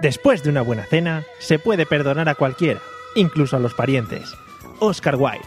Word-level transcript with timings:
Después 0.00 0.44
de 0.44 0.50
una 0.50 0.62
buena 0.62 0.84
cena, 0.84 1.24
se 1.40 1.58
puede 1.58 1.84
perdonar 1.84 2.28
a 2.28 2.36
cualquiera, 2.36 2.80
incluso 3.16 3.56
a 3.56 3.58
los 3.58 3.74
parientes. 3.74 4.32
Oscar 4.78 5.16
Wilde. 5.16 5.44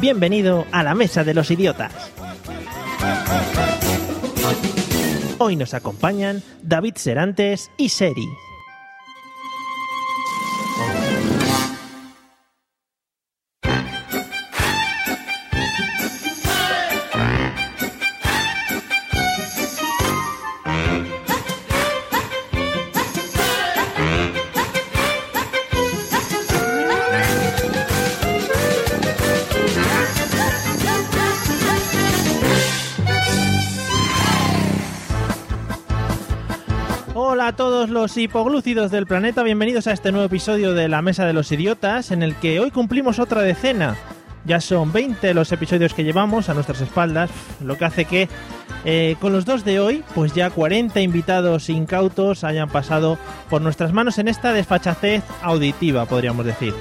Bienvenido 0.00 0.66
a 0.70 0.82
la 0.82 0.94
Mesa 0.94 1.24
de 1.24 1.32
los 1.32 1.50
Idiotas. 1.50 2.12
Hoy 5.38 5.56
nos 5.56 5.72
acompañan 5.72 6.42
David 6.62 6.96
Serantes 6.96 7.70
y 7.78 7.88
Seri. 7.88 8.28
Los 38.06 38.16
hipoglúcidos 38.16 38.92
del 38.92 39.04
planeta, 39.04 39.42
bienvenidos 39.42 39.88
a 39.88 39.92
este 39.92 40.12
nuevo 40.12 40.26
episodio 40.26 40.74
de 40.74 40.86
La 40.86 41.02
Mesa 41.02 41.26
de 41.26 41.32
los 41.32 41.50
Idiotas, 41.50 42.12
en 42.12 42.22
el 42.22 42.36
que 42.36 42.60
hoy 42.60 42.70
cumplimos 42.70 43.18
otra 43.18 43.42
decena. 43.42 43.96
Ya 44.44 44.60
son 44.60 44.92
20 44.92 45.34
los 45.34 45.50
episodios 45.50 45.92
que 45.92 46.04
llevamos 46.04 46.48
a 46.48 46.54
nuestras 46.54 46.80
espaldas, 46.80 47.30
lo 47.60 47.76
que 47.76 47.84
hace 47.84 48.04
que 48.04 48.28
eh, 48.84 49.16
con 49.20 49.32
los 49.32 49.44
dos 49.44 49.64
de 49.64 49.80
hoy, 49.80 50.04
pues 50.14 50.32
ya 50.34 50.50
40 50.50 51.00
invitados 51.00 51.68
incautos 51.68 52.44
hayan 52.44 52.68
pasado 52.68 53.18
por 53.50 53.60
nuestras 53.60 53.92
manos 53.92 54.18
en 54.18 54.28
esta 54.28 54.52
desfachatez 54.52 55.24
auditiva, 55.42 56.06
podríamos 56.06 56.46
decir. 56.46 56.74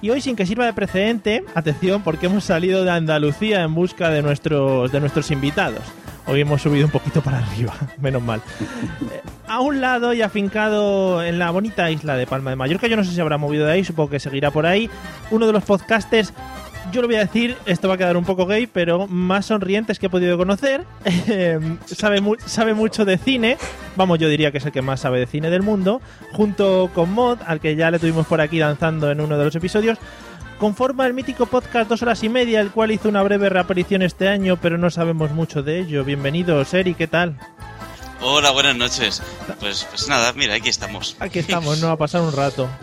Y 0.00 0.08
hoy, 0.08 0.22
sin 0.22 0.34
que 0.34 0.46
sirva 0.46 0.64
de 0.64 0.72
precedente, 0.72 1.44
atención, 1.54 2.02
porque 2.02 2.24
hemos 2.24 2.44
salido 2.44 2.84
de 2.84 2.90
Andalucía 2.90 3.64
en 3.64 3.74
busca 3.74 4.08
de 4.08 4.22
nuestros, 4.22 4.90
de 4.90 5.00
nuestros 5.00 5.30
invitados. 5.30 5.82
Hoy 6.26 6.40
hemos 6.40 6.62
subido 6.62 6.86
un 6.86 6.90
poquito 6.90 7.20
para 7.20 7.40
arriba, 7.40 7.74
menos 7.98 8.22
mal. 8.22 8.40
A 9.46 9.60
un 9.60 9.80
lado 9.80 10.14
y 10.14 10.22
afincado 10.22 11.22
en 11.22 11.38
la 11.38 11.50
bonita 11.50 11.90
isla 11.90 12.16
de 12.16 12.26
Palma 12.26 12.50
de 12.50 12.56
Mallorca, 12.56 12.86
yo 12.86 12.96
no 12.96 13.04
sé 13.04 13.12
si 13.12 13.20
habrá 13.20 13.36
movido 13.36 13.66
de 13.66 13.72
ahí, 13.72 13.84
supongo 13.84 14.10
que 14.10 14.20
seguirá 14.20 14.50
por 14.50 14.64
ahí, 14.64 14.88
uno 15.30 15.46
de 15.46 15.52
los 15.52 15.64
podcasters, 15.64 16.32
yo 16.92 17.02
lo 17.02 17.08
voy 17.08 17.16
a 17.16 17.20
decir, 17.20 17.56
esto 17.66 17.88
va 17.88 17.94
a 17.94 17.98
quedar 17.98 18.16
un 18.16 18.24
poco 18.24 18.46
gay, 18.46 18.66
pero 18.66 19.06
más 19.06 19.46
sonrientes 19.46 19.98
que 19.98 20.06
he 20.06 20.10
podido 20.10 20.36
conocer. 20.38 20.84
Eh, 21.26 21.58
sabe, 21.86 22.20
sabe 22.44 22.74
mucho 22.74 23.04
de 23.04 23.16
cine, 23.16 23.56
vamos, 23.96 24.18
yo 24.18 24.28
diría 24.28 24.52
que 24.52 24.58
es 24.58 24.66
el 24.66 24.72
que 24.72 24.82
más 24.82 25.00
sabe 25.00 25.20
de 25.20 25.26
cine 25.26 25.48
del 25.48 25.62
mundo, 25.62 26.02
junto 26.32 26.90
con 26.94 27.12
Mod, 27.12 27.38
al 27.46 27.60
que 27.60 27.76
ya 27.76 27.90
le 27.90 27.98
tuvimos 27.98 28.26
por 28.26 28.40
aquí 28.40 28.58
danzando 28.58 29.10
en 29.10 29.20
uno 29.20 29.38
de 29.38 29.44
los 29.44 29.54
episodios. 29.56 29.98
Conforma 30.58 31.06
el 31.06 31.14
mítico 31.14 31.46
podcast 31.46 31.88
Dos 31.88 32.02
Horas 32.02 32.22
y 32.22 32.28
Media, 32.28 32.60
el 32.60 32.70
cual 32.70 32.90
hizo 32.90 33.08
una 33.08 33.22
breve 33.22 33.48
reaparición 33.48 34.02
este 34.02 34.28
año, 34.28 34.58
pero 34.60 34.78
no 34.78 34.90
sabemos 34.90 35.30
mucho 35.32 35.62
de 35.62 35.80
ello. 35.80 36.04
Bienvenido, 36.04 36.64
Seri, 36.64 36.94
¿qué 36.94 37.06
tal? 37.06 37.38
Hola, 38.26 38.52
buenas 38.52 38.74
noches. 38.74 39.22
Pues, 39.60 39.86
pues 39.90 40.08
nada, 40.08 40.32
mira, 40.32 40.54
aquí 40.54 40.70
estamos. 40.70 41.14
Aquí 41.20 41.40
estamos, 41.40 41.78
¿no? 41.80 41.90
A 41.90 41.98
pasar 41.98 42.22
un 42.22 42.32
rato. 42.32 42.68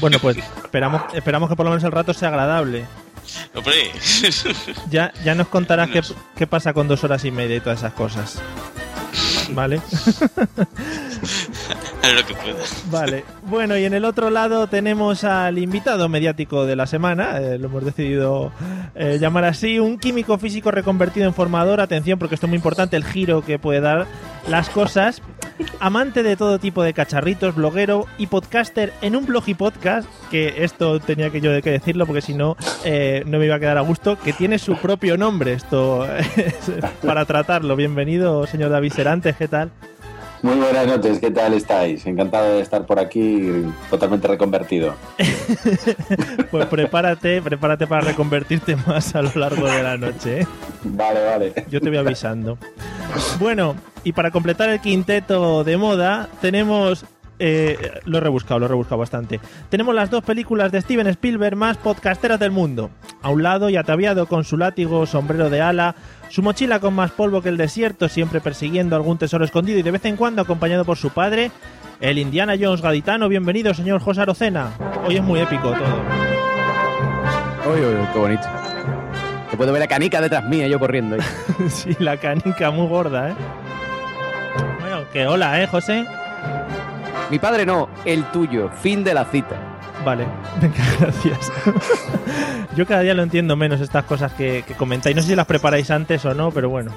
Bueno, 0.00 0.18
pues 0.18 0.36
esperamos, 0.64 1.02
esperamos 1.14 1.48
que 1.48 1.54
por 1.54 1.64
lo 1.64 1.70
menos 1.70 1.84
el 1.84 1.92
rato 1.92 2.12
sea 2.12 2.28
agradable. 2.30 2.86
Hombre, 3.54 3.92
Ya, 4.90 5.12
ya 5.24 5.34
nos 5.36 5.46
contarás 5.46 5.90
qué, 5.92 6.02
qué 6.34 6.46
pasa 6.48 6.72
con 6.72 6.88
dos 6.88 7.04
horas 7.04 7.24
y 7.24 7.30
media 7.30 7.56
y 7.56 7.60
todas 7.60 7.78
esas 7.78 7.92
cosas. 7.92 8.40
¿Vale? 9.50 9.80
lo 12.14 12.26
que 12.26 12.34
pueda. 12.34 12.58
Vale. 12.90 13.24
Bueno, 13.42 13.76
y 13.76 13.84
en 13.84 13.94
el 13.94 14.04
otro 14.04 14.30
lado 14.30 14.66
tenemos 14.66 15.24
al 15.24 15.58
invitado 15.58 16.08
mediático 16.08 16.66
de 16.66 16.76
la 16.76 16.86
semana, 16.86 17.38
eh, 17.38 17.58
lo 17.58 17.66
hemos 17.68 17.84
decidido 17.84 18.52
eh, 18.94 19.18
llamar 19.20 19.44
así, 19.44 19.78
un 19.78 19.98
químico 19.98 20.38
físico 20.38 20.70
reconvertido 20.70 21.26
en 21.26 21.34
formador. 21.34 21.80
Atención, 21.80 22.18
porque 22.18 22.34
esto 22.34 22.46
es 22.46 22.50
muy 22.50 22.56
importante, 22.56 22.96
el 22.96 23.04
giro 23.04 23.42
que 23.42 23.58
puede 23.58 23.80
dar 23.80 24.06
las 24.48 24.68
cosas. 24.70 25.22
Amante 25.78 26.22
de 26.22 26.36
todo 26.36 26.58
tipo 26.58 26.82
de 26.82 26.94
cacharritos, 26.94 27.54
bloguero 27.54 28.06
y 28.16 28.28
podcaster 28.28 28.94
en 29.02 29.14
un 29.14 29.26
blog 29.26 29.44
y 29.46 29.54
podcast, 29.54 30.08
que 30.30 30.64
esto 30.64 31.00
tenía 31.00 31.28
que 31.30 31.42
yo 31.42 31.50
que 31.60 31.70
decirlo 31.70 32.06
porque 32.06 32.22
si 32.22 32.32
no, 32.32 32.56
eh, 32.84 33.22
no 33.26 33.38
me 33.38 33.44
iba 33.44 33.56
a 33.56 33.60
quedar 33.60 33.76
a 33.76 33.82
gusto, 33.82 34.18
que 34.18 34.32
tiene 34.32 34.58
su 34.58 34.76
propio 34.76 35.18
nombre 35.18 35.52
esto 35.52 36.06
para 37.04 37.26
tratarlo. 37.26 37.76
Bienvenido, 37.76 38.46
señor 38.46 38.70
David 38.70 38.92
Serantes, 38.92 39.36
¿qué 39.36 39.48
tal? 39.48 39.70
Muy 40.42 40.56
buenas 40.56 40.86
noches, 40.86 41.18
¿qué 41.18 41.30
tal 41.30 41.52
estáis? 41.52 42.06
Encantado 42.06 42.54
de 42.54 42.62
estar 42.62 42.86
por 42.86 42.98
aquí, 42.98 43.62
totalmente 43.90 44.28
reconvertido. 44.28 44.94
Pues 46.50 46.66
prepárate, 46.66 47.42
prepárate 47.42 47.86
para 47.86 48.02
reconvertirte 48.02 48.74
más 48.86 49.14
a 49.14 49.22
lo 49.22 49.30
largo 49.34 49.66
de 49.66 49.82
la 49.82 49.96
noche. 49.96 50.40
¿eh? 50.40 50.46
Vale, 50.82 51.24
vale. 51.24 51.52
Yo 51.68 51.80
te 51.80 51.88
voy 51.88 51.98
avisando. 51.98 52.58
Bueno, 53.38 53.76
y 54.02 54.12
para 54.12 54.30
completar 54.30 54.68
el 54.68 54.80
quinteto 54.80 55.62
de 55.64 55.76
moda, 55.76 56.28
tenemos. 56.40 57.04
Eh, 57.42 58.00
lo 58.04 58.18
he 58.18 58.20
rebuscado, 58.20 58.60
lo 58.60 58.66
he 58.66 58.68
rebuscado 58.68 58.98
bastante. 58.98 59.40
Tenemos 59.70 59.94
las 59.94 60.10
dos 60.10 60.22
películas 60.22 60.70
de 60.70 60.80
Steven 60.82 61.06
Spielberg 61.06 61.56
más 61.56 61.78
podcasteras 61.78 62.38
del 62.38 62.50
mundo. 62.50 62.90
A 63.22 63.30
un 63.30 63.42
lado 63.42 63.70
y 63.70 63.76
ataviado 63.76 64.26
con 64.26 64.44
su 64.44 64.58
látigo, 64.58 65.06
sombrero 65.06 65.48
de 65.48 65.62
ala, 65.62 65.94
su 66.28 66.42
mochila 66.42 66.80
con 66.80 66.94
más 66.94 67.10
polvo 67.10 67.40
que 67.40 67.48
el 67.48 67.56
desierto, 67.56 68.08
siempre 68.10 68.42
persiguiendo 68.42 68.94
algún 68.94 69.16
tesoro 69.16 69.44
escondido 69.44 69.78
y 69.78 69.82
de 69.82 69.90
vez 69.90 70.04
en 70.04 70.16
cuando 70.16 70.42
acompañado 70.42 70.84
por 70.84 70.98
su 70.98 71.10
padre, 71.10 71.50
el 72.00 72.18
Indiana 72.18 72.54
Jones 72.60 72.82
gaditano. 72.82 73.28
Bienvenido, 73.28 73.72
señor 73.72 74.02
José 74.02 74.20
Arocena. 74.20 74.72
Hoy 75.06 75.16
es 75.16 75.22
muy 75.22 75.40
épico 75.40 75.72
todo. 75.72 76.02
Uy, 77.72 77.80
uy, 77.80 77.94
uy, 77.94 78.06
qué 78.12 78.18
bonito. 78.18 78.42
Te 79.50 79.56
puedo 79.56 79.72
ver 79.72 79.80
la 79.80 79.88
canica 79.88 80.20
detrás 80.20 80.44
mía, 80.44 80.68
yo 80.68 80.78
corriendo. 80.78 81.16
sí, 81.68 81.96
la 81.98 82.18
canica 82.18 82.70
muy 82.70 82.86
gorda, 82.86 83.30
¿eh? 83.30 83.34
Bueno, 84.78 85.04
que 85.10 85.26
hola, 85.26 85.62
¿eh, 85.62 85.66
José? 85.66 86.04
Mi 87.30 87.38
padre 87.38 87.64
no, 87.64 87.88
el 88.04 88.24
tuyo. 88.32 88.70
Fin 88.82 89.04
de 89.04 89.14
la 89.14 89.24
cita. 89.24 89.56
Vale, 90.04 90.26
venga, 90.60 90.84
gracias. 90.98 91.52
Yo 92.76 92.86
cada 92.86 93.02
día 93.02 93.14
lo 93.14 93.22
entiendo 93.22 93.56
menos 93.56 93.80
estas 93.80 94.04
cosas 94.04 94.32
que, 94.32 94.64
comentáis. 94.78 95.14
No 95.16 95.22
sé 95.22 95.28
si 95.28 95.36
las 95.36 95.46
preparáis 95.46 95.90
antes 95.90 96.24
o 96.24 96.34
no, 96.34 96.50
pero 96.50 96.68
bueno. 96.68 96.92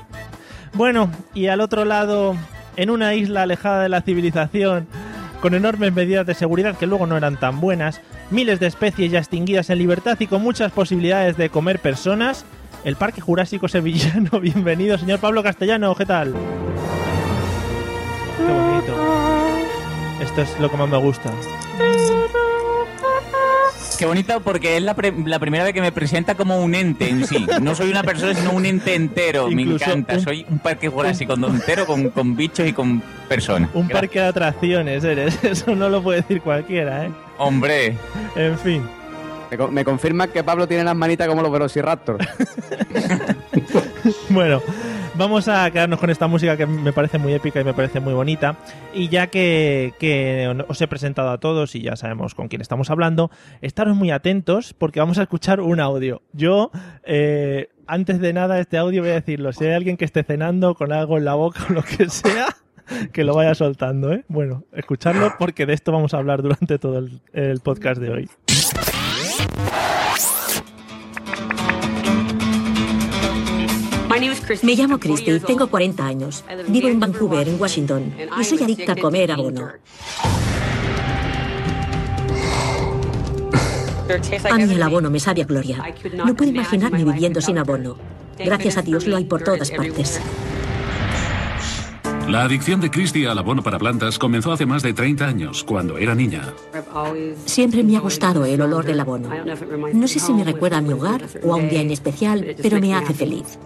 Bueno, 0.73 1.09
y 1.34 1.47
al 1.47 1.62
otro 1.62 1.85
lado, 1.85 2.35
en 2.78 2.90
una 2.90 3.13
isla 3.16 3.44
alejada 3.44 3.84
de 3.84 3.90
la 3.90 4.02
civilización, 4.02 4.88
con 5.41 5.53
enormes 5.53 5.94
medidas 5.94 6.25
de 6.25 6.34
seguridad 6.34 6.78
que 6.78 6.88
luego 6.88 7.06
no 7.06 7.18
eran 7.18 7.38
tan 7.38 7.59
buenas, 7.59 8.02
miles 8.31 8.59
de 8.59 8.68
especies 8.68 9.12
ya 9.12 9.19
extinguidas 9.19 9.69
en 9.69 9.78
libertad 9.78 10.18
y 10.19 10.28
con 10.28 10.41
muchas 10.41 10.72
posibilidades 10.72 11.38
de 11.38 11.50
comer 11.50 11.79
personas, 11.79 12.46
el 12.84 12.96
Parque 12.96 13.22
Jurásico 13.22 13.68
Sevillano. 13.68 14.40
Bienvenido, 14.41 14.97
señor 14.97 15.19
Pablo 15.19 15.44
Castellano, 15.44 15.94
¿qué 15.96 16.06
tal? 16.06 16.34
Qué 18.38 18.44
bonito. 18.44 19.22
Esto 20.21 20.41
es 20.41 20.59
lo 20.59 20.69
que 20.71 20.77
más 20.77 20.89
me 20.89 20.97
gusta. 20.97 21.31
Qué 23.99 24.05
bonito 24.07 24.39
porque 24.41 24.75
es 24.77 24.83
la, 24.83 24.95
pre- 24.95 25.13
la 25.25 25.39
primera 25.39 25.63
vez 25.63 25.73
que 25.73 25.79
me 25.81 25.91
presenta 25.91 26.35
como 26.35 26.59
un 26.61 26.73
ente 26.75 27.09
en 27.09 27.25
sí. 27.27 27.45
No 27.61 27.75
soy 27.75 27.89
una 27.91 28.03
persona, 28.03 28.33
sino 28.33 28.51
un 28.51 28.65
ente 28.65 28.95
entero. 28.95 29.49
Me 29.49 29.61
encanta. 29.61 30.15
un- 30.15 30.21
Soy 30.21 30.45
un 30.49 30.59
parque 30.59 30.89
jurásico 30.89 31.33
entero 31.33 31.85
con, 31.85 32.09
con 32.09 32.35
bichos 32.35 32.67
y 32.67 32.73
con 32.73 33.01
personas. 33.29 33.69
Un 33.73 33.87
Gracias. 33.87 33.99
parque 34.01 34.19
de 34.19 34.25
atracciones 34.27 35.03
eres, 35.03 35.39
eso 35.43 35.75
no 35.75 35.89
lo 35.89 36.01
puede 36.01 36.21
decir 36.21 36.41
cualquiera, 36.41 37.05
¿eh? 37.05 37.11
Hombre, 37.37 37.95
En 38.35 38.57
fin. 38.57 38.83
Me, 39.51 39.57
co- 39.57 39.67
me 39.67 39.85
confirma 39.85 40.27
que 40.27 40.43
Pablo 40.43 40.67
tiene 40.67 40.83
las 40.83 40.95
manitas 40.95 41.27
como 41.27 41.41
los 41.41 41.51
Velociraptor. 41.51 42.17
Bueno, 44.29 44.61
vamos 45.15 45.47
a 45.47 45.69
quedarnos 45.71 45.99
con 45.99 46.09
esta 46.09 46.27
música 46.27 46.57
que 46.57 46.65
me 46.65 46.93
parece 46.93 47.17
muy 47.17 47.33
épica 47.33 47.61
y 47.61 47.63
me 47.63 47.73
parece 47.73 47.99
muy 47.99 48.13
bonita. 48.13 48.57
Y 48.93 49.09
ya 49.09 49.27
que, 49.27 49.93
os 50.67 50.81
he 50.81 50.87
presentado 50.87 51.29
a 51.29 51.39
todos 51.39 51.75
y 51.75 51.81
ya 51.81 51.95
sabemos 51.95 52.35
con 52.35 52.47
quién 52.47 52.61
estamos 52.61 52.89
hablando, 52.89 53.31
estaros 53.61 53.95
muy 53.95 54.11
atentos 54.11 54.73
porque 54.73 54.99
vamos 54.99 55.17
a 55.17 55.23
escuchar 55.23 55.61
un 55.61 55.79
audio. 55.79 56.21
Yo, 56.33 56.71
eh, 57.03 57.69
antes 57.87 58.19
de 58.19 58.33
nada, 58.33 58.59
este 58.59 58.77
audio 58.77 59.01
voy 59.01 59.11
a 59.11 59.15
decirlo. 59.15 59.53
Si 59.53 59.65
hay 59.65 59.73
alguien 59.73 59.97
que 59.97 60.05
esté 60.05 60.23
cenando 60.23 60.75
con 60.75 60.91
algo 60.91 61.17
en 61.17 61.25
la 61.25 61.35
boca 61.35 61.65
o 61.69 61.73
lo 61.73 61.83
que 61.83 62.09
sea, 62.09 62.47
que 63.11 63.23
lo 63.23 63.35
vaya 63.35 63.55
soltando, 63.55 64.13
¿eh? 64.13 64.25
Bueno, 64.27 64.63
escucharlo 64.73 65.33
porque 65.37 65.65
de 65.65 65.73
esto 65.73 65.91
vamos 65.91 66.13
a 66.13 66.17
hablar 66.17 66.41
durante 66.41 66.79
todo 66.79 67.05
el 67.33 67.59
podcast 67.61 68.01
de 68.01 68.09
hoy. 68.09 68.29
Me 74.61 74.75
llamo 74.75 74.99
Christy, 74.99 75.40
tengo 75.40 75.67
40 75.67 76.05
años. 76.05 76.43
Vivo 76.67 76.87
en 76.87 76.99
Vancouver, 76.99 77.47
en 77.47 77.59
Washington, 77.59 78.13
y 78.40 78.43
soy 78.43 78.63
adicta 78.63 78.93
a 78.93 78.95
comer 78.95 79.31
abono. 79.31 79.69
A 84.49 84.57
mí 84.57 84.63
el 84.63 84.84
abono 84.84 85.09
me 85.09 85.19
sabe 85.19 85.41
a 85.41 85.45
gloria. 85.45 85.84
No 86.25 86.35
puedo 86.35 86.51
imaginarme 86.51 87.03
viviendo 87.03 87.41
sin 87.41 87.57
abono. 87.57 87.95
Gracias 88.37 88.78
a 88.78 88.81
Dios 88.81 89.07
lo 89.07 89.17
hay 89.17 89.25
por 89.25 89.43
todas 89.43 89.72
partes. 89.72 90.19
La 92.28 92.43
adicción 92.43 92.79
de 92.79 92.89
Christie 92.89 93.28
al 93.28 93.37
abono 93.37 93.61
para 93.61 93.78
plantas 93.78 94.17
comenzó 94.17 94.53
hace 94.53 94.66
más 94.66 94.81
de 94.81 94.93
30 94.93 95.25
años, 95.25 95.63
cuando 95.63 95.97
era 95.97 96.16
niña. 96.16 96.53
Siempre 97.46 97.84
me 97.84 97.97
ha 97.97 97.99
gustado 97.99 98.46
el 98.46 98.61
olor 98.61 98.85
del 98.85 98.99
abono. 98.99 99.29
No 99.93 100.07
sé 100.07 100.19
si 100.19 100.34
me 100.34 100.43
recuerda 100.43 100.78
a 100.78 100.81
mi 100.81 100.93
hogar 100.93 101.22
o 101.43 101.53
a 101.53 101.57
un 101.57 101.69
día 101.69 101.81
en 101.81 101.91
especial, 101.91 102.55
pero 102.61 102.79
me 102.79 102.96
hace 102.96 103.13
feliz. 103.13 103.59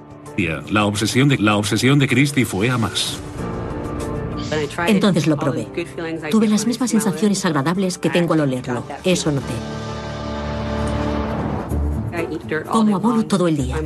La 0.69 0.85
obsesión 0.85 1.29
de, 1.29 1.37
la 1.37 1.57
obsesión 1.57 1.97
de 1.97 2.07
Christie 2.07 2.45
fue 2.45 2.69
a 2.69 2.77
más. 2.77 3.19
Entonces 4.87 5.27
lo 5.27 5.35
probé. 5.35 5.67
Tuve 6.29 6.47
las 6.47 6.67
mismas 6.67 6.91
sensaciones 6.91 7.43
agradables 7.45 7.97
que 7.97 8.09
tengo 8.09 8.33
al 8.33 8.41
olerlo. 8.41 8.83
Eso 9.03 9.31
noté. 9.31 9.53
Como 12.69 12.95
abono 12.95 13.25
todo 13.25 13.47
el 13.47 13.57
día. 13.57 13.77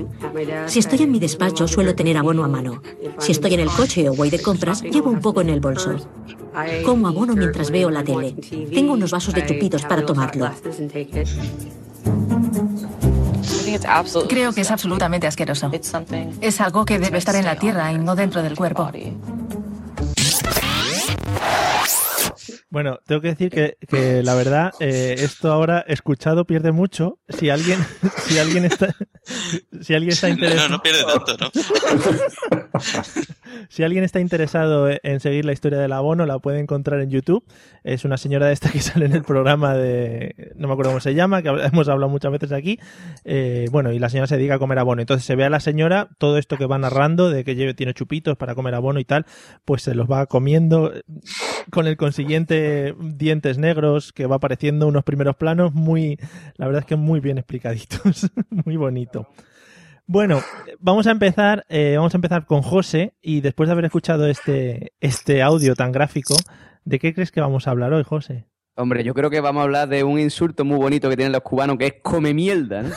Si 0.68 0.80
estoy 0.80 1.04
en 1.04 1.12
mi 1.12 1.20
despacho 1.20 1.68
suelo 1.68 1.96
tener 1.96 2.18
abono 2.18 2.44
a 2.44 2.48
mano. 2.48 2.82
Si 3.20 3.32
estoy 3.32 3.54
en 3.54 3.62
el 3.62 3.70
coche 3.70 4.10
o 4.10 4.14
voy 4.14 4.30
de 4.30 4.42
compras, 4.42 4.82
llevo 4.82 5.10
un 5.10 5.20
poco 5.20 5.42
en 5.42 5.50
el 5.50 5.60
bolso. 5.60 5.96
Como 6.86 7.08
abono 7.08 7.34
mientras 7.34 7.72
veo 7.72 7.90
la 7.90 8.04
tele. 8.04 8.34
Tengo 8.74 8.94
unos 8.94 9.12
vasos 9.12 9.34
de 9.34 9.46
chupitos 9.46 9.84
para 9.84 10.06
tomarlo. 10.06 10.52
Creo 14.28 14.54
que 14.54 14.62
es 14.62 14.72
absolutamente 14.72 15.28
asqueroso. 15.28 15.72
Es 16.42 16.62
algo 16.62 16.86
que 16.86 17.00
debe 17.00 17.18
estar 17.18 17.36
en 17.36 17.46
la 17.46 17.56
tierra 17.56 17.92
y 17.92 17.98
no 17.98 18.16
dentro 18.16 18.42
del 18.42 18.56
cuerpo. 18.56 18.92
Bueno, 22.72 23.00
tengo 23.06 23.20
que 23.20 23.28
decir 23.28 23.50
que, 23.50 23.78
que 23.86 24.24
la 24.24 24.34
verdad, 24.34 24.72
eh, 24.80 25.16
esto 25.18 25.52
ahora 25.52 25.84
escuchado 25.88 26.46
pierde 26.46 26.72
mucho. 26.72 27.20
Si 27.28 27.50
alguien, 27.50 27.78
si 28.26 28.40
alguien 28.40 28.64
está, 28.64 28.96
si 29.82 29.94
alguien 29.94 30.14
está 30.14 30.30
interesado, 30.30 30.70
No, 30.70 30.78
no 30.78 30.82
pierde 30.82 31.04
tanto, 31.04 31.36
¿no? 31.38 31.52
si 33.70 33.84
alguien 33.84 34.06
está 34.06 34.22
interesado 34.22 34.88
en 35.04 35.20
seguir 35.20 35.44
la 35.44 35.52
historia 35.52 35.80
del 35.80 35.92
abono, 35.92 36.26
la 36.26 36.40
puede 36.40 36.62
encontrar 36.62 37.02
en 37.02 37.10
YouTube. 37.10 37.44
Es 37.84 38.06
una 38.06 38.16
señora 38.16 38.48
de 38.48 38.54
esta 38.54 38.72
que 38.72 38.80
sale 38.80 39.06
en 39.06 39.16
el 39.16 39.24
programa 39.24 39.74
de, 39.74 40.54
no 40.56 40.70
me 40.70 40.74
acuerdo 40.74 40.92
cómo 40.92 41.02
se 41.02 41.14
llama, 41.14 41.42
que 41.42 41.50
hemos 41.50 41.90
hablado 41.90 42.10
muchas 42.10 42.32
veces 42.32 42.54
aquí. 42.54 42.80
Eh, 43.26 43.66
bueno, 43.70 43.92
y 43.92 44.00
la 44.00 44.08
señora 44.08 44.28
se 44.28 44.38
dedica 44.38 44.56
a 44.56 44.60
comer 44.60 44.80
abono. 44.80 45.02
Entonces 45.02 45.26
se 45.26 45.36
ve 45.36 45.44
a 45.44 45.50
la 45.50 45.60
señora 45.60 46.08
todo 46.18 46.38
esto 46.38 46.56
que 46.56 46.68
va 46.68 46.78
narrando 46.78 47.30
de 47.30 47.44
que 47.44 47.74
tiene 47.74 47.94
chupitos 47.94 48.38
para 48.38 48.56
comer 48.56 48.76
abono 48.76 49.02
y 49.02 49.06
tal, 49.06 49.26
pues 49.66 49.82
se 49.82 49.94
los 49.94 50.10
va 50.10 50.26
comiendo 50.28 50.94
con 51.70 51.86
el 51.86 51.98
consiguiente 51.98 52.61
dientes 53.00 53.58
negros 53.58 54.14
que 54.14 54.26
va 54.26 54.38
apareciendo 54.38 54.88
unos 54.88 55.04
primeros 55.04 55.36
planos 55.36 55.74
muy, 55.74 56.18
la 56.56 56.68
verdad 56.68 56.82
es 56.82 56.86
que 56.86 56.96
muy 56.96 57.20
bien 57.20 57.38
explicaditos, 57.38 58.32
muy 58.50 58.78
bonito. 58.78 59.28
Bueno, 60.08 60.42
vamos 60.80 61.08
a 61.08 61.12
empezar, 61.12 61.66
eh, 61.70 61.94
vamos 61.96 62.14
a 62.14 62.18
empezar 62.18 62.46
con 62.46 62.62
José 62.62 63.14
y 63.22 63.42
después 63.42 63.70
de 63.70 63.74
haber 63.74 63.86
escuchado 63.86 64.28
este, 64.28 64.94
este 65.00 65.42
audio 65.42 65.76
tan 65.76 65.92
gráfico, 65.92 66.36
¿de 66.84 67.00
qué 67.00 67.14
crees 67.14 67.32
que 67.32 67.40
vamos 67.40 67.68
a 67.68 67.72
hablar 67.72 67.94
hoy, 67.94 68.04
José? 68.04 68.48
Hombre, 68.76 69.04
yo 69.04 69.14
creo 69.14 69.30
que 69.30 69.42
vamos 69.42 69.62
a 69.62 69.64
hablar 69.64 69.90
de 69.90 70.04
un 70.04 70.20
insulto 70.20 70.66
muy 70.66 70.78
bonito 70.78 71.10
que 71.10 71.16
tienen 71.16 71.34
los 71.34 71.42
cubanos, 71.42 71.78
que 71.78 71.88
es 71.88 71.94
come 72.02 72.34
mierda, 72.34 72.84
¿no? 72.84 72.90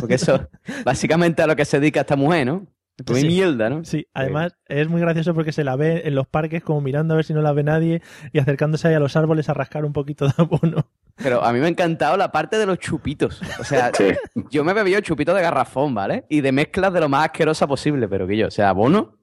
Porque 0.00 0.14
eso 0.14 0.48
básicamente 0.84 1.42
a 1.42 1.46
lo 1.46 1.54
que 1.54 1.64
se 1.64 1.80
dedica 1.80 2.00
esta 2.00 2.16
mujer, 2.16 2.46
¿no? 2.46 2.66
Come 3.06 3.20
Sí. 3.20 3.26
mierda, 3.28 3.70
¿no? 3.70 3.84
Sí, 3.84 4.06
además 4.12 4.56
es 4.66 4.88
muy 4.88 5.00
gracioso 5.00 5.32
porque 5.34 5.52
se 5.52 5.62
la 5.64 5.76
ve 5.76 6.02
en 6.04 6.14
los 6.14 6.26
parques 6.26 6.62
como 6.62 6.80
mirando 6.80 7.14
a 7.14 7.16
ver 7.16 7.24
si 7.24 7.32
no 7.32 7.42
la 7.42 7.52
ve 7.52 7.62
nadie 7.62 8.02
y 8.32 8.38
acercándose 8.40 8.88
ahí 8.88 8.94
a 8.94 9.00
los 9.00 9.16
árboles 9.16 9.48
a 9.48 9.54
rascar 9.54 9.84
un 9.84 9.92
poquito 9.92 10.26
de 10.26 10.32
abono. 10.36 10.90
Pero 11.16 11.44
a 11.44 11.52
mí 11.52 11.58
me 11.60 11.66
ha 11.66 11.68
encantado 11.68 12.16
la 12.16 12.30
parte 12.32 12.58
de 12.58 12.66
los 12.66 12.78
chupitos. 12.78 13.40
O 13.60 13.64
sea, 13.64 13.90
Sí. 13.96 14.04
yo 14.50 14.64
me 14.64 14.72
he 14.72 14.74
bebido 14.74 15.00
chupitos 15.00 15.34
de 15.34 15.42
garrafón, 15.42 15.94
¿vale? 15.94 16.24
Y 16.28 16.40
de 16.40 16.52
mezclas 16.52 16.92
de 16.92 17.00
lo 17.00 17.08
más 17.08 17.26
asquerosa 17.26 17.66
posible, 17.66 18.08
pero 18.08 18.26
que 18.26 18.36
yo, 18.36 18.46
o 18.48 18.50
sea, 18.50 18.68
abono. 18.70 19.16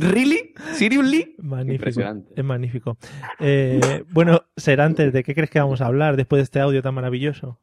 ¿Really? 0.00 0.54
¿Seriously? 0.72 1.36
Magnífico. 1.38 1.74
Impresionante. 1.74 2.32
Es 2.36 2.44
magnífico. 2.44 2.98
Eh, 3.38 4.04
bueno, 4.10 4.42
Serantes, 4.56 5.12
¿de 5.12 5.22
qué 5.22 5.34
crees 5.34 5.50
que 5.50 5.60
vamos 5.60 5.80
a 5.80 5.86
hablar 5.86 6.16
después 6.16 6.38
de 6.40 6.44
este 6.44 6.60
audio 6.60 6.82
tan 6.82 6.94
maravilloso? 6.94 7.60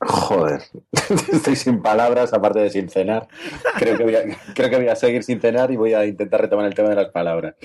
Joder, 0.00 0.62
estoy 1.32 1.56
sin 1.56 1.82
palabras, 1.82 2.32
aparte 2.32 2.60
de 2.60 2.70
sin 2.70 2.88
cenar. 2.88 3.26
Creo 3.78 3.96
que, 3.98 4.04
voy 4.04 4.14
a, 4.14 4.22
creo 4.54 4.70
que 4.70 4.76
voy 4.76 4.88
a 4.88 4.94
seguir 4.94 5.24
sin 5.24 5.40
cenar 5.40 5.72
y 5.72 5.76
voy 5.76 5.94
a 5.94 6.06
intentar 6.06 6.40
retomar 6.40 6.66
el 6.66 6.74
tema 6.74 6.90
de 6.90 6.94
las 6.94 7.08
palabras. 7.10 7.56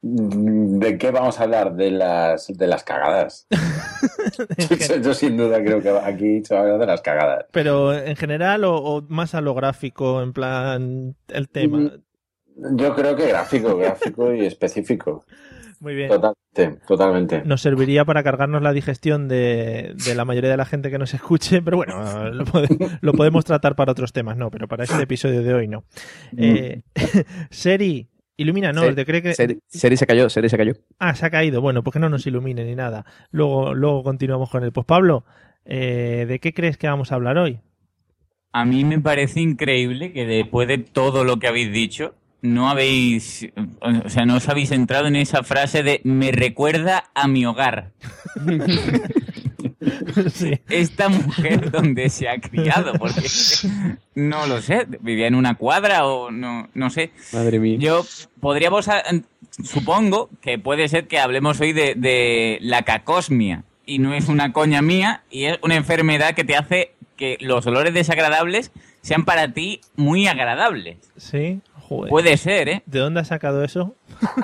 ¿De 0.00 0.98
qué 0.98 1.10
vamos 1.10 1.38
a 1.38 1.44
hablar? 1.44 1.74
De 1.74 1.90
las, 1.90 2.48
de 2.48 2.66
las 2.66 2.82
cagadas. 2.82 3.46
yo, 4.88 4.96
yo 4.96 5.14
sin 5.14 5.36
duda 5.36 5.62
creo 5.62 5.82
que 5.82 5.90
aquí 5.90 6.42
se 6.44 6.54
va 6.54 6.60
a 6.60 6.62
hablar 6.64 6.78
de 6.80 6.86
las 6.86 7.02
cagadas. 7.02 7.44
Pero 7.52 7.92
en 7.94 8.16
general 8.16 8.64
o, 8.64 8.76
o 8.76 9.02
más 9.08 9.34
a 9.34 9.40
lo 9.42 9.54
gráfico, 9.54 10.22
en 10.22 10.32
plan 10.32 11.14
el 11.28 11.48
tema. 11.50 11.78
Mm, 11.78 12.76
Yo 12.76 12.94
creo 12.94 13.14
que 13.16 13.26
gráfico, 13.28 13.76
gráfico 13.76 14.32
y 14.32 14.46
específico. 14.46 15.24
Muy 15.82 15.96
bien. 15.96 16.08
Totalmente, 16.10 16.80
totalmente. 16.86 17.42
Nos 17.44 17.60
serviría 17.60 18.04
para 18.04 18.22
cargarnos 18.22 18.62
la 18.62 18.72
digestión 18.72 19.26
de, 19.26 19.94
de 20.06 20.14
la 20.14 20.24
mayoría 20.24 20.48
de 20.48 20.56
la 20.56 20.64
gente 20.64 20.90
que 20.92 20.98
nos 20.98 21.12
escuche, 21.12 21.60
pero 21.60 21.76
bueno, 21.76 22.30
lo, 22.30 22.44
pode- 22.44 22.98
lo 23.00 23.12
podemos 23.14 23.44
tratar 23.44 23.74
para 23.74 23.90
otros 23.90 24.12
temas, 24.12 24.36
no, 24.36 24.48
pero 24.48 24.68
para 24.68 24.84
este 24.84 25.02
episodio 25.02 25.42
de 25.42 25.52
hoy 25.52 25.66
no. 25.66 25.82
Eh, 26.36 26.82
Seri, 27.50 28.08
ilumínanos, 28.36 28.84
Seri- 28.84 28.94
¿de 28.94 29.04
cree 29.04 29.22
que... 29.22 29.34
Seri, 29.34 29.58
Seri 29.66 29.96
se 29.96 30.06
cayó, 30.06 30.30
Seri 30.30 30.48
se 30.48 30.56
cayó. 30.56 30.74
Ah, 31.00 31.16
se 31.16 31.26
ha 31.26 31.30
caído. 31.30 31.60
Bueno, 31.60 31.82
pues 31.82 31.94
que 31.94 31.98
no 31.98 32.08
nos 32.08 32.24
ilumine 32.28 32.64
ni 32.64 32.76
nada. 32.76 33.04
Luego, 33.32 33.74
luego 33.74 34.04
continuamos 34.04 34.48
con 34.50 34.62
él. 34.62 34.70
Pues 34.70 34.86
Pablo, 34.86 35.24
eh, 35.64 36.26
¿de 36.28 36.38
qué 36.38 36.54
crees 36.54 36.78
que 36.78 36.86
vamos 36.86 37.10
a 37.10 37.16
hablar 37.16 37.38
hoy? 37.38 37.58
A 38.52 38.64
mí 38.64 38.84
me 38.84 39.00
parece 39.00 39.40
increíble 39.40 40.12
que 40.12 40.26
después 40.26 40.68
de 40.68 40.78
todo 40.78 41.24
lo 41.24 41.38
que 41.38 41.48
habéis 41.48 41.72
dicho, 41.72 42.14
no 42.42 42.68
habéis, 42.68 43.48
o 43.80 44.08
sea, 44.08 44.26
no 44.26 44.36
os 44.36 44.48
habéis 44.48 44.72
entrado 44.72 45.06
en 45.06 45.16
esa 45.16 45.44
frase 45.44 45.82
de 45.84 46.00
me 46.04 46.32
recuerda 46.32 47.04
a 47.14 47.28
mi 47.28 47.46
hogar. 47.46 47.92
sí. 50.34 50.58
Esta 50.68 51.08
mujer 51.08 51.70
donde 51.70 52.10
se 52.10 52.28
ha 52.28 52.40
criado, 52.40 52.94
porque 52.94 53.22
no 54.16 54.46
lo 54.48 54.60
sé, 54.60 54.86
vivía 55.00 55.28
en 55.28 55.36
una 55.36 55.54
cuadra 55.54 56.04
o 56.06 56.32
no, 56.32 56.68
no 56.74 56.90
sé. 56.90 57.12
Madre 57.32 57.60
mía. 57.60 57.78
Yo 57.78 58.04
podríamos, 58.40 58.88
supongo 59.62 60.28
que 60.40 60.58
puede 60.58 60.88
ser 60.88 61.06
que 61.06 61.20
hablemos 61.20 61.60
hoy 61.60 61.72
de, 61.72 61.94
de 61.94 62.58
la 62.60 62.82
cacosmia 62.82 63.62
y 63.86 64.00
no 64.00 64.14
es 64.14 64.28
una 64.28 64.52
coña 64.52 64.82
mía 64.82 65.22
y 65.30 65.44
es 65.44 65.58
una 65.62 65.76
enfermedad 65.76 66.34
que 66.34 66.44
te 66.44 66.56
hace 66.56 66.92
que 67.16 67.38
los 67.40 67.64
olores 67.66 67.94
desagradables 67.94 68.72
sean 69.02 69.24
para 69.24 69.52
ti 69.52 69.80
muy 69.96 70.26
agradables. 70.26 70.96
Sí, 71.16 71.60
joder. 71.80 72.08
Puede 72.10 72.36
ser, 72.36 72.68
¿eh? 72.68 72.82
¿De 72.86 72.98
dónde 73.00 73.20
has 73.20 73.28
sacado 73.28 73.62
eso? 73.64 73.94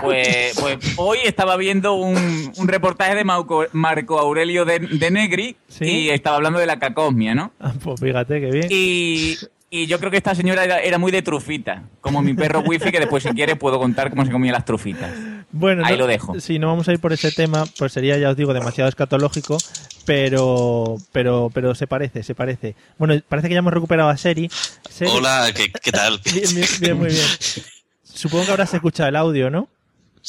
Pues, 0.03 0.57
pues 0.61 0.77
hoy 0.97 1.19
estaba 1.25 1.57
viendo 1.57 1.95
un, 1.95 2.17
un 2.57 2.69
reportaje 2.69 3.15
de 3.15 3.25
Marco, 3.25 3.65
Marco 3.73 4.19
Aurelio 4.19 4.65
de, 4.65 4.81
de 4.81 5.11
Negri 5.11 5.57
Sí. 5.69 5.85
y 5.85 6.11
estaba 6.11 6.37
hablando 6.37 6.59
de 6.59 6.67
la 6.67 6.79
cacosmia, 6.79 7.35
¿no? 7.35 7.53
Ah, 7.61 7.73
pues 7.83 8.01
fíjate, 8.01 8.41
qué 8.41 8.51
bien. 8.51 8.67
Y, 8.71 9.37
y 9.71 9.87
yo 9.87 9.99
creo 9.99 10.11
que 10.11 10.17
esta 10.17 10.35
señora 10.35 10.65
era, 10.65 10.81
era 10.81 10.99
muy 10.99 11.13
de 11.13 11.23
trufita, 11.23 11.83
como 12.01 12.23
mi 12.23 12.35
perro 12.35 12.61
wifi, 12.61 12.91
que 12.91 13.01
después 13.01 13.23
si 13.23 13.31
quiere 13.31 13.57
puedo 13.57 13.79
contar 13.79 14.11
cómo 14.11 14.25
se 14.25 14.31
comía 14.33 14.53
las 14.53 14.65
trufitas. 14.65 15.11
Bueno, 15.51 15.83
Ahí 15.85 15.93
no- 15.95 16.01
lo 16.01 16.07
dejo. 16.07 16.39
Si 16.41 16.59
no 16.59 16.67
vamos 16.69 16.89
a 16.89 16.93
ir 16.93 17.01
por 17.01 17.13
ese 17.13 17.33
tema, 17.33 17.65
pues 17.79 17.93
sería, 17.93 18.17
ya 18.19 18.31
os 18.31 18.37
digo, 18.37 18.53
demasiado 18.55 18.89
escatológico, 18.89 19.59
pero, 20.05 20.97
pero, 21.13 21.51
pero 21.53 21.75
se 21.75 21.87
parece, 21.87 22.23
se 22.23 22.35
parece. 22.35 22.75
Bueno, 22.99 23.15
parece 23.29 23.49
que 23.49 23.55
ya 23.55 23.59
hemos 23.61 23.73
recuperado 23.73 24.09
a 24.09 24.17
Seri. 24.17 24.49
Seri- 24.91 25.11
Hola, 25.13 25.51
¿qué, 25.55 25.71
qué 25.71 25.93
tal? 25.93 26.21
Bien, 26.33 26.55
bien, 26.55 26.67
bien, 26.81 26.99
muy 26.99 27.09
bien. 27.09 27.27
Supongo 28.03 28.47
que 28.47 28.51
habrás 28.53 28.75
escuchado 28.75 29.09
el 29.09 29.17
audio, 29.17 29.49
¿no? 29.51 29.69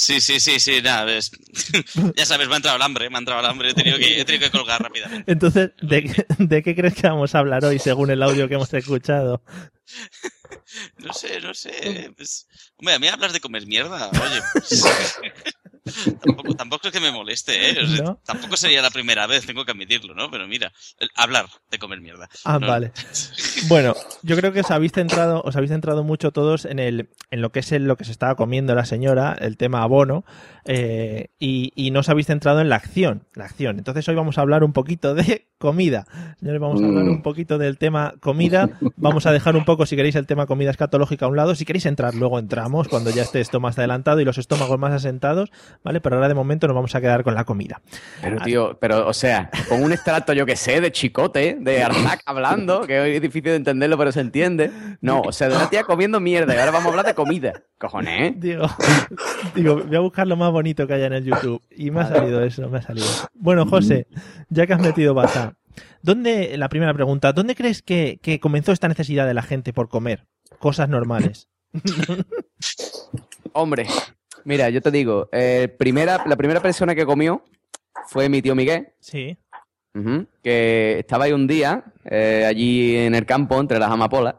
Sí, 0.02 0.22
sí, 0.22 0.40
sí, 0.40 0.62
sí, 0.62 0.82
nada, 0.82 1.04
ves. 1.04 1.30
ya 2.16 2.26
sabes, 2.26 2.48
me 2.48 2.54
ha 2.54 2.58
entrado 2.58 2.78
el 2.78 2.82
hambre, 2.84 3.10
me 3.10 3.18
ha 3.18 3.20
entrado 3.20 3.42
el 3.42 3.46
hambre, 3.48 3.72
he 3.72 3.74
tenido 3.74 3.98
que, 3.98 4.22
he 4.22 4.24
tenido 4.24 4.46
que 4.50 4.58
colgar 4.58 4.82
rápidamente. 4.82 5.30
Entonces, 5.30 5.72
¿de, 5.82 6.04
qué- 6.04 6.26
¿de 6.38 6.64
qué 6.64 6.74
crees 6.74 6.94
que 6.96 7.08
vamos 7.10 7.36
a 7.36 7.40
hablar 7.40 7.66
hoy 7.66 7.80
según 7.80 8.10
el 8.10 8.24
audio 8.24 8.48
que 8.48 8.54
hemos 8.56 8.74
escuchado? 8.74 9.44
No 11.00 11.12
sé, 11.14 11.42
no 11.42 11.54
sé. 11.54 12.12
pues, 12.16 12.48
hombre, 12.78 12.94
a 12.94 13.00
mí 13.00 13.08
hablas 13.08 13.34
de 13.34 13.40
comer 13.40 13.66
mierda, 13.66 14.10
oye. 14.10 14.42
pues, 14.54 14.84
tampoco, 16.26 16.56
tampoco 16.56 16.88
es 16.88 16.94
que 16.94 17.00
me 17.00 17.12
moleste, 17.12 17.70
¿eh? 17.72 17.84
O 17.84 17.88
sea, 17.88 18.04
¿No? 18.04 18.20
Tampoco 18.26 18.58
sería 18.58 18.82
la 18.82 18.90
primera 18.90 19.28
vez, 19.28 19.46
tengo 19.46 19.66
que 19.66 19.72
admitirlo, 19.72 20.14
¿no? 20.14 20.30
Pero 20.32 20.48
mira, 20.48 20.72
hablar 21.16 21.48
de 21.72 21.80
comer 21.80 22.02
mierda. 22.02 22.30
Ah, 22.46 22.60
No, 22.60 22.68
vale. 22.68 22.92
Bueno, 23.68 23.96
yo 24.24 24.36
creo 24.38 24.52
que 24.54 24.62
os 24.62 24.72
habéis 24.72 24.92
centrado, 24.94 25.42
os 25.44 25.56
habéis 25.56 25.72
centrado 25.72 26.04
mucho 26.04 26.32
todos 26.32 26.66
en 26.66 26.80
el, 26.80 27.10
en 27.32 27.42
lo 27.42 27.52
que 27.52 27.60
es 27.60 27.72
el- 27.72 27.86
lo 27.86 27.98
que 27.98 28.06
se 28.06 28.12
estaba 28.12 28.36
comiendo 28.36 28.74
la 28.76 28.86
señora, 28.86 29.36
el 29.40 29.58
tema 29.58 29.84
abono, 29.84 30.24
eh, 30.66 31.30
y, 31.40 31.72
y 31.76 31.92
no 31.92 32.02
os 32.02 32.10
habéis 32.10 32.28
centrado 32.28 32.62
en 32.62 32.70
la 32.70 32.76
acción, 32.76 33.28
la 33.34 33.46
acción. 33.46 33.78
Entonces 33.78 34.08
hoy 34.08 34.16
vamos 34.16 34.38
a 34.38 34.42
hablar 34.42 34.64
un 34.64 34.74
poquito 34.74 35.14
de 35.16 35.49
comida. 35.60 36.06
Señores, 36.40 36.60
vamos 36.60 36.82
a 36.82 36.86
hablar 36.86 37.04
Mm. 37.04 37.10
un 37.10 37.22
poquito 37.22 37.58
del 37.60 37.78
tema 37.78 38.16
comida. 38.22 38.70
Vamos 38.96 39.26
a 39.28 39.32
dejar 39.32 39.56
un 39.56 39.66
poco, 39.66 39.86
si 39.86 39.96
queréis, 39.96 40.16
el 40.16 40.26
tema 40.26 40.48
comida 40.48 40.72
escatológica 40.72 41.26
a 41.26 41.30
un 41.30 41.36
lado. 41.36 41.54
Si 41.54 41.66
queréis 41.66 41.86
entrar, 41.86 42.16
luego 42.16 42.40
entramos 42.40 42.88
cuando 42.88 43.12
ya 43.12 43.22
esté 43.22 43.42
esto 43.42 43.60
más 43.60 43.78
adelantado 43.78 44.20
y 44.22 44.26
los 44.26 44.38
estómagos 44.38 44.80
más 44.80 44.94
asentados, 44.94 45.52
¿vale? 45.84 46.02
Pero 46.02 46.16
ahora 46.16 46.28
de 46.30 46.34
momento 46.34 46.66
nos 46.68 46.76
vamos 46.76 46.96
a 46.96 47.02
quedar 47.02 47.24
con 47.24 47.36
la 47.36 47.44
comida. 47.44 47.82
Pero, 48.22 48.38
tío, 48.42 48.78
pero, 48.80 49.06
o 49.08 49.14
sea, 49.14 49.50
con 49.68 49.84
un 49.84 49.92
extracto, 49.92 50.34
yo 50.34 50.46
que 50.46 50.56
sé, 50.56 50.82
de 50.82 50.92
chicote, 50.92 51.58
de 51.60 51.84
Arzac 51.84 52.24
hablando, 52.26 52.82
que 52.88 53.00
hoy 53.00 53.12
es 53.16 53.22
difícil 53.22 53.52
de 53.52 53.56
entenderlo, 53.58 53.98
pero 53.98 54.12
se 54.12 54.22
entiende. 54.22 54.72
No, 55.02 55.22
o 55.22 55.32
sea, 55.34 55.50
de 55.50 55.56
una 55.58 55.70
tía 55.70 55.84
comiendo 55.84 56.20
mierda 56.22 56.56
y 56.56 56.58
ahora 56.58 56.72
vamos 56.72 56.88
a 56.88 56.90
hablar 56.92 57.06
de 57.06 57.14
comida. 57.14 57.52
Cojones, 57.78 58.32
¿eh? 58.32 58.34
Digo, 58.38 58.66
digo, 59.56 59.84
voy 59.86 59.96
a 59.96 60.00
buscar 60.00 60.28
lo 60.28 60.36
más 60.38 60.52
bonito 60.52 60.88
que 60.88 60.94
haya 60.94 61.08
en 61.08 61.14
el 61.14 61.26
YouTube. 61.26 61.62
Y 61.76 61.92
me 61.92 62.02
ha 62.02 62.08
salido 62.08 62.44
eso, 62.44 62.68
me 62.70 62.78
ha 62.80 62.82
salido. 62.82 63.08
Bueno, 63.34 63.66
José, 63.66 64.08
ya 64.50 64.66
que 64.68 64.74
has 64.74 64.82
metido 64.82 65.14
baza, 65.14 65.49
¿dónde, 66.02 66.58
la 66.58 66.70
primera 66.70 66.94
pregunta, 66.94 67.34
¿dónde 67.34 67.56
crees 67.56 67.82
que, 67.82 68.20
que 68.22 68.40
comenzó 68.40 68.72
esta 68.72 68.88
necesidad 68.88 69.28
de 69.28 69.34
la 69.34 69.42
gente 69.42 69.74
por 69.74 69.90
comer? 69.90 70.26
Cosas 70.60 70.90
normales. 70.90 71.48
Hombre, 73.54 73.86
mira, 74.44 74.70
yo 74.70 74.82
te 74.82 74.92
digo, 74.92 75.30
eh, 75.32 75.68
primera, 75.78 76.24
la 76.26 76.36
primera 76.36 76.62
persona 76.62 76.96
que 76.96 77.06
comió 77.06 77.44
fue 78.08 78.30
mi 78.30 78.42
tío 78.42 78.56
Miguel, 78.56 78.90
Sí. 79.00 79.38
que 80.44 81.00
estaba 81.00 81.26
ahí 81.26 81.34
un 81.34 81.48
día, 81.48 81.84
eh, 82.06 82.46
allí 82.48 82.96
en 82.96 83.16
el 83.16 83.26
campo, 83.26 83.60
entre 83.60 83.80
las 83.80 83.92
amapolas, 83.92 84.36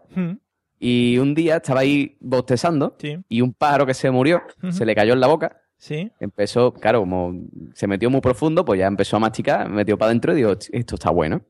y 0.78 1.18
un 1.18 1.34
día 1.34 1.56
estaba 1.56 1.80
ahí 1.80 2.16
bostezando, 2.20 2.96
Sí. 2.98 3.18
y 3.28 3.40
un 3.42 3.52
pájaro 3.52 3.84
que 3.86 3.94
se 3.94 4.10
murió, 4.10 4.42
se 4.70 4.84
le 4.86 4.94
cayó 4.94 5.12
en 5.12 5.20
la 5.20 5.26
boca, 5.26 5.59
Sí. 5.80 6.12
empezó, 6.20 6.72
claro, 6.74 7.00
como 7.00 7.32
se 7.74 7.86
metió 7.86 8.10
muy 8.10 8.20
profundo, 8.20 8.64
pues 8.64 8.78
ya 8.78 8.86
empezó 8.86 9.16
a 9.16 9.20
masticar, 9.20 9.68
metió 9.68 9.96
para 9.98 10.10
adentro 10.10 10.32
y 10.34 10.36
digo, 10.36 10.52
esto 10.52 10.94
está 10.94 11.10
bueno. 11.10 11.40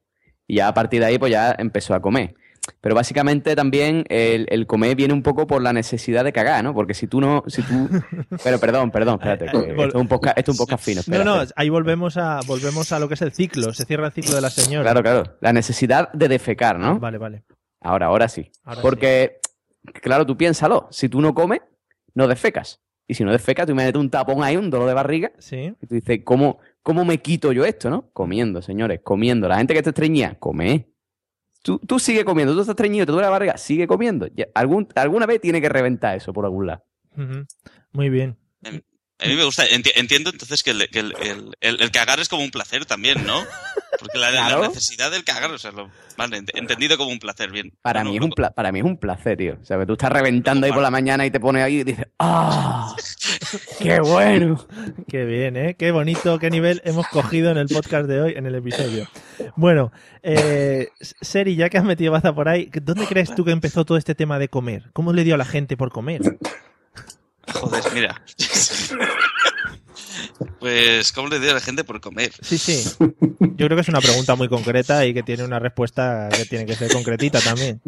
Y 0.46 0.56
ya 0.56 0.68
a 0.68 0.74
partir 0.74 1.00
de 1.00 1.06
ahí, 1.06 1.18
pues 1.18 1.30
ya 1.32 1.54
empezó 1.58 1.94
a 1.94 2.00
comer. 2.00 2.34
Pero 2.80 2.94
básicamente 2.94 3.56
también 3.56 4.04
el, 4.08 4.46
el 4.50 4.66
comer 4.66 4.94
viene 4.94 5.12
un 5.14 5.22
poco 5.22 5.46
por 5.46 5.60
la 5.62 5.72
necesidad 5.72 6.22
de 6.24 6.32
cagar, 6.32 6.62
¿no? 6.62 6.72
Porque 6.74 6.94
si 6.94 7.06
tú 7.08 7.20
no, 7.20 7.42
si 7.48 7.62
tú... 7.62 7.88
Pero 8.44 8.60
perdón, 8.60 8.90
perdón, 8.90 9.14
espérate, 9.14 9.46
que 9.46 9.52
Vol- 9.74 9.86
esto 9.86 9.98
es 9.98 10.02
un 10.02 10.08
podcast, 10.08 10.38
esto 10.38 10.52
es 10.52 10.58
un 10.60 10.64
podcast 10.66 10.84
fino. 10.84 11.00
espera, 11.00 11.24
No, 11.24 11.42
no, 11.42 11.50
ahí 11.56 11.68
volvemos 11.68 12.16
a, 12.16 12.38
volvemos 12.46 12.92
a 12.92 12.98
lo 13.00 13.08
que 13.08 13.14
es 13.14 13.22
el 13.22 13.32
ciclo. 13.32 13.72
Se 13.72 13.84
cierra 13.84 14.06
el 14.06 14.12
ciclo 14.12 14.34
de 14.36 14.40
la 14.42 14.50
señora. 14.50 14.84
Claro, 14.84 15.02
claro. 15.02 15.36
La 15.40 15.52
necesidad 15.52 16.12
de 16.12 16.28
defecar, 16.28 16.78
¿no? 16.78 16.98
Vale, 17.00 17.18
vale. 17.18 17.42
Ahora, 17.80 18.06
ahora 18.06 18.28
sí. 18.28 18.50
Ahora 18.62 18.82
Porque, 18.82 19.38
claro, 20.02 20.26
tú 20.26 20.36
piénsalo. 20.36 20.86
Si 20.90 21.08
tú 21.08 21.20
no 21.20 21.34
comes, 21.34 21.60
no 22.14 22.28
defecas. 22.28 22.80
Y 23.10 23.14
si 23.14 23.24
no 23.24 23.32
defecas, 23.32 23.66
tú 23.66 23.72
imagínate 23.72 23.98
un 23.98 24.08
tapón 24.08 24.44
ahí, 24.44 24.56
un 24.56 24.70
dolor 24.70 24.86
de 24.86 24.94
barriga. 24.94 25.32
Sí. 25.38 25.74
Y 25.82 25.86
tú 25.88 25.96
dices, 25.96 26.20
¿cómo, 26.24 26.58
¿cómo 26.80 27.04
me 27.04 27.18
quito 27.18 27.50
yo 27.50 27.64
esto, 27.64 27.90
no? 27.90 28.08
Comiendo, 28.12 28.62
señores, 28.62 29.00
comiendo. 29.02 29.48
La 29.48 29.56
gente 29.58 29.74
que 29.74 29.82
te 29.82 29.90
estreñía, 29.90 30.36
come. 30.38 30.86
Tú, 31.64 31.80
tú 31.80 31.98
sigue 31.98 32.24
comiendo. 32.24 32.54
Tú 32.54 32.60
estás 32.60 32.74
estreñido, 32.74 33.06
te 33.06 33.10
duele 33.12 33.26
la 33.26 33.30
barriga, 33.30 33.56
sigue 33.58 33.88
comiendo. 33.88 34.28
Ya- 34.28 34.46
algún, 34.54 34.86
alguna 34.94 35.26
vez 35.26 35.40
tiene 35.40 35.60
que 35.60 35.68
reventar 35.68 36.16
eso 36.16 36.32
por 36.32 36.44
algún 36.44 36.68
lado. 36.68 36.84
Muy 37.92 38.10
bien. 38.10 38.36
A 39.22 39.26
mí 39.26 39.34
me 39.36 39.44
gusta, 39.44 39.66
enti- 39.68 39.92
entiendo 39.96 40.30
entonces 40.30 40.62
que, 40.62 40.70
el, 40.70 40.88
que 40.90 41.00
el, 41.00 41.14
el- 41.22 41.56
el- 41.60 41.80
el 41.82 41.90
cagar 41.90 42.20
es 42.20 42.28
como 42.28 42.42
un 42.42 42.50
placer 42.50 42.86
también, 42.86 43.26
¿no? 43.26 43.44
Porque 43.98 44.16
la, 44.18 44.58
necesidad 44.68 45.10
del 45.10 45.24
cagar, 45.24 45.50
o 45.50 45.58
sea, 45.58 45.72
lo, 45.72 45.90
vale, 46.16 46.38
ent- 46.40 46.50
entendido 46.54 46.96
como 46.96 47.10
un 47.10 47.18
placer, 47.18 47.50
bien. 47.50 47.72
Para, 47.82 48.02
No, 48.02 48.10
mí 48.10 48.16
es 48.16 48.22
un 48.22 48.30
pla- 48.30 48.50
para 48.50 48.72
mí 48.72 48.78
es 48.78 48.84
un 48.84 48.96
placer, 48.96 49.36
tío. 49.36 49.58
O 49.60 49.64
sea, 49.64 49.78
que 49.78 49.84
tú 49.86 49.92
estás 49.92 50.10
reventando 50.10 50.64
ahí 50.66 50.72
por 50.72 50.80
la 50.82 50.90
mañana 50.90 51.26
y 51.26 51.30
te 51.30 51.38
pones 51.40 51.62
ahí 51.62 51.80
y 51.80 51.84
dices, 51.84 52.06
¡ah! 52.18 52.94
¡Qué 53.80 54.00
bueno! 54.00 54.66
Qué 55.08 55.24
bien, 55.24 55.56
¿eh? 55.56 55.74
Qué 55.78 55.90
bonito, 55.90 56.38
qué 56.38 56.48
nivel 56.50 56.80
hemos 56.84 57.06
cogido 57.08 57.50
en 57.50 57.58
el 57.58 57.66
podcast 57.68 58.06
de 58.08 58.20
hoy, 58.22 58.34
en 58.36 58.46
el 58.46 58.54
episodio. 58.54 59.06
Bueno, 59.56 59.92
eh, 60.22 60.88
Seri, 61.00 61.56
ya 61.56 61.68
que 61.68 61.76
has 61.78 61.84
metido 61.84 62.12
baza 62.12 62.34
por 62.34 62.48
ahí, 62.48 62.70
¿dónde 62.82 63.06
crees 63.06 63.34
tú 63.34 63.44
que 63.44 63.50
empezó 63.50 63.84
todo 63.84 63.98
este 63.98 64.14
tema 64.14 64.38
de 64.38 64.48
comer? 64.48 64.90
¿Cómo 64.92 65.12
le 65.12 65.24
dio 65.24 65.34
a 65.34 65.38
la 65.38 65.44
gente 65.44 65.76
por 65.76 65.90
comer? 65.90 66.20
Joder, 67.54 67.82
mira. 67.92 68.22
Pues, 70.58 71.12
¿cómo 71.12 71.28
le 71.28 71.40
dio 71.40 71.50
a 71.50 71.54
la 71.54 71.60
gente 71.60 71.84
por 71.84 72.00
comer? 72.00 72.32
Sí, 72.42 72.58
sí. 72.58 72.84
Yo 72.98 73.66
creo 73.66 73.76
que 73.76 73.80
es 73.80 73.88
una 73.88 74.00
pregunta 74.00 74.34
muy 74.34 74.48
concreta 74.48 75.06
y 75.06 75.14
que 75.14 75.22
tiene 75.22 75.44
una 75.44 75.58
respuesta 75.58 76.28
que 76.34 76.44
tiene 76.44 76.66
que 76.66 76.76
ser 76.76 76.90
concretita 76.92 77.40
también. 77.40 77.80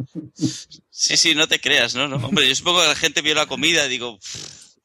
Sí, 0.91 1.17
sí, 1.17 1.35
no 1.35 1.47
te 1.47 1.61
creas, 1.61 1.95
¿no? 1.95 2.09
no 2.09 2.17
hombre, 2.17 2.49
yo 2.49 2.55
supongo 2.55 2.81
que 2.81 2.89
la 2.89 2.95
gente 2.95 3.23
vio 3.23 3.35
la 3.35 3.47
comida 3.47 3.87
y 3.87 3.91
digo, 3.91 4.19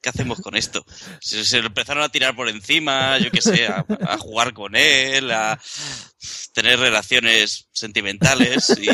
¿qué 0.02 0.08
hacemos 0.10 0.40
con 0.40 0.56
esto? 0.56 0.84
Se, 1.20 1.44
se 1.44 1.60
lo 1.60 1.68
empezaron 1.68 2.02
a 2.02 2.08
tirar 2.08 2.36
por 2.36 2.48
encima, 2.48 3.18
yo 3.18 3.30
qué 3.30 3.40
sé, 3.40 3.66
a, 3.66 3.84
a 4.06 4.18
jugar 4.18 4.52
con 4.52 4.76
él, 4.76 5.30
a 5.30 5.58
tener 6.52 6.78
relaciones 6.78 7.68
sentimentales 7.72 8.70
y, 8.80 8.88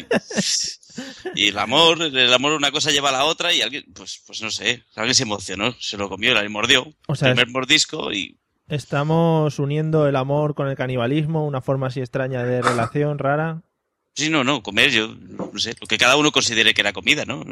y 1.34 1.48
el 1.48 1.58
amor, 1.58 2.00
el 2.02 2.32
amor 2.32 2.52
una 2.52 2.70
cosa 2.70 2.90
lleva 2.90 3.08
a 3.10 3.12
la 3.12 3.24
otra 3.24 3.52
y 3.52 3.62
alguien, 3.62 3.84
pues, 3.94 4.22
pues 4.26 4.42
no 4.42 4.50
sé, 4.50 4.82
alguien 4.96 5.14
se 5.14 5.22
emocionó, 5.24 5.74
se 5.80 5.96
lo 5.96 6.08
comió, 6.08 6.34
le 6.34 6.48
mordió, 6.48 6.86
O 7.08 7.14
sea, 7.14 7.28
primer 7.34 7.48
mordisco 7.50 8.12
y 8.12 8.38
Estamos 8.68 9.58
uniendo 9.58 10.08
el 10.08 10.16
amor 10.16 10.54
con 10.54 10.68
el 10.68 10.76
canibalismo, 10.76 11.46
una 11.46 11.60
forma 11.60 11.88
así 11.88 12.00
extraña 12.00 12.42
de 12.44 12.62
relación 12.62 13.18
rara. 13.18 13.62
sí, 14.14 14.30
no, 14.30 14.42
no, 14.42 14.62
comer, 14.62 14.90
yo 14.90 15.14
no 15.14 15.50
sé, 15.58 15.74
lo 15.80 15.86
que 15.86 15.98
cada 15.98 16.16
uno 16.16 16.32
considere 16.32 16.72
que 16.72 16.80
era 16.80 16.92
comida, 16.94 17.24
¿no? 17.26 17.42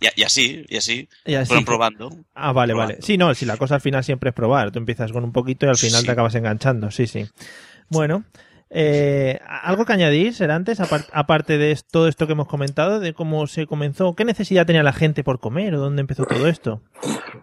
Y, 0.00 0.08
y 0.20 0.22
así, 0.24 0.64
y 0.68 0.76
así, 0.78 1.08
Y 1.26 1.34
así 1.34 1.48
fueron 1.48 1.64
fue. 1.64 1.72
probando. 1.72 2.10
Ah, 2.34 2.52
vale, 2.52 2.72
Probando. 2.72 2.94
vale. 2.94 3.06
Sí, 3.06 3.18
no, 3.18 3.34
si 3.34 3.44
la 3.44 3.56
cosa 3.58 3.74
al 3.76 3.80
final 3.82 4.02
siempre 4.02 4.30
es 4.30 4.34
probar. 4.34 4.70
Tú 4.72 4.78
empiezas 4.78 5.12
con 5.12 5.24
un 5.24 5.32
poquito 5.32 5.66
y 5.66 5.68
al 5.68 5.76
final 5.76 6.00
Sí. 6.00 6.06
te 6.06 6.12
acabas 6.12 6.34
enganchando. 6.34 6.90
Sí, 6.90 7.06
sí. 7.06 7.26
Bueno, 7.88 8.24
eh, 8.74 9.38
¿algo 9.46 9.84
que 9.84 9.92
añadir, 9.92 10.34
antes 10.50 10.80
apar- 10.80 11.06
aparte 11.12 11.58
de 11.58 11.78
todo 11.90 12.08
esto 12.08 12.26
que 12.26 12.32
hemos 12.32 12.48
comentado, 12.48 13.00
de 13.00 13.12
cómo 13.12 13.46
se 13.46 13.66
comenzó? 13.66 14.14
¿Qué 14.14 14.24
necesidad 14.24 14.64
tenía 14.66 14.82
la 14.82 14.92
gente 14.94 15.22
por 15.22 15.40
comer 15.40 15.74
o 15.74 15.80
dónde 15.80 16.00
empezó 16.00 16.24
todo 16.24 16.48
esto? 16.48 16.80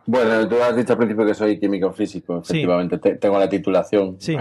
Bueno, 0.05 0.47
tú 0.49 0.55
has 0.63 0.75
dicho 0.75 0.93
al 0.93 0.97
principio 0.97 1.25
que 1.25 1.33
soy 1.35 1.59
químico 1.59 1.91
físico, 1.91 2.39
efectivamente. 2.43 2.97
Te- 2.97 3.15
tengo 3.15 3.37
la 3.37 3.47
titulación 3.47 4.15
Sí. 4.19 4.35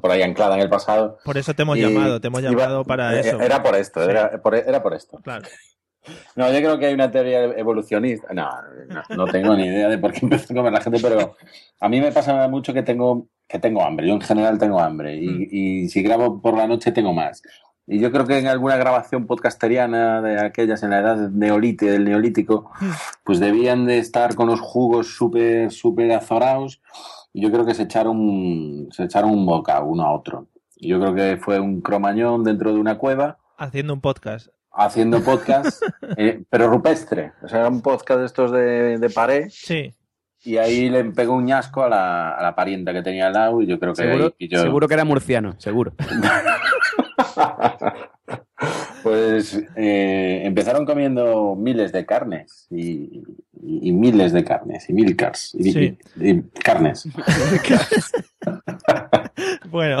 por 0.00 0.10
ahí 0.10 0.22
anclada 0.22 0.54
en 0.54 0.60
el 0.62 0.68
pasado. 0.70 1.18
Por 1.24 1.36
eso 1.36 1.52
te 1.54 1.62
hemos 1.62 1.76
Y- 1.78 1.80
llamado, 1.82 2.20
te 2.20 2.28
hemos 2.28 2.40
iba- 2.42 2.50
llamado 2.52 2.84
para 2.84 3.16
eh, 3.16 3.20
eso. 3.20 3.40
Era 3.40 3.62
por 3.62 3.74
esto, 3.74 4.04
Sí. 4.04 4.10
era, 4.10 4.40
por, 4.40 4.54
era 4.54 4.82
por 4.82 4.94
esto. 4.94 5.18
Claro. 5.24 5.46
No, 6.36 6.46
yo 6.50 6.58
creo 6.58 6.78
que 6.78 6.86
hay 6.86 6.94
una 6.94 7.10
teoría 7.10 7.44
evolucionista. 7.44 8.32
No, 8.32 8.48
no, 8.88 9.02
no 9.16 9.24
tengo 9.26 9.54
ni 9.54 9.64
idea 9.64 9.88
de 9.88 9.98
por 9.98 10.12
qué 10.12 10.20
empezó 10.22 10.52
a 10.52 10.56
comer 10.56 10.72
la 10.72 10.80
gente, 10.80 10.98
pero 11.02 11.36
a 11.80 11.88
mí 11.88 12.00
me 12.00 12.12
pasa 12.12 12.48
mucho 12.48 12.72
que 12.72 12.82
tengo, 12.82 13.26
que 13.46 13.58
tengo 13.58 13.82
hambre. 13.84 14.06
Yo 14.08 14.14
en 14.14 14.20
general 14.20 14.58
tengo 14.58 14.80
hambre 14.80 15.16
y, 15.16 15.28
Mm. 15.28 15.46
y 15.50 15.88
si 15.88 16.02
grabo 16.02 16.40
por 16.40 16.56
la 16.56 16.66
noche 16.66 16.92
tengo 16.92 17.12
más. 17.12 17.42
Y 17.86 17.98
yo 17.98 18.12
creo 18.12 18.24
que 18.24 18.38
en 18.38 18.46
alguna 18.46 18.76
grabación 18.76 19.26
podcasteriana 19.26 20.22
de 20.22 20.40
aquellas 20.40 20.82
en 20.84 20.90
la 20.90 21.00
edad 21.00 21.30
neolítica, 21.30 21.90
del 21.90 22.04
neolítico, 22.04 22.70
Mm. 22.80 22.90
pues 23.24 23.40
debían 23.40 23.84
de 23.86 23.98
estar 23.98 24.34
con 24.36 24.46
los 24.46 24.60
jugos 24.60 25.08
súper, 25.08 25.70
súper 25.72 26.12
azorados. 26.12 26.80
Y 27.32 27.42
yo 27.42 27.50
creo 27.50 27.64
que 27.66 27.74
se 27.74 27.82
echaron, 27.84 28.88
se 28.90 29.04
echaron 29.04 29.30
un 29.30 29.44
bocado 29.46 29.86
uno 29.86 30.04
a 30.04 30.12
otro. 30.12 30.46
Yo 30.76 30.98
creo 31.00 31.14
que 31.14 31.36
fue 31.36 31.60
un 31.60 31.80
cromañón 31.82 32.42
dentro 32.42 32.72
de 32.72 32.80
una 32.80 32.96
cueva 32.96 33.38
Haciendo 33.58 33.92
un 33.92 34.00
podcast. 34.00 34.48
Haciendo 34.84 35.20
podcast, 35.22 35.82
eh, 36.16 36.42
pero 36.50 36.68
rupestre. 36.68 37.32
O 37.42 37.48
sea, 37.48 37.60
era 37.60 37.68
un 37.68 37.82
podcast 37.82 38.20
de 38.20 38.26
estos 38.26 38.50
de, 38.52 38.98
de 38.98 39.10
pared. 39.10 39.46
Sí. 39.50 39.94
Y 40.42 40.56
ahí 40.56 40.88
le 40.88 41.04
pegó 41.04 41.34
un 41.34 41.44
ñasco 41.44 41.82
a 41.82 41.88
la, 41.88 42.30
a 42.34 42.42
la 42.42 42.54
parienta 42.54 42.92
que 42.94 43.02
tenía 43.02 43.26
al 43.26 43.34
lado 43.34 43.60
y 43.60 43.66
yo 43.66 43.78
creo 43.78 43.92
que 43.92 44.02
Seguro, 44.02 44.24
ahí 44.24 44.30
pilló- 44.48 44.62
seguro 44.62 44.88
que 44.88 44.94
era 44.94 45.04
murciano, 45.04 45.54
seguro. 45.58 45.92
Pues 49.02 49.58
eh, 49.76 50.42
empezaron 50.44 50.84
comiendo 50.84 51.56
miles 51.56 51.92
de 51.92 52.04
carnes 52.04 52.66
y, 52.70 53.22
y- 53.62 53.88
y 53.88 53.92
miles 53.92 54.32
de 54.32 54.44
carnes 54.44 54.88
y 54.90 54.92
mil 54.92 55.16
cars 55.16 55.54
y, 55.58 55.72
Sí. 55.72 55.98
y- 56.16 56.42
carnes. 56.62 57.08
Bueno, 59.70 60.00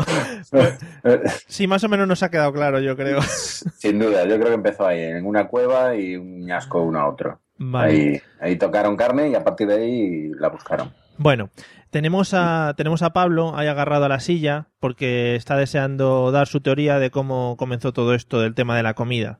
sí, 1.46 1.66
más 1.66 1.82
o 1.84 1.88
menos 1.88 2.06
nos 2.08 2.22
ha 2.22 2.30
quedado 2.30 2.52
claro, 2.52 2.80
yo 2.80 2.96
creo. 2.96 3.22
Sin 3.22 3.98
duda, 3.98 4.24
yo 4.24 4.36
creo 4.36 4.48
que 4.48 4.54
empezó 4.54 4.86
ahí, 4.86 5.00
en 5.00 5.24
una 5.26 5.46
cueva 5.46 5.94
y 5.96 6.16
un 6.16 6.44
ñasco 6.44 6.82
uno 6.82 7.00
a 7.00 7.08
otro. 7.08 7.40
Vale. 7.58 7.92
Ahí, 7.92 8.20
ahí 8.40 8.56
tocaron 8.56 8.96
carne 8.96 9.28
y 9.30 9.34
a 9.34 9.44
partir 9.44 9.68
de 9.68 9.74
ahí 9.74 10.28
la 10.38 10.48
buscaron. 10.48 10.92
Bueno, 11.22 11.50
tenemos 11.90 12.32
a, 12.32 12.72
tenemos 12.78 13.02
a 13.02 13.12
Pablo 13.12 13.54
ahí 13.54 13.68
agarrado 13.68 14.06
a 14.06 14.08
la 14.08 14.20
silla 14.20 14.68
porque 14.80 15.36
está 15.36 15.54
deseando 15.54 16.32
dar 16.32 16.46
su 16.46 16.62
teoría 16.62 16.98
de 16.98 17.10
cómo 17.10 17.58
comenzó 17.58 17.92
todo 17.92 18.14
esto 18.14 18.40
del 18.40 18.54
tema 18.54 18.74
de 18.74 18.82
la 18.82 18.94
comida. 18.94 19.38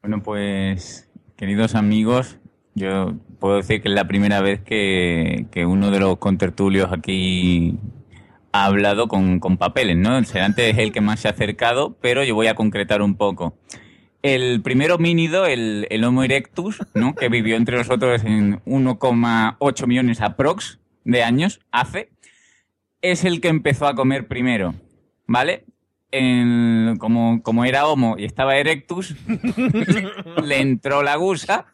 Bueno, 0.00 0.22
pues, 0.22 1.10
queridos 1.36 1.74
amigos, 1.74 2.38
Yo 2.76 3.14
puedo 3.40 3.56
decir 3.56 3.82
que 3.82 3.88
es 3.88 3.94
la 3.96 4.06
primera 4.06 4.40
vez 4.42 4.60
que, 4.60 5.48
que 5.50 5.66
uno 5.66 5.90
de 5.90 5.98
los 5.98 6.18
contertulios 6.18 6.92
aquí 6.92 7.76
ha 8.52 8.66
hablado 8.66 9.08
con, 9.08 9.40
con 9.40 9.56
papeles, 9.56 9.96
¿no? 9.96 10.16
El 10.16 10.26
Serante 10.26 10.70
es 10.70 10.78
el 10.78 10.92
que 10.92 11.00
más 11.00 11.18
se 11.18 11.26
ha 11.26 11.32
acercado, 11.32 11.96
pero 12.00 12.22
yo 12.22 12.36
voy 12.36 12.46
a 12.46 12.54
concretar 12.54 13.02
un 13.02 13.16
poco. 13.16 13.58
El 14.24 14.62
primer 14.62 14.90
homínido, 14.90 15.44
el, 15.44 16.02
Homo 16.02 16.24
erectus, 16.24 16.78
¿no? 16.94 17.14
que 17.14 17.28
vivió 17.28 17.56
entre 17.56 17.76
nosotros 17.76 18.24
en 18.24 18.58
1,8 18.64 19.86
millones 19.86 20.22
aprox 20.22 20.78
de 21.04 21.22
años, 21.22 21.60
hace, 21.70 22.08
es 23.02 23.26
el 23.26 23.42
que 23.42 23.48
empezó 23.48 23.86
a 23.86 23.94
comer 23.94 24.26
primero, 24.26 24.76
¿vale? 25.26 25.66
Como, 26.10 27.42
como 27.42 27.66
era 27.66 27.86
Homo 27.86 28.16
y 28.16 28.24
estaba 28.24 28.56
erectus, 28.56 29.14
le 30.42 30.58
entró 30.58 31.02
la 31.02 31.16
gusa 31.16 31.66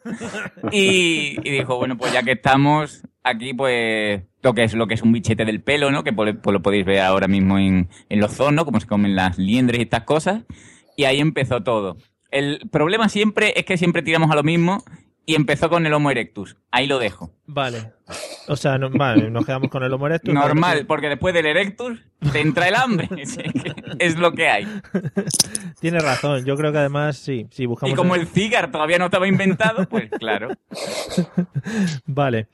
y, 0.73 1.39
dijo, 1.49 1.77
bueno, 1.77 1.97
pues 1.97 2.11
ya 2.11 2.21
que 2.21 2.33
estamos 2.33 3.07
aquí, 3.23 3.53
pues 3.53 4.23
lo 4.41 4.53
que 4.53 4.65
es 4.65 4.73
lo 4.73 4.87
que 4.87 4.95
es 4.95 5.03
un 5.03 5.13
bichete 5.13 5.45
del 5.45 5.61
pelo, 5.61 5.89
¿no? 5.89 6.03
Que 6.03 6.11
pues, 6.11 6.35
lo 6.43 6.61
podéis 6.61 6.85
ver 6.85 6.99
ahora 6.99 7.29
mismo 7.29 7.57
en, 7.57 7.87
en 8.09 8.19
los 8.19 8.33
zoos, 8.33 8.51
¿no? 8.51 8.65
Como 8.65 8.81
se 8.81 8.87
comen 8.87 9.15
las 9.15 9.37
liendres 9.37 9.79
y 9.79 9.83
estas 9.83 10.03
cosas. 10.03 10.43
Y 10.97 11.05
ahí 11.05 11.21
empezó 11.21 11.63
todo. 11.63 11.95
El 12.31 12.67
problema 12.71 13.09
siempre 13.09 13.53
es 13.55 13.65
que 13.65 13.77
siempre 13.77 14.01
tiramos 14.01 14.31
a 14.31 14.35
lo 14.35 14.43
mismo 14.43 14.83
y 15.25 15.35
empezó 15.35 15.69
con 15.69 15.85
el 15.85 15.93
Homo 15.93 16.09
erectus. 16.11 16.57
Ahí 16.71 16.87
lo 16.87 16.97
dejo. 16.97 17.31
Vale. 17.45 17.93
O 18.47 18.55
sea, 18.55 18.77
no- 18.77 18.89
vale, 18.89 19.29
nos 19.29 19.45
quedamos 19.45 19.69
con 19.69 19.83
el 19.83 19.93
Homo 19.93 20.07
erectus. 20.07 20.33
Normal, 20.33 20.85
porque 20.87 21.09
después 21.09 21.33
del 21.33 21.45
erectus 21.45 21.99
te 22.31 22.39
entra 22.41 22.67
el 22.67 22.75
hambre. 22.75 23.07
Es, 23.99 24.17
lo 24.17 24.31
que 24.31 24.47
hay. 24.47 24.67
Tienes 25.79 26.01
razón. 26.03 26.43
Yo 26.45 26.55
creo 26.55 26.71
que 26.71 26.79
además, 26.79 27.17
sí, 27.17 27.45
si 27.51 27.65
buscamos. 27.67 27.93
Y 27.93 27.95
como 27.95 28.15
en- 28.15 28.21
el 28.21 28.27
cigar 28.27 28.71
todavía 28.71 28.97
no 28.97 29.05
estaba 29.05 29.27
inventado, 29.27 29.87
pues 29.87 30.09
claro. 30.17 30.49
Vale. 32.05 32.47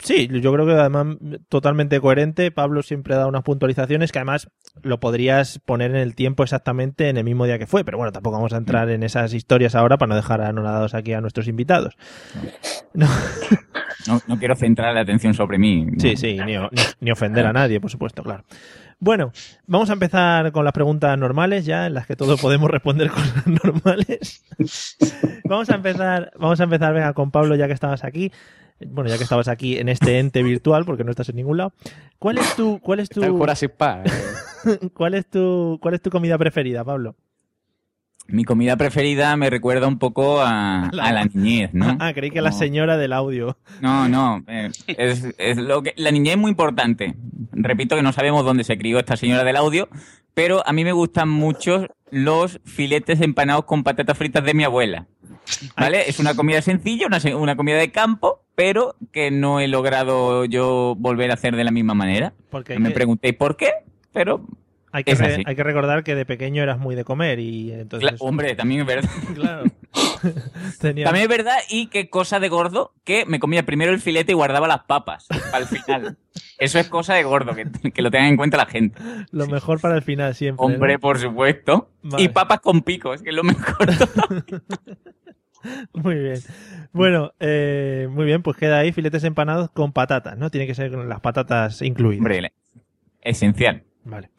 Sí, 0.00 0.28
yo 0.28 0.52
creo 0.52 0.66
que 0.66 0.72
además 0.72 1.16
totalmente 1.48 2.00
coherente. 2.00 2.50
Pablo 2.50 2.82
siempre 2.82 3.14
da 3.14 3.26
unas 3.26 3.42
puntualizaciones 3.42 4.12
que 4.12 4.18
además 4.18 4.48
lo 4.82 5.00
podrías 5.00 5.58
poner 5.60 5.90
en 5.90 5.96
el 5.98 6.14
tiempo 6.14 6.42
exactamente 6.42 7.08
en 7.08 7.16
el 7.16 7.24
mismo 7.24 7.44
día 7.46 7.58
que 7.58 7.66
fue. 7.66 7.84
Pero 7.84 7.98
bueno, 7.98 8.12
tampoco 8.12 8.36
vamos 8.36 8.52
a 8.52 8.56
entrar 8.58 8.88
en 8.90 9.02
esas 9.02 9.32
historias 9.34 9.74
ahora 9.74 9.96
para 9.98 10.10
no 10.10 10.16
dejar 10.16 10.40
anonadados 10.40 10.94
aquí 10.94 11.12
a 11.12 11.20
nuestros 11.20 11.48
invitados. 11.48 11.96
No. 12.94 13.06
No, 14.06 14.20
no 14.26 14.38
quiero 14.38 14.54
centrar 14.56 14.94
la 14.94 15.00
atención 15.00 15.32
sobre 15.34 15.58
mí. 15.58 15.86
Sí, 15.98 16.16
sí, 16.16 16.38
ni, 16.44 16.56
o- 16.56 16.68
ni- 16.72 16.82
ni 17.00 17.10
ofender 17.10 17.46
a 17.46 17.52
nadie, 17.52 17.80
por 17.80 17.90
supuesto, 17.90 18.22
claro. 18.22 18.44
Bueno, 19.00 19.32
vamos 19.66 19.90
a 19.90 19.94
empezar 19.94 20.52
con 20.52 20.64
las 20.64 20.72
preguntas 20.72 21.18
normales 21.18 21.64
ya, 21.64 21.86
en 21.86 21.94
las 21.94 22.06
que 22.06 22.14
todos 22.16 22.40
podemos 22.40 22.70
responder 22.70 23.10
cosas 23.10 23.46
normales. 23.46 24.44
vamos 25.44 25.70
a 25.70 25.74
empezar, 25.76 26.30
vamos 26.38 26.60
a 26.60 26.64
empezar, 26.64 26.92
venga, 26.94 27.12
con 27.14 27.30
Pablo, 27.30 27.54
ya 27.56 27.66
que 27.66 27.72
estabas 27.72 28.04
aquí. 28.04 28.30
Bueno, 28.80 29.08
ya 29.08 29.16
que 29.16 29.22
estabas 29.22 29.48
aquí 29.48 29.78
en 29.78 29.88
este 29.88 30.18
ente 30.18 30.42
virtual, 30.42 30.84
porque 30.84 31.04
no 31.04 31.10
estás 31.10 31.28
en 31.28 31.36
ningún 31.36 31.56
lado. 31.58 31.72
¿Cuál 32.18 32.38
es 32.38 32.56
tu, 32.56 32.80
cuál 32.80 33.00
es 33.00 33.08
tu, 33.08 33.20
Park. 33.76 34.06
eh. 34.66 34.88
cuál 34.94 35.14
es 35.14 35.26
tu, 35.28 35.78
cuál 35.80 35.94
es 35.94 36.02
tu 36.02 36.10
comida 36.10 36.36
preferida, 36.38 36.84
Pablo? 36.84 37.16
Mi 38.26 38.44
comida 38.44 38.76
preferida 38.76 39.36
me 39.36 39.50
recuerda 39.50 39.86
un 39.86 39.98
poco 39.98 40.40
a, 40.40 40.86
a 40.88 41.12
la 41.12 41.24
niñez, 41.26 41.74
¿no? 41.74 41.96
Ah, 42.00 42.12
creí 42.14 42.30
que 42.30 42.40
la 42.40 42.52
señora 42.52 42.96
del 42.96 43.12
audio. 43.12 43.58
No, 43.80 44.08
no. 44.08 44.42
eh, 44.48 44.70
es, 44.86 45.26
es 45.38 45.56
lo 45.58 45.82
que, 45.82 45.92
la 45.96 46.10
niñez 46.10 46.34
es 46.34 46.40
muy 46.40 46.50
importante. 46.50 47.14
Repito 47.52 47.96
que 47.96 48.02
no 48.02 48.12
sabemos 48.12 48.44
dónde 48.44 48.64
se 48.64 48.78
crió 48.78 48.98
esta 48.98 49.16
señora 49.16 49.44
del 49.44 49.56
audio, 49.56 49.88
pero 50.32 50.66
a 50.66 50.72
mí 50.72 50.84
me 50.84 50.92
gustan 50.92 51.28
mucho 51.28 51.86
los 52.10 52.60
filetes 52.64 53.20
empanados 53.20 53.66
con 53.66 53.84
patatas 53.84 54.16
fritas 54.16 54.44
de 54.44 54.54
mi 54.54 54.64
abuela. 54.64 55.06
¿Vale? 55.76 56.08
Es 56.08 56.18
una 56.18 56.34
comida 56.34 56.62
sencilla, 56.62 57.06
una, 57.06 57.18
una 57.36 57.56
comida 57.56 57.76
de 57.78 57.90
campo, 57.92 58.42
pero 58.54 58.96
que 59.12 59.30
no 59.30 59.60
he 59.60 59.68
logrado 59.68 60.44
yo 60.44 60.94
volver 60.98 61.30
a 61.30 61.34
hacer 61.34 61.56
de 61.56 61.64
la 61.64 61.70
misma 61.70 61.94
manera. 61.94 62.32
Porque 62.50 62.74
No 62.74 62.80
me 62.80 62.88
que- 62.90 62.94
preguntéis 62.94 63.34
por 63.34 63.56
qué, 63.56 63.70
pero 64.12 64.46
Hay 64.92 65.02
que, 65.04 65.14
re- 65.16 65.42
hay 65.44 65.56
que 65.56 65.64
recordar 65.64 66.04
que 66.04 66.14
de 66.14 66.24
pequeño 66.24 66.62
eras 66.62 66.78
muy 66.78 66.94
de 66.94 67.04
comer 67.04 67.40
y 67.40 67.72
entonces... 67.72 68.12
Hombre, 68.20 68.54
también 68.54 68.82
es 68.82 68.86
verdad. 68.86 69.10
Claro. 69.34 69.64
Tenía- 70.80 71.04
También 71.04 71.24
es 71.24 71.28
verdad, 71.28 71.56
y 71.68 71.88
qué 71.88 72.08
cosa 72.08 72.40
de 72.40 72.48
gordo, 72.48 72.94
que 73.04 73.26
me 73.26 73.38
comía 73.38 73.64
primero 73.66 73.92
el 73.92 74.00
filete 74.00 74.32
y 74.32 74.34
guardaba 74.34 74.66
las 74.68 74.84
papas 74.84 75.26
al 75.52 75.66
final. 75.66 76.16
Eso 76.58 76.78
es 76.78 76.88
cosa 76.88 77.14
de 77.14 77.24
gordo, 77.24 77.54
que, 77.54 77.66
que 77.92 78.02
lo 78.02 78.10
tengan 78.10 78.28
en 78.30 78.36
cuenta 78.36 78.56
la 78.56 78.66
gente. 78.66 78.98
Lo 79.32 79.46
mejor 79.48 79.80
para 79.80 79.96
el 79.96 80.02
final 80.02 80.34
siempre. 80.34 80.64
Hombre, 80.64 80.94
¿no? 80.94 81.00
por 81.00 81.18
supuesto. 81.18 81.90
Vale. 82.02 82.24
Y 82.24 82.28
papas 82.28 82.60
con 82.60 82.82
picos, 82.82 83.20
que 83.22 83.30
es 83.30 83.36
lo 83.36 83.42
mejor. 83.42 83.88
Muy 85.92 86.16
bien. 86.16 86.40
Bueno, 86.92 87.32
eh, 87.40 88.08
muy 88.10 88.24
bien, 88.24 88.42
pues 88.42 88.56
queda 88.56 88.78
ahí 88.78 88.92
filetes 88.92 89.24
empanados 89.24 89.70
con 89.70 89.92
patatas, 89.92 90.38
¿no? 90.38 90.50
Tiene 90.50 90.66
que 90.66 90.74
ser 90.74 90.92
con 90.92 91.08
las 91.08 91.20
patatas 91.20 91.82
incluidas. 91.82 92.20
Hombre, 92.20 92.52
esencial. 93.20 93.82
Vale. 94.04 94.30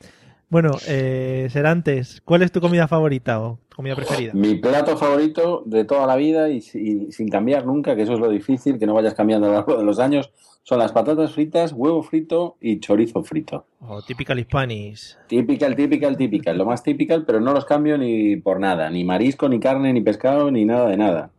Bueno, 0.49 0.71
eh, 0.87 1.47
Serantes, 1.49 2.21
¿cuál 2.21 2.43
es 2.43 2.51
tu 2.51 2.61
comida 2.61 2.87
favorita 2.87 3.41
o 3.41 3.59
comida 3.75 3.95
preferida? 3.95 4.33
Mi 4.33 4.55
plato 4.55 4.97
favorito 4.97 5.63
de 5.65 5.85
toda 5.85 6.07
la 6.07 6.15
vida 6.15 6.49
y, 6.49 6.57
y 6.73 7.11
sin 7.11 7.29
cambiar 7.29 7.65
nunca, 7.65 7.95
que 7.95 8.03
eso 8.03 8.13
es 8.13 8.19
lo 8.19 8.29
difícil, 8.29 8.79
que 8.79 8.85
no 8.85 8.93
vayas 8.93 9.13
cambiando 9.13 9.47
a 9.47 9.49
lo 9.49 9.55
largo 9.55 9.77
de 9.77 9.83
los 9.83 9.99
años, 9.99 10.31
son 10.67 10.79
las 10.79 10.91
patatas 10.93 11.31
fritas, 11.31 11.73
huevo 11.73 12.01
frito 12.01 12.57
y 12.59 12.79
chorizo 12.79 13.23
frito. 13.23 13.67
O 13.81 14.01
typical 14.01 14.39
Hispanis. 14.39 15.15
Typical, 15.27 15.75
typical, 15.75 16.17
typical. 16.17 16.57
Lo 16.57 16.65
más 16.65 16.81
typical, 16.81 17.23
pero 17.23 17.39
no 17.39 17.53
los 17.53 17.65
cambio 17.65 17.99
ni 17.99 18.37
por 18.37 18.59
nada. 18.59 18.89
Ni 18.89 19.03
marisco, 19.03 19.47
ni 19.47 19.59
carne, 19.59 19.93
ni 19.93 20.01
pescado, 20.01 20.49
ni 20.49 20.65
nada 20.65 20.89
de 20.89 20.97
nada. 20.97 21.29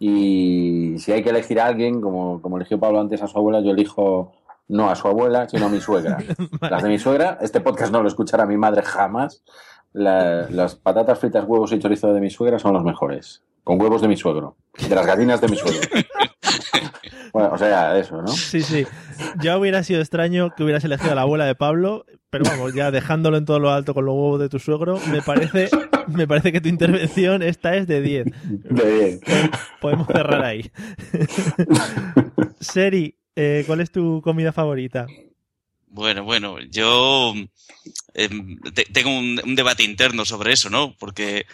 Y 0.00 0.94
si 0.96 1.12
hay 1.12 1.22
que 1.22 1.28
elegir 1.28 1.60
a 1.60 1.66
alguien, 1.66 2.00
como, 2.00 2.40
como 2.40 2.56
eligió 2.56 2.80
Pablo 2.80 2.98
antes 2.98 3.22
a 3.22 3.26
su 3.26 3.36
abuela, 3.36 3.60
yo 3.60 3.72
elijo 3.72 4.32
no 4.68 4.88
a 4.88 4.96
su 4.96 5.06
abuela, 5.06 5.46
sino 5.50 5.66
a 5.66 5.68
mi 5.68 5.80
suegra. 5.80 6.16
Las 6.62 6.82
de 6.82 6.88
mi 6.88 6.98
suegra, 6.98 7.36
este 7.42 7.60
podcast 7.60 7.92
no 7.92 8.02
lo 8.02 8.08
escuchará 8.08 8.46
mi 8.46 8.56
madre 8.56 8.80
jamás. 8.82 9.44
La- 9.92 10.48
las 10.50 10.74
patatas 10.74 11.18
fritas, 11.18 11.44
huevos 11.46 11.72
y 11.72 11.78
chorizo 11.78 12.12
de 12.12 12.20
mi 12.20 12.30
suegra 12.30 12.58
son 12.58 12.72
los 12.74 12.84
mejores. 12.84 13.42
Con 13.64 13.80
huevos 13.80 14.02
de 14.02 14.08
mi 14.08 14.16
suegro. 14.16 14.56
De 14.88 14.94
las 14.94 15.06
gallinas 15.06 15.40
de 15.40 15.48
mi 15.48 15.56
suegro. 15.56 15.80
Bueno, 17.32 17.48
o 17.54 17.56
sea, 17.56 17.98
eso, 17.98 18.20
¿no? 18.20 18.28
Sí, 18.28 18.60
sí. 18.60 18.84
Ya 19.40 19.56
hubiera 19.56 19.82
sido 19.82 20.02
extraño 20.02 20.50
que 20.54 20.64
hubieras 20.64 20.84
elegido 20.84 21.12
a 21.12 21.14
la 21.14 21.22
abuela 21.22 21.46
de 21.46 21.54
Pablo, 21.54 22.04
pero 22.28 22.44
vamos, 22.44 22.74
ya 22.74 22.90
dejándolo 22.90 23.38
en 23.38 23.46
todo 23.46 23.58
lo 23.58 23.70
alto 23.70 23.94
con 23.94 24.04
los 24.04 24.14
huevos 24.14 24.38
de 24.40 24.50
tu 24.50 24.58
suegro, 24.58 24.98
me 25.10 25.22
parece, 25.22 25.70
me 26.08 26.28
parece 26.28 26.52
que 26.52 26.60
tu 26.60 26.68
intervención 26.68 27.42
esta 27.42 27.74
es 27.74 27.86
de 27.86 28.02
10. 28.02 28.26
De 28.64 28.84
bien. 28.98 29.20
Podemos 29.80 30.08
cerrar 30.08 30.44
ahí. 30.44 30.70
Seri, 32.60 33.16
eh, 33.34 33.64
¿cuál 33.66 33.80
es 33.80 33.90
tu 33.90 34.20
comida 34.22 34.52
favorita? 34.52 35.06
Bueno, 35.94 36.24
bueno, 36.24 36.58
yo 36.70 37.34
em, 38.14 38.58
te- 38.74 38.86
tengo 38.86 39.10
un, 39.10 39.40
un 39.44 39.54
debate 39.54 39.82
interno 39.82 40.24
sobre 40.24 40.52
eso, 40.54 40.70
¿no? 40.70 40.96
Porque 40.98 41.44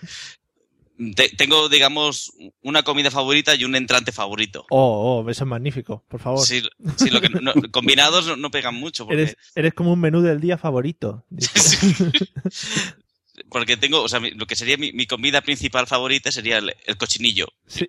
te- 1.17 1.31
tengo, 1.31 1.69
digamos, 1.69 2.33
una 2.63 2.85
comida 2.85 3.11
favorita 3.11 3.55
y 3.57 3.65
un 3.65 3.75
entrante 3.75 4.13
favorito. 4.13 4.65
Oh, 4.71 5.23
oh, 5.27 5.31
eso 5.31 5.43
es 5.45 5.49
magnífico, 5.49 6.05
por 6.09 6.21
favor. 6.21 6.45
Sí, 6.47 6.63
sí, 6.97 7.11
lo 7.11 7.21
que 7.21 7.29
no- 7.31 7.53
combinados 7.73 8.27
no, 8.27 8.37
no 8.37 8.51
pegan 8.53 8.77
mucho. 8.77 9.07
Porque, 9.07 9.23
Eres, 9.23 9.37
eres 9.57 9.75
como 9.75 9.93
un 9.93 10.01
menú 10.01 10.21
del 10.23 10.41
día 10.41 10.57
favorito. 10.57 11.27
porque 13.51 13.77
tengo, 13.77 14.03
o 14.03 14.09
sea, 14.09 14.21
lo 14.21 14.47
que 14.47 14.57
sería 14.57 14.77
mi, 14.77 14.93
mi 14.93 15.07
comida 15.07 15.41
principal 15.41 15.87
favorita 15.87 16.31
sería 16.31 16.59
el, 16.59 16.75
el 16.87 16.97
cochinillo. 16.97 17.49
Sí. 17.67 17.89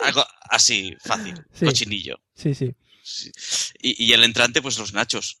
Algo 0.00 0.24
así, 0.50 0.94
fácil. 1.02 1.34
Cochinillo. 1.64 2.20
Sí, 2.34 2.54
sí. 2.54 2.74
Sí. 3.02 3.30
Y, 3.80 4.04
y 4.06 4.12
el 4.12 4.24
entrante, 4.24 4.60
pues 4.60 4.78
los 4.78 4.92
nachos. 4.92 5.40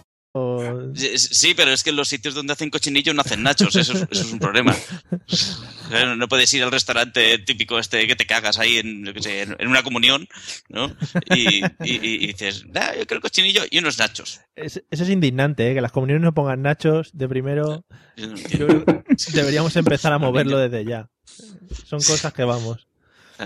Sí, 0.95 1.17
Sí, 1.17 1.53
pero 1.55 1.71
es 1.71 1.83
que 1.83 1.89
en 1.89 1.97
los 1.97 2.07
sitios 2.07 2.33
donde 2.33 2.53
hacen 2.53 2.69
cochinillo 2.69 3.13
no 3.13 3.21
hacen 3.21 3.43
nachos, 3.43 3.75
eso 3.75 3.93
es, 3.93 4.01
eso 4.09 4.21
es 4.23 4.31
un 4.31 4.39
problema. 4.39 4.73
No 6.17 6.27
puedes 6.29 6.53
ir 6.53 6.63
al 6.63 6.71
restaurante 6.71 7.37
típico 7.39 7.77
este 7.77 8.07
que 8.07 8.15
te 8.15 8.25
cagas 8.25 8.57
ahí 8.57 8.77
en, 8.77 9.05
yo 9.05 9.13
qué 9.13 9.21
sé, 9.21 9.41
en 9.41 9.55
en 9.59 9.67
una 9.67 9.83
comunión, 9.83 10.27
¿no? 10.69 10.95
Y, 11.35 11.59
y- 11.83 12.23
y 12.23 12.27
dices, 12.27 12.65
"Ah, 12.75 12.93
yo 12.97 13.05
quiero 13.05 13.19
cochinillo 13.21 13.63
y 13.69 13.79
unos 13.79 13.99
nachos. 13.99 14.39
Es- 14.55 14.81
eso 14.89 15.03
es 15.03 15.09
indignante, 15.09 15.69
¿eh? 15.69 15.73
que 15.73 15.81
las 15.81 15.91
comuniones 15.91 16.23
no 16.23 16.33
pongan 16.33 16.61
nachos 16.61 17.09
de 17.13 17.27
primero. 17.27 17.83
Yo 18.15 18.27
no 18.27 18.35
Yo 18.37 18.67
deberíamos 19.33 19.75
empezar 19.75 20.13
a 20.13 20.17
moverlo 20.17 20.57
desde 20.59 20.85
ya. 20.85 21.09
Son 21.85 21.99
cosas 21.99 22.31
que 22.33 22.43
vamos. 22.45 22.87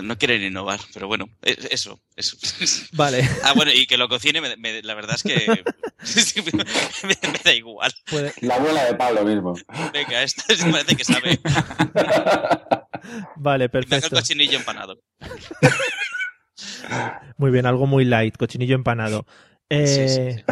No 0.01 0.17
quieren 0.17 0.41
innovar, 0.43 0.79
pero 0.93 1.08
bueno, 1.08 1.25
e- 1.41 1.58
eso, 1.71 2.01
eso. 2.15 2.38
Vale. 2.93 3.27
Ah, 3.43 3.53
bueno, 3.55 3.71
y 3.73 3.86
que 3.88 3.97
lo 3.97 4.08
cocine, 4.10 4.41
me- 4.41 4.55
me- 4.58 4.81
la 4.81 4.93
verdad 4.95 5.15
es 5.15 5.23
que 5.23 5.63
me, 7.03 7.15
me 7.31 7.39
da 7.43 7.53
igual. 7.53 7.91
Puede- 8.10 8.34
La 8.41 8.55
abuela 8.55 8.86
de 8.86 8.95
Pablo 8.95 9.23
mismo. 9.23 9.53
Venga, 9.93 10.23
esta 10.23 10.43
me 10.65 10.71
parece 10.71 10.95
que 10.95 11.03
sabe. 11.03 11.39
Vale, 13.36 13.69
Me 13.71 13.79
hace 13.79 13.79
el 13.79 13.86
perfecto. 13.89 14.15
cochinillo 14.15 14.58
empanado. 14.58 14.99
Muy 17.38 17.51
bien, 17.51 17.65
algo 17.65 17.86
muy 17.88 18.05
light, 18.05 18.38
cochinillo 18.38 18.75
empanado. 18.75 19.25
Eh, 19.69 19.88
Sí, 19.88 20.08
sí, 20.10 20.31
sí. 20.34 20.43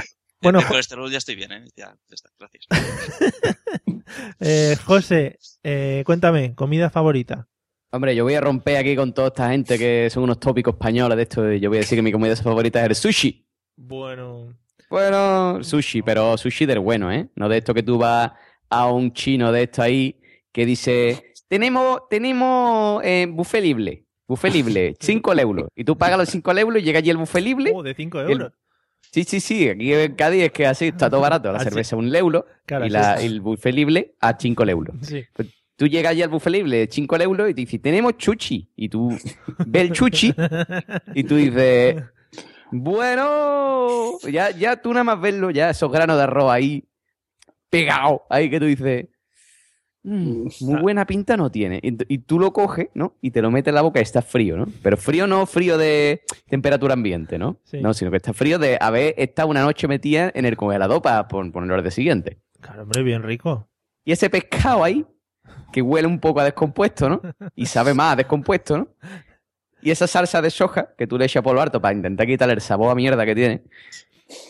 Bueno, 0.42 0.62
Jo- 0.62 0.68
colesterol 0.68 1.10
ya 1.10 1.20
estoy 1.20 1.36
bien, 1.36 1.52
¿eh? 1.54 1.66
Ya, 1.78 1.96
ya 2.10 2.14
está, 2.16 2.30
gracias. 2.38 2.66
eh, 4.42 4.76
José, 4.84 5.40
eh, 5.64 6.04
cuéntame, 6.06 6.54
comida 6.54 6.90
favorita. 6.90 7.48
Hombre, 7.96 8.16
yo 8.16 8.24
voy 8.24 8.34
a 8.34 8.42
romper 8.42 8.78
aquí 8.78 8.96
con 8.96 9.14
toda 9.14 9.28
esta 9.28 9.50
gente 9.52 9.78
que 9.78 10.10
son 10.10 10.24
unos 10.24 10.40
tópicos 10.40 10.74
españoles 10.74 11.16
de 11.16 11.22
esto. 11.24 11.54
y 11.54 11.60
Yo 11.60 11.70
voy 11.70 11.78
a 11.78 11.82
decir 11.82 11.96
que 11.96 12.02
mi 12.02 12.12
comida 12.12 12.36
favorita 12.36 12.80
es 12.82 12.90
el 12.90 12.96
sushi. 12.96 13.46
Bueno, 13.76 14.52
Bueno, 14.90 15.64
sushi, 15.64 16.02
pero 16.02 16.36
sushi 16.36 16.66
del 16.66 16.80
bueno, 16.80 17.12
¿eh? 17.12 17.30
No 17.36 17.48
de 17.48 17.58
esto 17.60 17.72
que 17.74 17.84
tú 17.84 18.00
vas 18.00 18.32
a 18.70 18.88
un 18.92 19.14
chino 19.14 19.52
de 19.52 19.64
esto 19.64 19.84
ahí 19.84 20.20
que 20.52 20.66
dice, 20.66 21.34
tenemos, 21.48 22.02
tenemos 22.10 23.00
eh, 23.04 23.28
buffet 23.30 23.62
libre, 23.64 24.06
buffet 24.28 24.52
libre, 24.54 24.96
5 25.00 25.34
euros. 25.36 25.68
Y 25.76 25.84
tú 25.84 25.96
pagas 25.96 26.18
los 26.18 26.30
5 26.30 26.52
euros 26.58 26.82
y 26.82 26.86
llega 26.86 26.98
allí 26.98 27.12
el 27.12 27.18
buffet 27.18 27.44
libre. 27.44 27.72
oh, 27.76 27.84
de 27.84 27.94
5 27.94 28.18
y 28.18 28.22
el- 28.22 28.32
euros. 28.32 28.54
Sí, 29.12 29.24
sí, 29.24 29.40
sí, 29.40 29.70
aquí 29.70 29.94
en 29.94 30.16
Cádiz 30.16 30.46
es 30.46 30.52
que 30.52 30.66
así 30.66 30.88
está 30.88 31.08
todo 31.12 31.22
barato. 31.22 31.52
La 31.52 31.60
Así. 31.60 31.66
cerveza 31.70 31.96
un 31.96 32.16
euro 32.16 32.48
Claro, 32.66 32.88
y, 32.88 32.90
la- 32.90 33.22
el 33.22 33.40
buffet 33.42 33.72
libre 33.76 34.16
a 34.20 34.36
5 34.40 34.64
euros. 34.68 34.96
Sí. 35.04 35.24
Tú 35.84 35.90
llegas 35.90 36.12
allí 36.12 36.22
al 36.22 36.30
buffet 36.30 36.54
libre 36.54 36.78
de 36.78 36.88
5 36.90 37.18
euros 37.18 37.50
y 37.50 37.54
te 37.54 37.60
dices, 37.60 37.82
tenemos 37.82 38.16
chuchi. 38.18 38.72
Y 38.78 38.88
tú 38.88 39.10
ves 39.68 39.82
el 39.82 39.92
chuchi 39.92 40.34
y 41.14 41.26
tú 41.26 41.36
dices, 41.36 42.02
bueno, 42.72 44.18
ya, 44.32 44.52
ya 44.52 44.78
tú 44.82 44.94
nada 44.94 45.04
más 45.04 45.20
verlo, 45.20 45.52
ya 45.52 45.70
esos 45.72 45.92
granos 45.92 46.16
de 46.16 46.24
arroz 46.24 46.50
ahí 46.52 46.86
pegados, 47.70 48.22
ahí 48.30 48.50
que 48.50 48.60
tú 48.62 48.66
dices, 48.66 49.08
"Mm, 50.04 50.48
muy 50.62 50.82
buena 50.82 51.06
pinta 51.06 51.36
no 51.36 51.52
tiene. 51.52 51.82
Y, 51.84 52.18
tú 52.20 52.40
lo 52.40 52.54
coges, 52.54 52.88
¿no? 52.94 53.18
Y 53.22 53.32
te 53.32 53.42
lo 53.42 53.52
metes 53.52 53.72
en 53.72 53.76
la 53.76 53.82
boca 53.82 54.00
y 54.00 54.04
está 54.04 54.22
frío, 54.22 54.56
¿no? 54.56 54.68
Pero 54.82 54.96
frío 54.96 55.28
no 55.28 55.46
frío 55.46 55.78
de 55.78 56.22
temperatura 56.48 56.94
ambiente, 56.94 57.38
¿no? 57.38 57.58
Sí. 57.66 57.82
No, 57.82 57.94
sino 57.94 58.10
que 58.10 58.18
está 58.18 58.32
frío 58.32 58.58
de 58.58 58.78
haber 58.80 59.16
estado 59.18 59.50
una 59.50 59.64
noche 59.64 59.88
metida 59.90 60.32
en 60.34 60.46
el 60.46 60.56
congelador 60.56 61.02
para 61.02 61.28
pon- 61.28 61.52
ponerlo 61.52 61.76
al 61.76 61.82
día 61.84 61.92
siguiente. 61.92 62.40
Claro, 62.62 62.84
hombre, 62.84 63.04
bien 63.04 63.22
rico. 63.24 63.68
Y 64.06 64.12
ese 64.12 64.30
pescado 64.30 64.84
ahí, 64.84 65.06
que 65.72 65.82
huele 65.82 66.08
un 66.08 66.20
poco 66.20 66.40
a 66.40 66.44
descompuesto, 66.46 67.10
¿no? 67.10 67.22
Y 67.56 67.66
sabe 67.66 67.94
más 67.94 68.14
a 68.14 68.16
descompuesto, 68.18 68.78
¿no? 68.78 68.88
Y 69.82 69.92
esa 69.92 70.08
salsa 70.08 70.42
de 70.42 70.50
soja 70.50 70.94
que 70.98 71.08
tú 71.08 71.18
le 71.18 71.26
echas 71.26 71.44
por 71.44 71.54
lo 71.56 71.62
harto 71.62 71.82
para 71.82 71.94
intentar 71.96 72.26
quitarle 72.26 72.54
el 72.54 72.62
sabor 72.62 72.90
a 72.92 72.96
mierda 72.96 73.26
que 73.26 73.36
tiene. 73.36 73.64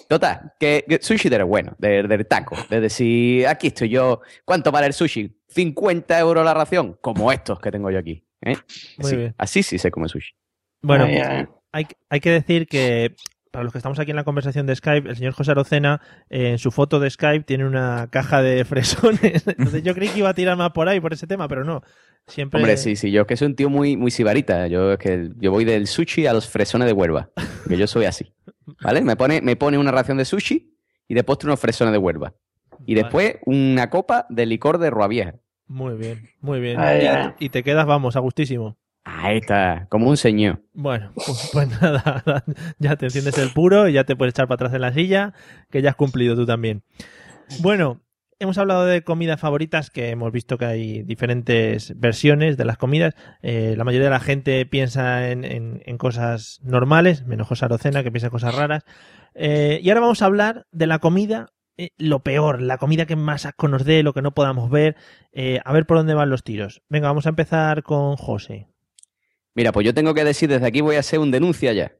Total, 0.08 0.54
que, 0.60 0.86
que 0.88 1.00
sushi 1.02 1.28
del 1.30 1.44
bueno, 1.46 1.74
del, 1.80 2.08
del 2.08 2.28
taco. 2.28 2.56
De 2.70 2.80
decir, 2.80 3.48
aquí 3.48 3.68
estoy 3.68 3.90
yo. 3.90 4.22
¿Cuánto 4.46 4.72
vale 4.72 4.88
el 4.88 4.94
sushi? 4.94 5.36
50 5.48 6.20
euros 6.20 6.46
la 6.46 6.54
ración. 6.54 6.98
Como 7.02 7.32
estos 7.32 7.60
que 7.60 7.72
tengo 7.72 7.90
yo 7.90 8.00
aquí. 8.00 8.24
¿eh? 8.42 8.56
Muy 8.98 9.08
Así, 9.08 9.16
bien. 9.16 9.36
así 9.38 9.64
sí 9.64 9.78
se 9.80 9.90
come 9.92 10.08
sushi. 10.08 10.34
Bueno, 10.82 11.06
Ay, 11.06 11.18
ay. 11.18 11.46
hay, 11.72 11.88
hay 12.10 12.20
que 12.20 12.30
decir 12.30 12.68
que 12.68 13.16
para 13.54 13.64
los 13.64 13.72
que 13.72 13.78
estamos 13.78 14.00
aquí 14.00 14.10
en 14.10 14.16
la 14.16 14.24
conversación 14.24 14.66
de 14.66 14.76
Skype, 14.76 15.08
el 15.08 15.16
señor 15.16 15.34
José 15.34 15.52
Arocena 15.52 16.02
eh, 16.32 16.50
en 16.50 16.58
su 16.58 16.72
foto 16.72 17.00
de 17.00 17.08
Skype 17.08 17.46
tiene 17.46 17.68
una 17.68 18.08
caja 18.10 18.42
de 18.42 18.66
fresones. 18.66 19.48
Entonces 19.48 19.84
yo 19.84 19.94
creí 19.94 20.10
que 20.10 20.20
iba 20.20 20.30
a 20.30 20.34
tirar 20.34 20.58
más 20.58 20.72
por 20.72 20.90
ahí, 20.90 21.00
por 21.00 21.14
ese 21.14 21.28
tema, 21.28 21.48
pero 21.48 21.64
no. 21.64 21.84
Siempre... 22.26 22.60
Hombre, 22.60 22.78
sí, 22.78 22.96
sí, 22.96 23.12
yo 23.12 23.22
es 23.22 23.28
que 23.28 23.38
soy 23.38 23.50
un 23.50 23.56
tío 23.56 23.70
muy, 23.70 23.96
muy 23.96 24.10
sibarita. 24.10 24.66
Yo 24.66 24.94
es 24.94 24.98
que 24.98 25.30
yo 25.38 25.52
voy 25.52 25.66
del 25.66 25.86
sushi 25.86 26.26
a 26.26 26.34
los 26.34 26.50
fresones 26.50 26.88
de 26.88 26.94
Huelva. 26.94 27.30
Que 27.70 27.78
yo 27.78 27.86
soy 27.86 28.06
así. 28.06 28.34
¿Vale? 28.82 29.02
Me 29.02 29.16
pone, 29.16 29.40
me 29.42 29.56
pone 29.56 29.78
una 29.78 29.92
ración 29.92 30.18
de 30.18 30.26
sushi 30.26 30.76
y 31.08 31.14
de 31.14 31.24
postre 31.24 31.48
unos 31.48 31.60
fresones 31.60 31.92
de 31.92 32.00
Huelva. 32.00 32.34
Y 32.88 32.96
Vale. 32.96 33.04
después 33.04 33.36
una 33.46 33.92
copa 33.92 34.26
de 34.30 34.48
licor 34.48 34.80
de 34.80 34.90
Rua 34.90 35.08
Vieja. 35.08 35.36
Muy 35.68 35.94
bien, 35.94 36.28
muy 36.42 36.60
bien. 36.60 36.80
Ay, 36.80 37.08
y, 37.40 37.46
y 37.46 37.50
te 37.50 37.62
quedas, 37.62 37.86
vamos, 37.86 38.16
a 38.16 38.20
gustísimo. 38.20 38.78
Ahí 39.06 39.38
está, 39.38 39.88
como 39.90 40.10
un 40.10 40.18
señor. 40.18 40.62
Bueno, 40.74 41.12
pues, 41.16 41.50
pues 41.52 41.82
nada, 41.82 42.24
ya 42.80 42.96
te 42.96 43.06
enciendes 43.06 43.38
el 43.38 43.52
puro 43.52 43.88
y 43.90 43.94
ya 43.94 44.06
te 44.06 44.16
puedes 44.16 44.34
echar 44.34 44.48
para 44.48 44.56
atrás 44.56 44.74
en 44.74 44.82
la 44.82 44.94
silla, 44.94 45.34
que 45.70 45.82
ya 45.82 45.92
has 45.92 45.96
cumplido 45.96 46.36
tú 46.36 46.46
también. 46.46 46.84
Bueno, 47.60 48.02
hemos 48.40 48.58
hablado 48.58 48.86
de 48.86 49.04
comidas 49.04 49.40
favoritas, 49.40 49.90
que 49.90 50.10
hemos 50.10 50.32
visto 50.32 50.58
que 50.58 50.66
hay 50.66 51.04
diferentes 51.04 52.00
versiones 52.00 52.58
de 52.58 52.66
las 52.66 52.78
comidas. 52.78 53.16
Eh, 53.42 53.76
la 53.78 53.84
mayoría 53.84 54.08
de 54.08 54.14
la 54.14 54.20
gente 54.20 54.66
piensa 54.66 55.30
en, 55.30 55.98
cosas 55.98 56.60
normales, 56.64 57.26
menos 57.26 57.48
José 57.48 57.66
Arocena, 57.66 58.04
que 58.04 58.12
piensa 58.12 58.28
en 58.28 58.32
cosas 58.32 58.56
raras. 58.56 58.84
Eh, 59.34 59.80
y 59.82 59.90
ahora 59.90 60.02
vamos 60.02 60.22
a 60.22 60.26
hablar 60.26 60.66
de 60.72 60.88
la 60.88 61.00
comida, 61.00 61.48
eh, 61.78 61.90
lo 61.98 62.22
peor, 62.24 62.62
la 62.62 62.78
comida 62.78 63.06
que 63.06 63.16
más 63.16 63.46
asco 63.46 63.68
nos 63.68 63.84
dé, 63.84 64.04
lo 64.04 64.14
que 64.14 64.22
no 64.22 64.34
podamos 64.34 64.70
ver. 64.70 64.96
A 65.66 65.74
ver 65.74 65.86
por 65.86 65.98
dónde 65.98 66.14
van 66.14 66.30
los 66.30 66.44
tiros. 66.44 66.84
Venga, 66.90 67.08
vamos 67.08 67.26
a 67.26 67.30
empezar 67.30 67.84
con 67.84 68.16
José. 68.16 68.73
Mira, 69.56 69.72
pues 69.72 69.86
yo 69.86 69.94
tengo 69.94 70.14
que 70.14 70.24
decir, 70.24 70.50
desde 70.50 70.66
aquí 70.68 70.82
voy 70.82 70.96
a 70.96 71.00
hacer 71.00 71.20
un 71.20 71.32
denuncia 71.32 71.74
ya. 71.74 71.92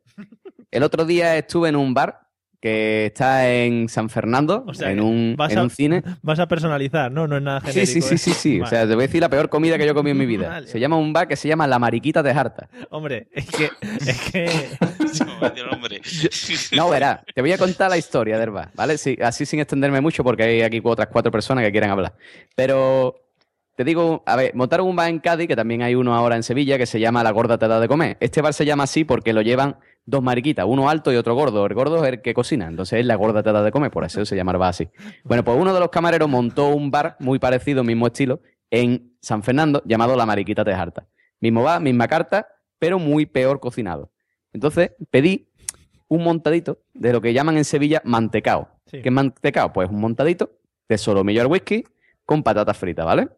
El 0.72 0.84
otro 0.84 1.06
día 1.06 1.38
estuve 1.38 1.70
en 1.70 1.76
un 1.76 1.94
bar 1.94 2.20
que 2.60 3.08
está 3.08 3.52
en 3.54 3.90
San 3.90 4.10
Fernando, 4.10 4.64
O 4.66 4.74
sea, 4.74 4.90
en, 4.90 5.02
un, 5.02 5.36
vas 5.38 5.52
en 5.52 5.58
a- 5.60 5.64
un 5.64 5.70
cine. 5.70 6.02
Vas 6.22 6.40
a 6.40 6.48
personalizar, 6.48 7.12
¿no? 7.12 7.28
No 7.28 7.36
es 7.36 7.44
nada 7.44 7.60
Sí, 7.60 7.74
genérico. 7.86 7.92
sí, 7.94 8.02
sí, 8.02 8.16
¿eh? 8.16 8.18
sí, 8.18 8.34
sí. 8.34 8.62
O 8.62 8.66
sea, 8.66 8.88
te 8.88 8.96
voy 8.96 9.04
a 9.04 9.08
decir 9.08 9.20
la 9.20 9.28
peor 9.28 9.50
comida 9.50 9.78
que 9.78 9.84
yo 9.86 9.92
he 9.92 9.94
comido 9.94 10.14
en 10.14 10.18
mi 10.18 10.26
vida. 10.26 10.48
Vale. 10.48 10.68
Se 10.68 10.80
llama 10.80 10.96
un 10.96 11.12
bar 11.12 11.28
que 11.28 11.36
se 11.36 11.50
llama 11.50 11.68
La 11.68 11.78
Mariquita 11.78 12.24
de 12.24 12.34
Jarta. 12.34 12.70
Hombre, 12.90 13.28
es 13.34 13.48
que, 13.48 13.70
es 14.08 14.32
que 14.32 14.50
Sí. 16.32 16.76
No, 16.76 16.90
verás, 16.90 17.20
te 17.34 17.42
voy 17.42 17.52
a 17.52 17.58
contar 17.58 17.90
la 17.90 17.98
historia 17.98 18.40
del 18.40 18.50
bar, 18.52 18.70
¿vale? 18.74 18.98
Sí, 18.98 19.18
así 19.22 19.46
sin 19.46 19.60
extenderme 19.60 20.02
mucho 20.02 20.24
porque 20.24 20.44
hay 20.44 20.62
aquí 20.62 20.82
otras 20.84 21.08
cuatro 21.12 21.32
personas 21.32 21.64
que 21.66 21.72
quieren 21.72 21.90
hablar. 21.90 22.16
Pero 22.56 23.16
te 23.76 23.84
digo, 23.84 24.24
a 24.26 24.36
ver, 24.36 24.54
montaron 24.54 24.88
un 24.88 24.96
bar 24.96 25.10
en 25.10 25.20
Cádiz, 25.20 25.48
que 25.48 25.56
también 25.56 25.82
hay 25.82 25.96
uno 25.96 26.14
ahora 26.14 26.36
en 26.36 26.44
Sevilla, 26.44 26.78
que 26.78 26.86
se 26.86 27.00
llama 27.00 27.24
La 27.24 27.32
Gorda 27.32 27.58
Te 27.58 27.68
da 27.68 27.80
de 27.80 27.88
comer. 27.88 28.18
Este 28.20 28.42
bar 28.42 28.54
se 28.54 28.66
llama 28.66 28.84
así 28.84 29.04
porque 29.04 29.34
lo 29.34 29.42
llevan 29.42 29.78
dos 30.06 30.22
mariquitas, 30.22 30.66
uno 30.68 30.90
alto 30.90 31.12
y 31.12 31.16
otro 31.16 31.34
gordo. 31.34 31.66
El 31.66 31.74
gordo 31.74 32.04
es 32.04 32.14
el 32.14 32.22
que 32.22 32.36
cocina, 32.36 32.68
entonces 32.68 33.00
es 33.00 33.06
La 33.06 33.16
Gorda 33.16 33.42
Te 33.42 33.52
da 33.52 33.64
de 33.64 33.72
comer, 33.72 33.90
por 33.90 34.04
eso 34.04 34.24
se 34.26 34.36
llama 34.36 34.52
el 34.52 34.60
bar 34.60 34.70
así. 34.70 34.90
Bueno, 35.24 35.44
pues 35.44 35.58
uno 35.60 35.74
de 35.74 35.80
los 35.80 35.90
camareros 35.90 36.30
montó 36.30 36.68
un 36.68 36.92
bar 36.92 37.16
muy 37.20 37.40
parecido, 37.40 37.84
mismo 37.84 38.08
estilo, 38.08 38.42
en 38.70 39.16
San 39.22 39.42
Fernando, 39.42 39.82
llamado 39.86 40.16
La 40.16 40.28
Mariquita 40.28 40.64
de 40.64 40.76
Jarta. 40.76 41.08
Mismo 41.40 41.64
bar, 41.64 41.82
misma 41.82 42.08
carta, 42.08 42.48
pero 42.78 43.00
muy 43.00 43.26
peor 43.26 43.60
cocinado. 43.60 44.12
Entonces 44.52 44.92
pedí 45.10 45.50
un 46.08 46.24
montadito 46.24 46.84
de 46.94 47.12
lo 47.12 47.22
que 47.22 47.34
llaman 47.34 47.58
en 47.58 47.66
Sevilla 47.66 48.04
mantecao. 48.06 48.70
Sí. 48.86 49.02
¿Qué 49.02 49.10
es 49.10 49.14
mantecao? 49.14 49.74
Pues 49.74 49.90
un 49.90 50.00
montadito 50.00 50.52
de 50.88 50.98
solomillo 51.00 51.42
al 51.42 51.48
whisky 51.48 51.86
con 52.26 52.44
patatas 52.44 52.78
fritas, 52.78 53.06
¿vale? 53.06 53.30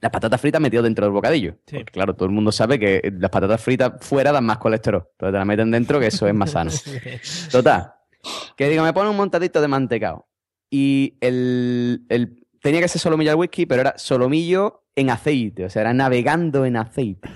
Las 0.00 0.10
patatas 0.12 0.40
fritas 0.40 0.60
metidas 0.60 0.84
dentro 0.84 1.04
del 1.06 1.12
bocadillo. 1.12 1.56
Sí. 1.66 1.76
Porque 1.78 1.92
claro, 1.92 2.14
todo 2.14 2.26
el 2.26 2.34
mundo 2.34 2.52
sabe 2.52 2.78
que 2.78 3.12
las 3.18 3.30
patatas 3.30 3.60
fritas 3.60 3.92
fuera 4.00 4.30
dan 4.32 4.44
más 4.46 4.58
colesterol. 4.58 5.06
Entonces 5.12 5.32
te 5.32 5.38
las 5.38 5.46
meten 5.46 5.70
dentro 5.70 5.98
que 6.00 6.06
eso 6.06 6.26
es 6.28 6.34
más 6.34 6.52
sano. 6.52 6.70
Total. 7.50 7.92
Que 8.56 8.68
digo, 8.68 8.82
me 8.84 8.92
pone 8.92 9.10
un 9.10 9.16
montadito 9.16 9.60
de 9.60 9.68
mantecao. 9.68 10.28
Y 10.70 11.16
el, 11.20 12.04
el- 12.08 12.46
tenía 12.60 12.80
que 12.80 12.88
ser 12.88 13.00
solomillo 13.00 13.30
al 13.32 13.36
whisky, 13.36 13.66
pero 13.66 13.80
era 13.80 13.94
solomillo 13.98 14.84
en 14.94 15.10
aceite. 15.10 15.64
O 15.64 15.70
sea, 15.70 15.82
era 15.82 15.94
navegando 15.94 16.64
en 16.64 16.76
aceite. 16.76 17.28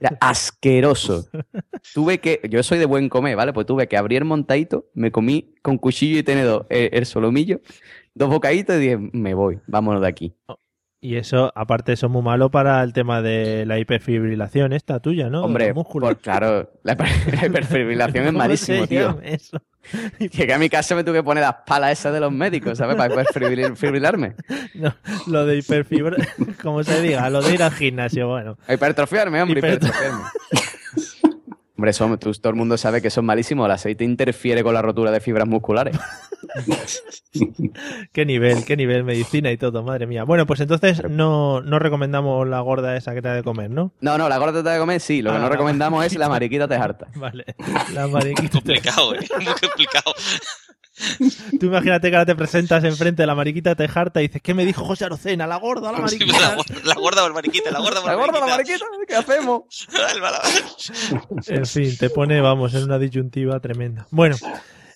Era 0.00 0.16
asqueroso. 0.20 1.28
Tuve 1.94 2.18
que, 2.18 2.40
yo 2.48 2.62
soy 2.62 2.78
de 2.78 2.84
buen 2.86 3.08
comer, 3.08 3.36
¿vale? 3.36 3.52
Pues 3.52 3.66
tuve 3.66 3.88
que 3.88 3.96
abrir 3.96 4.18
el 4.18 4.24
montadito, 4.24 4.86
me 4.94 5.10
comí 5.12 5.54
con 5.62 5.76
cuchillo 5.78 6.18
y 6.18 6.22
tenedor 6.22 6.66
el, 6.70 6.90
el 6.92 7.06
solomillo, 7.06 7.60
dos 8.18 8.28
bocaditos 8.30 8.76
y 8.76 8.80
dije, 8.80 8.98
me 9.12 9.34
voy, 9.34 9.58
vámonos 9.66 10.02
de 10.02 10.08
aquí. 10.08 10.34
Y 11.00 11.14
eso, 11.14 11.52
aparte, 11.54 11.92
eso 11.92 12.06
es 12.06 12.12
muy 12.12 12.22
malo 12.22 12.50
para 12.50 12.82
el 12.82 12.92
tema 12.92 13.22
de 13.22 13.64
la 13.66 13.78
hiperfibrilación 13.78 14.72
esta 14.72 14.98
tuya, 14.98 15.30
¿no? 15.30 15.44
Hombre, 15.44 15.72
por- 15.72 16.18
claro, 16.18 16.68
la, 16.82 16.96
hiper- 16.96 17.34
la 17.40 17.46
hiperfibrilación 17.46 18.24
es 18.24 18.30
¿Cómo 18.32 18.38
malísimo, 18.38 18.86
tío. 18.88 19.20
eso? 19.22 19.62
Llegué 20.18 20.52
a 20.52 20.58
mi 20.58 20.68
casa 20.68 20.96
me 20.96 21.04
tuve 21.04 21.18
que 21.18 21.22
poner 21.22 21.44
las 21.44 21.54
palas 21.64 21.92
esas 21.92 22.12
de 22.12 22.18
los 22.18 22.32
médicos, 22.32 22.76
¿sabes? 22.78 22.96
Para 22.96 23.10
poder 23.14 23.26
fibril- 23.28 23.76
fibrilarme. 23.76 24.34
No, 24.74 24.92
lo 25.28 25.46
de 25.46 25.56
hiperfibra, 25.58 26.16
como 26.62 26.82
se 26.84 27.00
diga, 27.00 27.30
lo 27.30 27.42
de 27.42 27.54
ir 27.54 27.62
al 27.62 27.70
gimnasio, 27.72 28.26
bueno. 28.28 28.58
Hipertrofiarme, 28.68 29.40
hombre, 29.40 29.60
Hipertro- 29.60 29.86
hipertrofiarme. 29.88 30.24
Hombre, 31.78 31.92
eso, 31.92 32.18
tú- 32.18 32.32
todo 32.32 32.50
el 32.50 32.56
mundo 32.56 32.76
sabe 32.76 33.00
que 33.00 33.06
eso 33.06 33.20
es 33.20 33.24
malísimo. 33.24 33.64
El 33.64 33.70
aceite 33.70 34.02
interfiere 34.02 34.64
con 34.64 34.74
la 34.74 34.82
rotura 34.82 35.12
de 35.12 35.20
fibras 35.20 35.46
musculares. 35.46 35.96
Qué 38.12 38.24
nivel, 38.26 38.64
qué 38.64 38.76
nivel, 38.76 39.04
medicina 39.04 39.50
y 39.52 39.56
todo, 39.56 39.82
madre 39.82 40.06
mía. 40.06 40.24
Bueno, 40.24 40.46
pues 40.46 40.60
entonces 40.60 41.02
no, 41.08 41.60
no 41.60 41.78
recomendamos 41.78 42.46
la 42.48 42.60
gorda 42.60 42.96
esa 42.96 43.14
que 43.14 43.22
te 43.22 43.28
ha 43.28 43.34
de 43.34 43.42
comer, 43.42 43.70
¿no? 43.70 43.92
No, 44.00 44.18
no, 44.18 44.28
la 44.28 44.38
gorda 44.38 44.62
te 44.62 44.68
de 44.70 44.78
comer 44.78 45.00
sí. 45.00 45.22
Lo 45.22 45.30
que 45.30 45.36
Ah, 45.36 45.40
no 45.40 45.44
la 45.46 45.50
recomendamos 45.50 46.04
es 46.04 46.16
la 46.16 46.28
mariquita. 46.28 46.66
mariquita 46.66 46.68
te 46.68 46.74
harta. 46.74 47.06
Vale, 47.18 47.44
la 47.92 48.08
mariquita. 48.08 48.50
Complicado, 48.52 49.14
¿eh? 49.14 49.18
Muy 49.36 49.46
complicado. 49.54 50.14
Tú 51.60 51.66
imagínate 51.66 52.10
que 52.10 52.16
ahora 52.16 52.26
te 52.26 52.34
presentas 52.34 52.82
enfrente 52.84 53.22
de 53.22 53.26
la 53.26 53.34
mariquita, 53.34 53.74
te 53.74 53.88
harta 53.92 54.20
y 54.20 54.28
dices, 54.28 54.42
¿qué 54.42 54.54
me 54.54 54.64
dijo 54.64 54.84
José 54.84 55.04
Arocena? 55.06 55.46
La 55.46 55.56
gorda, 55.56 55.92
la 55.92 55.98
La, 55.98 56.04
mariquita. 56.04 56.56
la 56.84 56.94
gorda 56.94 57.24
o 57.24 57.26
el 57.26 57.32
mariquita, 57.34 57.70
la 57.70 57.78
gorda 57.80 58.00
o 58.00 58.06
La 58.06 58.12
el 58.12 58.18
gorda, 58.18 58.40
la 58.40 58.46
mariquita. 58.46 58.84
mariquita, 58.84 59.06
¿qué 59.06 59.14
hacemos? 59.16 59.88
En 61.48 61.66
fin, 61.66 61.96
te 61.98 62.10
pone, 62.10 62.40
vamos, 62.40 62.74
en 62.74 62.84
una 62.84 62.98
disyuntiva 62.98 63.58
tremenda. 63.60 64.06
Bueno, 64.10 64.36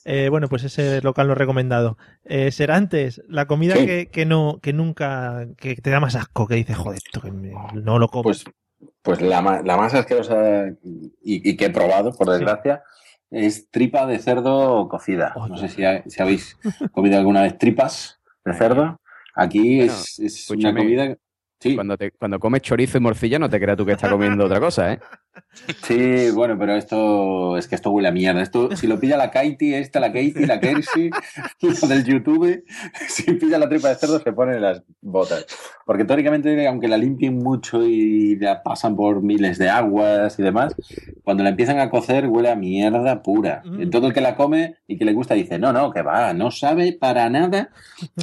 eh, 0.05 0.29
bueno, 0.31 0.49
pues 0.49 0.65
ese 0.65 1.01
local 1.03 1.29
lo 1.29 1.35
recomendado. 1.35 1.97
Eh, 2.25 2.51
Serantes, 2.53 3.23
la 3.29 3.47
comida 3.47 3.77
Sí. 3.77 3.87
que, 3.87 4.09
que 4.09 4.27
no, 4.27 4.59
que 4.63 4.73
nunca, 4.73 5.47
que 5.57 5.77
te 5.77 5.91
da 5.91 6.01
más 6.01 6.17
asco, 6.17 6.47
que 6.49 6.57
dices, 6.57 6.77
joder, 6.77 6.99
esto 7.05 7.21
que 7.21 7.31
me- 7.31 7.53
no 7.75 7.99
lo 7.99 8.09
como. 8.09 8.25
Pues, 8.25 8.45
pues 9.03 9.21
la, 9.21 9.41
ma- 9.43 9.63
la 9.63 9.77
más 9.77 9.95
asquerosa 9.95 10.67
y, 10.83 11.51
y 11.51 11.57
que 11.57 11.67
he 11.67 11.71
probado, 11.71 12.13
por 12.13 12.29
desgracia, 12.31 12.83
es 13.33 13.69
tripa 13.71 14.07
de 14.07 14.19
cerdo 14.19 14.89
cocida. 14.89 15.35
No 15.49 15.57
sé 15.57 15.69
si, 15.69 15.85
ha- 15.85 16.03
si 16.07 16.23
habéis 16.23 16.57
comido 16.93 17.19
alguna 17.19 17.43
vez 17.43 17.59
tripas 17.59 18.21
de 18.45 18.55
cerdo. 18.55 19.01
Aquí 19.35 19.79
Bueno, 19.79 19.93
es, 19.95 20.19
es 20.19 20.51
una 20.51 20.75
comida... 20.75 21.17
Sí, 21.59 21.77
Cuando, 21.77 21.97
te, 21.97 22.11
cuando 22.11 22.39
comes 22.41 22.61
chorizo 22.63 22.99
y 22.99 23.01
morcilla, 23.01 23.39
no 23.39 23.49
te 23.49 23.61
creas 23.61 23.77
tú 23.79 23.87
que 23.87 23.93
estás 23.93 24.11
comiendo 24.11 24.45
otra 24.45 24.59
cosa, 24.59 24.93
¿eh? 24.95 25.01
Sí, 25.85 26.31
bueno, 26.31 26.57
pero 26.59 26.75
esto 26.75 27.57
es 27.57 27.69
que 27.69 27.75
esto 27.75 27.91
huele 27.91 28.09
a 28.09 28.13
mierda. 28.13 28.43
Esto, 28.43 28.75
si 28.77 28.87
lo 28.87 28.99
pilla 28.99 29.17
la 29.17 29.31
Katie, 29.31 29.79
esta, 29.79 30.01
la 30.01 30.13
Katie, 30.13 30.47
la 30.47 30.61
Kersi, 30.61 31.11
la 31.61 31.89
del 31.89 32.05
YouTube, 32.05 32.65
si 33.09 33.33
pilla 33.35 33.59
la 33.59 33.69
tripa 33.69 33.89
de 33.89 33.97
cerdo 33.97 34.19
se 34.19 34.33
ponen 34.33 34.61
las 34.61 34.83
botas. 35.01 35.47
Porque 35.87 36.05
teóricamente, 36.05 36.67
aunque 36.67 36.89
la 36.89 36.97
limpien 36.97 37.39
mucho 37.39 37.83
y 37.83 38.37
la 38.37 38.63
pasan 38.63 38.97
por 38.97 39.23
miles 39.23 39.59
de 39.59 39.69
aguas 39.69 40.39
y 40.39 40.43
demás, 40.43 40.75
cuando 41.25 41.43
la 41.43 41.51
empiezan 41.51 41.79
a 41.79 41.91
cocer 41.91 42.27
huele 42.27 42.51
a 42.51 42.57
mierda 42.57 43.23
pura. 43.23 43.63
Mm. 43.65 43.91
Todo 43.91 44.07
el 44.07 44.13
que 44.13 44.21
la 44.21 44.37
come 44.37 44.77
y 44.87 44.97
que 44.97 45.05
le 45.05 45.13
gusta 45.13 45.35
dice, 45.35 45.59
no, 45.59 45.73
no, 45.73 45.91
que 45.91 46.03
va, 46.03 46.33
no 46.35 46.51
sabe 46.51 46.93
para 46.93 47.29
nada 47.29 47.71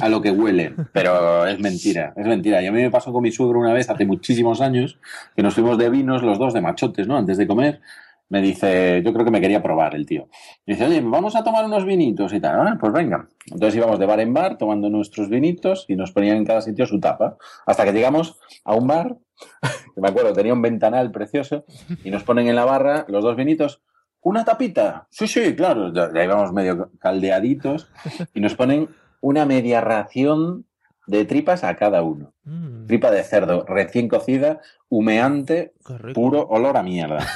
a 0.00 0.08
lo 0.08 0.20
que 0.22 0.30
huele. 0.30 0.74
Pero 0.92 1.46
es 1.46 1.60
mentira, 1.60 2.12
es 2.16 2.26
mentira. 2.26 2.62
Y 2.62 2.66
a 2.66 2.72
mí 2.72 2.80
me 2.80 2.90
pasó 2.90 3.12
con 3.12 3.22
mi 3.22 3.30
suegro 3.30 3.60
una 3.60 3.72
vez 3.72 3.90
hace 3.90 4.04
muchísimos 4.04 4.60
años, 4.60 4.98
que 5.36 5.42
nos 5.42 5.54
fuimos 5.54 5.78
de 5.78 5.90
vinos 5.90 6.22
los 6.22 6.38
dos 6.38 6.54
de 6.54 6.60
machotes, 7.00 7.08
¿no? 7.08 7.16
Antes 7.16 7.38
de 7.38 7.46
comer. 7.46 7.80
Me 8.28 8.40
dice, 8.40 9.02
yo 9.04 9.12
creo 9.12 9.24
que 9.24 9.32
me 9.32 9.40
quería 9.40 9.60
probar 9.60 9.96
el 9.96 10.06
tío. 10.06 10.28
Dice, 10.64 10.86
oye, 10.86 11.00
vamos 11.00 11.34
a 11.34 11.42
tomar 11.42 11.64
unos 11.64 11.84
vinitos 11.84 12.32
y 12.32 12.38
tal. 12.38 12.60
Ah, 12.60 12.78
pues 12.80 12.92
venga. 12.92 13.28
Entonces 13.46 13.74
íbamos 13.74 13.98
de 13.98 14.06
bar 14.06 14.20
en 14.20 14.32
bar 14.32 14.56
tomando 14.56 14.88
nuestros 14.88 15.28
vinitos 15.28 15.84
y 15.88 15.96
nos 15.96 16.12
ponían 16.12 16.36
en 16.36 16.44
cada 16.44 16.60
sitio 16.60 16.86
su 16.86 17.00
tapa. 17.00 17.36
Hasta 17.66 17.84
que 17.84 17.92
llegamos 17.92 18.38
a 18.64 18.76
un 18.76 18.86
bar, 18.86 19.16
que 19.94 20.00
me 20.00 20.08
acuerdo, 20.08 20.32
tenía 20.32 20.52
un 20.52 20.62
ventanal 20.62 21.10
precioso, 21.10 21.64
y 22.04 22.10
nos 22.10 22.22
ponen 22.22 22.46
en 22.46 22.54
la 22.54 22.64
barra 22.64 23.04
los 23.08 23.24
dos 23.24 23.34
vinitos. 23.34 23.82
¿Una 24.20 24.44
tapita? 24.44 25.08
Sí, 25.10 25.26
sí, 25.26 25.56
claro. 25.56 25.92
Ya 25.92 26.24
íbamos 26.24 26.52
medio 26.52 26.92
caldeaditos 27.00 27.90
y 28.32 28.40
nos 28.40 28.54
ponen 28.54 28.90
una 29.20 29.44
media 29.44 29.80
ración 29.80 30.66
de 31.10 31.24
tripas 31.24 31.64
a 31.64 31.74
cada 31.74 32.02
uno. 32.02 32.32
Mm, 32.44 32.86
Tripa 32.86 33.10
de 33.10 33.24
cerdo 33.24 33.64
recién 33.66 34.06
cocida, 34.06 34.60
humeante, 34.88 35.74
puro 36.14 36.46
olor 36.46 36.76
a 36.76 36.82
mierda. 36.82 37.26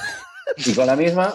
Y 0.57 0.75
con 0.75 0.87
la 0.87 0.95
misma, 0.95 1.35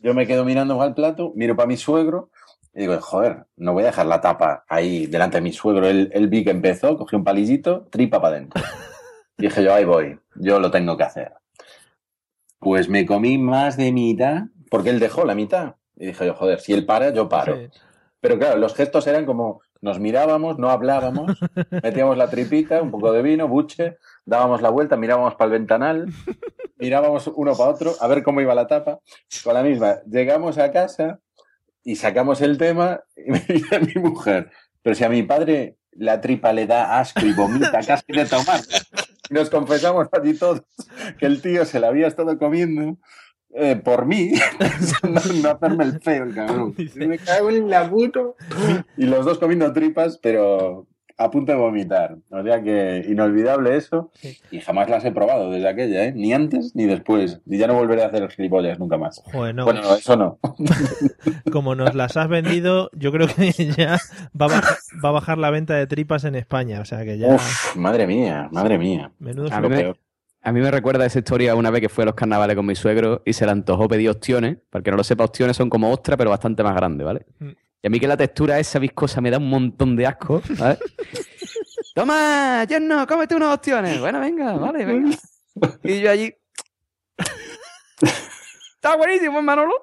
yo 0.00 0.14
me 0.14 0.26
quedo 0.26 0.44
mirando 0.44 0.80
al 0.80 0.94
plato, 0.94 1.32
miro 1.34 1.56
para 1.56 1.66
mi 1.66 1.76
suegro 1.76 2.30
y 2.72 2.82
digo, 2.82 3.00
joder, 3.00 3.46
no 3.56 3.72
voy 3.72 3.82
a 3.82 3.86
dejar 3.86 4.06
la 4.06 4.20
tapa 4.20 4.64
ahí 4.68 5.06
delante 5.06 5.38
de 5.38 5.40
mi 5.40 5.52
suegro. 5.52 5.88
Él, 5.88 6.10
él 6.12 6.28
vi 6.28 6.44
que 6.44 6.50
empezó, 6.50 6.96
cogió 6.96 7.18
un 7.18 7.24
palillito, 7.24 7.88
tripa 7.90 8.20
para 8.20 8.36
adentro. 8.36 8.62
Dije 9.36 9.64
yo, 9.64 9.74
ahí 9.74 9.84
voy, 9.84 10.20
yo 10.36 10.60
lo 10.60 10.70
tengo 10.70 10.96
que 10.96 11.02
hacer. 11.02 11.32
Pues 12.60 12.88
me 12.88 13.04
comí 13.04 13.38
más 13.38 13.76
de 13.76 13.90
mitad, 13.90 14.42
porque 14.70 14.90
él 14.90 15.00
dejó 15.00 15.24
la 15.24 15.34
mitad. 15.34 15.74
Y 15.96 16.06
dije 16.06 16.26
yo, 16.26 16.34
joder, 16.34 16.60
si 16.60 16.72
él 16.74 16.86
para, 16.86 17.10
yo 17.10 17.28
paro. 17.28 17.56
Sí. 17.56 17.68
Pero 18.20 18.38
claro, 18.38 18.58
los 18.58 18.74
gestos 18.74 19.06
eran 19.08 19.26
como 19.26 19.62
nos 19.82 19.98
mirábamos, 19.98 20.58
no 20.58 20.70
hablábamos, 20.70 21.38
metíamos 21.82 22.16
la 22.16 22.30
tripita, 22.30 22.80
un 22.80 22.90
poco 22.90 23.12
de 23.12 23.20
vino, 23.20 23.48
buche, 23.48 23.98
dábamos 24.24 24.62
la 24.62 24.70
vuelta, 24.70 24.96
mirábamos 24.96 25.34
para 25.34 25.46
el 25.46 25.58
ventanal, 25.58 26.06
mirábamos 26.78 27.26
uno 27.34 27.54
para 27.54 27.70
otro, 27.70 27.94
a 28.00 28.06
ver 28.06 28.22
cómo 28.22 28.40
iba 28.40 28.54
la 28.54 28.68
tapa. 28.68 29.00
Con 29.42 29.54
la 29.54 29.62
misma, 29.62 29.96
llegamos 30.06 30.56
a 30.56 30.70
casa 30.70 31.18
y 31.84 31.96
sacamos 31.96 32.40
el 32.40 32.58
tema 32.58 33.00
y 33.16 33.30
me 33.32 33.40
dice 33.40 33.80
mi 33.80 34.00
mujer, 34.00 34.50
pero 34.82 34.94
si 34.94 35.04
a 35.04 35.08
mi 35.08 35.24
padre 35.24 35.76
la 35.90 36.20
tripa 36.20 36.52
le 36.52 36.66
da 36.66 36.98
asco 36.98 37.26
y 37.26 37.32
vomita 37.32 37.80
casi 37.86 38.12
de 38.12 38.24
tomar. 38.24 38.60
Nos 39.30 39.50
confesamos 39.50 40.08
allí 40.12 40.34
todos 40.34 40.62
que 41.18 41.26
el 41.26 41.42
tío 41.42 41.64
se 41.64 41.80
la 41.80 41.88
había 41.88 42.06
estado 42.06 42.38
comiendo 42.38 42.98
eh, 43.54 43.76
por 43.76 44.06
mí, 44.06 44.32
no, 45.02 45.20
no 45.42 45.50
hacerme 45.50 45.84
el 45.84 46.00
feo, 46.00 46.24
el 46.24 46.34
cabrón. 46.34 46.74
Me 46.96 47.18
cago 47.18 47.50
en 47.50 47.68
la 47.68 47.88
puto. 47.88 48.36
Y 48.96 49.06
los 49.06 49.24
dos 49.24 49.38
comiendo 49.38 49.72
tripas, 49.72 50.18
pero 50.18 50.86
a 51.18 51.30
punto 51.30 51.52
de 51.52 51.58
vomitar. 51.58 52.16
O 52.30 52.42
sea 52.42 52.62
que 52.62 53.04
inolvidable 53.08 53.76
eso. 53.76 54.10
Sí. 54.14 54.38
Y 54.50 54.60
jamás 54.60 54.88
las 54.88 55.04
he 55.04 55.12
probado 55.12 55.50
desde 55.50 55.68
aquella, 55.68 56.04
¿eh? 56.04 56.12
Ni 56.14 56.32
antes 56.32 56.74
ni 56.74 56.86
después. 56.86 57.40
Y 57.46 57.58
ya 57.58 57.66
no 57.66 57.74
volveré 57.74 58.02
a 58.02 58.06
hacer 58.06 58.28
gilipollas 58.30 58.78
nunca 58.78 58.96
más. 58.96 59.22
Joder, 59.32 59.54
no, 59.54 59.64
Bueno, 59.64 59.80
eso 59.94 60.16
no. 60.16 60.38
como 61.52 61.74
nos 61.74 61.94
las 61.94 62.16
has 62.16 62.28
vendido, 62.28 62.90
yo 62.94 63.12
creo 63.12 63.28
que 63.28 63.52
ya 63.52 63.98
va 64.38 64.46
a, 64.46 64.48
bajar, 64.48 64.76
va 65.04 65.08
a 65.10 65.12
bajar 65.12 65.38
la 65.38 65.50
venta 65.50 65.74
de 65.74 65.86
tripas 65.86 66.24
en 66.24 66.34
España. 66.34 66.80
O 66.80 66.84
sea 66.84 67.04
que 67.04 67.18
ya. 67.18 67.34
Uf, 67.34 67.76
madre 67.76 68.06
mía, 68.06 68.48
madre 68.50 68.78
mía. 68.78 69.12
Menudo 69.18 69.48
A 69.52 69.60
Lo 69.60 69.68
mí, 69.68 69.76
me, 69.76 69.82
peor. 69.82 69.98
A 70.44 70.52
mí 70.52 70.60
me 70.60 70.70
recuerda 70.70 71.06
esa 71.06 71.20
historia 71.20 71.54
una 71.54 71.70
vez 71.70 71.80
que 71.80 71.88
fue 71.88 72.02
a 72.02 72.06
los 72.06 72.14
carnavales 72.14 72.56
con 72.56 72.66
mi 72.66 72.74
suegro 72.74 73.22
y 73.24 73.32
se 73.32 73.46
le 73.46 73.52
antojó 73.52 73.86
pedir 73.86 74.10
ostiones. 74.10 74.58
Para 74.70 74.82
que 74.82 74.90
no 74.90 74.96
lo 74.96 75.04
sepa, 75.04 75.24
ostiones 75.24 75.56
son 75.56 75.70
como 75.70 75.92
ostras, 75.92 76.16
pero 76.18 76.30
bastante 76.30 76.64
más 76.64 76.74
grandes, 76.74 77.04
¿vale? 77.04 77.26
Mm. 77.38 77.50
Y 77.82 77.86
a 77.86 77.90
mí 77.90 78.00
que 78.00 78.08
la 78.08 78.16
textura 78.16 78.58
esa 78.58 78.78
viscosa 78.78 79.20
me 79.20 79.30
da 79.30 79.38
un 79.38 79.48
montón 79.48 79.94
de 79.96 80.06
asco, 80.06 80.42
¿sabes? 80.56 80.78
Toma, 81.94 82.64
yerno, 82.64 83.06
cómete 83.06 83.34
unos 83.36 83.54
ostiones. 83.54 84.00
Bueno, 84.00 84.20
venga, 84.20 84.54
vale, 84.54 84.84
venga. 84.84 85.16
Y 85.84 86.00
yo 86.00 86.10
allí... 86.10 86.34
Está 88.74 88.96
buenísimo, 88.96 89.40
Manolo. 89.42 89.74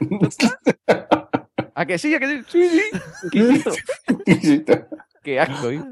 ¿A 1.74 1.84
que 1.84 1.98
sí? 1.98 2.14
¿A 2.14 2.20
que 2.20 2.42
sí? 2.48 2.80
Sí, 3.28 3.62
sí. 4.40 4.64
Qué 5.26 5.40
asco, 5.40 5.70
¿eh? 5.70 5.82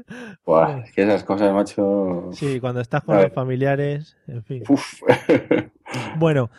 Buah, 0.45 0.79
es 0.85 0.93
que 0.93 1.03
esas 1.03 1.25
cosas, 1.25 1.53
macho. 1.53 2.29
Sí, 2.31 2.61
cuando 2.61 2.79
estás 2.79 3.03
con 3.03 3.17
los 3.21 3.33
familiares, 3.33 4.15
en 4.27 4.41
fin. 4.45 4.63
Uf. 4.69 5.01
Bueno, 6.17 6.49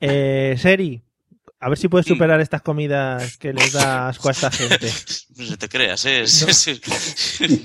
eh, 0.00 0.56
Seri, 0.58 1.00
a 1.60 1.68
ver 1.68 1.78
si 1.78 1.86
puedes 1.88 2.06
superar 2.06 2.40
estas 2.40 2.60
comidas 2.62 3.36
que 3.38 3.52
les 3.52 3.72
da 3.72 4.08
asco 4.08 4.28
a 4.28 4.32
esta 4.32 4.50
gente. 4.50 4.88
No 5.48 5.56
te 5.56 5.68
creas, 5.68 6.04
¿eh? 6.06 6.26
Sí, 6.26 6.52
sí. 6.52 7.64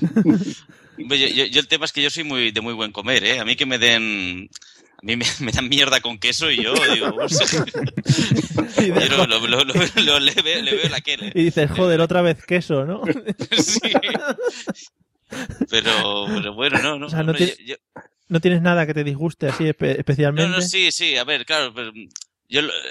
Hombre, 1.02 1.18
yo, 1.18 1.26
yo- 1.28 1.46
yo 1.46 1.60
el 1.60 1.66
tema 1.68 1.84
es 1.84 1.92
que 1.92 2.02
yo 2.02 2.10
soy 2.10 2.22
muy 2.24 2.52
de 2.52 2.60
muy 2.60 2.74
buen 2.74 2.92
comer, 2.92 3.24
¿eh? 3.24 3.40
A 3.40 3.44
mí 3.44 3.56
que 3.56 3.66
me 3.66 3.78
den... 3.78 4.48
A 5.02 5.06
mí 5.06 5.16
me, 5.16 5.24
me 5.40 5.52
dan 5.52 5.68
mierda 5.68 6.00
con 6.00 6.18
queso 6.18 6.50
y 6.50 6.62
yo 6.62 6.74
digo... 6.92 7.06
Yo 8.80 8.94
lo, 9.16 9.26
lo- 9.26 9.46
lo- 9.46 9.64
lo- 9.64 9.74
lo- 10.02 10.18
le, 10.20 10.32
veo, 10.42 10.62
le 10.62 10.74
veo 10.74 10.88
la 10.88 11.00
que 11.00 11.16
y 11.34 11.44
dices, 11.44 11.70
joder, 11.70 12.00
otra 12.00 12.22
vez 12.22 12.44
queso, 12.46 12.84
¿no? 12.86 13.02
Sí. 13.58 13.78
Pero, 15.70 16.26
pero 16.28 16.54
bueno, 16.54 16.78
no, 16.82 16.98
no. 16.98 17.06
O 17.06 17.10
sea, 17.10 17.22
no 17.22 17.30
hombre, 17.32 17.46
tiene- 17.46 17.68
yo- 17.70 17.76
yo- 17.76 18.02
¿No 18.28 18.40
tienes 18.40 18.62
nada 18.62 18.86
que 18.86 18.94
te 18.94 19.04
disguste 19.04 19.48
así 19.48 19.64
espe- 19.64 19.94
no, 19.94 19.98
especialmente? 19.98 20.50
no, 20.56 20.60
sí, 20.62 20.90
sí, 20.92 21.16
a 21.16 21.24
ver, 21.24 21.44
claro, 21.44 21.72
pero 21.74 21.92
yo, 22.48 22.62
lo- 22.62 22.72
yo 22.72 22.90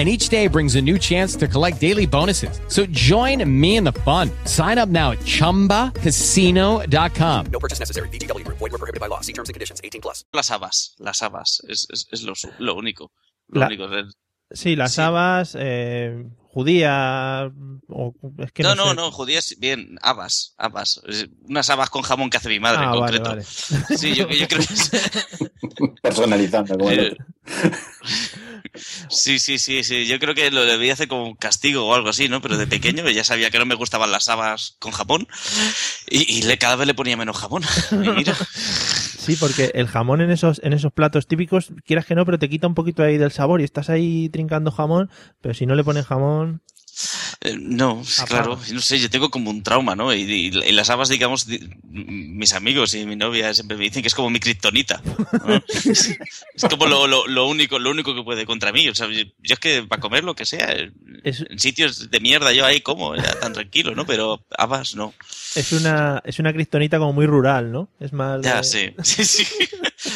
and 0.00 0.08
each 0.08 0.30
day 0.30 0.48
brings 0.48 0.76
a 0.76 0.80
new 0.80 0.98
chance 0.98 1.36
to 1.36 1.46
collect 1.46 1.78
daily 1.80 2.06
bonuses. 2.06 2.58
So 2.68 2.86
join 2.86 3.44
me 3.44 3.76
in 3.76 3.84
the 3.84 3.92
fun. 4.00 4.30
Sign 4.46 4.78
up 4.78 4.88
now 4.88 5.10
at 5.12 5.18
ChumbaCasino.com. 5.20 7.46
No 7.52 7.58
purchase 7.58 7.78
necessary. 7.80 8.08
VGW 8.08 8.44
Group. 8.44 8.56
Void 8.58 8.72
were 8.72 8.78
prohibited 8.78 9.00
by 9.00 9.08
law. 9.08 9.20
See 9.20 9.32
terms 9.34 9.50
and 9.50 9.54
conditions. 9.54 9.80
18 9.84 10.00
plus. 10.00 10.24
Las 10.32 10.48
habas, 10.50 10.94
las 10.98 11.20
habas, 11.22 11.60
es, 11.68 11.86
es, 11.92 12.06
es 12.12 12.22
lo, 12.24 12.32
lo 12.58 12.74
único. 12.76 13.10
Lo 13.48 13.60
La- 13.60 13.66
único. 13.66 13.88
Sí, 14.52 14.74
las 14.76 14.98
habas, 14.98 15.54
eh, 15.58 16.24
judía, 16.52 17.50
o 17.88 18.14
es 18.38 18.52
que 18.52 18.62
no, 18.62 18.74
no, 18.74 18.84
no, 18.84 18.90
sé. 18.90 18.96
no, 18.96 19.10
judías, 19.12 19.54
bien, 19.58 19.96
habas, 20.02 20.54
habas. 20.58 21.00
Unas 21.42 21.70
habas 21.70 21.90
con 21.90 22.02
jamón 22.02 22.28
que 22.30 22.36
hace 22.38 22.48
mi 22.48 22.58
madre 22.60 22.80
Ah, 22.80 22.84
en 22.84 22.90
vale, 23.00 23.18
concreto. 23.20 23.30
vale. 23.30 23.44
Sí, 23.96 24.14
yo, 24.14 24.28
yo 24.28 24.48
creo 24.48 24.60
que 24.66 24.74
es- 24.74 24.90
Personalizando, 26.02 26.76
como 26.76 26.90
el 26.90 27.12
otro. 27.12 27.24
Sí, 29.08 29.38
sí, 29.38 29.58
sí, 29.58 29.82
sí. 29.84 30.06
Yo 30.06 30.18
creo 30.18 30.34
que 30.34 30.50
lo 30.50 30.64
debía 30.64 30.92
hacer 30.92 31.08
como 31.08 31.24
un 31.26 31.34
castigo 31.36 31.86
o 31.86 31.94
algo 31.94 32.08
así, 32.10 32.28
¿no? 32.28 32.40
Pero 32.40 32.56
de 32.56 32.66
pequeño 32.66 33.08
ya 33.10 33.24
sabía 33.24 33.50
que 33.50 33.58
no 33.58 33.66
me 33.66 33.74
gustaban 33.74 34.10
las 34.12 34.28
habas 34.28 34.76
con 34.78 34.92
jamón 34.92 35.26
y, 36.08 36.38
y 36.38 36.42
le, 36.42 36.58
cada 36.58 36.76
vez 36.76 36.86
le 36.86 36.94
ponía 36.94 37.16
menos 37.16 37.36
jamón. 37.38 37.62
Y 37.92 38.08
mira, 38.10 38.36
Sí, 39.30 39.36
porque 39.40 39.70
el 39.74 39.86
jamón 39.86 40.20
en 40.20 40.30
esos, 40.30 40.60
en 40.64 40.72
esos 40.72 40.92
platos 40.92 41.26
típicos, 41.26 41.68
quieras 41.86 42.06
que 42.06 42.14
no, 42.14 42.24
pero 42.24 42.38
te 42.38 42.48
quita 42.48 42.66
un 42.66 42.74
poquito 42.74 43.02
ahí 43.02 43.16
del 43.18 43.32
sabor 43.32 43.60
y 43.60 43.64
estás 43.64 43.90
ahí 43.90 44.28
trincando 44.28 44.70
jamón, 44.70 45.10
pero 45.40 45.54
si 45.54 45.66
no 45.66 45.74
le 45.74 45.84
pones 45.84 46.06
jamón... 46.06 46.60
eh, 47.42 47.56
no, 47.58 48.02
claro, 48.26 48.58
no 48.72 48.80
sé, 48.80 48.98
yo 48.98 49.08
tengo 49.08 49.30
como 49.30 49.48
un 49.50 49.62
trauma, 49.62 49.94
¿no? 49.96 50.12
Y, 50.12 50.22
y- 50.22 50.46
y 50.48 50.72
las 50.72 50.90
habas, 50.90 51.08
digamos, 51.08 51.46
di- 51.46 51.60
mis 51.88 52.52
amigos 52.52 52.94
y 52.94 53.06
mi 53.06 53.16
novia 53.16 53.54
siempre 53.54 53.76
me 53.76 53.84
dicen 53.84 54.02
que 54.02 54.08
es 54.08 54.14
como 54.14 54.28
mi 54.30 54.40
kriptonita. 54.40 55.00
¿no? 55.46 55.56
es, 55.68 56.18
es 56.54 56.64
como 56.68 56.86
lo, 56.86 57.06
lo, 57.06 57.26
lo 57.26 57.46
único, 57.46 57.78
lo 57.78 57.90
único 57.90 58.14
que 58.14 58.22
puede 58.22 58.44
contra 58.44 58.72
mí. 58.72 58.88
O 58.88 58.94
sea, 58.94 59.06
yo, 59.08 59.22
yo 59.22 59.54
es 59.54 59.58
que 59.58 59.82
para 59.84 60.00
comer 60.00 60.24
lo 60.24 60.34
que 60.34 60.44
sea, 60.44 60.74
Es, 61.24 61.44
en 61.48 61.58
sitios 61.58 62.10
de 62.10 62.20
mierda 62.20 62.52
yo 62.52 62.66
ahí 62.66 62.80
como, 62.82 63.14
ya 63.16 63.38
tan 63.40 63.52
tranquilo, 63.54 63.94
¿no? 63.94 64.04
Pero 64.06 64.44
habas 64.58 64.94
no. 64.94 65.14
Es 65.56 65.72
una 65.72 66.22
es 66.24 66.38
una 66.38 66.52
cristonita 66.52 66.98
como 66.98 67.12
muy 67.12 67.26
rural, 67.26 67.70
¿no? 67.72 67.88
Es 68.00 68.12
más... 68.12 68.40
Ya, 68.42 68.58
de- 68.58 68.64
sí, 68.64 68.94
sí, 69.02 69.24
sí. 69.24 69.46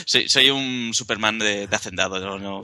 Soy, 0.06 0.28
soy 0.28 0.50
un 0.50 0.92
Superman 0.94 1.38
de, 1.38 1.66
de 1.66 1.76
hacendado, 1.76 2.18
no, 2.20 2.38
no. 2.38 2.62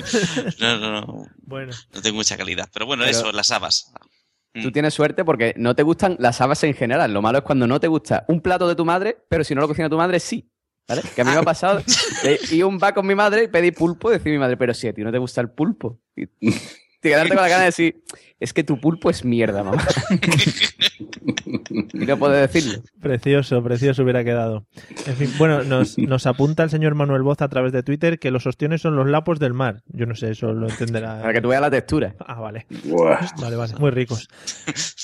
No, 0.60 0.78
no, 0.78 1.00
no. 1.00 1.26
Bueno. 1.42 1.72
No 1.92 2.02
tengo 2.02 2.16
mucha 2.16 2.36
calidad. 2.36 2.68
Pero 2.72 2.86
bueno, 2.86 3.04
Pero- 3.06 3.16
eso, 3.18 3.32
las 3.32 3.50
habas. 3.50 3.92
Tú 4.60 4.72
tienes 4.72 4.92
suerte 4.94 5.24
porque 5.24 5.54
no 5.56 5.76
te 5.76 5.82
gustan 5.84 6.16
las 6.18 6.40
habas 6.40 6.64
en 6.64 6.74
general. 6.74 7.12
Lo 7.12 7.22
malo 7.22 7.38
es 7.38 7.44
cuando 7.44 7.66
no 7.68 7.78
te 7.78 7.86
gusta 7.86 8.24
un 8.28 8.40
plato 8.40 8.66
de 8.66 8.74
tu 8.74 8.84
madre, 8.84 9.16
pero 9.28 9.44
si 9.44 9.54
no 9.54 9.60
lo 9.60 9.68
cocina 9.68 9.88
tu 9.88 9.96
madre, 9.96 10.18
sí. 10.18 10.50
¿Vale? 10.88 11.02
Que 11.14 11.20
a 11.20 11.24
mí 11.24 11.30
me 11.30 11.36
ha 11.36 11.42
pasado. 11.42 11.80
eh, 12.24 12.40
y 12.50 12.62
un 12.62 12.78
va 12.82 12.92
con 12.92 13.06
mi 13.06 13.14
madre 13.14 13.44
y 13.44 13.48
pedí 13.48 13.70
pulpo, 13.70 14.10
decir 14.10 14.32
mi 14.32 14.38
madre, 14.38 14.56
pero 14.56 14.72
si 14.74 14.88
a 14.88 14.92
ti 14.92 15.02
no 15.02 15.12
te 15.12 15.18
gusta 15.18 15.40
el 15.42 15.50
pulpo. 15.50 16.00
Y, 16.16 16.24
y 17.02 17.08
quedarte 17.08 17.28
con 17.28 17.42
la 17.42 17.48
gana 17.48 17.60
de 17.60 17.66
decir, 17.66 18.02
es 18.40 18.52
que 18.52 18.64
tu 18.64 18.80
pulpo 18.80 19.10
es 19.10 19.24
mierda, 19.24 19.62
mamá. 19.62 19.84
y 21.92 22.06
no 22.06 22.18
puedes 22.18 22.52
decirlo. 22.52 22.82
Precioso, 23.00 23.62
precioso 23.62 24.02
hubiera 24.02 24.24
quedado. 24.24 24.66
En 25.06 25.16
fin, 25.16 25.30
bueno, 25.38 25.62
nos, 25.64 25.98
nos 25.98 26.26
apunta 26.26 26.62
el 26.62 26.70
señor 26.70 26.94
Manuel 26.94 27.22
Boz 27.22 27.42
a 27.42 27.48
través 27.48 27.72
de 27.72 27.82
Twitter 27.82 28.18
que 28.18 28.30
los 28.30 28.46
ostiones 28.46 28.82
son 28.82 28.96
los 28.96 29.06
lapos 29.08 29.38
del 29.38 29.54
mar. 29.54 29.82
Yo 29.86 30.06
no 30.06 30.14
sé, 30.14 30.30
eso 30.30 30.52
lo 30.52 30.68
entenderá. 30.68 31.20
Para 31.20 31.32
que 31.32 31.40
tú 31.40 31.48
veas 31.48 31.62
la 31.62 31.70
textura. 31.70 32.14
Ah, 32.20 32.40
vale. 32.40 32.66
Buah. 32.84 33.28
Vale, 33.40 33.56
vale. 33.56 33.74
Muy 33.78 33.90
ricos. 33.90 34.28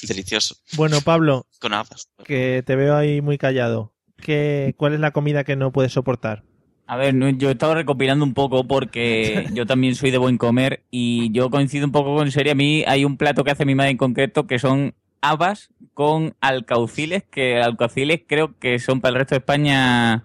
Delicioso. 0.07 0.57
Bueno, 0.77 1.01
Pablo, 1.01 1.47
Con 1.61 1.75
habas. 1.75 2.09
que 2.25 2.63
te 2.67 2.77
veo 2.77 2.97
ahí 2.97 3.21
muy 3.21 3.39
callado. 3.39 3.93
¿Qué, 4.17 4.75
¿Cuál 4.77 4.95
es 4.95 5.01
la 5.01 5.11
comida 5.11 5.45
que 5.45 5.57
no 5.57 5.73
puedes 5.73 5.93
soportar? 5.93 6.45
A 6.87 6.97
ver, 6.97 7.15
yo 7.39 7.49
he 7.49 7.53
estado 7.53 7.75
recopilando 7.75 8.25
un 8.25 8.35
poco 8.35 8.65
porque 8.65 9.49
yo 9.55 9.65
también 9.67 9.95
soy 9.95 10.11
de 10.11 10.19
buen 10.19 10.37
comer 10.39 10.83
y 10.91 11.33
yo 11.33 11.49
coincido 11.51 11.87
un 11.87 11.93
poco 11.93 12.15
con 12.15 12.31
serie. 12.31 12.53
A 12.53 12.55
mí 12.55 12.85
hay 12.87 13.05
un 13.05 13.17
plato 13.17 13.43
que 13.45 13.51
hace 13.53 13.65
mi 13.65 13.75
madre 13.75 13.91
en 13.93 13.97
concreto 13.97 14.47
que 14.47 14.59
son 14.59 14.95
habas 15.23 15.71
con 15.95 16.35
alcauciles, 16.43 17.23
que 17.31 17.61
alcauciles 17.63 18.21
creo 18.27 18.59
que 18.59 18.79
son 18.79 19.01
para 19.01 19.11
el 19.15 19.19
resto 19.21 19.35
de 19.35 19.39
España. 19.39 20.25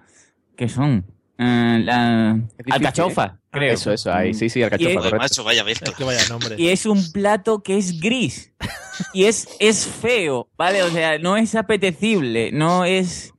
¿Qué 0.58 0.68
son? 0.68 1.06
Eh, 1.38 1.82
la- 1.86 2.34
difícil, 2.58 2.74
alcachofa, 2.74 3.26
¿eh? 3.26 3.48
creo. 3.52 3.74
Eso, 3.76 3.94
eso, 3.94 4.12
ahí. 4.14 4.34
Sí, 4.34 4.50
sí, 4.50 4.60
Y 4.60 4.64
alcachofa, 4.64 4.90
es- 4.90 4.96
Joder, 4.98 5.10
correcto. 5.12 5.24
macho, 5.24 5.44
vaya 5.46 5.64
mezcla. 5.64 5.88
Es 5.92 5.96
que 5.96 6.04
vaya 6.04 6.28
nombre. 6.28 6.56
Y 6.58 6.68
es 6.68 6.86
un 6.86 7.12
plato 7.14 7.64
que 7.64 7.78
es 7.78 8.02
gris. 8.02 8.52
Y 9.14 9.24
es, 9.24 9.48
es 9.60 9.86
feo, 9.88 10.50
¿vale? 10.58 10.84
O 10.84 10.90
sea, 10.90 11.18
no 11.20 11.38
es 11.38 11.56
apetecible, 11.56 12.52
no 12.52 12.84
es... 12.84 13.34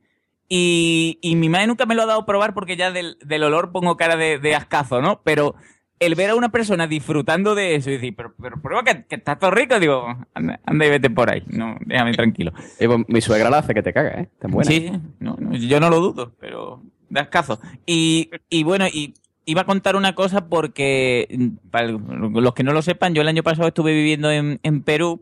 Y, 0.53 1.17
y 1.21 1.37
mi 1.37 1.47
madre 1.47 1.67
nunca 1.67 1.85
me 1.85 1.95
lo 1.95 2.01
ha 2.01 2.05
dado 2.05 2.19
a 2.19 2.25
probar 2.25 2.53
porque 2.53 2.75
ya 2.75 2.91
del, 2.91 3.17
del 3.23 3.43
olor 3.43 3.71
pongo 3.71 3.95
cara 3.95 4.17
de, 4.17 4.37
de 4.37 4.53
ascazo, 4.53 5.01
¿no? 5.01 5.21
Pero 5.23 5.55
el 5.97 6.13
ver 6.15 6.31
a 6.31 6.35
una 6.35 6.49
persona 6.49 6.87
disfrutando 6.87 7.55
de 7.55 7.75
eso 7.75 7.89
y 7.89 7.93
decir, 7.93 8.13
pero, 8.17 8.33
pero 8.41 8.61
prueba 8.61 8.83
que, 8.83 9.05
que 9.05 9.15
está 9.15 9.39
todo 9.39 9.51
rico, 9.51 9.79
digo, 9.79 10.05
anda, 10.33 10.59
anda 10.65 10.85
y 10.85 10.89
vete 10.89 11.09
por 11.09 11.31
ahí, 11.31 11.41
no, 11.47 11.77
déjame 11.85 12.11
tranquilo. 12.11 12.51
Eh, 12.79 12.87
pues, 12.87 12.99
mi 13.07 13.21
suegra 13.21 13.49
la 13.49 13.59
hace 13.59 13.73
que 13.73 13.81
te 13.81 13.93
caga, 13.93 14.19
¿eh? 14.19 14.29
Tan 14.39 14.51
buena. 14.51 14.69
Sí, 14.69 14.91
no, 15.19 15.37
no, 15.39 15.55
yo 15.55 15.79
no 15.79 15.89
lo 15.89 16.01
dudo, 16.01 16.35
pero 16.37 16.83
da 17.09 17.21
escazo. 17.21 17.61
Y, 17.85 18.29
y 18.49 18.63
bueno, 18.63 18.87
y 18.87 19.13
iba 19.45 19.61
a 19.61 19.65
contar 19.65 19.95
una 19.95 20.15
cosa 20.15 20.49
porque, 20.49 21.29
para 21.69 21.87
los 21.87 22.53
que 22.53 22.63
no 22.63 22.73
lo 22.73 22.81
sepan, 22.81 23.13
yo 23.13 23.21
el 23.21 23.29
año 23.29 23.43
pasado 23.43 23.69
estuve 23.69 23.93
viviendo 23.93 24.29
en, 24.29 24.59
en 24.63 24.81
Perú 24.81 25.21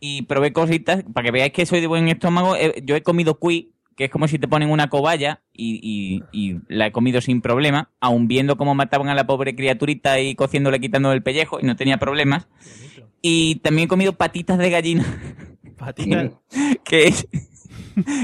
y 0.00 0.22
probé 0.22 0.52
cositas, 0.52 1.02
para 1.14 1.24
que 1.24 1.30
veáis 1.30 1.54
que 1.54 1.64
soy 1.64 1.80
de 1.80 1.86
buen 1.86 2.08
estómago, 2.08 2.56
eh, 2.56 2.82
yo 2.84 2.94
he 2.94 3.02
comido 3.02 3.38
cuy, 3.38 3.72
que 3.96 4.04
es 4.04 4.10
como 4.10 4.28
si 4.28 4.38
te 4.38 4.46
ponen 4.46 4.70
una 4.70 4.88
cobaya 4.90 5.42
y, 5.52 5.80
y- 5.82 6.22
y 6.32 6.60
la 6.68 6.86
he 6.88 6.92
comido 6.92 7.20
sin 7.20 7.40
problema, 7.40 7.90
aun 8.00 8.28
viendo 8.28 8.56
cómo 8.56 8.74
mataban 8.74 9.08
a 9.08 9.14
la 9.14 9.26
pobre 9.26 9.56
criaturita 9.56 10.20
y 10.20 10.34
cociéndole, 10.34 10.80
quitando 10.80 11.12
el 11.12 11.22
pellejo 11.22 11.58
y 11.60 11.64
no 11.64 11.76
tenía 11.76 11.98
problemas. 11.98 12.46
Y 13.22 13.56
también 13.56 13.86
he 13.86 13.88
comido 13.88 14.12
patitas 14.12 14.58
de 14.58 14.70
gallina 14.70 15.04
Patitas. 15.76 16.32
que 16.84 17.08
es 17.08 17.26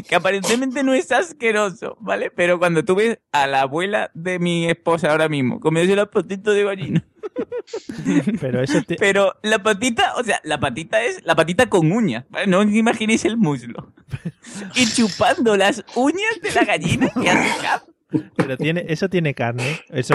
que 0.06 0.14
aparentemente 0.14 0.82
no 0.84 0.92
es 0.92 1.10
asqueroso, 1.12 1.96
¿vale? 2.00 2.30
Pero 2.30 2.58
cuando 2.58 2.84
tú 2.84 2.94
ves 2.94 3.18
a 3.32 3.46
la 3.46 3.62
abuela 3.62 4.10
de 4.14 4.38
mi 4.38 4.66
esposa 4.68 5.10
ahora 5.10 5.28
mismo 5.30 5.60
comiéndose 5.60 5.96
la 5.96 6.06
patita 6.10 6.50
de 6.52 6.64
gallina, 6.64 7.04
Pero 8.40 8.62
eso 8.62 8.82
te- 8.82 8.96
pero 8.96 9.34
la 9.42 9.62
patita, 9.62 10.14
o 10.16 10.24
sea, 10.24 10.40
la 10.44 10.58
patita 10.60 11.02
es 11.02 11.22
la 11.24 11.34
patita 11.34 11.68
con 11.68 11.90
uñas, 11.92 12.24
¿vale? 12.30 12.46
No 12.46 12.58
os 12.60 12.66
imaginéis 12.72 13.24
el 13.24 13.36
muslo. 13.36 13.92
Y 14.74 14.86
chupando 14.86 15.56
las 15.56 15.84
uñas 15.94 16.40
de 16.42 16.52
la 16.52 16.64
gallina 16.64 17.08
que 17.10 17.30
hace 17.30 17.84
pero 18.36 18.56
tiene, 18.58 18.84
eso 18.88 19.08
tiene 19.08 19.32
carne. 19.34 19.80
Eso, 19.88 20.14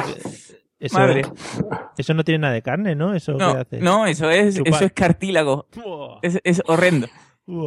eso, 0.80 1.00
Madre. 1.00 1.24
eso 1.98 2.14
no 2.14 2.24
tiene 2.24 2.40
nada 2.40 2.54
de 2.54 2.62
carne, 2.62 2.94
¿no? 2.96 3.16
Eso 3.16 3.34
No, 3.34 3.54
que 3.56 3.60
hace. 3.62 3.78
no, 3.80 4.06
eso 4.06 4.30
es, 4.30 4.56
Chupar. 4.58 4.74
eso 4.74 4.86
es 4.86 4.94
cartílago. 4.94 5.68
Es, 6.22 6.40
es 6.44 6.62
horrendo. 6.68 7.08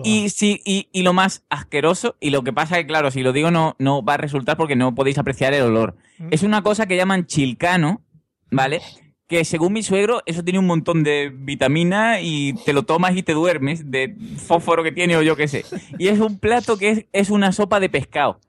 Y 0.04 0.28
sí, 0.28 0.60
y, 0.64 0.88
y 0.92 1.02
lo 1.02 1.14
más 1.14 1.42
asqueroso, 1.48 2.14
y 2.20 2.30
lo 2.30 2.44
que 2.44 2.52
pasa 2.52 2.76
es 2.76 2.82
que, 2.82 2.86
claro, 2.88 3.10
si 3.10 3.22
lo 3.22 3.32
digo 3.32 3.50
no, 3.50 3.74
no 3.78 4.04
va 4.04 4.14
a 4.14 4.18
resultar 4.18 4.56
porque 4.58 4.76
no 4.76 4.94
podéis 4.94 5.16
apreciar 5.18 5.52
el 5.54 5.62
olor. 5.62 5.96
Es 6.30 6.42
una 6.44 6.62
cosa 6.62 6.86
que 6.86 6.96
llaman 6.96 7.26
chilcano, 7.26 8.02
¿vale? 8.50 8.82
Que 9.30 9.44
según 9.44 9.72
mi 9.72 9.82
suegro, 9.82 10.22
eso 10.26 10.42
tiene 10.44 10.58
un 10.58 10.66
montón 10.66 11.02
de 11.04 11.32
vitamina 11.32 12.20
y 12.20 12.52
te 12.64 12.72
lo 12.72 12.82
tomas 12.82 13.16
y 13.16 13.22
te 13.22 13.32
duermes 13.32 13.90
de 13.90 14.14
fósforo 14.46 14.82
que 14.82 14.92
tiene 14.92 15.16
o 15.16 15.22
yo 15.22 15.36
qué 15.36 15.46
sé. 15.48 15.64
Y 15.98 16.08
es 16.08 16.18
un 16.18 16.38
plato 16.38 16.76
que 16.76 16.90
es, 16.90 17.06
es 17.12 17.30
una 17.30 17.52
sopa 17.52 17.78
de 17.80 17.88
pescado, 17.88 18.40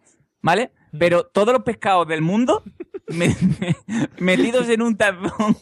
¿vale? 0.41 0.71
Pero 0.97 1.23
todos 1.23 1.53
los 1.53 1.63
pescados 1.63 2.07
del 2.07 2.21
mundo 2.21 2.63
me- 3.07 3.35
metidos 4.19 4.67
en 4.69 4.81
un 4.81 4.97
tapón 4.97 5.55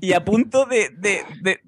y 0.00 0.14
a 0.14 0.24
punto 0.24 0.64
de, 0.64 0.88
de, 0.96 1.20
de, 1.42 1.60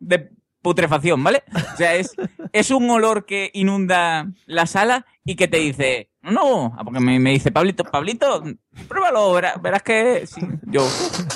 de 0.00 0.30
putrefacción, 0.62 1.22
¿vale? 1.22 1.42
O 1.72 1.76
sea, 1.76 1.94
es, 1.94 2.14
es 2.52 2.70
un 2.70 2.88
olor 2.90 3.24
que 3.24 3.50
inunda 3.54 4.28
la 4.46 4.66
sala 4.66 5.06
y 5.24 5.36
que 5.36 5.48
te 5.48 5.58
dice, 5.58 6.10
no, 6.22 6.74
ah, 6.76 6.84
porque 6.84 7.00
me, 7.00 7.18
me 7.18 7.30
dice, 7.30 7.50
Pablito, 7.50 7.84
Pablito, 7.84 8.42
pruébalo, 8.88 9.32
verás, 9.32 9.60
verás 9.62 9.82
que, 9.82 10.26
sí, 10.26 10.40
yo, 10.66 10.86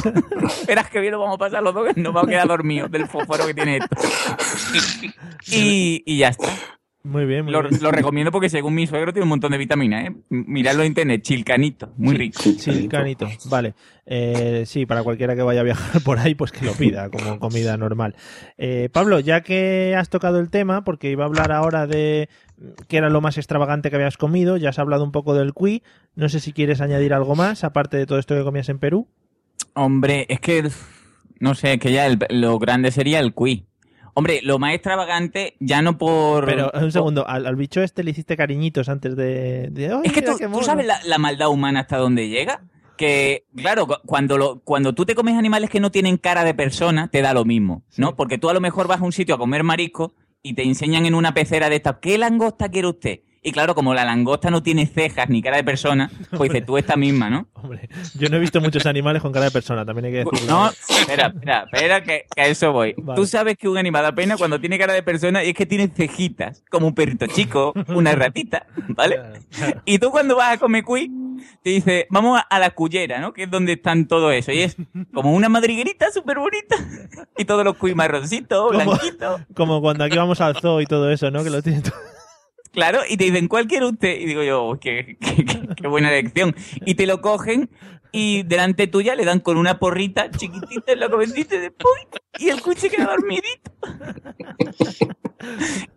verás 0.66 0.90
que 0.90 1.00
bien 1.00 1.12
lo 1.12 1.20
vamos 1.20 1.36
a 1.36 1.38
pasar 1.38 1.62
los 1.62 1.74
dos, 1.74 1.94
que 1.94 2.00
nos 2.00 2.12
vamos 2.12 2.28
a 2.28 2.30
quedar 2.30 2.48
dormidos 2.48 2.90
del 2.90 3.06
fósforo 3.08 3.46
que 3.46 3.54
tiene 3.54 3.78
esto. 3.78 3.96
Y, 5.46 6.02
y 6.06 6.18
ya 6.18 6.28
está. 6.28 6.48
Muy 7.06 7.26
bien, 7.26 7.44
muy 7.44 7.52
Lo, 7.52 7.62
bien. 7.62 7.82
lo 7.82 7.90
recomiendo 7.90 8.32
porque 8.32 8.48
según 8.48 8.74
mi 8.74 8.86
suegro 8.86 9.12
tiene 9.12 9.24
un 9.24 9.28
montón 9.28 9.52
de 9.52 9.58
vitaminas, 9.58 10.06
¿eh? 10.06 10.16
Miradlo 10.30 10.82
en 10.82 10.88
internet, 10.88 11.20
chilcanito, 11.22 11.92
muy 11.98 12.14
rico. 12.16 12.40
Sí, 12.42 12.88
canito. 12.88 13.28
Vale. 13.50 13.74
Eh, 14.06 14.64
sí, 14.66 14.86
para 14.86 15.02
cualquiera 15.02 15.36
que 15.36 15.42
vaya 15.42 15.60
a 15.60 15.64
viajar 15.64 16.00
por 16.04 16.18
ahí, 16.18 16.34
pues 16.34 16.50
que 16.50 16.64
lo 16.64 16.72
pida 16.72 17.10
como 17.10 17.38
comida 17.38 17.76
normal. 17.76 18.16
Eh, 18.56 18.88
Pablo, 18.90 19.20
ya 19.20 19.42
que 19.42 19.94
has 19.96 20.08
tocado 20.08 20.40
el 20.40 20.48
tema, 20.48 20.82
porque 20.84 21.10
iba 21.10 21.24
a 21.24 21.26
hablar 21.26 21.52
ahora 21.52 21.86
de 21.86 22.30
mm, 22.56 22.68
qué 22.88 22.96
era 22.96 23.10
lo 23.10 23.20
más 23.20 23.36
extravagante 23.36 23.90
que 23.90 23.96
habías 23.96 24.16
comido, 24.16 24.56
ya 24.56 24.70
has 24.70 24.78
hablado 24.78 25.04
un 25.04 25.12
poco 25.12 25.34
del 25.34 25.52
cuy. 25.52 25.82
No 26.14 26.30
sé 26.30 26.40
si 26.40 26.54
quieres 26.54 26.80
añadir 26.80 27.12
algo 27.12 27.36
más, 27.36 27.64
aparte 27.64 27.98
de 27.98 28.06
todo 28.06 28.18
esto 28.18 28.34
que 28.34 28.44
comías 28.44 28.70
en 28.70 28.78
Perú. 28.78 29.08
Hombre, 29.74 30.24
es 30.30 30.40
que 30.40 30.70
no 31.38 31.54
sé, 31.54 31.74
es 31.74 31.80
que 31.80 31.92
ya 31.92 32.06
el- 32.06 32.18
lo 32.30 32.58
grande 32.58 32.90
sería 32.90 33.20
el 33.20 33.34
cuy. 33.34 33.66
Hombre, 34.14 34.40
lo 34.42 34.58
más 34.60 34.74
extravagante, 34.74 35.56
ya 35.60 35.82
no 35.82 35.98
por. 35.98 36.46
Pero 36.46 36.70
un 36.74 36.92
segundo, 36.92 37.26
al, 37.26 37.46
al 37.46 37.56
bicho 37.56 37.82
este 37.82 38.04
le 38.04 38.12
hiciste 38.12 38.36
cariñitos 38.36 38.88
antes 38.88 39.16
de. 39.16 39.68
de, 39.70 39.92
"Ay, 39.92 40.00
Es 40.04 40.12
que 40.12 40.22
tú, 40.22 40.36
qué 40.38 40.44
tú 40.44 40.50
mono". 40.50 40.62
sabes 40.62 40.86
la, 40.86 40.98
la 41.04 41.18
maldad 41.18 41.48
humana 41.48 41.80
hasta 41.80 41.96
dónde 41.96 42.28
llega. 42.28 42.62
que, 42.96 43.44
claro, 43.56 43.88
cu- 43.88 43.94
cuando, 44.06 44.38
lo, 44.38 44.60
cuando 44.60 44.92
tú 44.94 45.04
te 45.04 45.16
comes 45.16 45.34
animales 45.36 45.68
que 45.68 45.80
no 45.80 45.90
tienen 45.90 46.16
cara 46.16 46.44
de 46.44 46.54
persona, 46.54 47.08
te 47.08 47.22
da 47.22 47.34
lo 47.34 47.44
mismo, 47.44 47.82
¿no? 47.96 48.14
Porque 48.14 48.38
tú 48.38 48.48
a 48.50 48.54
lo 48.54 48.60
mejor 48.60 48.86
vas 48.86 49.00
a 49.00 49.04
un 49.04 49.10
sitio 49.10 49.34
a 49.34 49.38
comer 49.38 49.64
marisco 49.64 50.14
y 50.44 50.54
te 50.54 50.62
enseñan 50.62 51.04
en 51.04 51.16
una 51.16 51.34
pecera 51.34 51.68
de 51.68 51.74
estas, 51.76 51.96
¿qué 52.00 52.16
langosta 52.18 52.68
quiere 52.68 52.86
usted? 52.86 53.20
Y 53.46 53.52
claro, 53.52 53.74
como 53.74 53.92
la 53.92 54.06
langosta 54.06 54.50
no 54.50 54.62
tiene 54.62 54.86
cejas 54.86 55.28
ni 55.28 55.42
cara 55.42 55.58
de 55.58 55.64
persona, 55.64 56.10
pues 56.30 56.50
dices 56.50 56.64
tú 56.64 56.78
esta 56.78 56.96
misma, 56.96 57.28
¿no? 57.28 57.46
Hombre, 57.54 57.90
yo 58.14 58.30
no 58.30 58.38
he 58.38 58.40
visto 58.40 58.58
muchos 58.58 58.86
animales 58.86 59.20
con 59.20 59.32
cara 59.32 59.44
de 59.44 59.50
persona, 59.50 59.84
también 59.84 60.06
hay 60.06 60.12
que 60.12 60.30
decirlo. 60.30 60.54
No, 60.54 60.70
espera, 60.70 61.26
espera, 61.26 61.66
espera, 61.70 62.02
que, 62.02 62.24
que 62.34 62.40
a 62.40 62.46
eso 62.46 62.72
voy. 62.72 62.94
Vale. 62.96 63.20
Tú 63.20 63.26
sabes 63.26 63.58
que 63.58 63.68
un 63.68 63.76
animal 63.76 64.02
da 64.02 64.12
pena 64.12 64.38
cuando 64.38 64.58
tiene 64.58 64.78
cara 64.78 64.94
de 64.94 65.02
persona 65.02 65.44
y 65.44 65.50
es 65.50 65.54
que 65.54 65.66
tiene 65.66 65.88
cejitas, 65.88 66.64
como 66.70 66.86
un 66.86 66.94
perrito 66.94 67.26
chico, 67.26 67.74
una 67.88 68.12
ratita, 68.12 68.66
¿vale? 68.88 69.20
Y 69.84 69.98
tú 69.98 70.10
cuando 70.10 70.36
vas 70.36 70.54
a 70.54 70.58
comer 70.58 70.82
cuy, 70.82 71.10
te 71.62 71.68
dice, 71.68 72.06
vamos 72.08 72.38
a, 72.38 72.42
a 72.42 72.58
la 72.58 72.70
cullera, 72.70 73.20
¿no? 73.20 73.34
Que 73.34 73.42
es 73.42 73.50
donde 73.50 73.74
están 73.74 74.06
todo 74.06 74.30
eso. 74.32 74.52
Y 74.52 74.60
es 74.60 74.74
como 75.12 75.34
una 75.34 75.50
madriguerita 75.50 76.10
súper 76.10 76.38
bonita. 76.38 76.76
Y 77.36 77.44
todos 77.44 77.62
los 77.62 77.76
cuy 77.76 77.94
marroncitos, 77.94 78.70
blanquitos. 78.70 79.42
Como 79.54 79.82
cuando 79.82 80.04
aquí 80.04 80.16
vamos 80.16 80.40
al 80.40 80.56
zoo 80.58 80.80
y 80.80 80.86
todo 80.86 81.10
eso, 81.10 81.30
¿no? 81.30 81.44
Que 81.44 81.50
lo 81.50 81.60
tiene 81.60 81.82
todo. 81.82 81.92
Claro, 82.74 83.00
y 83.08 83.16
te 83.16 83.24
dicen, 83.24 83.48
¿cuál 83.48 83.66
quiere 83.66 83.86
usted? 83.86 84.20
Y 84.20 84.26
digo 84.26 84.42
yo, 84.42 84.64
"Uy, 84.68 84.78
qué, 84.82 85.16
qué- 85.20 85.44
qué- 85.76 85.88
buena 85.88 86.10
elección. 86.10 86.54
Y 86.84 86.94
te 86.96 87.06
lo 87.06 87.20
cogen 87.20 87.70
y 88.12 88.42
delante 88.44 88.86
tuya 88.88 89.14
le 89.14 89.24
dan 89.24 89.40
con 89.40 89.56
una 89.56 89.78
porrita 89.78 90.30
chiquitita 90.30 90.92
en 90.92 91.00
la 91.00 91.08
comendita 91.08 91.58
de 91.58 91.70
¡puy! 91.70 92.00
Y 92.38 92.48
el 92.48 92.60
se 92.76 92.90
queda 92.90 93.06
dormidito. 93.06 93.70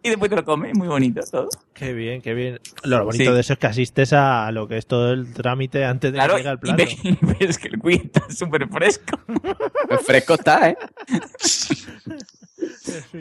y 0.03 0.09
después 0.09 0.29
te 0.29 0.35
lo 0.35 0.45
comes, 0.45 0.77
muy 0.77 0.87
bonito 0.87 1.21
todo. 1.31 1.49
Qué 1.73 1.93
bien, 1.93 2.21
qué 2.21 2.33
bien. 2.33 2.59
Lo 2.83 3.05
bonito 3.05 3.25
Sí. 3.25 3.31
de 3.31 3.39
eso 3.39 3.53
es 3.53 3.59
que 3.59 3.67
asistes 3.67 4.13
a 4.13 4.51
lo 4.51 4.67
que 4.67 4.77
es 4.77 4.85
todo 4.87 5.13
el 5.13 5.33
trámite 5.33 5.85
antes 5.85 6.11
de 6.11 6.17
Claro, 6.17 6.33
que 6.33 6.39
llegue 6.39 6.49
al 6.49 6.59
plato. 6.59 6.77
ves, 6.77 6.97
y 7.03 7.17
ves 7.45 7.57
que 7.57 7.67
el 7.69 7.79
cuy 7.79 7.95
está 7.95 8.21
súper 8.29 8.67
fresco. 8.69 9.19
Pues 9.87 10.01
fresco 10.05 10.33
está, 10.35 10.69
¿eh? 10.69 10.77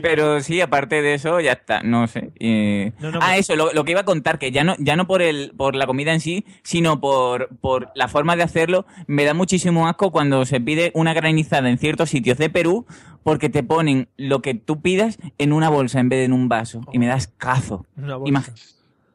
Pero 0.02 0.40
sí, 0.40 0.60
aparte 0.60 1.02
de 1.02 1.14
eso, 1.14 1.40
ya 1.40 1.52
está, 1.52 1.82
no 1.82 2.06
sé. 2.06 2.30
eh, 2.40 2.92
No, 3.00 3.10
no, 3.10 3.18
ah, 3.20 3.26
pues- 3.30 3.40
eso, 3.40 3.56
lo, 3.56 3.72
lo 3.72 3.84
que 3.84 3.90
iba 3.92 4.00
a 4.00 4.04
contar, 4.04 4.38
que 4.38 4.50
ya 4.50 4.64
no, 4.64 4.74
ya 4.78 4.96
no 4.96 5.06
por 5.06 5.22
el, 5.22 5.52
por 5.56 5.74
la 5.74 5.86
comida 5.86 6.12
en 6.12 6.20
sí, 6.20 6.44
sino 6.62 7.00
por, 7.00 7.48
por 7.60 7.90
la 7.94 8.08
forma 8.08 8.36
de 8.36 8.42
hacerlo, 8.44 8.86
me 9.06 9.24
da 9.24 9.34
muchísimo 9.34 9.88
asco 9.88 10.10
cuando 10.12 10.44
se 10.46 10.60
pide 10.60 10.90
una 10.94 11.12
granizada 11.14 11.68
en 11.68 11.78
ciertos 11.78 12.10
sitios 12.10 12.38
de 12.38 12.48
Perú, 12.48 12.86
porque 13.22 13.48
te 13.48 13.62
ponen 13.62 14.08
lo 14.16 14.40
que 14.42 14.54
tú 14.54 14.80
pidas 14.80 15.18
en 15.38 15.52
una 15.52 15.68
bolsa 15.68 16.00
en 16.00 16.08
vez 16.08 16.18
de 16.20 16.24
en 16.26 16.32
un 16.32 16.48
vaso. 16.48 16.80
Y 16.92 16.98
me 16.98 17.06
das 17.06 17.28
cazo. 17.28 17.86
Una 17.96 18.16
bolsa. 18.16 18.30
Ima- 18.30 18.44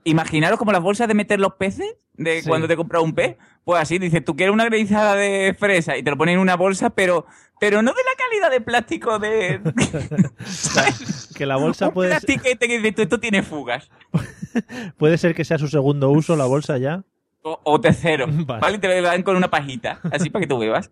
Imaginaros 0.03 0.57
como 0.57 0.71
las 0.71 0.81
bolsas 0.81 1.07
de 1.07 1.13
meter 1.13 1.39
los 1.39 1.53
peces, 1.55 1.95
de 2.13 2.41
Sí. 2.41 2.49
cuando 2.49 2.67
te 2.67 2.75
compras 2.75 3.03
un 3.03 3.13
pez, 3.13 3.37
pues 3.63 3.79
así, 3.81 3.99
dices, 3.99 4.25
tú 4.25 4.35
quieres 4.35 4.51
una 4.51 4.65
granizada 4.65 5.15
de 5.15 5.55
fresa 5.57 5.95
y 5.95 6.01
te 6.01 6.09
lo 6.09 6.17
ponen 6.17 6.35
en 6.35 6.39
una 6.41 6.55
bolsa, 6.55 6.89
pero, 6.89 7.27
pero 7.59 7.83
no 7.83 7.91
de 7.91 8.01
la 8.03 8.17
calidad 8.17 8.49
de 8.51 8.61
plástico 8.61 9.19
de... 9.19 9.61
Que 11.35 11.45
la 11.45 11.55
bolsa 11.57 11.87
un 11.89 11.93
puede, 11.93 12.09
plastiquete 12.09 12.67
que 12.67 12.79
dices 12.79 12.99
esto 12.99 13.19
tiene 13.19 13.43
fugas. 13.43 13.89
puede 14.97 15.17
ser 15.17 15.33
que 15.35 15.45
sea 15.45 15.57
su 15.57 15.67
segundo 15.67 16.09
uso, 16.11 16.35
la 16.35 16.45
bolsa 16.45 16.77
ya. 16.77 17.03
O, 17.43 17.59
o 17.63 17.79
tercero, 17.81 18.25
Vale. 18.29 18.59
¿vale? 18.61 18.75
Y 18.77 18.79
te 18.79 18.87
lo 18.87 19.07
dan 19.07 19.23
con 19.23 19.35
una 19.35 19.49
pajita, 19.49 19.99
así 20.11 20.29
para 20.29 20.41
que 20.41 20.47
tú 20.47 20.59
bebas. 20.59 20.91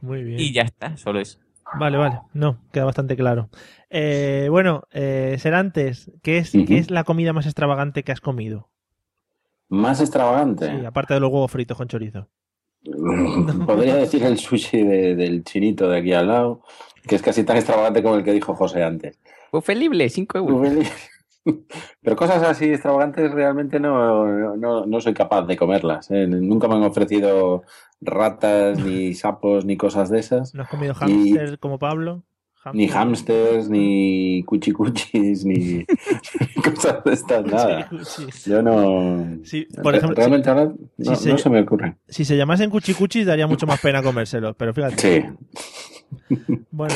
Muy 0.00 0.22
bien. 0.24 0.40
Y 0.40 0.52
ya 0.52 0.62
está, 0.62 0.96
solo 0.96 1.20
eso. 1.20 1.38
Vale, 1.78 1.96
vale. 1.96 2.20
No, 2.32 2.58
queda 2.72 2.84
bastante 2.84 3.16
claro. 3.16 3.48
Eh, 3.90 4.48
bueno, 4.50 4.84
eh, 4.92 5.36
Serantes, 5.38 6.10
¿qué 6.22 6.38
es. 6.38 6.50
¿qué 6.52 6.78
es 6.78 6.90
la 6.90 7.04
comida 7.04 7.32
más 7.32 7.46
extravagante 7.46 8.02
que 8.02 8.12
has 8.12 8.20
comido? 8.20 8.68
Más 9.68 10.00
extravagante. 10.00 10.66
Sí, 10.68 10.84
aparte 10.84 11.14
de 11.14 11.20
los 11.20 11.30
huevos 11.30 11.50
fritos 11.50 11.76
con 11.76 11.88
chorizo. 11.88 12.28
Podría 13.66 13.96
decir 13.96 14.22
el 14.24 14.38
sushi 14.38 14.82
de- 14.82 15.16
del 15.16 15.42
chinito 15.44 15.88
de 15.88 15.98
aquí 15.98 16.12
al 16.12 16.28
lado, 16.28 16.62
que 17.06 17.14
es 17.16 17.22
casi 17.22 17.44
tan 17.44 17.56
extravagante 17.56 18.02
como 18.02 18.16
el 18.16 18.24
que 18.24 18.32
dijo 18.32 18.54
José 18.54 18.82
antes. 18.84 19.18
Buffet 19.52 19.76
libre, 19.78 20.08
5 20.08 20.38
euros. 20.38 20.72
Pero 22.02 22.16
cosas 22.16 22.42
así 22.42 22.66
extravagantes 22.66 23.30
realmente 23.32 23.78
no, 23.80 24.56
no, 24.56 24.86
no 24.86 25.00
soy 25.00 25.14
capaz 25.14 25.42
de 25.42 25.56
comerlas. 25.56 26.10
¿eh? 26.10 26.26
Nunca 26.26 26.68
me 26.68 26.74
han 26.76 26.82
ofrecido 26.84 27.62
ratas, 28.00 28.78
ni 28.78 29.14
sapos, 29.14 29.64
ni 29.64 29.76
cosas 29.76 30.10
de 30.10 30.20
esas. 30.20 30.54
¿No 30.54 30.62
has 30.62 30.68
comido 30.68 30.92
Y- 30.92 30.96
hámster 30.96 31.58
como 31.58 31.78
Pablo? 31.78 32.22
Ni 32.72 32.88
hamsters, 32.88 33.68
ni 33.68 34.42
cuchicuchis, 34.44 35.44
ni 35.44 35.84
cosas 36.64 37.04
de 37.04 37.12
estas, 37.12 37.44
nada. 37.52 37.90
Yo 38.46 38.62
no. 38.62 39.36
Sí, 39.44 39.66
por 39.82 39.94
ejemplo, 39.94 40.16
realmente 40.16 40.48
ahora 40.48 40.72
si 40.98 41.10
no, 41.10 41.14
se- 41.14 41.28
no 41.32 41.36
se 41.36 41.50
me 41.50 41.60
ocurre. 41.60 41.96
Si 42.08 42.24
se 42.24 42.38
llamasen 42.38 42.70
cuchicuchis 42.70 43.26
daría 43.26 43.46
mucho 43.46 43.66
más 43.66 43.78
pena 43.82 44.02
comérselos, 44.02 44.56
pero 44.56 44.72
fíjate. 44.72 44.96
Sí. 44.96 46.36
Bueno, 46.70 46.94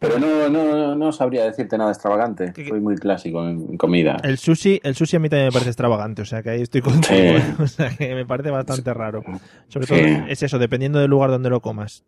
Pero 0.00 0.18
no, 0.18 0.48
no, 0.48 0.94
no 0.96 1.12
sabría 1.12 1.44
decirte 1.44 1.76
nada 1.76 1.90
extravagante. 1.92 2.52
¿Qué- 2.54 2.66
Soy 2.66 2.80
muy 2.80 2.96
clásico 2.96 3.46
en 3.46 3.76
comida. 3.76 4.16
el 4.24 4.38
sushi, 4.38 4.80
el 4.82 4.94
sushi 4.94 5.16
a 5.16 5.20
mí 5.20 5.28
también 5.28 5.48
me 5.48 5.52
parece 5.52 5.68
extravagante, 5.70 6.22
o 6.22 6.24
sea 6.24 6.42
que 6.42 6.50
ahí 6.50 6.62
estoy 6.62 6.80
contigo. 6.80 7.06
Sí. 7.10 7.42
O 7.62 7.66
sea 7.66 7.90
que 7.96 8.14
me 8.14 8.24
parece 8.24 8.50
bastante 8.50 8.92
raro. 8.94 9.22
Sobre 9.68 9.86
Sí. 9.86 9.94
todo 9.94 10.26
es 10.28 10.42
eso, 10.42 10.58
dependiendo 10.58 10.98
del 10.98 11.10
lugar 11.10 11.30
donde 11.30 11.50
lo 11.50 11.60
comas. 11.60 12.02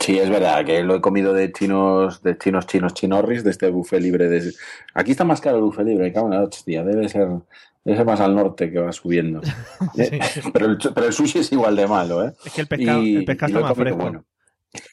Sí, 0.00 0.18
es 0.18 0.28
verdad 0.28 0.64
que 0.64 0.82
lo 0.82 0.96
he 0.96 1.00
comido 1.00 1.32
de 1.34 1.52
chinos, 1.52 2.22
de 2.22 2.36
chinos, 2.36 2.66
chinos, 2.66 2.94
chinorris, 2.94 3.44
de 3.44 3.50
este 3.50 3.68
buffet 3.70 4.00
libre. 4.00 4.28
De... 4.28 4.50
Aquí 4.94 5.12
está 5.12 5.24
más 5.24 5.40
caro 5.40 5.58
el 5.58 5.62
buffet 5.62 5.86
libre, 5.86 6.10
la 6.12 6.42
hostia, 6.42 6.82
debe 6.82 7.08
ser, 7.08 7.28
debe 7.84 7.96
ser 7.96 8.06
más 8.06 8.20
al 8.20 8.34
norte 8.34 8.70
que 8.72 8.78
va 8.80 8.90
subiendo. 8.92 9.40
Eh, 9.98 10.18
pero, 10.52 10.66
el, 10.66 10.78
pero 10.94 11.06
el 11.06 11.12
sushi 11.12 11.40
es 11.40 11.52
igual 11.52 11.76
de 11.76 11.86
malo, 11.86 12.24
¿eh? 12.26 12.32
Es 12.44 12.52
que 12.54 12.60
el 12.62 12.66
pescado, 12.66 13.02
Y- 13.02 13.16
el 13.16 13.24
pescado 13.24 13.52
está 13.52 13.68
más 13.68 13.76
fresco. 13.76 13.98
bueno. 13.98 14.24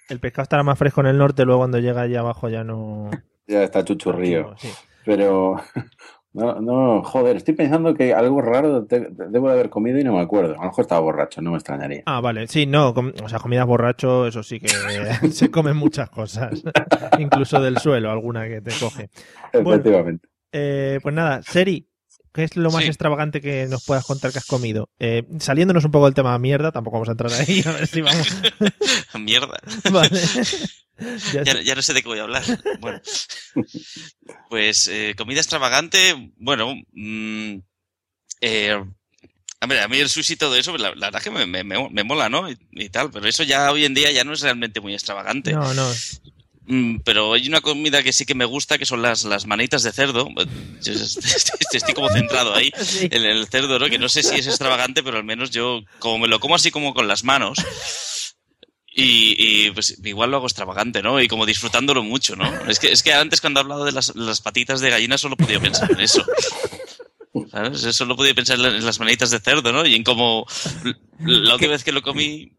El 0.10 0.20
pescado 0.20 0.44
estará 0.44 0.64
más 0.64 0.78
fresco 0.78 1.02
en 1.02 1.08
el 1.08 1.18
norte, 1.18 1.46
luego 1.46 1.62
cuando 1.62 1.80
llega 1.80 2.02
allá 2.02 2.20
abajo 2.22 2.50
ya 2.50 2.64
no. 2.64 3.10
Ya 3.48 3.62
está 3.64 3.84
chuchurrío. 3.86 4.56
Sí. 4.58 4.70
Pero, 5.06 5.58
no, 6.34 6.60
no, 6.62 7.04
joder, 7.04 7.36
estoy 7.36 7.54
pensando 7.54 7.94
que 7.94 8.12
algo 8.12 8.42
raro 8.42 8.86
te- 8.86 9.08
debo 9.12 9.48
de 9.50 9.54
haber 9.54 9.70
comido 9.70 10.00
y 10.00 10.04
no 10.04 10.14
me 10.14 10.22
acuerdo. 10.22 10.54
A 10.54 10.58
lo 10.58 10.70
mejor 10.70 10.82
estaba 10.82 11.02
borracho, 11.02 11.42
no 11.44 11.52
me 11.52 11.58
extrañaría. 11.58 12.02
Ah, 12.08 12.22
vale, 12.22 12.48
sí, 12.48 12.66
no, 12.66 12.94
com- 12.96 13.14
o 13.24 13.30
sea, 13.30 13.38
comidas 13.38 13.68
borracho, 13.68 14.26
eso 14.26 14.42
sí 14.42 14.60
que 14.60 14.68
se 15.32 15.52
comen 15.52 15.78
muchas 15.78 16.10
cosas, 16.10 16.64
incluso 17.20 17.62
del 17.62 17.78
suelo, 17.78 18.10
alguna 18.10 18.48
que 18.48 18.62
te 18.62 18.72
coge. 18.80 19.10
Bueno, 19.54 19.72
Efectivamente. 19.74 20.28
eh, 20.52 21.00
pues 21.04 21.14
nada, 21.14 21.44
Seri, 21.44 21.88
¿qué 22.36 22.44
es 22.44 22.56
lo 22.56 22.70
más 22.70 22.84
Sí. 22.84 22.90
extravagante 22.90 23.42
que 23.42 23.66
nos 23.68 23.84
puedas 23.84 24.06
contar 24.06 24.32
que 24.32 24.38
has 24.40 24.46
comido? 24.46 24.90
Eh, 25.00 25.24
saliéndonos 25.40 25.86
un 25.86 25.92
poco 25.92 26.06
del 26.06 26.14
tema 26.14 26.38
mierda, 26.38 26.72
tampoco 26.72 26.96
vamos 26.98 27.10
a 27.10 27.14
entrar 27.14 27.32
ahí, 27.34 27.64
a 27.66 27.72
ver 27.72 27.88
si 27.88 28.02
vamos. 28.02 28.28
Mierda. 29.20 29.58
Vale. 29.92 30.22
Ya 31.34 31.44
Ya, 31.64 31.76
no 31.76 31.82
sé 31.82 31.94
de 31.94 32.02
qué 32.04 32.08
voy 32.10 32.20
a 32.20 32.24
hablar. 32.24 32.44
Bueno, 32.80 33.02
pues 34.50 34.88
eh, 34.88 35.14
comida 35.18 35.40
extravagante, 35.40 36.32
bueno, 36.38 36.74
mm, 36.94 37.56
eh, 38.42 38.84
hombre, 39.62 39.82
a 39.82 39.88
mí 39.88 39.98
el 39.98 40.10
sushi 40.10 40.34
y 40.34 40.38
todo 40.38 40.56
eso, 40.56 40.78
la, 40.78 40.94
la 40.96 41.08
verdad 41.08 41.22
que 41.22 41.32
me, 41.32 41.46
me- 41.46 41.64
me- 41.64 41.90
me 41.90 42.04
mola, 42.04 42.30
¿no? 42.30 42.50
Y, 42.50 42.58
y 42.72 42.90
tal, 42.90 43.12
pero 43.12 43.28
eso 43.28 43.44
ya 43.44 43.72
hoy 43.72 43.86
en 43.86 43.94
día 43.94 44.12
ya 44.12 44.24
no 44.24 44.34
es 44.34 44.42
realmente 44.42 44.80
muy 44.82 44.94
extravagante. 44.94 45.52
No, 45.54 45.74
no. 45.74 45.90
Mm, 46.68 46.98
pero 47.04 47.34
hay 47.34 47.48
una 47.48 47.62
comida 47.62 48.02
que 48.02 48.14
sí 48.14 48.26
que 48.26 48.34
me 48.36 48.46
gusta, 48.46 48.78
que 48.78 48.86
son 48.86 49.02
las, 49.02 49.24
las 49.24 49.46
manitas 49.46 49.84
de 49.84 49.92
cerdo. 49.92 50.28
Yo 50.82 50.94
estoy, 51.74 51.94
como 51.94 52.10
centrado 52.10 52.56
ahí 52.56 52.72
en 53.02 53.24
el 53.24 53.48
cerdo, 53.48 53.80
¿no? 53.80 53.90
Que 53.90 54.00
no 54.00 54.10
sé 54.10 54.24
si 54.24 54.36
es 54.36 54.48
extravagante, 54.48 55.04
pero 55.04 55.18
al 55.18 55.24
menos 55.24 55.52
yo, 55.52 55.84
como 56.00 56.20
me 56.20 56.28
lo 56.28 56.40
como 56.40 56.56
así 56.56 56.72
como 56.72 56.94
con 56.94 57.08
las 57.08 57.24
manos, 57.24 57.60
y, 58.98 59.36
y, 59.38 59.72
pues 59.72 60.00
igual 60.06 60.32
lo 60.32 60.38
hago 60.38 60.46
extravagante, 60.46 61.04
¿no? 61.04 61.20
Y 61.22 61.28
como 61.28 61.46
disfrutándolo 61.46 62.02
mucho, 62.02 62.38
¿no? 62.38 62.46
Es 62.70 62.80
que, 62.80 62.94
es 62.94 63.04
que 63.04 63.14
antes 63.14 63.42
cuando 63.42 63.60
he 63.60 63.64
hablado 63.64 63.84
de 63.84 63.92
las, 63.92 64.16
las 64.16 64.40
patitas 64.40 64.80
de 64.80 64.90
gallina 64.90 65.18
solo 65.18 65.36
podía 65.36 65.60
pensar 65.60 65.92
en 65.92 66.00
eso. 66.00 66.26
¿Sabes? 67.52 67.82
Solo 67.82 68.16
podía 68.16 68.34
pensar 68.34 68.58
en 68.58 68.86
las 68.86 69.00
manitas 69.00 69.32
de 69.32 69.40
cerdo, 69.40 69.74
¿no? 69.74 69.86
Y 69.86 69.96
en 69.96 70.04
cómo 70.04 70.46
la 71.20 71.56
última 71.56 71.74
vez 71.74 71.84
que 71.84 71.92
lo 71.92 72.02
comí, 72.02 72.54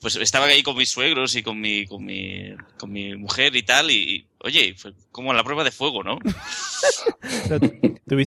pues 0.00 0.16
estaba 0.16 0.46
ahí 0.46 0.62
con 0.62 0.76
mis 0.76 0.90
suegros 0.90 1.34
y 1.36 1.42
con 1.42 1.60
mi, 1.60 1.86
con 1.86 2.04
mi, 2.04 2.54
con 2.78 2.92
mi 2.92 3.16
mujer 3.16 3.56
y 3.56 3.62
tal, 3.62 3.90
y, 3.90 3.94
y, 3.94 4.26
oye, 4.40 4.74
fue 4.76 4.92
como 5.10 5.32
la 5.32 5.42
prueba 5.42 5.64
de 5.64 5.70
fuego, 5.70 6.02
¿no? 6.02 6.18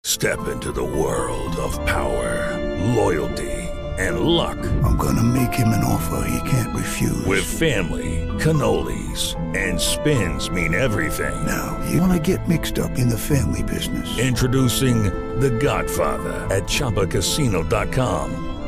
Step 0.04 0.48
into 0.48 0.72
the 0.72 0.84
world 0.84 1.56
of 1.58 1.78
power, 1.86 2.58
loyalty, 2.96 3.52
and 4.00 4.22
luck. 4.22 4.58
I'm 4.84 4.98
gonna 4.98 5.22
make 5.24 5.54
him 5.54 5.68
an 5.70 5.84
offer 5.84 6.28
he 6.28 6.50
can't 6.50 6.76
refuse. 6.76 7.24
With 7.26 7.44
family, 7.44 8.28
cannolis, 8.40 9.36
and 9.56 9.80
spins 9.80 10.50
mean 10.50 10.74
everything. 10.74 11.46
Now, 11.46 11.80
you 11.90 12.02
wanna 12.02 12.20
get 12.20 12.48
mixed 12.48 12.80
up 12.80 12.98
in 12.98 13.08
the 13.08 13.18
family 13.18 13.62
business. 13.64 14.18
Introducing 14.18 15.04
The 15.40 15.52
Godfather 15.52 16.34
at 16.54 16.64
ChumbaCasino.com. 16.64 18.57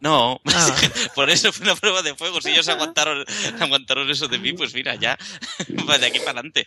No, 0.00 0.40
Ah. 0.44 0.76
por 1.14 1.28
eso 1.30 1.52
fue 1.52 1.64
una 1.64 1.74
prueba 1.76 2.02
de 2.02 2.14
fuego. 2.14 2.40
Si 2.40 2.50
ellos 2.50 2.68
aguantaron, 2.68 3.24
aguantaron 3.60 4.08
eso 4.10 4.28
de 4.28 4.38
mí, 4.38 4.52
pues 4.52 4.72
mira, 4.74 4.94
ya, 4.94 5.18
de 5.68 6.06
aquí 6.06 6.18
para 6.20 6.32
adelante. 6.40 6.64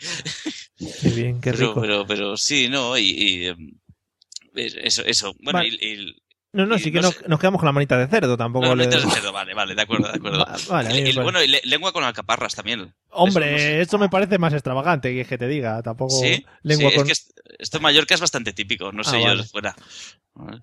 Qué 0.77 1.09
bien, 1.09 1.39
qué 1.41 1.51
Pero, 1.51 1.67
rico. 1.69 1.81
pero, 1.81 2.05
pero 2.07 2.37
sí, 2.37 2.67
no, 2.67 2.97
y, 2.97 3.03
y, 3.09 3.45
em, 3.47 3.71
eso, 4.55 5.03
eso. 5.05 5.33
Bueno, 5.39 5.59
Vale. 5.59 5.69
y, 5.79 5.85
y- 5.93 6.15
No, 6.53 6.65
no, 6.65 6.77
sí 6.77 6.91
que 6.91 6.97
no 6.97 7.03
nos, 7.03 7.15
sé. 7.15 7.23
nos 7.27 7.39
quedamos 7.39 7.59
con 7.59 7.65
la 7.67 7.71
manita 7.71 7.97
de 7.97 8.07
cerdo, 8.07 8.35
tampoco 8.35 8.65
no, 8.65 8.75
le... 8.75 8.87
de 8.87 8.99
cerdo, 8.99 9.31
vale, 9.31 9.53
vale, 9.53 9.73
de 9.73 9.81
acuerdo, 9.81 10.09
de 10.09 10.17
acuerdo. 10.17 10.39
Va- 10.39 10.55
vale, 10.69 10.99
Y- 10.99 11.09
y, 11.11 11.13
bueno, 11.15 11.41
y 11.41 11.47
le- 11.47 11.61
lengua 11.63 11.93
con 11.93 12.03
alcaparras 12.03 12.55
también. 12.55 12.93
Hombre, 13.09 13.79
esto 13.81 13.97
me 13.97 14.09
parece 14.09 14.37
más 14.37 14.51
extravagante 14.53 15.13
que 15.13 15.23
que 15.25 15.37
te 15.37 15.47
diga, 15.47 15.81
tampoco 15.81 16.15
Sí, 16.21 16.45
lengua 16.63 16.89
sí, 16.91 16.95
con... 16.97 17.03
es 17.03 17.07
que 17.07 17.11
est- 17.13 17.31
esto 17.59 17.77
en 17.77 17.83
Mallorca 17.83 18.15
es 18.15 18.21
bastante 18.21 18.51
típico, 18.53 18.91
no 18.91 19.03
sé 19.03 19.15
Ah, 19.17 19.19
yo 19.19 19.25
vale. 19.27 19.43
fuera. 19.43 19.75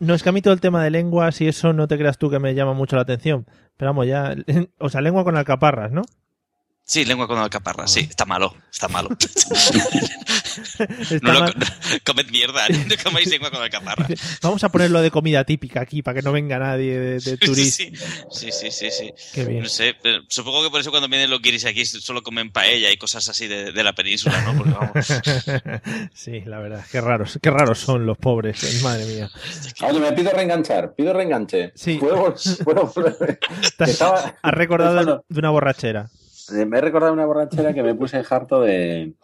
No, 0.01 0.15
es 0.15 0.23
que 0.23 0.29
a 0.29 0.33
mí 0.33 0.43
todo 0.43 0.55
el 0.55 0.61
tema 0.61 0.83
de 0.83 0.91
lenguas 0.91 1.41
y 1.41 1.49
eso 1.49 1.73
no 1.73 1.89
te 1.89 1.97
creas 1.99 2.19
tú 2.19 2.31
que 2.31 2.39
me 2.39 2.55
llama 2.55 2.73
mucho 2.75 2.97
la 2.97 3.03
atención. 3.03 3.47
Pero 3.77 3.91
vamos, 3.91 4.07
ya... 4.07 4.35
O 4.79 4.89
sea, 4.89 5.01
lengua 5.01 5.25
con 5.25 5.37
alcaparras, 5.37 5.93
¿no? 5.93 6.03
Sí, 6.91 7.05
lengua 7.05 7.29
con 7.29 7.37
alcaparras, 7.37 7.93
sí, 7.93 8.01
está 8.09 8.25
malo, 8.25 8.57
está 8.73 8.89
malo. 8.89 9.11
Está 9.21 10.87
no 11.21 11.33
lo, 11.35 11.41
mal. 11.41 11.55
no, 11.59 11.67
comed 12.07 12.31
mierda, 12.31 12.67
no 12.71 12.95
comáis 13.05 13.29
lengua 13.29 13.51
con 13.51 13.61
alcaparras. 13.63 14.09
Vamos 14.41 14.65
a 14.65 14.71
ponerlo 14.71 15.03
de 15.03 15.11
comida 15.11 15.45
típica 15.45 15.83
aquí 15.83 16.01
para 16.03 16.15
que 16.15 16.23
no 16.23 16.33
venga 16.33 16.59
nadie 16.59 16.99
de, 16.99 17.21
de 17.21 17.37
turista. 17.37 17.85
Sí, 18.31 18.51
sí, 18.51 18.71
sí, 18.71 18.91
sí. 18.91 19.13
Qué 19.35 19.45
bien. 19.45 19.65
No 19.65 19.69
sé, 19.69 19.95
pero 20.03 20.23
supongo 20.29 20.65
que 20.65 20.71
por 20.71 20.81
eso 20.81 20.91
cuando 20.91 21.09
vienen 21.11 21.29
los 21.29 21.43
guiris 21.43 21.67
aquí 21.67 21.85
solo 21.85 22.23
comen 22.23 22.51
paella 22.53 22.91
y 22.91 22.97
cosas 22.97 23.29
así 23.29 23.47
de, 23.47 23.71
de 23.73 23.85
la 23.85 23.93
península, 23.93 24.41
¿no? 24.41 24.57
Porque 24.57 24.73
vamos. 24.73 26.11
sí, 26.15 26.41
la 26.47 26.59
verdad, 26.59 26.87
qué 26.91 27.03
raros, 27.03 27.39
qué 27.43 27.51
raros 27.51 27.79
son 27.81 28.07
los 28.07 28.17
pobres, 28.17 28.83
madre 28.83 29.05
mía. 29.05 29.31
Oye, 29.83 30.01
me 30.01 30.13
pido 30.13 30.31
reenganchar, 30.31 30.95
pido 30.95 31.13
reenganche. 31.13 31.71
Sí. 31.75 31.97
¿Puedo, 31.99 32.35
puedo- 32.65 32.91
Te 33.77 33.85
has, 33.85 33.91
estaba- 33.91 34.37
has 34.41 34.55
recordado 34.55 35.23
de 35.29 35.39
una 35.39 35.51
borrachera. 35.51 36.09
Eh, 36.53 36.67
Me 36.67 36.79
he 36.79 36.81
recordado 36.81 37.13
una 37.13 37.27
borrachera 37.27 37.73
que 37.75 37.83
me 37.83 37.95
puse 37.95 38.23
harto 38.29 38.61
de. 38.61 39.15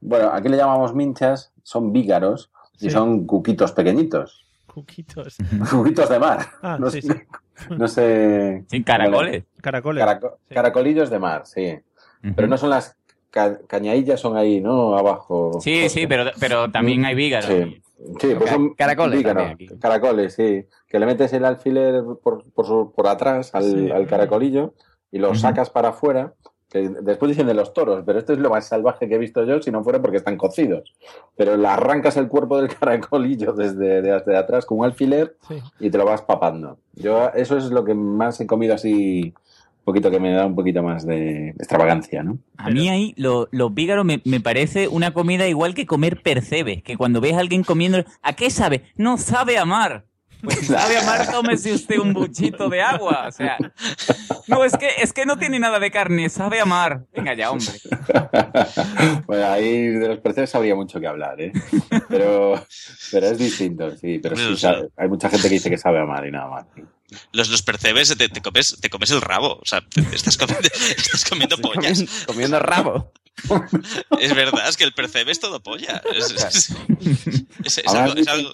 Bueno, 0.00 0.30
aquí 0.32 0.48
le 0.48 0.56
llamamos 0.56 0.94
minchas, 0.94 1.52
son 1.62 1.92
vígaros 1.92 2.50
y 2.76 2.84
Sí. 2.84 2.90
son 2.90 3.26
cuquitos 3.26 3.72
pequeñitos. 3.72 4.46
Cuquitos. 4.66 5.36
Cuquitos 5.70 6.08
de 6.08 6.18
mar. 6.18 6.46
Ah, 6.62 6.78
no, 6.80 6.90
sí, 6.90 7.02
sé, 7.02 7.12
sí. 7.12 7.64
no 7.76 7.88
sé. 7.88 8.64
Sí, 8.70 8.82
caracoles. 8.84 9.44
Caracoles. 9.60 10.02
Caraco- 10.04 10.38
Caracolillos 10.48 11.10
de 11.10 11.18
mar, 11.18 11.42
sí. 11.46 11.78
Pero 12.36 12.48
no 12.48 12.56
son 12.56 12.70
las 12.70 12.96
ca- 13.30 13.58
cañadillas, 13.66 14.20
son 14.20 14.36
ahí, 14.36 14.60
¿no? 14.60 14.96
Abajo. 14.96 15.58
Sí, 15.60 15.88
sí, 15.88 16.06
pero, 16.06 16.30
pero 16.38 16.70
también 16.70 17.04
hay 17.04 17.14
vígaros. 17.14 17.46
Sí, 17.50 17.82
sí 18.20 18.34
pues 18.38 18.50
son 18.50 18.74
caracoles 18.74 19.18
vígaros. 19.18 19.52
Caracoles, 19.80 20.34
sí. 20.34 20.66
Que 20.86 20.98
le 20.98 21.06
metes 21.06 21.32
el 21.32 21.44
alfiler 21.44 22.02
por, 22.22 22.44
por, 22.52 22.66
su- 22.66 22.92
por 22.94 23.06
atrás 23.08 23.54
al, 23.54 23.64
Sí. 23.64 23.90
al 23.90 24.06
caracolillo 24.06 24.74
y 25.10 25.18
lo 25.18 25.34
sacas 25.34 25.68
para 25.70 25.88
afuera. 25.90 26.34
Que 26.70 26.88
después 26.88 27.28
dicen 27.30 27.48
de 27.48 27.54
los 27.54 27.72
toros, 27.74 28.04
pero 28.06 28.18
esto 28.20 28.32
es 28.32 28.38
lo 28.38 28.48
más 28.50 28.68
salvaje 28.68 29.08
que 29.08 29.16
he 29.16 29.18
visto 29.18 29.44
yo, 29.44 29.60
si 29.60 29.70
no 29.72 29.82
fuera 29.82 30.00
porque 30.00 30.18
están 30.18 30.36
cocidos. 30.36 30.92
Pero 31.36 31.56
le 31.56 31.66
arrancas 31.66 32.16
el 32.16 32.28
cuerpo 32.28 32.58
del 32.60 32.68
caracolillo 32.78 33.52
desde, 33.52 34.02
desde 34.02 34.36
atrás 34.36 34.64
con 34.66 34.78
un 34.78 34.84
alfiler 34.84 35.36
Sí. 35.48 35.56
y 35.80 35.90
te 35.90 35.98
lo 35.98 36.04
vas 36.04 36.22
papando. 36.22 36.78
Yo 36.94 37.30
eso 37.34 37.56
es 37.56 37.64
lo 37.70 37.84
que 37.84 37.94
más 37.94 38.40
he 38.40 38.46
comido 38.46 38.74
así, 38.74 39.34
un 39.34 39.84
poquito 39.84 40.10
que 40.12 40.20
me 40.20 40.30
da 40.32 40.46
un 40.46 40.54
poquito 40.54 40.82
más 40.82 41.04
de 41.04 41.48
extravagancia, 41.58 42.22
¿no? 42.22 42.38
A 42.58 42.70
mí 42.70 42.88
ahí 42.88 43.14
lo- 43.16 43.48
los 43.50 43.74
vígaros 43.74 44.04
me, 44.04 44.20
me 44.24 44.38
parece 44.40 44.86
una 44.86 45.12
comida 45.12 45.48
igual 45.48 45.74
que 45.74 45.86
comer 45.86 46.22
percebes, 46.22 46.82
que 46.84 46.96
cuando 46.96 47.20
ves 47.20 47.32
a 47.34 47.40
alguien 47.40 47.64
comiendo, 47.64 48.04
¿a 48.22 48.32
qué 48.34 48.48
sabe? 48.50 48.84
No 48.94 49.16
sabe 49.18 49.58
amar. 49.58 50.04
Pues 50.42 50.66
sabe 50.66 50.98
amar, 50.98 51.30
tómese 51.30 51.72
usted 51.74 51.98
un 51.98 52.12
buchito 52.12 52.68
de 52.68 52.80
agua. 52.82 53.26
O 53.28 53.32
sea, 53.32 53.56
no, 54.46 54.64
es 54.64 54.76
que, 54.76 54.88
es 54.98 55.12
que 55.12 55.26
no 55.26 55.38
tiene 55.38 55.58
nada 55.58 55.78
de 55.78 55.90
carne, 55.90 56.28
sabe 56.28 56.60
amar. 56.60 57.04
Venga 57.14 57.34
ya, 57.34 57.50
hombre. 57.50 57.68
Bueno, 59.26 59.46
ahí 59.48 59.88
de 59.88 60.08
los 60.08 60.18
percebes 60.20 60.54
habría 60.54 60.74
mucho 60.74 61.00
que 61.00 61.06
hablar, 61.06 61.40
¿eh? 61.40 61.52
Pero, 62.08 62.64
pero 63.10 63.26
es 63.26 63.38
distinto, 63.38 63.90
sí. 63.96 64.18
Pero 64.22 64.36
sí, 64.36 64.56
sabe- 64.56 64.88
hay 64.96 65.08
mucha 65.08 65.28
gente 65.28 65.48
que 65.48 65.54
dice 65.54 65.70
que 65.70 65.78
sabe 65.78 66.00
amar 66.00 66.26
y 66.26 66.30
nada 66.30 66.48
más. 66.48 66.66
Los, 67.32 67.48
los 67.48 67.62
percebes, 67.62 68.16
te, 68.16 68.28
te 68.28 68.40
comes, 68.40 68.78
te 68.80 68.88
comes 68.88 69.10
el 69.10 69.20
rabo. 69.20 69.58
O 69.60 69.64
sea, 69.64 69.80
te- 69.80 70.02
te 70.02 70.16
estás 70.16 70.36
comiendo, 70.36 70.68
estás 70.96 71.24
comiendo 71.24 71.56
pollas. 71.58 71.98
Comiendo, 71.98 72.26
comiendo 72.26 72.58
rabo. 72.60 73.12
Es 74.20 74.34
verdad, 74.34 74.68
es 74.68 74.76
que 74.76 74.84
el 74.84 74.92
percebe 74.92 75.32
es 75.32 75.40
todo 75.40 75.62
polla. 75.62 76.02
Es, 76.14 76.30
es- 76.30 76.70
es- 77.64 77.78
algo, 77.86 78.14
es 78.16 78.28
algo- 78.28 78.52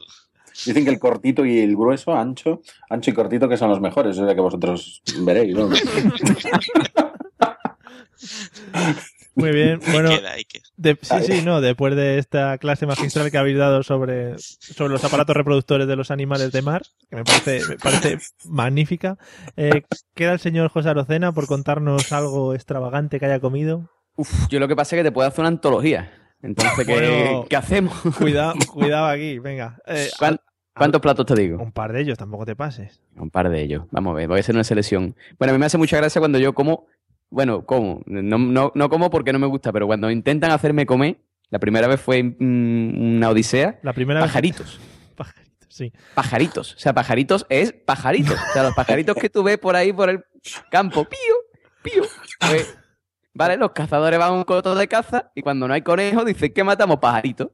Dicen 0.65 0.85
que 0.85 0.91
el 0.91 0.99
cortito 0.99 1.45
y 1.45 1.59
el 1.61 1.77
grueso, 1.77 2.15
ancho, 2.17 2.63
ancho 2.89 3.11
y 3.11 3.15
cortito, 3.15 3.49
que 3.49 3.57
son 3.57 3.69
los 3.71 3.81
mejores. 3.81 4.19
O 4.19 4.25
sea 4.25 4.35
que 4.35 4.41
vosotros 4.41 5.03
veréis, 5.21 5.55
¿no? 5.55 5.69
Muy 9.35 9.51
bien. 9.53 9.81
Bueno, 9.93 10.09
queda, 10.09 10.33
ahí 10.33 10.45
queda. 10.47 10.63
de- 10.79 10.99
sí, 11.03 11.15
sí, 11.27 11.43
no, 11.45 11.61
después 11.61 11.95
de 11.95 12.19
esta 12.19 12.57
clase 12.57 12.87
magistral 12.87 13.31
que 13.31 13.37
habéis 13.37 13.59
dado 13.59 13.83
sobre, 13.83 14.39
sobre 14.39 14.93
los 14.95 15.05
aparatos 15.05 15.37
reproductores 15.37 15.87
de 15.87 15.95
los 15.97 16.11
animales 16.11 16.53
de 16.53 16.63
mar, 16.63 16.83
que 17.11 17.17
me 17.17 17.25
parece, 17.25 17.61
me 17.69 17.77
parece 17.77 18.19
magnífica, 18.47 19.19
eh, 19.59 19.83
queda 20.15 20.33
el 20.33 20.39
señor 20.41 20.71
José 20.71 20.89
Arocena 20.89 21.33
por 21.33 21.47
contarnos 21.47 22.11
algo 22.13 22.55
extravagante 22.55 23.21
que 23.21 23.27
haya 23.27 23.41
comido. 23.41 23.91
Uf, 24.17 24.49
yo 24.49 24.59
lo 24.59 24.69
que 24.69 24.77
pasa 24.77 24.97
es 24.97 25.01
que 25.01 25.05
te 25.05 25.13
puedo 25.13 25.29
hacer 25.29 25.41
una 25.41 25.49
antología. 25.49 26.11
Entonces, 26.43 26.87
¿qué, 26.87 26.93
Bueno, 26.93 27.45
¿qué 27.51 27.57
hacemos? 27.57 27.95
Cuidado, 28.19 28.55
cuidado 28.73 29.07
aquí, 29.09 29.39
venga. 29.39 29.77
Eh, 29.87 30.09
¿Cuán- 30.19 30.39
¿Cuántos 30.77 31.01
platos 31.01 31.25
te 31.27 31.35
digo? 31.35 31.63
un 31.63 31.73
par 31.73 31.93
de 31.93 32.01
ellos, 32.03 32.19
tampoco 32.19 32.45
te 32.45 32.55
pases. 32.55 33.01
Un 33.17 33.31
par 33.31 33.49
de 33.49 33.63
ellos. 33.63 33.85
Vamos 33.91 34.13
a 34.13 34.15
ver, 34.17 34.29
voy 34.29 34.37
a 34.39 34.41
hacer 34.41 34.55
una 34.55 34.65
selección. 34.65 35.17
Bueno, 35.39 35.53
a 35.53 35.55
mí 35.55 35.59
me 35.61 35.67
hace 35.67 35.79
mucha 35.79 35.97
gracia 35.97 36.21
cuando 36.21 36.39
yo 36.39 36.55
como. 36.55 36.87
Bueno, 37.31 37.65
como. 37.65 38.03
No, 38.07 38.39
no, 38.39 38.73
no 38.75 38.89
como 38.89 39.11
porque 39.11 39.33
no 39.33 39.39
me 39.39 39.47
gusta, 39.47 39.73
pero 39.73 39.87
cuando 39.87 40.11
intentan 40.11 40.51
hacerme 40.51 40.87
comer, 40.87 41.19
la 41.51 41.59
primera 41.59 41.87
vez 41.89 42.01
fue 42.01 42.23
mm, 42.23 43.17
una 43.17 43.31
odisea. 43.31 43.79
La 43.83 43.93
primera 43.93 44.21
vez- 44.21 44.29
Pajaritos. 44.29 44.79
Pajaritos, 45.17 45.67
sí. 45.69 45.93
Pajaritos. 46.15 46.75
O 46.75 46.79
sea, 46.79 46.93
pajaritos 46.93 47.47
es 47.49 47.73
pajaritos. 47.73 48.35
O 48.39 48.53
sea, 48.53 48.63
los 48.63 48.75
pajaritos 48.75 49.17
que 49.17 49.31
tú 49.31 49.43
ves 49.43 49.59
por 49.59 49.77
ahí 49.77 49.93
por 49.93 50.11
el 50.11 50.25
campo. 50.71 51.05
Pío, 51.05 51.35
pío. 51.83 52.03
Pues, 52.41 52.77
vale, 53.33 53.57
los 53.57 53.73
cazadores 53.73 54.19
van 54.19 54.29
a 54.29 54.33
un 54.33 54.45
coto 54.45 54.75
de 54.75 54.87
caza 54.89 55.31
y 55.35 55.41
cuando 55.43 55.67
no 55.67 55.75
hay 55.75 55.83
conejo 55.83 56.25
dicen 56.25 56.53
que 56.53 56.63
matamos 56.65 56.99
pajaritos. 56.99 57.49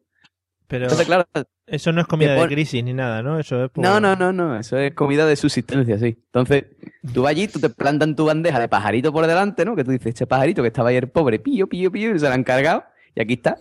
Pero 0.73 0.85
Entonces, 0.85 1.07
claro, 1.07 1.27
eso 1.67 1.93
no 1.93 2.01
es 2.01 2.07
comida 2.07 2.33
de 2.35 2.49
crisis 2.49 2.83
ni 2.83 2.95
nada, 2.95 3.23
¿no? 3.23 3.39
Eso 3.39 3.67
es 3.67 3.71
por... 3.71 3.85
No, 3.85 4.01
no, 4.01 4.17
no, 4.17 4.33
no. 4.33 4.59
Eso 4.59 4.79
es 4.79 4.95
comida 4.95 5.27
de 5.27 5.37
subsistencia, 5.37 5.99
sí. 5.99 6.17
Entonces, 6.25 6.65
tú 7.13 7.25
vas 7.25 7.33
allí, 7.33 7.47
tú 7.47 7.61
te 7.61 7.69
plantan 7.69 8.17
tu 8.17 8.25
bandeja 8.25 8.59
de 8.59 8.69
pajarito 8.69 9.13
por 9.13 9.27
delante, 9.27 9.67
¿no? 9.67 9.77
Que 9.77 9.85
tú 9.85 9.91
dices, 9.91 10.07
este 10.07 10.27
pajarito 10.27 10.63
que 10.63 10.69
estaba 10.69 10.89
ayer 10.89 11.13
pobre, 11.13 11.39
pillo, 11.39 11.67
pillo, 11.67 11.93
pillo, 11.93 12.15
y 12.15 12.19
se 12.19 12.27
lo 12.27 12.33
han 12.33 12.43
cargado, 12.43 12.85
y 13.15 13.21
aquí 13.21 13.35
está. 13.35 13.59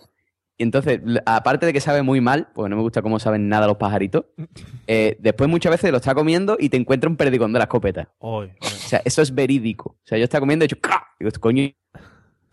Y 0.58 0.64
entonces, 0.64 1.02
aparte 1.26 1.66
de 1.66 1.74
que 1.74 1.82
sabe 1.82 2.02
muy 2.02 2.22
mal, 2.22 2.48
porque 2.54 2.70
no 2.70 2.78
me 2.78 2.82
gusta 2.82 3.02
cómo 3.02 3.20
saben 3.20 3.50
nada 3.50 3.68
los 3.68 3.76
pajaritos, 3.76 4.24
eh, 4.88 5.18
después 5.20 5.50
muchas 5.50 5.72
veces 5.72 5.92
lo 5.92 5.98
está 5.98 6.16
comiendo 6.16 6.56
y 6.58 6.70
te 6.70 6.78
encuentra 6.78 7.10
un 7.10 7.18
perdigón 7.18 7.52
de 7.52 7.60
la 7.60 7.66
escopeta. 7.66 8.08
O 8.20 8.48
sea, 8.62 9.02
eso 9.04 9.22
es 9.22 9.36
verídico. 9.36 9.98
O 9.98 10.08
sea, 10.08 10.18
yo 10.18 10.24
estaba 10.24 10.40
comiendo 10.40 10.64
y 10.64 10.68
he 10.68 10.68
hecho 10.68 10.80
¡ca! 10.80 11.10
Digo, 11.20 11.30
coño, 11.42 11.70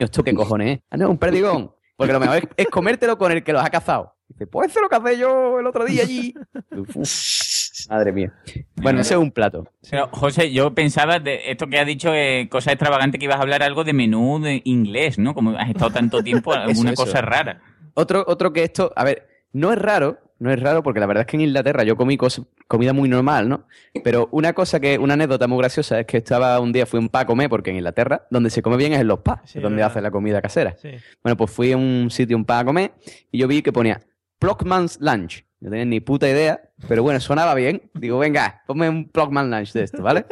¿esto 0.01 0.25
qué 0.25 0.35
cojones 0.35 0.79
es? 0.79 0.85
Ah, 0.91 0.97
no, 0.97 1.11
un 1.11 1.19
perdigón. 1.19 1.73
Porque 1.97 2.13
lo 2.13 2.19
mejor 2.19 2.39
es, 2.39 2.45
es 2.57 2.67
comértelo 2.67 3.19
con 3.19 3.31
el 3.31 3.45
que 3.45 3.53
los 3.53 3.65
ha 3.65 3.71
cazado. 3.71 4.18
Dice, 4.29 4.47
pues 4.47 4.71
eso 4.71 4.81
lo 4.81 4.89
cacé 4.89 5.17
yo 5.19 5.59
el 5.59 5.67
otro 5.67 5.85
día 5.85 6.03
allí. 6.03 6.35
Madre 7.89 8.13
mía. 8.13 8.33
Bueno, 8.77 9.01
ese 9.01 9.15
es 9.15 9.21
un 9.21 9.31
plato. 9.31 9.67
Pero, 9.91 10.09
José, 10.13 10.53
yo 10.53 10.75
pensaba 10.75 11.19
de 11.19 11.51
esto 11.51 11.67
que 11.69 11.79
has 11.79 11.87
dicho, 11.87 12.13
eh, 12.13 12.49
cosa 12.51 12.73
extravagante, 12.73 13.19
que 13.19 13.25
ibas 13.25 13.39
a 13.39 13.43
hablar 13.43 13.63
algo 13.63 13.85
de 13.85 13.93
menú 13.93 14.41
de 14.41 14.61
inglés, 14.65 15.19
¿no? 15.19 15.35
Como 15.35 15.57
has 15.57 15.69
estado 15.71 15.91
tanto 15.91 16.23
tiempo, 16.25 16.53
alguna 16.53 16.93
eso. 16.93 17.05
cosa 17.05 17.21
rara. 17.23 17.61
Otro, 17.95 18.25
otro 18.27 18.53
que 18.53 18.65
esto, 18.65 18.93
a 18.95 19.05
ver, 19.05 19.27
no 19.53 19.73
es 19.73 19.79
raro, 19.79 20.19
no 20.39 20.53
es 20.53 20.61
raro 20.61 20.83
porque 20.83 21.01
la 21.01 21.07
verdad 21.07 21.23
es 21.23 21.27
que 21.27 21.37
en 21.37 21.41
Inglaterra 21.43 21.83
yo 21.83 21.97
comí 21.97 22.17
cos- 22.17 22.47
comida 22.69 22.93
muy 22.93 23.09
normal, 23.09 23.49
¿no? 23.49 23.67
Pero 24.05 24.29
una 24.31 24.53
cosa 24.53 24.79
que, 24.79 24.99
una 24.99 25.15
anécdota 25.15 25.49
muy 25.49 25.59
graciosa 25.59 25.99
es 26.01 26.07
que 26.07 26.19
estaba 26.19 26.61
un 26.61 26.73
día, 26.73 26.85
fui 26.87 26.99
a 26.99 27.01
un 27.01 27.09
pa 27.09 27.21
a 27.21 27.27
comer, 27.27 27.49
porque 27.49 27.71
en 27.71 27.77
Inglaterra, 27.77 28.27
donde 28.31 28.51
se 28.51 28.61
come 28.63 28.77
bien 28.77 28.93
es 28.93 29.01
en 29.01 29.09
los 29.09 29.21
pubs, 29.21 29.41
Sí, 29.47 29.59
es 29.59 29.63
donde 29.63 29.77
verdad. 29.77 29.91
hacen 29.93 30.03
la 30.03 30.11
comida 30.11 30.43
casera. 30.43 30.77
Sí. 30.77 30.91
Bueno, 31.23 31.37
pues 31.37 31.51
fui 31.51 31.73
a 31.73 31.77
un 31.77 32.09
sitio, 32.11 32.37
un 32.37 32.45
pa 32.45 32.61
a 32.61 32.65
comer, 32.65 32.93
y 33.33 33.39
yo 33.39 33.49
vi 33.49 33.63
que 33.63 33.73
ponía 33.73 34.01
Plockman's 34.39 34.99
Lunch. 35.01 35.45
No 35.61 35.71
tenía 35.71 35.85
ni 35.85 36.01
puta 36.01 36.29
idea, 36.29 36.71
pero 36.87 37.03
bueno, 37.03 37.19
sonaba 37.21 37.55
bien. 37.55 37.91
Digo, 37.95 38.19
venga, 38.19 38.63
ponme 38.67 38.89
un 38.89 39.09
Plockman's 39.09 39.51
Lunch 39.51 39.73
de 39.73 39.83
esto, 39.83 40.03
¿vale? 40.03 40.27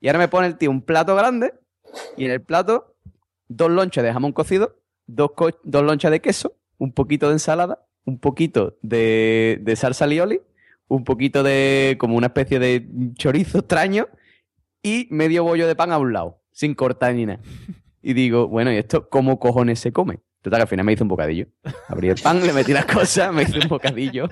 Y 0.00 0.08
ahora 0.08 0.18
me 0.18 0.28
pone 0.28 0.48
el 0.48 0.58
tío 0.58 0.70
un 0.70 0.82
plato 0.82 1.16
grande, 1.16 1.54
y 2.16 2.26
en 2.26 2.30
el 2.30 2.42
plato, 2.42 2.96
dos 3.48 3.70
lonchas 3.70 4.04
de 4.04 4.12
jamón 4.12 4.32
cocido, 4.32 4.78
dos, 5.06 5.30
dos 5.64 5.82
lonchas 5.82 6.10
de 6.10 6.20
queso, 6.20 6.56
un 6.78 6.92
poquito 6.92 7.28
de 7.28 7.34
ensalada, 7.34 7.86
un 8.04 8.18
poquito 8.18 8.76
de, 8.82 9.58
de 9.62 9.76
salsa 9.76 10.06
lioli, 10.06 10.40
un 10.88 11.04
poquito 11.04 11.42
de 11.42 11.96
como 11.98 12.16
una 12.16 12.28
especie 12.28 12.58
de 12.58 12.86
chorizo 13.14 13.58
extraño 13.58 14.08
y 14.82 15.08
medio 15.10 15.42
bollo 15.42 15.66
de 15.66 15.74
pan 15.74 15.90
a 15.92 15.98
un 15.98 16.12
lado, 16.12 16.42
sin 16.52 16.74
cortar 16.74 17.14
ni 17.14 17.26
nada. 17.26 17.40
Y 18.02 18.12
digo, 18.12 18.46
bueno, 18.46 18.72
¿y 18.72 18.76
esto 18.76 19.08
cómo 19.08 19.40
cojones 19.40 19.80
se 19.80 19.92
come? 19.92 20.20
Total, 20.46 20.58
que 20.60 20.62
al 20.62 20.68
final 20.68 20.86
me 20.86 20.92
hice 20.92 21.02
un 21.02 21.08
bocadillo. 21.08 21.46
Abrí 21.88 22.08
el 22.08 22.14
pan, 22.22 22.46
le 22.46 22.52
metí 22.52 22.72
las 22.72 22.84
cosas, 22.86 23.34
me 23.34 23.42
hice 23.42 23.58
un 23.58 23.66
bocadillo 23.68 24.28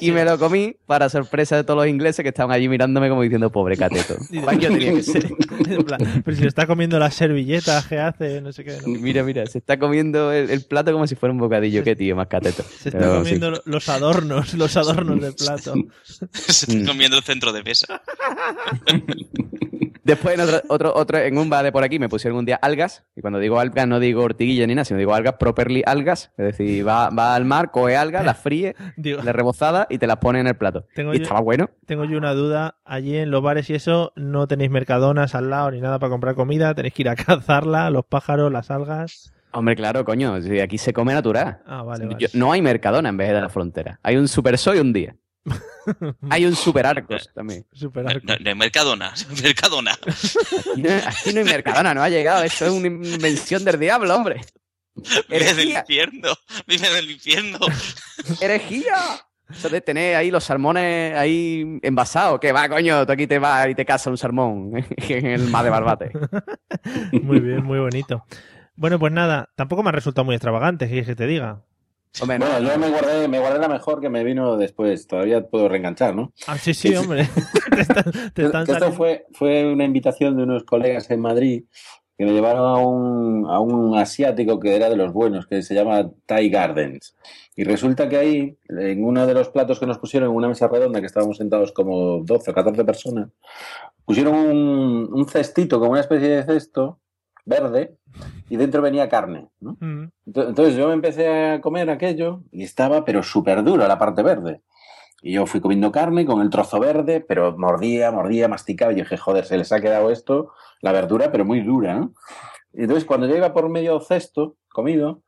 y 0.00 0.12
me 0.12 0.24
lo 0.24 0.38
comí 0.38 0.76
para 0.86 1.08
sorpresa 1.08 1.56
de 1.56 1.64
todos 1.64 1.78
los 1.80 1.88
ingleses 1.88 2.22
que 2.22 2.28
estaban 2.28 2.52
allí 2.54 2.68
mirándome 2.68 3.08
como 3.08 3.22
diciendo, 3.22 3.50
pobre 3.50 3.76
cateto. 3.76 4.14
Coño, 4.44 4.68
tenía 4.68 4.92
que 4.94 5.02
ser. 5.02 5.28
Pero 6.24 6.36
si 6.36 6.46
está 6.46 6.68
comiendo 6.68 6.96
las 7.00 7.14
servilletas 7.16 7.86
que 7.88 7.98
hace, 7.98 8.40
no 8.40 8.52
sé 8.52 8.62
qué. 8.62 8.76
¿no? 8.86 9.00
Mira, 9.00 9.24
mira, 9.24 9.44
se 9.46 9.58
está 9.58 9.80
comiendo 9.80 10.30
el, 10.30 10.48
el 10.48 10.64
plato 10.64 10.92
como 10.92 11.08
si 11.08 11.16
fuera 11.16 11.32
un 11.32 11.40
bocadillo. 11.40 11.82
Qué 11.82 11.96
tío, 11.96 12.14
más 12.14 12.28
cateto. 12.28 12.62
Se 12.62 12.90
está 12.90 13.00
Pero 13.00 13.14
comiendo 13.16 13.50
lo- 13.50 13.62
los 13.64 13.88
adornos, 13.88 14.54
los 14.54 14.76
adornos 14.76 15.20
del 15.20 15.34
plato. 15.34 15.74
Se 16.04 16.70
está 16.76 16.86
comiendo 16.88 17.16
el 17.16 17.24
centro 17.24 17.52
de 17.52 17.64
mesa. 17.64 18.00
Después 20.04 20.34
en 20.34 20.40
otro, 20.40 20.60
otro, 20.68 20.92
otro, 20.94 21.18
en 21.18 21.38
un 21.38 21.48
bar 21.50 21.64
de 21.64 21.72
por 21.72 21.84
aquí 21.84 21.98
me 21.98 22.08
pusieron 22.08 22.38
un 22.38 22.44
día 22.44 22.56
algas, 22.60 23.04
y 23.16 23.20
cuando 23.20 23.38
digo 23.38 23.60
algas 23.60 23.86
no 23.86 24.00
digo 24.00 24.22
ortiguilla 24.22 24.66
ni 24.66 24.74
nada, 24.74 24.84
sino 24.84 24.98
digo 24.98 25.14
algas 25.14 25.34
properly 25.38 25.82
algas, 25.86 26.32
es 26.36 26.44
decir, 26.44 26.86
va, 26.86 27.10
va 27.10 27.34
al 27.34 27.44
mar, 27.44 27.70
coge 27.70 27.96
algas, 27.96 28.24
las 28.24 28.38
fríe, 28.38 28.74
Digo- 28.96 29.22
las 29.22 29.34
rebozada 29.34 29.86
y 29.90 29.98
te 29.98 30.06
las 30.06 30.16
pone 30.16 30.40
en 30.40 30.46
el 30.46 30.56
plato. 30.56 30.86
Tengo 30.94 31.14
y 31.14 31.18
yo- 31.18 31.22
estaba 31.22 31.40
bueno. 31.40 31.70
Tengo 31.86 32.04
yo 32.04 32.18
una 32.18 32.32
duda. 32.34 32.76
Allí 32.84 33.16
en 33.16 33.30
los 33.30 33.42
bares 33.42 33.70
y 33.70 33.74
eso, 33.74 34.12
no 34.16 34.46
tenéis 34.46 34.70
mercadonas 34.70 35.34
al 35.34 35.50
lado 35.50 35.70
ni 35.70 35.80
nada 35.80 35.98
para 35.98 36.10
comprar 36.10 36.34
comida. 36.34 36.74
Tenéis 36.74 36.94
que 36.94 37.02
ir 37.02 37.08
a 37.08 37.14
cazarla, 37.16 37.90
los 37.90 38.04
pájaros, 38.04 38.50
las 38.52 38.70
algas. 38.70 39.32
Hombre, 39.54 39.76
claro, 39.76 40.04
coño, 40.04 40.40
si 40.40 40.60
aquí 40.60 40.78
se 40.78 40.92
come 40.94 41.12
natural. 41.12 41.58
Ah, 41.66 41.82
vale, 41.82 42.06
vale. 42.06 42.16
Yo- 42.18 42.28
no 42.34 42.52
hay 42.52 42.62
mercadona 42.62 43.10
en 43.10 43.16
vez 43.18 43.28
de 43.28 43.40
la 43.40 43.48
frontera. 43.50 44.00
Hay 44.02 44.16
un 44.16 44.26
super 44.26 44.56
soy 44.58 44.78
un 44.78 44.92
día. 44.92 45.14
Hay 46.30 46.44
un 46.46 46.54
super 46.54 46.86
arcos 46.86 47.30
también. 47.34 47.66
Super 47.72 48.04
no 48.24 48.32
hay 48.32 48.54
Mercadona. 48.54 49.12
Mercadona. 49.42 49.92
Aquí 49.92 50.82
no, 50.82 50.90
aquí 50.90 51.32
no 51.32 51.40
hay 51.40 51.44
mercadona, 51.44 51.94
no 51.94 52.02
ha 52.02 52.08
llegado. 52.08 52.42
Eso 52.42 52.66
es 52.66 52.72
una 52.72 52.86
invención 52.86 53.64
del 53.64 53.78
diablo, 53.78 54.14
hombre. 54.14 54.40
Vive 55.28 55.54
del 55.54 55.70
infierno. 55.70 56.32
Vive 56.66 56.90
del 56.90 57.10
infierno. 57.10 57.58
¡Herejía! 58.40 58.96
Eso 59.50 59.68
de 59.68 59.80
tener 59.80 60.16
ahí 60.16 60.30
los 60.30 60.44
salmones 60.44 61.14
ahí 61.16 61.78
envasados. 61.82 62.40
Que 62.40 62.52
va, 62.52 62.68
coño, 62.68 63.04
tú 63.04 63.12
aquí 63.12 63.26
te 63.26 63.38
vas 63.38 63.68
y 63.68 63.74
te 63.74 63.84
casa 63.84 64.10
un 64.10 64.16
salmón 64.16 64.72
en 64.96 65.26
el 65.26 65.48
mar 65.48 65.64
de 65.64 65.70
Barbate. 65.70 66.12
Muy 67.22 67.40
bien, 67.40 67.62
muy 67.64 67.78
bonito. 67.78 68.24
Bueno, 68.74 68.98
pues 68.98 69.12
nada, 69.12 69.50
tampoco 69.54 69.82
me 69.82 69.90
ha 69.90 69.92
resultado 69.92 70.24
muy 70.24 70.34
extravagante, 70.34 70.86
¿qué 70.86 70.92
quieres 70.92 71.08
que 71.08 71.16
te 71.16 71.26
diga? 71.26 71.62
Hombre, 72.20 72.38
Bueno, 72.38 72.60
no, 72.60 72.68
yo 72.68 72.78
me 72.78 72.90
guardé, 72.90 73.28
me 73.28 73.38
guardé 73.38 73.58
la 73.58 73.68
mejor 73.68 74.00
que 74.00 74.10
me 74.10 74.22
vino 74.22 74.56
después. 74.56 75.06
Todavía 75.06 75.46
puedo 75.46 75.68
reenganchar, 75.68 76.14
¿no? 76.14 76.32
Ah, 76.46 76.58
sí, 76.58 76.74
sí, 76.74 76.94
hombre. 76.96 77.28
te 77.74 77.80
están, 77.80 78.04
te 78.34 78.44
están 78.44 78.66
Que 78.66 78.72
esto 78.72 78.92
fue, 78.92 79.26
fue 79.32 79.72
una 79.72 79.84
invitación 79.84 80.36
de 80.36 80.42
unos 80.42 80.64
colegas 80.64 81.10
en 81.10 81.20
Madrid 81.20 81.64
que 82.18 82.26
me 82.26 82.32
llevaron 82.32 82.66
a 82.66 82.76
un, 82.76 83.46
a 83.46 83.58
un 83.60 83.96
asiático 83.96 84.60
que 84.60 84.76
era 84.76 84.90
de 84.90 84.96
los 84.96 85.12
buenos, 85.12 85.46
que 85.46 85.62
se 85.62 85.74
llama 85.74 86.10
Thai 86.26 86.50
Gardens. 86.50 87.16
Y 87.56 87.64
resulta 87.64 88.08
que 88.08 88.16
ahí, 88.16 88.58
en 88.68 89.04
uno 89.04 89.26
de 89.26 89.34
los 89.34 89.48
platos 89.48 89.80
que 89.80 89.86
nos 89.86 89.98
pusieron 89.98 90.30
en 90.30 90.36
una 90.36 90.48
mesa 90.48 90.68
redonda, 90.68 91.00
que 91.00 91.06
estábamos 91.06 91.38
sentados 91.38 91.72
como 91.72 92.20
12 92.22 92.50
o 92.50 92.54
14 92.54 92.84
personas, 92.84 93.30
pusieron 94.04 94.34
un, 94.34 95.08
un 95.10 95.28
cestito, 95.28 95.80
como 95.80 95.92
una 95.92 96.00
especie 96.02 96.28
de 96.28 96.44
cesto 96.44 97.00
verde, 97.44 97.96
y 98.48 98.56
dentro 98.56 98.82
venía 98.82 99.08
carne, 99.08 99.48
¿no? 99.60 99.76
Mm. 99.80 100.10
Ento- 100.26 100.48
Entonces 100.48 100.76
yo 100.76 100.88
me 100.88 100.94
empecé 100.94 101.28
a 101.52 101.60
comer 101.60 101.90
aquello 101.90 102.42
y 102.50 102.62
estaba 102.62 103.04
pero 103.04 103.22
súper 103.22 103.62
duro 103.64 103.86
la 103.88 103.98
parte 103.98 104.22
verde. 104.22 104.60
Y 105.22 105.34
yo 105.34 105.46
fui 105.46 105.60
comiendo 105.60 105.92
carne 105.92 106.26
con 106.26 106.40
el 106.42 106.50
trozo 106.50 106.80
verde, 106.80 107.20
pero 107.26 107.56
mordía, 107.56 108.10
mordía, 108.10 108.48
masticaba 108.48 108.92
y 108.92 108.96
dije, 108.96 109.16
joder, 109.16 109.44
se 109.44 109.56
les 109.56 109.70
ha 109.72 109.80
quedado 109.80 110.10
esto, 110.10 110.52
la 110.80 110.90
verdura, 110.92 111.30
pero 111.30 111.44
muy 111.44 111.60
dura, 111.60 111.94
¿no? 111.94 112.12
Y 112.72 112.82
entonces 112.82 113.04
cuando 113.04 113.26
yo 113.26 113.36
iba 113.36 113.52
por 113.52 113.68
medio 113.68 114.00
cesto, 114.00 114.56
comido, 114.72 115.22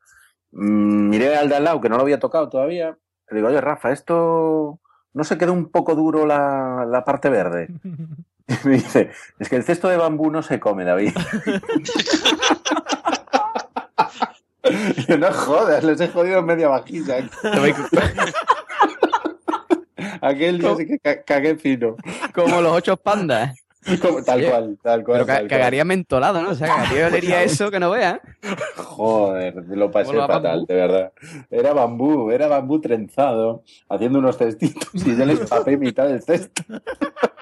mm, 0.51 1.09
miré 1.09 1.35
al 1.37 1.47
de 1.49 1.55
al 1.55 1.63
lado, 1.63 1.79
que 1.81 1.89
no 1.89 1.95
lo 1.95 2.01
había 2.03 2.19
tocado 2.19 2.49
todavía, 2.49 2.97
le 3.29 3.35
digo, 3.37 3.47
oye, 3.47 3.61
Rafa, 3.61 3.91
esto 3.91 4.79
no 5.13 5.23
se 5.23 5.37
quedó 5.37 5.53
un 5.53 5.69
poco 5.71 5.95
duro 5.95 6.25
la, 6.25 6.85
la 6.89 7.03
parte 7.05 7.29
verde. 7.29 7.67
Me 8.63 8.73
dice, 8.73 9.09
es 9.39 9.49
que 9.49 9.55
el 9.55 9.63
cesto 9.63 9.87
de 9.89 9.97
bambú 9.97 10.29
no 10.31 10.41
se 10.43 10.59
come, 10.59 10.83
David. 10.85 11.13
Yo, 15.07 15.17
no 15.17 15.31
jodas, 15.31 15.83
les 15.83 16.01
he 16.01 16.07
jodido 16.07 16.41
media 16.41 16.67
vajilla. 16.69 17.17
Aquel 20.21 20.57
día 20.59 20.75
sí 20.75 20.85
que 20.87 20.97
ca- 20.99 21.21
cagué 21.23 21.55
fino. 21.55 21.95
Como 22.33 22.61
los 22.61 22.73
ocho 22.73 22.97
pandas. 22.97 23.55
Como- 24.01 24.23
tal 24.23 24.43
cual, 24.49 24.77
tal 24.81 25.03
cual. 25.03 25.17
Pero 25.17 25.25
ca- 25.27 25.33
tal 25.33 25.41
cual. 25.47 25.49
cagaría 25.59 25.85
mentolado, 25.85 26.41
¿no? 26.41 26.49
O 26.49 26.55
sea, 26.55 26.67
cagaría 26.67 27.05
olería 27.07 27.43
eso 27.43 27.69
que 27.69 27.79
no 27.79 27.91
veas. 27.91 28.19
Joder, 28.75 29.53
lo 29.69 29.91
pasé 29.91 30.13
fatal, 30.15 30.41
bambú. 30.41 30.65
de 30.65 30.73
verdad. 30.73 31.11
Era 31.51 31.73
bambú, 31.73 32.31
era 32.31 32.47
bambú 32.47 32.81
trenzado, 32.81 33.63
haciendo 33.87 34.17
unos 34.17 34.37
cestitos 34.37 34.89
y 35.05 35.15
yo 35.15 35.25
les 35.25 35.41
papé 35.41 35.77
mitad 35.77 36.07
del 36.07 36.23
cesto. 36.23 36.63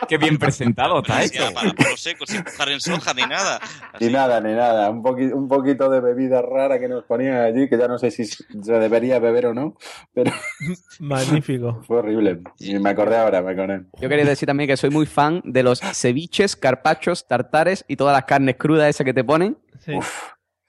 Qué 0.07 0.17
bien 0.17 0.37
presentado 0.37 0.99
está 0.99 1.21
siquiera 1.21 1.51
para 1.51 1.71
palos 1.73 1.99
secos, 2.01 2.29
sin 2.29 2.43
pujar 2.43 2.69
en 2.69 2.79
soja 2.79 3.13
ni 3.13 3.21
nada. 3.23 3.59
Ni 3.99 4.07
nada, 4.09 4.41
ni 4.41 4.53
nada. 4.53 4.89
Un, 4.89 5.01
poqui- 5.03 5.33
un 5.33 5.47
poquito 5.47 5.89
de 5.89 6.01
bebida 6.01 6.41
rara 6.41 6.79
que 6.79 6.87
nos 6.87 7.03
ponían 7.05 7.37
allí, 7.37 7.69
que 7.69 7.77
ya 7.77 7.87
no 7.87 7.97
sé 7.97 8.11
si 8.11 8.25
se 8.25 8.43
debería 8.73 9.19
beber 9.19 9.47
o 9.47 9.53
no, 9.53 9.75
pero 10.13 10.31
Magnífico. 10.99 11.81
fue 11.87 11.97
horrible. 11.99 12.41
Y 12.59 12.77
me 12.79 12.89
acordé 12.89 13.17
ahora, 13.17 13.41
me 13.41 13.51
acordé. 13.51 13.83
Yo 13.99 14.09
quería 14.09 14.25
decir 14.25 14.47
también 14.47 14.67
que 14.67 14.77
soy 14.77 14.89
muy 14.89 15.05
fan 15.05 15.41
de 15.45 15.63
los 15.63 15.79
ceviches, 15.79 16.55
carpachos, 16.55 17.27
tartares 17.27 17.85
y 17.87 17.95
todas 17.95 18.13
las 18.13 18.25
carnes 18.25 18.55
crudas 18.57 18.89
esas 18.89 19.05
que 19.05 19.13
te 19.13 19.23
ponen. 19.23 19.57
Sí. 19.79 19.93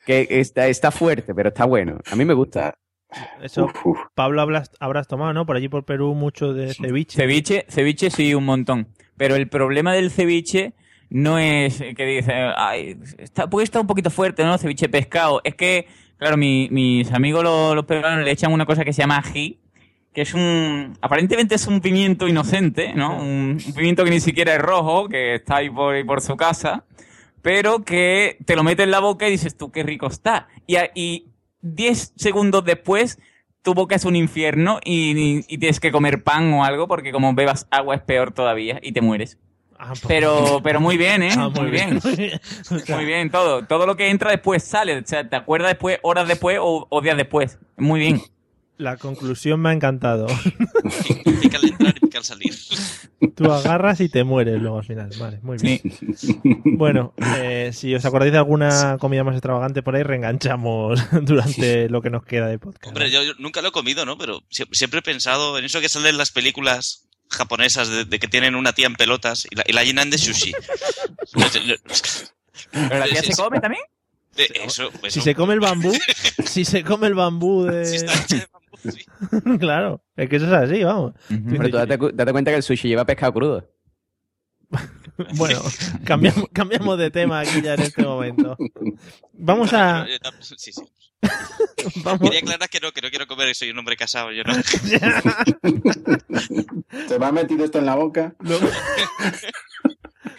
Que 0.06 0.26
está, 0.30 0.66
está 0.66 0.90
fuerte, 0.90 1.34
pero 1.34 1.48
está 1.48 1.64
bueno. 1.64 1.98
A 2.10 2.16
mí 2.16 2.24
me 2.24 2.34
gusta. 2.34 2.74
Eso, 3.40 3.66
Uf, 3.66 3.86
uf. 3.86 3.98
Pablo, 4.14 4.42
habrás, 4.42 4.70
habrás 4.80 5.06
tomado, 5.06 5.32
¿no? 5.32 5.46
Por 5.46 5.56
allí 5.56 5.68
por 5.68 5.84
Perú 5.84 6.14
mucho 6.14 6.52
de 6.52 6.74
ceviche. 6.74 7.16
Ceviche, 7.16 7.64
ceviche 7.68 8.10
sí, 8.10 8.34
un 8.34 8.44
montón. 8.44 8.88
Pero 9.16 9.36
el 9.36 9.48
problema 9.48 9.92
del 9.92 10.10
ceviche 10.10 10.72
no 11.10 11.38
es 11.38 11.78
que 11.96 12.04
dice, 12.06 12.32
ay, 12.56 12.96
está, 13.18 13.48
puede 13.48 13.64
estar 13.64 13.80
un 13.80 13.86
poquito 13.86 14.10
fuerte, 14.10 14.42
¿no? 14.44 14.56
Ceviche 14.58 14.88
pescado. 14.88 15.40
Es 15.44 15.54
que, 15.54 15.86
claro, 16.18 16.36
mi- 16.36 16.68
mis 16.70 17.12
amigos 17.12 17.44
los, 17.44 17.74
los 17.76 17.84
peruanos 17.84 18.24
le 18.24 18.30
echan 18.30 18.52
una 18.52 18.66
cosa 18.66 18.84
que 18.84 18.92
se 18.92 19.02
llama 19.02 19.18
ají, 19.18 19.58
que 20.12 20.22
es 20.22 20.34
un, 20.34 20.96
aparentemente 21.00 21.54
es 21.54 21.66
un 21.66 21.80
pimiento 21.80 22.26
inocente, 22.28 22.92
¿no? 22.94 23.16
Un, 23.18 23.58
un 23.64 23.72
pimiento 23.74 24.04
que 24.04 24.10
ni 24.10 24.20
siquiera 24.20 24.54
es 24.54 24.60
rojo, 24.60 25.08
que 25.08 25.34
está 25.36 25.56
ahí 25.56 25.70
por, 25.70 25.94
ahí 25.94 26.04
por 26.04 26.20
su 26.20 26.36
casa, 26.36 26.84
pero 27.42 27.84
que 27.84 28.38
te 28.44 28.56
lo 28.56 28.64
metes 28.64 28.84
en 28.84 28.90
la 28.90 29.00
boca 29.00 29.28
y 29.28 29.32
dices 29.32 29.56
tú, 29.56 29.70
qué 29.70 29.82
rico 29.82 30.06
está. 30.06 30.48
Y, 30.66 30.76
y 30.94 31.26
10 31.62 32.14
segundos 32.16 32.64
después 32.64 33.18
tu 33.64 33.74
boca 33.74 33.96
es 33.96 34.04
un 34.04 34.14
infierno 34.14 34.78
y, 34.84 35.44
y 35.52 35.58
tienes 35.58 35.80
que 35.80 35.90
comer 35.90 36.22
pan 36.22 36.52
o 36.52 36.64
algo 36.64 36.86
porque 36.86 37.10
como 37.10 37.32
bebas 37.34 37.66
agua 37.70 37.96
es 37.96 38.02
peor 38.02 38.30
todavía 38.32 38.78
y 38.82 38.92
te 38.92 39.00
mueres. 39.00 39.38
Ah, 39.76 39.88
pues- 39.88 40.02
Pero, 40.06 40.60
pero 40.62 40.80
muy 40.80 40.96
bien, 40.96 41.22
¿eh? 41.22 41.30
Ah, 41.36 41.48
muy 41.48 41.70
bien. 41.70 41.98
Muy 42.04 42.14
bien. 42.14 42.40
Muy 42.70 43.30
todo. 43.30 43.64
Todo 43.66 43.86
lo 43.86 43.96
que 43.96 44.08
entra 44.10 44.30
después 44.30 44.62
sale. 44.62 44.98
O 44.98 45.06
sea, 45.06 45.28
te 45.28 45.34
acuerdas 45.34 45.70
después, 45.72 45.98
horas 46.02 46.28
después 46.28 46.58
o, 46.60 46.86
o 46.88 47.00
días 47.00 47.16
después. 47.16 47.58
Muy 47.76 48.00
bien. 48.00 48.20
La 48.76 48.96
conclusión 48.96 49.60
me 49.60 49.68
ha 49.70 49.72
encantado. 49.72 50.26
Pica 51.40 51.58
al 51.58 51.64
entrar 51.64 51.94
y 51.96 52.00
pica 52.00 52.18
al 52.18 52.24
salir. 52.24 52.54
Tú 53.36 53.50
agarras 53.52 54.00
y 54.00 54.08
te 54.08 54.24
mueres 54.24 54.60
luego 54.60 54.78
al 54.78 54.84
final. 54.84 55.10
Vale, 55.18 55.38
muy 55.42 55.56
bien. 55.58 55.80
Sí. 56.16 56.38
Bueno, 56.64 57.14
eh, 57.38 57.70
si 57.72 57.94
os 57.94 58.04
acordáis 58.04 58.32
de 58.32 58.38
alguna 58.38 58.96
comida 58.98 59.22
más 59.24 59.34
extravagante 59.34 59.82
por 59.82 59.94
ahí, 59.96 60.02
reenganchamos 60.02 61.00
durante 61.22 61.88
lo 61.88 62.02
que 62.02 62.10
nos 62.10 62.24
queda 62.24 62.48
de 62.48 62.58
podcast. 62.58 62.86
Hombre, 62.88 63.10
yo, 63.10 63.22
yo 63.22 63.32
nunca 63.38 63.62
lo 63.62 63.68
he 63.68 63.72
comido, 63.72 64.04
¿no? 64.04 64.18
Pero 64.18 64.40
sie- 64.50 64.68
siempre 64.72 64.98
he 65.00 65.02
pensado 65.02 65.56
en 65.58 65.64
eso 65.64 65.80
que 65.80 65.88
sale 65.88 66.08
en 66.10 66.18
las 66.18 66.30
películas 66.32 67.08
japonesas 67.30 67.88
de, 67.88 68.04
de 68.04 68.18
que 68.18 68.28
tienen 68.28 68.54
una 68.54 68.72
tía 68.72 68.86
en 68.86 68.94
pelotas 68.96 69.46
y 69.50 69.54
la, 69.54 69.64
y 69.66 69.72
la 69.72 69.84
llenan 69.84 70.10
de 70.10 70.18
sushi. 70.18 70.52
¿Pero 72.72 72.98
la 72.98 73.04
tía 73.06 73.22
se 73.22 73.34
come 73.36 73.60
también? 73.60 73.82
De 74.36 74.50
eso, 74.64 74.90
Si 75.08 75.20
se 75.20 75.34
come 75.34 75.54
el 75.54 75.60
bambú, 75.60 75.92
si 76.44 76.64
se 76.64 76.82
come 76.82 77.06
el 77.06 77.14
bambú 77.14 77.64
de... 77.64 77.84
Si 77.86 77.96
está 77.96 78.12
hecha 78.14 78.36
de 78.36 78.46
bambú, 78.52 78.90
sí. 78.90 79.04
claro, 79.58 80.02
es 80.16 80.28
que 80.28 80.36
eso 80.36 80.46
es 80.46 80.52
así, 80.52 80.82
vamos. 80.84 81.12
Pero 81.28 81.68
tú 81.70 81.76
date, 81.76 81.98
cu- 81.98 82.10
date 82.12 82.32
cuenta 82.32 82.50
que 82.50 82.56
el 82.58 82.62
sushi 82.62 82.88
lleva 82.88 83.04
pescado 83.04 83.32
crudo. 83.32 83.70
Bueno, 85.36 85.62
cambiamos, 86.04 86.46
cambiamos 86.52 86.98
de 86.98 87.08
tema 87.08 87.38
aquí 87.38 87.62
ya 87.62 87.74
en 87.74 87.82
este 87.82 88.02
momento. 88.02 88.56
Vamos 89.32 89.72
a... 89.72 90.04
Sí, 90.40 90.72
sí. 90.72 90.82
Vamos, 92.02 92.20
Quería 92.20 92.40
aclarar 92.40 92.68
que 92.68 92.80
no, 92.80 92.90
que 92.90 93.00
no 93.00 93.10
quiero 93.10 93.28
comer, 93.28 93.46
que 93.46 93.54
soy 93.54 93.70
un 93.70 93.78
hombre 93.78 93.96
casado. 93.96 94.32
Yo 94.32 94.42
no. 94.42 94.54
¿Se 97.08 97.18
me 97.18 97.26
ha 97.26 97.30
metido 97.32 97.64
esto 97.64 97.78
en 97.78 97.86
la 97.86 97.94
boca? 97.94 98.34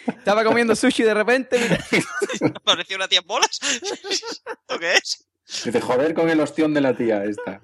Estaba 0.08 0.44
comiendo 0.44 0.76
sushi 0.76 1.04
de 1.04 1.14
repente. 1.14 1.60
mira, 1.60 2.60
Parecía 2.64 2.98
una 2.98 3.08
tía 3.08 3.20
en 3.20 3.28
bolas. 3.28 3.60
¿Esto 3.82 4.80
qué 4.80 4.94
es? 4.94 5.28
Dice, 5.64 5.82
joder 5.82 6.14
con 6.14 6.30
el 6.30 6.40
ostión 6.40 6.74
de 6.74 6.82
la 6.82 6.96
tía 6.96 7.24
esta. 7.24 7.62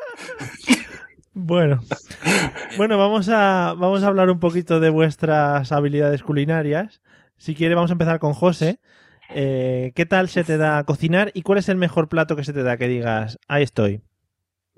Bueno, 1.33 1.79
bueno, 2.77 2.97
vamos 2.97 3.29
a 3.29 3.73
vamos 3.77 4.03
a 4.03 4.07
hablar 4.07 4.29
un 4.29 4.39
poquito 4.39 4.79
de 4.79 4.89
vuestras 4.89 5.71
habilidades 5.71 6.23
culinarias. 6.23 7.01
Si 7.37 7.55
quiere, 7.55 7.73
vamos 7.73 7.89
a 7.89 7.93
empezar 7.93 8.19
con 8.19 8.33
José. 8.33 8.79
Eh, 9.33 9.93
¿Qué 9.95 10.05
tal 10.05 10.29
se 10.29 10.43
te 10.43 10.57
da 10.57 10.83
cocinar 10.83 11.31
y 11.33 11.41
cuál 11.41 11.57
es 11.57 11.69
el 11.69 11.77
mejor 11.77 12.09
plato 12.09 12.35
que 12.35 12.43
se 12.43 12.53
te 12.53 12.63
da 12.63 12.77
que 12.77 12.87
digas, 12.87 13.39
ahí 13.47 13.63
estoy? 13.63 14.03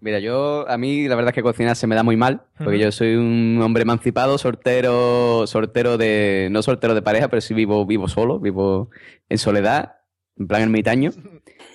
Mira, 0.03 0.19
yo, 0.19 0.65
a 0.69 0.77
mí 0.77 1.07
la 1.07 1.15
verdad 1.15 1.29
es 1.29 1.35
que 1.35 1.41
cocinar 1.43 1.77
se 1.77 1.87
me 1.87 1.95
da 1.95 2.03
muy 2.03 2.17
mal, 2.17 2.41
porque 2.57 2.77
yo 2.77 2.91
soy 2.91 3.15
un 3.15 3.59
hombre 3.63 3.83
emancipado, 3.83 4.37
soltero, 4.37 5.47
soltero 5.47 5.97
de, 5.97 6.49
no 6.51 6.61
soltero 6.61 6.93
de 6.93 7.01
pareja, 7.01 7.29
pero 7.29 7.39
sí 7.41 7.53
vivo, 7.53 7.85
vivo 7.85 8.09
solo, 8.09 8.37
vivo 8.39 8.89
en 9.29 9.37
soledad, 9.37 9.93
en 10.37 10.47
plan 10.47 10.61
ermitaño. 10.63 11.11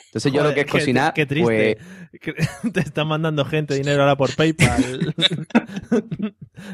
Entonces 0.09 0.31
yo 0.33 0.43
lo 0.43 0.53
que 0.53 0.61
es 0.61 0.67
qué- 0.67 0.73
cocinar, 0.73 1.15
qué 1.15 1.25
triste. 1.27 1.79
pues, 2.23 2.49
Te 2.73 2.81
están 2.81 3.09
mandando 3.09 3.45
gente 3.47 3.75
dinero 3.75 4.03
ahora 4.03 4.17
por 4.17 4.35
PayPal. 4.37 5.15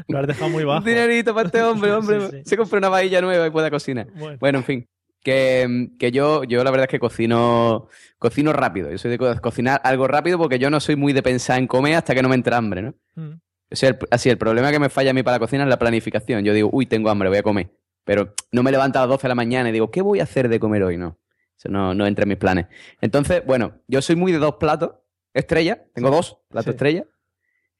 Lo 0.07 0.19
has 0.19 0.27
dejado 0.27 0.49
muy 0.49 0.63
bajo. 0.63 0.79
un 0.79 0.85
dinerito 0.85 1.33
para 1.33 1.47
este 1.47 1.61
hombre, 1.61 1.91
hombre, 1.91 2.21
Sí, 2.21 2.27
sí. 2.37 2.41
se 2.45 2.57
compra 2.57 2.79
una 2.79 2.89
vajilla 2.89 3.21
nueva 3.21 3.47
y 3.47 3.49
pueda 3.51 3.69
cocinar. 3.69 4.07
Bueno. 4.15 4.37
Bueno, 4.39 4.57
en 4.59 4.63
fin. 4.63 4.87
Que, 5.25 5.89
que 5.97 6.11
yo, 6.11 6.43
yo 6.43 6.63
la 6.63 6.69
verdad 6.69 6.83
es 6.85 6.91
que 6.91 6.99
cocino, 6.99 7.87
cocino 8.19 8.53
rápido. 8.53 8.91
Yo 8.91 8.99
soy 8.99 9.09
de 9.09 9.17
co- 9.17 9.35
cocinar 9.41 9.81
algo 9.83 10.07
rápido 10.07 10.37
porque 10.37 10.59
yo 10.59 10.69
no 10.69 10.79
soy 10.79 10.95
muy 10.95 11.13
de 11.13 11.23
pensar 11.23 11.57
en 11.57 11.65
comer 11.65 11.95
hasta 11.95 12.13
que 12.13 12.21
no 12.21 12.29
me 12.29 12.35
entra 12.35 12.57
hambre, 12.57 12.83
¿no? 12.83 12.93
Mm. 13.15 13.31
O 13.71 13.75
sea, 13.75 13.89
el- 13.89 13.97
así, 14.11 14.29
el 14.29 14.37
problema 14.37 14.71
que 14.71 14.77
me 14.77 14.87
falla 14.89 15.09
a 15.09 15.13
mí 15.15 15.23
para 15.23 15.35
la 15.37 15.39
cocina 15.39 15.63
es 15.63 15.69
la 15.69 15.79
planificación. 15.79 16.43
Yo 16.45 16.53
digo, 16.53 16.69
uy, 16.71 16.85
tengo 16.85 17.09
hambre, 17.09 17.29
voy 17.29 17.39
a 17.39 17.43
comer. 17.43 17.71
Pero 18.03 18.35
no 18.51 18.61
me 18.61 18.69
levanto 18.71 18.99
a 18.99 19.01
las 19.01 19.09
12 19.09 19.23
de 19.23 19.29
la 19.29 19.35
mañana 19.35 19.69
y 19.69 19.71
digo, 19.71 19.89
¿qué 19.89 20.03
voy 20.03 20.19
a 20.19 20.23
hacer 20.23 20.47
de 20.47 20.59
comer 20.59 20.83
hoy? 20.83 20.95
No. 20.97 21.17
Eso 21.57 21.69
no, 21.69 21.95
no 21.95 22.05
entra 22.05 22.21
en 22.23 22.29
mis 22.29 22.37
planes. 22.37 22.67
Entonces, 23.01 23.43
bueno, 23.47 23.81
yo 23.87 24.03
soy 24.03 24.15
muy 24.15 24.31
de 24.31 24.37
dos 24.37 24.57
platos 24.57 24.91
estrella. 25.33 25.83
Tengo 25.95 26.11
dos 26.11 26.37
platos 26.49 26.65
Sí. 26.65 26.69
estrella. 26.75 27.05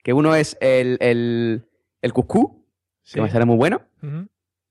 Que 0.04 0.14
uno 0.14 0.34
es 0.36 0.58
el, 0.62 0.98
el, 1.00 1.68
el 2.02 2.12
cuscú, 2.14 2.66
Sí. 3.04 3.16
que 3.16 3.22
me 3.22 3.30
sale 3.30 3.46
muy 3.46 3.56
bueno. 3.58 3.84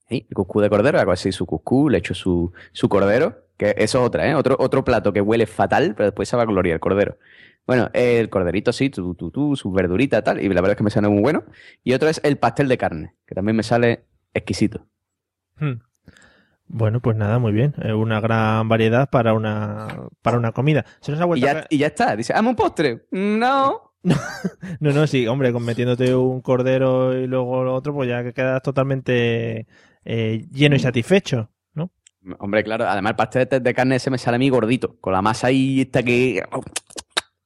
Sí, 0.09 0.27
el 0.29 0.35
cuscú 0.35 0.61
de 0.61 0.69
cordero, 0.69 1.01
hago 1.01 1.13
así 1.13 1.33
su 1.33 1.47
cuscú, 1.47 1.89
le 1.89 1.99
echo 1.99 2.15
su, 2.15 2.53
su 2.73 2.89
cordero, 2.89 3.47
que 3.57 3.75
eso 3.79 3.99
es 3.99 4.07
otra, 4.07 4.29
¿eh? 4.29 4.35
Otro, 4.35 4.57
otro 4.59 4.85
plato 4.85 5.13
que 5.13 5.21
huele 5.21 5.47
fatal, 5.47 5.95
pero 5.97 6.07
después 6.07 6.29
sabe 6.29 6.43
a 6.43 6.47
gloria 6.47 6.75
el 6.75 6.81
cordero. 6.81 7.17
Bueno, 7.67 7.89
el 7.95 8.29
corderito 8.29 8.73
sí, 8.73 8.91
tu, 8.91 9.15
tu, 9.15 9.31
tu, 9.31 9.57
su 9.57 9.73
verdurita 9.73 10.23
tal, 10.23 10.41
y 10.41 10.49
la 10.49 10.61
verdad 10.61 10.73
es 10.73 10.77
que 10.77 10.85
me 10.85 10.91
sale 10.91 11.09
muy 11.09 11.23
bueno. 11.23 11.45
Y 11.83 11.95
otro 11.95 12.09
es 12.09 12.21
el 12.23 12.37
pastel 12.37 12.69
de 12.69 12.77
carne, 12.77 13.15
que 13.27 13.35
también 13.35 13.57
me 13.57 13.63
sale 13.63 14.05
exquisito. 14.35 14.87
Hmm. 15.59 15.81
Bueno, 16.67 17.01
pues 17.01 17.17
nada, 17.17 17.39
muy 17.39 17.53
bien. 17.53 17.75
Una 17.95 18.21
gran 18.21 18.69
variedad 18.69 19.09
para 19.09 19.33
una, 19.33 20.09
para 20.23 20.39
una 20.39 20.53
comida. 20.53 20.85
Se 21.01 21.13
nos 21.13 21.21
ha 21.21 21.25
vuelto 21.25 21.47
ya, 21.47 21.67
y 21.71 21.79
ya 21.79 21.87
está. 21.89 22.17
Dice, 22.17 22.33
¿hazme 22.35 22.51
un 22.51 22.57
postre? 22.57 23.07
No. 23.11 23.93
No, 24.81 24.93
no, 24.93 25.07
sí, 25.07 25.27
hombre, 25.27 25.53
con 25.53 25.65
metiéndote 25.65 26.15
un 26.15 26.43
cordero 26.43 27.19
y 27.19 27.27
luego 27.27 27.65
lo 27.65 27.75
otro, 27.75 27.95
pues 27.95 28.09
ya 28.09 28.23
que 28.23 28.35
quedas 28.35 28.61
totalmente 28.61 29.67
eh, 30.05 30.47
lleno 30.53 30.77
y 30.77 30.79
satisfecho, 30.81 31.51
¿no? 31.75 31.91
Hombre, 32.39 32.63
claro, 32.65 32.87
además 32.89 33.11
el 33.11 33.17
pastel 33.17 33.49
de- 33.49 33.61
de 33.61 33.75
carne 33.75 33.97
ese 33.97 34.11
me 34.11 34.19
sale 34.19 34.37
a 34.37 34.39
mí 34.39 34.49
gordito, 34.49 34.97
con 35.01 35.13
la 35.13 35.23
masa 35.23 35.49
ahí 35.49 35.83
esta 35.83 36.03
que... 36.03 36.43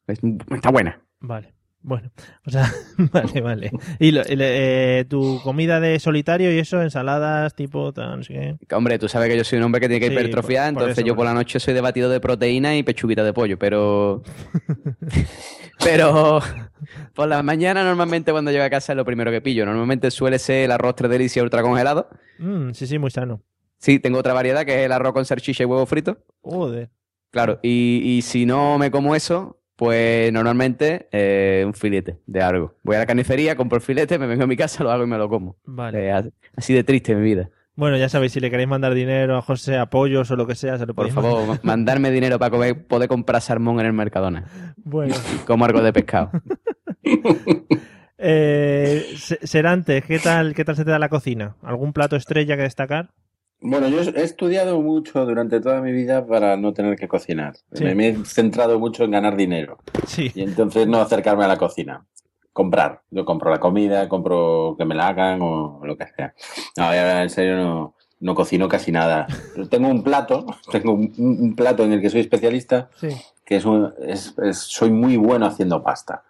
es- 0.06 0.20
está 0.50 0.70
buena. 0.70 1.00
Vale, 1.20 1.54
bueno, 1.80 2.10
o 2.46 2.50
sea, 2.50 2.70
vale, 3.12 3.40
vale. 3.40 3.70
Y 3.98 4.10
lo- 4.12 4.22
eh, 4.26 5.04
tu 5.08 5.40
comida 5.42 5.80
de 5.80 5.98
solitario 6.00 6.52
y 6.54 6.58
eso, 6.58 6.82
ensaladas, 6.82 7.54
tipo, 7.54 7.92
tan, 7.92 8.18
no 8.18 8.22
sé 8.24 8.32
qué. 8.34 8.56
Que, 8.68 8.74
Hombre, 8.74 8.98
tú 8.98 9.08
sabes 9.08 9.28
que 9.30 9.36
yo 9.36 9.44
soy 9.44 9.58
un 9.58 9.64
hombre 9.64 9.80
que 9.80 9.88
tiene 9.88 10.00
que 10.00 10.08
Sí, 10.08 10.12
hipertrofiar, 10.12 10.64
por- 10.66 10.74
por 10.74 10.82
entonces 10.82 10.98
eso, 10.98 11.06
yo 11.06 11.14
por 11.14 11.18
por 11.18 11.26
la 11.26 11.34
noche 11.34 11.60
soy 11.60 11.74
de 11.74 11.80
batido 11.80 12.10
de 12.10 12.20
proteína 12.20 12.76
y 12.76 12.82
pechuguita 12.82 13.24
de 13.24 13.32
pollo, 13.32 13.58
pero... 13.58 14.22
pero 15.84 16.40
por 17.14 17.28
la 17.28 17.42
mañana 17.42 17.84
normalmente 17.84 18.32
cuando 18.32 18.50
llego 18.50 18.64
a 18.64 18.70
casa 18.70 18.92
es 18.92 18.96
lo 18.96 19.04
primero 19.04 19.30
que 19.30 19.40
pillo. 19.40 19.64
Normalmente 19.66 20.10
suele 20.10 20.38
ser 20.38 20.64
el 20.64 20.72
arroz 20.72 20.94
tres 20.96 21.10
delicias 21.10 21.42
ultra 21.42 21.62
congelado. 21.62 22.08
Mm, 22.38 22.72
sí, 22.72 22.86
sí, 22.86 22.98
muy 22.98 23.10
sano. 23.10 23.42
Sí, 23.78 23.98
tengo 24.00 24.18
otra 24.18 24.32
variedad 24.32 24.64
que 24.64 24.80
es 24.80 24.86
el 24.86 24.92
arroz 24.92 25.12
con 25.12 25.24
salchicha 25.24 25.62
y 25.62 25.66
huevo 25.66 25.86
frito. 25.86 26.18
Joder. 26.40 26.90
Claro, 27.30 27.60
y, 27.62 28.00
y 28.04 28.22
si 28.22 28.46
no 28.46 28.78
me 28.78 28.90
como 28.90 29.14
eso, 29.14 29.57
pues 29.78 30.32
normalmente 30.32 31.08
eh, 31.12 31.62
un 31.64 31.72
filete 31.72 32.18
de 32.26 32.42
algo. 32.42 32.74
Voy 32.82 32.96
a 32.96 32.98
la 32.98 33.06
carnicería, 33.06 33.54
compro 33.54 33.76
el 33.76 33.82
filete, 33.82 34.18
me 34.18 34.26
vengo 34.26 34.42
a 34.42 34.46
mi 34.48 34.56
casa, 34.56 34.82
lo 34.82 34.90
hago 34.90 35.04
y 35.04 35.06
me 35.06 35.16
lo 35.16 35.28
como. 35.28 35.56
Vale. 35.64 36.06
Eh, 36.08 36.10
as- 36.12 36.28
así 36.56 36.74
de 36.74 36.82
triste 36.82 37.14
mi 37.14 37.22
vida. 37.22 37.48
Bueno, 37.76 37.96
ya 37.96 38.08
sabéis, 38.08 38.32
si 38.32 38.40
le 38.40 38.50
queréis 38.50 38.68
mandar 38.68 38.92
dinero 38.92 39.36
a 39.36 39.40
José, 39.42 39.76
apoyos 39.76 40.28
o 40.32 40.34
lo 40.36 40.48
que 40.48 40.56
sea, 40.56 40.78
se 40.78 40.86
lo 40.86 40.94
Por 40.94 41.08
favor, 41.12 41.38
mandar. 41.46 41.60
ma- 41.62 41.72
mandarme 41.76 42.10
dinero 42.10 42.36
para 42.40 42.50
comer- 42.50 42.86
poder 42.88 43.08
comprar 43.08 43.40
salmón 43.40 43.78
en 43.78 43.86
el 43.86 43.92
Mercadona. 43.92 44.74
Bueno, 44.78 45.14
Como 45.46 45.64
algo 45.64 45.80
de 45.80 45.92
pescado. 45.92 46.32
eh, 48.18 49.04
Se- 49.16 49.46
Serantes, 49.46 50.04
¿qué 50.04 50.18
tal, 50.18 50.54
¿qué 50.54 50.64
tal 50.64 50.74
se 50.74 50.84
te 50.84 50.90
da 50.90 50.98
la 50.98 51.08
cocina? 51.08 51.54
¿Algún 51.62 51.92
plato 51.92 52.16
estrella 52.16 52.56
que 52.56 52.62
destacar? 52.62 53.10
Bueno, 53.60 53.88
yo 53.88 54.00
he 54.00 54.22
estudiado 54.22 54.80
mucho 54.80 55.26
durante 55.26 55.60
toda 55.60 55.80
mi 55.82 55.90
vida 55.92 56.26
para 56.26 56.56
no 56.56 56.72
tener 56.72 56.96
que 56.96 57.08
cocinar. 57.08 57.54
Sí. 57.72 57.84
Me, 57.84 58.08
he 58.08 58.24
centrado 58.24 58.78
mucho 58.78 59.04
en 59.04 59.10
ganar 59.10 59.36
dinero 59.36 59.78
Sí. 60.06 60.30
y 60.34 60.42
entonces 60.42 60.86
no 60.86 61.00
acercarme 61.00 61.44
a 61.44 61.48
la 61.48 61.56
cocina. 61.56 62.06
Comprar. 62.52 63.02
Yo 63.10 63.24
compro 63.24 63.50
la 63.50 63.58
comida, 63.60 64.08
compro 64.08 64.74
que 64.78 64.84
me 64.84 64.94
la 64.94 65.08
hagan 65.08 65.40
o 65.42 65.80
lo 65.84 65.96
que 65.96 66.06
sea. 66.16 66.34
No, 66.76 66.92
en 66.92 67.30
serio 67.30 67.56
no, 67.56 67.94
no 68.20 68.34
cocino 68.34 68.68
casi 68.68 68.92
nada. 68.92 69.26
Tengo 69.70 69.88
un 69.88 70.02
plato, 70.04 70.46
tengo 70.72 70.92
un, 70.92 71.12
un 71.18 71.56
plato 71.56 71.82
en 71.84 71.92
el 71.94 72.00
que 72.00 72.10
soy 72.10 72.20
especialista, 72.20 72.90
Sí. 72.96 73.08
que 73.44 73.56
es, 73.56 73.64
un- 73.64 73.92
es- 74.06 74.34
es- 74.42 74.58
soy 74.58 74.90
muy 74.90 75.16
bueno 75.16 75.46
haciendo 75.46 75.82
pasta. 75.82 76.22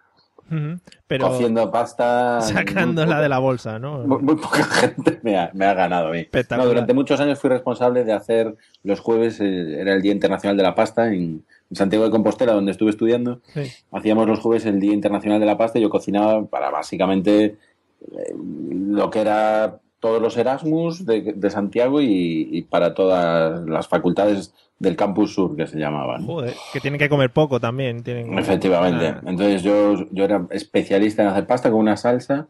Pero 1.07 1.27
Cociendo 1.29 1.71
pasta. 1.71 2.41
sacándola 2.41 3.21
de 3.21 3.29
la 3.29 3.39
bolsa, 3.39 3.79
¿no? 3.79 3.99
muy, 3.99 4.21
muy 4.21 4.35
poca 4.35 4.63
gente 4.63 5.19
me 5.23 5.37
ha, 5.37 5.51
me 5.53 5.65
ha 5.65 5.73
ganado 5.73 6.07
a 6.07 6.11
mí. 6.11 6.27
No, 6.51 6.65
durante 6.65 6.93
muchos 6.93 7.19
años 7.19 7.39
fui 7.39 7.49
responsable 7.49 8.03
de 8.03 8.13
hacer 8.13 8.55
los 8.83 8.99
jueves, 8.99 9.39
eh, 9.39 9.79
era 9.81 9.93
el 9.93 10.01
Día 10.01 10.11
Internacional 10.11 10.57
de 10.57 10.63
la 10.63 10.75
Pasta 10.75 11.07
en, 11.07 11.43
en 11.69 11.75
Santiago 11.75 12.05
de 12.05 12.11
Compostela, 12.11 12.53
donde 12.53 12.71
estuve 12.71 12.91
estudiando. 12.91 13.41
Sí. 13.53 13.71
Hacíamos 13.91 14.27
los 14.27 14.39
jueves 14.39 14.65
el 14.65 14.79
Día 14.79 14.93
Internacional 14.93 15.39
de 15.39 15.45
la 15.45 15.57
Pasta 15.57 15.79
y 15.79 15.81
yo 15.81 15.89
cocinaba 15.89 16.45
para 16.45 16.69
básicamente 16.69 17.45
eh, 17.45 18.35
lo 18.35 19.09
que 19.09 19.21
era 19.21 19.79
todos 19.99 20.21
los 20.21 20.37
Erasmus 20.37 21.05
de, 21.05 21.33
de 21.35 21.49
Santiago 21.49 22.01
y, 22.01 22.47
y 22.51 22.61
para 22.63 22.93
todas 22.93 23.67
las 23.67 23.87
facultades 23.87 24.53
del 24.79 24.95
Campus 24.95 25.33
Sur, 25.33 25.55
que 25.55 25.67
se 25.67 25.77
llamaban. 25.77 26.25
Joder, 26.25 26.53
que 26.73 26.79
tienen 26.79 26.99
que 26.99 27.09
comer 27.09 27.31
poco 27.31 27.59
también. 27.59 28.01
Tienen... 28.03 28.37
Efectivamente. 28.39 29.07
Ah, 29.07 29.21
Entonces 29.25 29.61
yo, 29.61 30.05
yo 30.11 30.23
era 30.23 30.45
especialista 30.51 31.21
en 31.23 31.27
hacer 31.29 31.45
pasta 31.45 31.69
con 31.69 31.79
una 31.81 31.97
salsa 31.97 32.47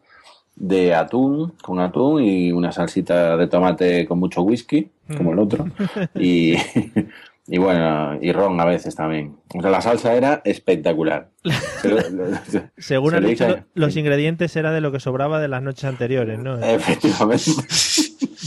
de 0.56 0.94
atún, 0.94 1.54
con 1.62 1.80
atún 1.80 2.24
y 2.24 2.52
una 2.52 2.72
salsita 2.72 3.36
de 3.38 3.48
tomate 3.48 4.06
con 4.06 4.20
mucho 4.20 4.42
whisky, 4.44 4.90
como 5.18 5.34
el 5.34 5.40
otro. 5.40 5.66
Y, 6.16 6.56
y 7.48 7.58
bueno, 7.58 8.20
y 8.22 8.32
ron 8.32 8.60
a 8.62 8.66
veces 8.66 8.94
también. 8.94 9.38
O 9.56 9.62
sea, 9.62 9.72
la 9.72 9.82
salsa 9.82 10.14
era 10.14 10.42
espectacular. 10.46 11.30
Lo- 11.84 11.98
Según 12.78 13.12
se 13.12 13.18
han 13.18 13.26
dicho, 13.26 13.48
lo- 13.48 13.64
los 13.74 13.96
ingredientes 13.96 14.56
era 14.56 14.72
de 14.72 14.82
lo 14.82 14.92
que 14.92 15.00
sobraba 15.00 15.40
de 15.40 15.48
las 15.48 15.64
noches 15.64 15.86
anteriores, 15.86 16.38
¿no? 16.38 16.60
Efectivamente. 16.60 17.52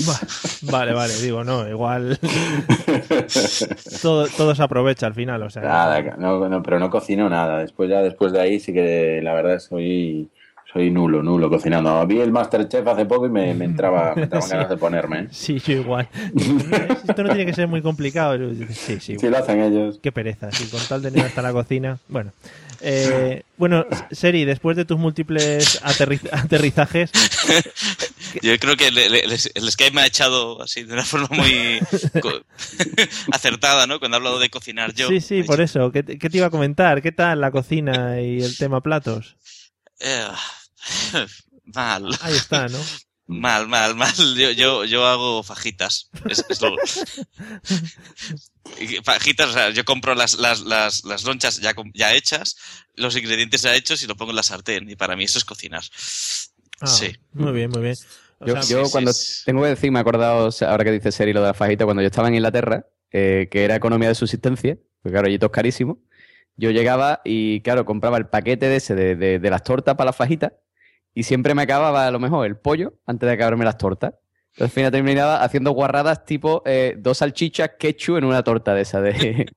Va- 0.08 0.20
Vale, 0.70 0.92
vale, 0.92 1.12
digo, 1.20 1.42
no, 1.42 1.68
igual 1.68 2.18
todo, 4.02 4.26
todo 4.28 4.54
se 4.54 4.62
aprovecha 4.62 5.06
al 5.06 5.14
final, 5.14 5.42
o 5.42 5.50
sea. 5.50 5.62
Nada, 5.62 6.00
no, 6.18 6.48
no, 6.48 6.62
pero 6.62 6.78
no 6.78 6.90
cocino 6.90 7.28
nada. 7.28 7.58
Después 7.58 7.88
ya 7.90 8.00
después 8.02 8.32
de 8.32 8.40
ahí 8.40 8.60
sí 8.60 8.72
que 8.72 9.20
la 9.22 9.34
verdad 9.34 9.58
soy 9.58 10.28
Soy 10.72 10.90
nulo, 10.90 11.22
nulo 11.22 11.50
cocinando. 11.50 12.06
Vi 12.06 12.18
el 12.20 12.32
Masterchef 12.32 12.86
hace 12.86 13.04
poco 13.04 13.26
y 13.26 13.28
me, 13.30 13.52
me 13.52 13.66
entraba, 13.66 14.14
me 14.16 14.22
entraban 14.22 14.42
Sí. 14.48 14.54
ganas 14.54 14.70
de 14.70 14.76
ponerme. 14.78 15.18
¿eh? 15.20 15.26
Sí, 15.30 15.58
yo 15.58 15.74
igual. 15.74 16.08
Esto 16.34 17.22
no 17.22 17.28
tiene 17.28 17.44
que 17.44 17.52
ser 17.52 17.68
muy 17.68 17.82
complicado. 17.82 18.38
Sí, 18.70 18.98
sí. 18.98 19.18
Sí, 19.18 19.28
lo 19.28 19.36
hacen 19.36 19.60
ellos. 19.60 19.98
Qué 20.02 20.12
pereza, 20.12 20.50
sí, 20.50 20.70
con 20.70 20.80
tal 20.88 21.02
de 21.02 21.10
no 21.10 21.22
hasta 21.22 21.42
la 21.42 21.52
cocina. 21.52 21.98
Bueno, 22.08 22.30
eh, 22.82 23.42
bueno, 23.56 23.86
Seri, 24.10 24.44
después 24.44 24.76
de 24.76 24.84
tus 24.84 24.98
múltiples 24.98 25.80
aterri- 25.82 26.28
aterrizajes, 26.32 27.10
Yo 28.42 28.58
creo 28.58 28.76
que 28.76 28.90
le- 28.90 29.10
le- 29.10 29.26
les- 29.26 29.50
el 29.54 29.70
Skype 29.70 29.90
me 29.92 30.00
ha 30.02 30.06
echado 30.06 30.62
así 30.62 30.84
de 30.84 30.92
una 30.94 31.04
forma 31.04 31.28
muy 31.30 31.80
acertada, 33.32 33.86
¿no? 33.86 33.98
Cuando 33.98 34.16
he 34.16 34.18
hablado 34.18 34.38
de 34.38 34.48
cocinar 34.50 34.94
yo. 34.94 35.08
sí, 35.08 35.20
sí, 35.20 35.42
por 35.42 35.60
eso, 35.60 35.92
¿qué, 35.92 36.02
te- 36.02 36.18
qué 36.18 36.30
te 36.30 36.38
iba 36.38 36.46
a 36.46 36.50
comentar? 36.50 37.02
¿Qué 37.02 37.12
tal 37.12 37.40
la 37.40 37.50
cocina 37.50 38.20
y 38.20 38.42
el 38.42 38.56
tema 38.56 38.80
platos? 38.80 39.36
Eh, 40.00 40.26
mal. 41.74 42.08
Ahí 42.22 42.34
está, 42.34 42.68
¿no? 42.68 42.78
Mal, 43.26 43.68
mal, 43.68 43.94
mal. 43.94 44.12
Yo, 44.36 44.50
yo, 44.50 44.84
yo 44.84 45.06
hago 45.06 45.42
fajitas. 45.42 46.10
Es, 46.28 46.44
es 46.48 46.60
lo- 46.60 46.74
Fajitas, 49.04 49.48
o 49.50 49.52
sea, 49.52 49.70
yo 49.70 49.84
compro 49.84 50.14
las, 50.14 50.34
las, 50.34 50.60
las, 50.62 51.04
las 51.04 51.24
lonchas 51.24 51.58
ya, 51.60 51.74
ya 51.94 52.14
hechas, 52.14 52.56
los 52.94 53.16
ingredientes 53.16 53.62
ya 53.62 53.74
hechos 53.74 54.02
y 54.02 54.06
lo 54.06 54.16
pongo 54.16 54.30
en 54.32 54.36
la 54.36 54.42
sartén. 54.42 54.88
Y 54.90 54.96
para 54.96 55.16
mí 55.16 55.24
eso 55.24 55.38
es 55.38 55.44
cocinar. 55.44 55.82
Ah, 56.80 56.86
Sí. 56.86 57.12
Muy 57.32 57.52
bien, 57.52 57.70
muy 57.70 57.82
bien. 57.82 57.96
O 58.40 58.46
Yo, 58.46 58.60
sea, 58.62 58.62
yo 58.82 58.90
cuando 58.90 59.12
tengo 59.44 59.62
que 59.62 59.68
decir, 59.68 59.90
me 59.92 59.98
he 59.98 60.02
acordado, 60.02 60.46
o 60.46 60.52
sea, 60.52 60.70
ahora 60.70 60.84
que 60.84 60.90
dice 60.92 61.12
Seri 61.12 61.32
lo 61.32 61.40
de 61.40 61.46
la 61.48 61.54
fajita, 61.54 61.84
cuando 61.84 62.02
yo 62.02 62.08
estaba 62.08 62.28
en 62.28 62.34
Inglaterra, 62.34 62.86
eh, 63.12 63.48
que 63.50 63.64
era 63.64 63.76
economía 63.76 64.08
de 64.08 64.14
subsistencia, 64.16 64.76
porque 65.00 65.12
claro, 65.14 65.28
allí 65.28 65.38
todo 65.38 65.46
es 65.50 65.54
carísimo, 65.54 66.00
yo 66.56 66.70
llegaba 66.70 67.20
y 67.24 67.60
claro, 67.60 67.84
compraba 67.84 68.18
el 68.18 68.26
paquete 68.26 68.68
de 68.68 68.76
ese 68.76 68.94
de, 68.94 69.14
de- 69.16 69.38
de 69.38 69.50
las 69.50 69.62
tortas 69.62 69.94
para 69.94 70.06
las 70.08 70.16
fajitas 70.16 70.52
y 71.14 71.22
siempre 71.24 71.54
me 71.54 71.62
acababa 71.62 72.06
a 72.06 72.10
lo 72.10 72.18
mejor 72.20 72.46
el 72.46 72.56
pollo 72.56 72.94
antes 73.06 73.26
de 73.26 73.32
acabarme 73.34 73.64
las 73.64 73.78
tortas. 73.78 74.14
Entonces 74.54 74.62
al 74.64 74.70
final 74.70 74.92
terminaba 74.92 75.42
haciendo 75.42 75.70
guarradas 75.72 76.24
tipo 76.24 76.62
eh, 76.66 76.94
dos 76.98 77.18
salchichas 77.18 77.70
ketchup 77.78 78.18
en 78.18 78.24
una 78.24 78.42
torta 78.42 78.74
de 78.74 78.82
esa 78.82 79.00
de... 79.00 79.50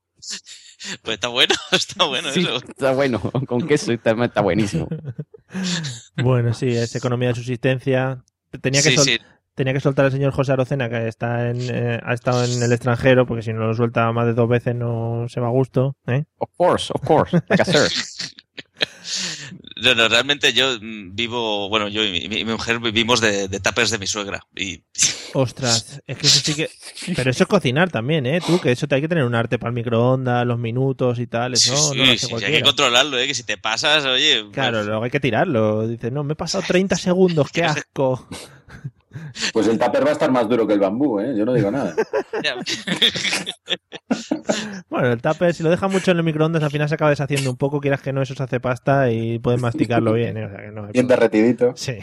Pues 1.02 1.14
está 1.14 1.28
bueno, 1.28 1.54
está 1.72 2.04
bueno 2.04 2.30
Sí, 2.30 2.40
eso. 2.40 2.56
está 2.56 2.92
bueno, 2.92 3.18
con 3.46 3.66
queso 3.66 3.92
está, 3.92 4.10
está 4.24 4.40
buenísimo. 4.42 4.88
Bueno, 6.22 6.52
sí, 6.54 6.68
es 6.68 6.94
economía 6.96 7.28
de 7.28 7.34
subsistencia. 7.36 8.22
Tenía 8.60 8.82
que, 8.82 8.90
Sí, 8.90 8.96
sol- 8.96 9.04
sí. 9.04 9.18
tenía 9.54 9.72
que 9.72 9.80
soltar 9.80 10.04
al 10.06 10.12
señor 10.12 10.32
José 10.32 10.52
Arocena, 10.52 10.88
que 10.90 11.08
está 11.08 11.48
en, 11.50 11.58
eh, 11.62 12.00
ha 12.02 12.12
estado 12.12 12.44
en 12.44 12.62
el 12.62 12.72
extranjero, 12.72 13.26
porque 13.26 13.42
si 13.42 13.52
no 13.52 13.60
lo 13.66 13.74
suelta 13.74 14.10
más 14.12 14.26
de 14.26 14.34
dos 14.34 14.48
veces 14.48 14.74
no 14.74 15.26
se 15.28 15.40
va 15.40 15.46
a 15.48 15.50
gusto. 15.50 15.96
¿eh? 16.06 16.24
Of 16.38 16.50
course, 16.56 16.92
of 16.94 17.02
course, 17.06 17.38
like. 17.48 17.64
No, 19.78 19.94
no, 19.94 20.08
realmente 20.08 20.52
yo 20.54 20.78
mm, 20.80 21.14
vivo, 21.14 21.68
bueno, 21.68 21.88
yo 21.88 22.02
y 22.02 22.10
mi, 22.10 22.28
mi- 22.28 22.44
mujer 22.46 22.78
vivimos 22.80 23.20
de, 23.20 23.46
de 23.48 23.60
tuppers 23.60 23.90
de 23.90 23.98
mi 23.98 24.06
suegra. 24.06 24.40
Y 24.56 24.82
Ostras, 25.34 26.00
es 26.06 26.16
que 26.16 26.26
eso 26.26 26.40
sí 26.40 26.54
que... 26.54 26.70
Pero 27.14 27.30
eso 27.30 27.42
es 27.44 27.48
cocinar 27.48 27.90
también, 27.90 28.24
¿eh? 28.24 28.40
Tú, 28.40 28.58
que 28.58 28.72
eso 28.72 28.88
te 28.88 28.94
hay 28.94 29.02
que 29.02 29.08
tener 29.08 29.24
un 29.24 29.34
arte 29.34 29.58
para 29.58 29.68
el 29.68 29.74
microondas, 29.74 30.46
los 30.46 30.58
minutos 30.58 31.18
y 31.18 31.26
tal. 31.26 31.52
Eso 31.52 31.76
sí, 31.76 31.98
no 31.98 32.04
lo 32.06 32.12
hace 32.12 32.26
sí, 32.26 32.34
hay 32.44 32.52
que 32.52 32.62
controlarlo, 32.62 33.18
¿eh? 33.18 33.26
Que 33.26 33.34
si 33.34 33.42
te 33.42 33.58
pasas, 33.58 34.06
oye... 34.06 34.46
Claro, 34.50 34.82
luego 34.82 35.04
hay 35.04 35.10
que 35.10 35.20
tirarlo. 35.20 35.86
Dices, 35.86 36.10
no, 36.10 36.24
me 36.24 36.32
he 36.32 36.36
pasado 36.36 36.64
30 36.66 36.96
segundos, 36.96 37.50
qué 37.52 37.64
asco. 37.64 38.26
Pues 39.52 39.66
el 39.68 39.78
tupper 39.78 40.04
va 40.04 40.10
a 40.10 40.12
estar 40.12 40.30
más 40.30 40.48
duro 40.48 40.66
que 40.66 40.74
el 40.74 40.80
bambú, 40.80 41.20
¿eh? 41.20 41.34
Yo 41.36 41.44
no 41.44 41.52
digo 41.54 41.70
nada. 41.70 41.94
Bueno, 44.88 45.12
el 45.12 45.20
tupper, 45.20 45.52
si 45.54 45.62
lo 45.62 45.70
dejas 45.70 45.90
mucho 45.90 46.10
en 46.10 46.18
el 46.18 46.22
microondas, 46.22 46.62
al 46.62 46.70
final 46.70 46.88
se 46.88 46.94
acaba 46.94 47.10
deshaciendo 47.10 47.50
un 47.50 47.56
poco, 47.56 47.80
quieras 47.80 48.00
que 48.00 48.12
no, 48.12 48.22
eso 48.22 48.34
se 48.34 48.42
hace 48.42 48.60
pasta 48.60 49.10
y 49.10 49.38
puedes 49.38 49.60
masticarlo 49.60 50.12
bien. 50.12 50.36
¿eh? 50.36 50.46
O 50.46 50.48
sea 50.48 50.58
que 50.60 50.70
no 50.70 50.86
hay 50.86 50.92
Bien 50.92 51.06
problema. 51.06 51.08
derretidito. 51.08 51.72
Sí. 51.76 51.98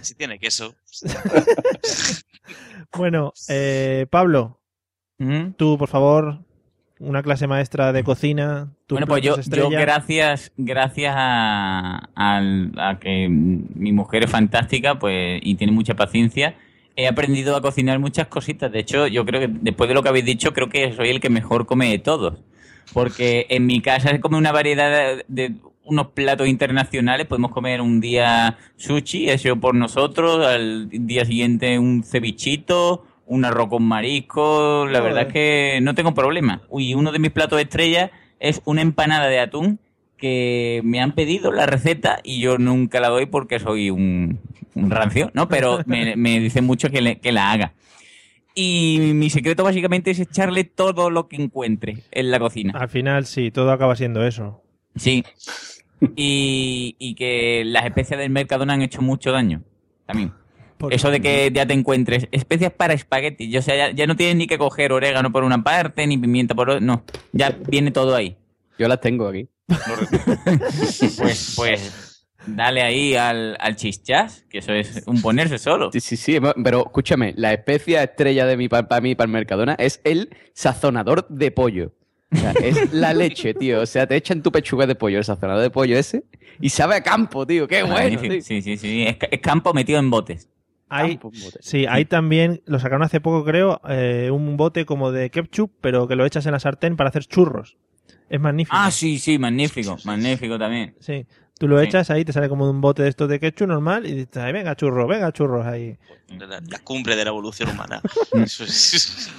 Si 0.00 0.14
tiene 0.14 0.38
queso. 0.38 0.74
Bueno, 2.96 3.32
eh, 3.48 4.06
Pablo, 4.10 4.60
¿Mm? 5.18 5.50
tú, 5.52 5.78
por 5.78 5.88
favor, 5.88 6.40
una 7.00 7.22
clase 7.22 7.46
maestra 7.46 7.92
de 7.92 8.04
cocina. 8.04 8.68
Bueno, 8.88 9.06
pues 9.06 9.22
yo, 9.22 9.40
yo 9.40 9.68
gracias, 9.70 10.52
gracias 10.56 11.14
a, 11.16 12.08
al- 12.14 12.72
a 12.78 12.98
que 13.00 13.28
mi 13.28 13.90
mujer 13.92 14.22
es 14.24 14.30
fantástica 14.30 14.98
pues 14.98 15.40
y 15.42 15.56
tiene 15.56 15.72
mucha 15.72 15.96
paciencia, 15.96 16.54
he 16.96 17.08
aprendido 17.08 17.56
a 17.56 17.62
cocinar 17.62 17.98
muchas 17.98 18.28
cositas. 18.28 18.70
De 18.70 18.80
hecho, 18.80 19.06
yo 19.06 19.24
creo 19.24 19.40
que 19.40 19.48
después 19.48 19.88
de 19.88 19.94
lo 19.94 20.02
que 20.02 20.10
habéis 20.10 20.24
dicho, 20.26 20.52
creo 20.52 20.68
que 20.68 20.92
soy 20.92 21.08
el 21.08 21.20
que 21.20 21.30
mejor 21.30 21.66
come 21.66 21.90
de 21.90 21.98
todos. 21.98 22.34
Porque 22.92 23.46
en 23.50 23.66
mi 23.66 23.80
casa 23.80 24.10
se 24.10 24.20
come 24.20 24.36
una 24.36 24.52
variedad 24.52 24.90
de, 24.90 25.24
de 25.28 25.54
unos 25.84 26.08
platos 26.08 26.48
internacionales. 26.48 27.26
Podemos 27.26 27.52
comer 27.52 27.80
un 27.80 28.00
día 28.00 28.58
sushi, 28.76 29.30
hecho 29.30 29.56
por 29.56 29.74
nosotros, 29.74 30.44
al 30.44 30.88
día 30.90 31.24
siguiente 31.24 31.78
un 31.78 32.02
cevichito, 32.02 33.06
un 33.30 33.44
arroz 33.44 33.68
con 33.68 33.84
marisco. 33.84 34.86
La 34.90 35.00
verdad 35.00 35.28
es 35.28 35.32
que 35.32 35.78
no 35.82 35.94
tengo 35.94 36.12
problema. 36.14 36.62
Uy, 36.68 36.94
uno 36.94 37.12
de 37.12 37.18
mis 37.20 37.30
platos 37.30 37.60
estrella 37.60 38.10
es 38.40 38.60
una 38.64 38.82
empanada 38.82 39.28
de 39.28 39.38
atún 39.38 39.78
que 40.16 40.80
me 40.84 41.00
han 41.00 41.12
pedido 41.12 41.52
la 41.52 41.64
receta 41.66 42.20
y 42.24 42.40
yo 42.40 42.58
nunca 42.58 42.98
la 43.00 43.08
doy 43.08 43.26
porque 43.26 43.58
soy 43.60 43.88
un, 43.90 44.40
un 44.74 44.90
rancio, 44.90 45.30
¿no? 45.32 45.48
Pero 45.48 45.80
me, 45.86 46.16
me 46.16 46.40
dicen 46.40 46.64
mucho 46.66 46.90
que, 46.90 47.00
le- 47.00 47.18
que 47.20 47.32
la 47.32 47.52
haga. 47.52 47.72
Y 48.54 49.12
mi 49.14 49.30
secreto 49.30 49.62
básicamente 49.62 50.10
es 50.10 50.18
echarle 50.18 50.64
todo 50.64 51.08
lo 51.08 51.28
que 51.28 51.36
encuentre 51.36 51.98
en 52.10 52.30
la 52.32 52.40
cocina. 52.40 52.72
Al 52.76 52.88
final, 52.88 53.24
sí, 53.26 53.50
todo 53.52 53.70
acaba 53.70 53.94
siendo 53.94 54.26
eso. 54.26 54.60
Sí. 54.96 55.24
Y, 56.16 56.96
y 56.98 57.14
que 57.14 57.62
las 57.64 57.84
especias 57.84 58.18
del 58.18 58.30
Mercadona 58.30 58.72
han 58.74 58.82
hecho 58.82 59.02
mucho 59.02 59.30
daño. 59.32 59.62
También. 60.06 60.32
Eso 60.90 61.10
de 61.10 61.20
que 61.20 61.50
ya 61.52 61.66
te 61.66 61.74
encuentres 61.74 62.28
especias 62.32 62.72
para 62.72 62.94
espagueti. 62.94 63.56
O 63.56 63.62
sea, 63.62 63.76
ya, 63.76 63.90
ya 63.94 64.06
no 64.06 64.16
tienes 64.16 64.36
ni 64.36 64.46
que 64.46 64.58
coger 64.58 64.92
orégano 64.92 65.30
por 65.30 65.44
una 65.44 65.62
parte, 65.62 66.06
ni 66.06 66.16
pimienta 66.16 66.54
por 66.54 66.70
otra. 66.70 66.80
No, 66.80 67.04
ya 67.32 67.56
viene 67.68 67.90
todo 67.90 68.14
ahí. 68.14 68.36
Yo 68.78 68.88
las 68.88 69.00
tengo 69.00 69.28
aquí. 69.28 69.48
Pues, 71.18 71.54
pues, 71.56 72.26
dale 72.46 72.82
ahí 72.82 73.14
al, 73.14 73.56
al 73.60 73.76
chichas, 73.76 74.44
que 74.48 74.58
eso 74.58 74.72
es 74.72 75.02
un 75.06 75.20
ponerse 75.20 75.58
solo. 75.58 75.90
Sí, 75.92 76.00
sí, 76.00 76.16
sí, 76.16 76.38
pero 76.64 76.84
escúchame, 76.86 77.34
la 77.36 77.52
especia 77.52 78.02
estrella 78.02 78.46
de 78.46 78.56
mi 78.56 78.68
para 78.68 79.00
mí, 79.00 79.14
para 79.14 79.26
el 79.26 79.32
Mercadona, 79.32 79.74
es 79.78 80.00
el 80.04 80.30
sazonador 80.54 81.28
de 81.28 81.50
pollo. 81.50 81.92
O 82.32 82.36
sea, 82.36 82.52
es 82.52 82.92
la 82.92 83.12
leche, 83.14 83.54
tío. 83.54 83.80
O 83.80 83.86
sea, 83.86 84.06
te 84.06 84.16
echan 84.16 84.42
tu 84.42 84.52
pechuga 84.52 84.86
de 84.86 84.94
pollo, 84.94 85.18
el 85.18 85.24
sazonador 85.24 85.62
de 85.62 85.70
pollo 85.70 85.98
ese, 85.98 86.24
y 86.60 86.70
sabe 86.70 86.96
a 86.96 87.02
campo, 87.02 87.46
tío. 87.46 87.66
Qué 87.66 87.82
bueno. 87.82 88.20
Tío. 88.20 88.42
Sí, 88.42 88.62
sí, 88.62 88.76
sí. 88.76 89.04
Es 89.06 89.40
campo 89.40 89.72
metido 89.74 89.98
en 89.98 90.10
botes. 90.10 90.48
Hay, 90.90 91.18
sí, 91.60 91.86
hay 91.88 92.04
también, 92.04 92.62
lo 92.66 92.78
sacaron 92.78 93.02
hace 93.02 93.20
poco, 93.20 93.44
creo, 93.44 93.80
eh, 93.88 94.30
un 94.32 94.56
bote 94.56 94.84
como 94.84 95.12
de 95.12 95.30
ketchup, 95.30 95.70
pero 95.80 96.06
que 96.08 96.16
lo 96.16 96.26
echas 96.26 96.46
en 96.46 96.52
la 96.52 96.60
sartén 96.60 96.96
para 96.96 97.10
hacer 97.10 97.24
churros. 97.24 97.76
Es 98.28 98.40
magnífico. 98.40 98.76
Ah, 98.78 98.90
sí, 98.90 99.18
sí, 99.18 99.38
magnífico. 99.38 99.96
Magnífico 100.04 100.58
también. 100.58 100.94
Sí. 101.00 101.26
Tú 101.58 101.68
lo 101.68 101.78
Sí. 101.78 101.86
echas 101.86 102.08
ahí, 102.10 102.24
te 102.24 102.32
sale 102.32 102.48
como 102.48 102.68
un 102.70 102.80
bote 102.80 103.02
de 103.02 103.10
estos 103.10 103.28
de 103.28 103.38
ketchup 103.38 103.68
normal 103.68 104.06
y 104.06 104.12
dices, 104.12 104.36
"Ay, 104.38 104.52
venga 104.52 104.74
churros, 104.76 105.06
venga 105.06 105.30
churros 105.30 105.66
ahí. 105.66 105.98
La, 106.38 106.46
la 106.60 106.78
cumbre 106.78 107.16
de 107.16 107.24
la 107.24 107.30
evolución 107.30 107.68
humana. 107.68 108.00
Eso 108.32 108.64
es- 108.64 109.30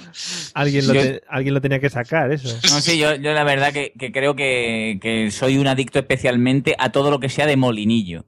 Alguien 0.54 0.86
lo, 0.86 0.94
Yo- 0.94 1.00
te- 1.02 1.22
alguien 1.28 1.54
lo 1.54 1.60
tenía 1.60 1.80
que 1.80 1.90
sacar, 1.90 2.30
eso. 2.30 2.48
No, 2.72 2.80
sí, 2.80 2.96
yo, 2.98 3.14
yo 3.16 3.32
la 3.32 3.42
verdad 3.44 3.72
que, 3.72 3.92
que 3.98 4.12
creo 4.12 4.36
que, 4.36 4.98
que 5.02 5.30
soy 5.32 5.58
un 5.58 5.66
adicto 5.66 5.98
especialmente 5.98 6.76
a 6.78 6.92
todo 6.92 7.10
lo 7.10 7.18
que 7.18 7.28
sea 7.28 7.46
de 7.46 7.56
molinillo. 7.56 8.24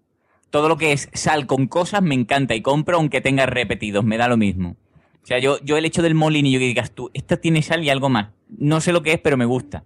Todo 0.54 0.68
lo 0.68 0.76
que 0.76 0.92
es 0.92 1.08
sal 1.14 1.48
con 1.48 1.66
cosas 1.66 2.00
me 2.00 2.14
encanta 2.14 2.54
y 2.54 2.62
compro 2.62 2.96
aunque 2.98 3.20
tenga 3.20 3.44
repetidos, 3.44 4.04
me 4.04 4.16
da 4.18 4.28
lo 4.28 4.36
mismo. 4.36 4.76
O 5.20 5.26
sea, 5.26 5.40
yo, 5.40 5.58
yo 5.64 5.76
el 5.76 5.84
hecho 5.84 6.00
del 6.00 6.14
molinillo 6.14 6.60
que 6.60 6.66
digas 6.66 6.92
tú, 6.92 7.10
esta 7.12 7.38
tiene 7.38 7.60
sal 7.60 7.82
y 7.82 7.90
algo 7.90 8.08
más. 8.08 8.28
No 8.56 8.80
sé 8.80 8.92
lo 8.92 9.02
que 9.02 9.14
es, 9.14 9.18
pero 9.18 9.36
me 9.36 9.46
gusta. 9.46 9.82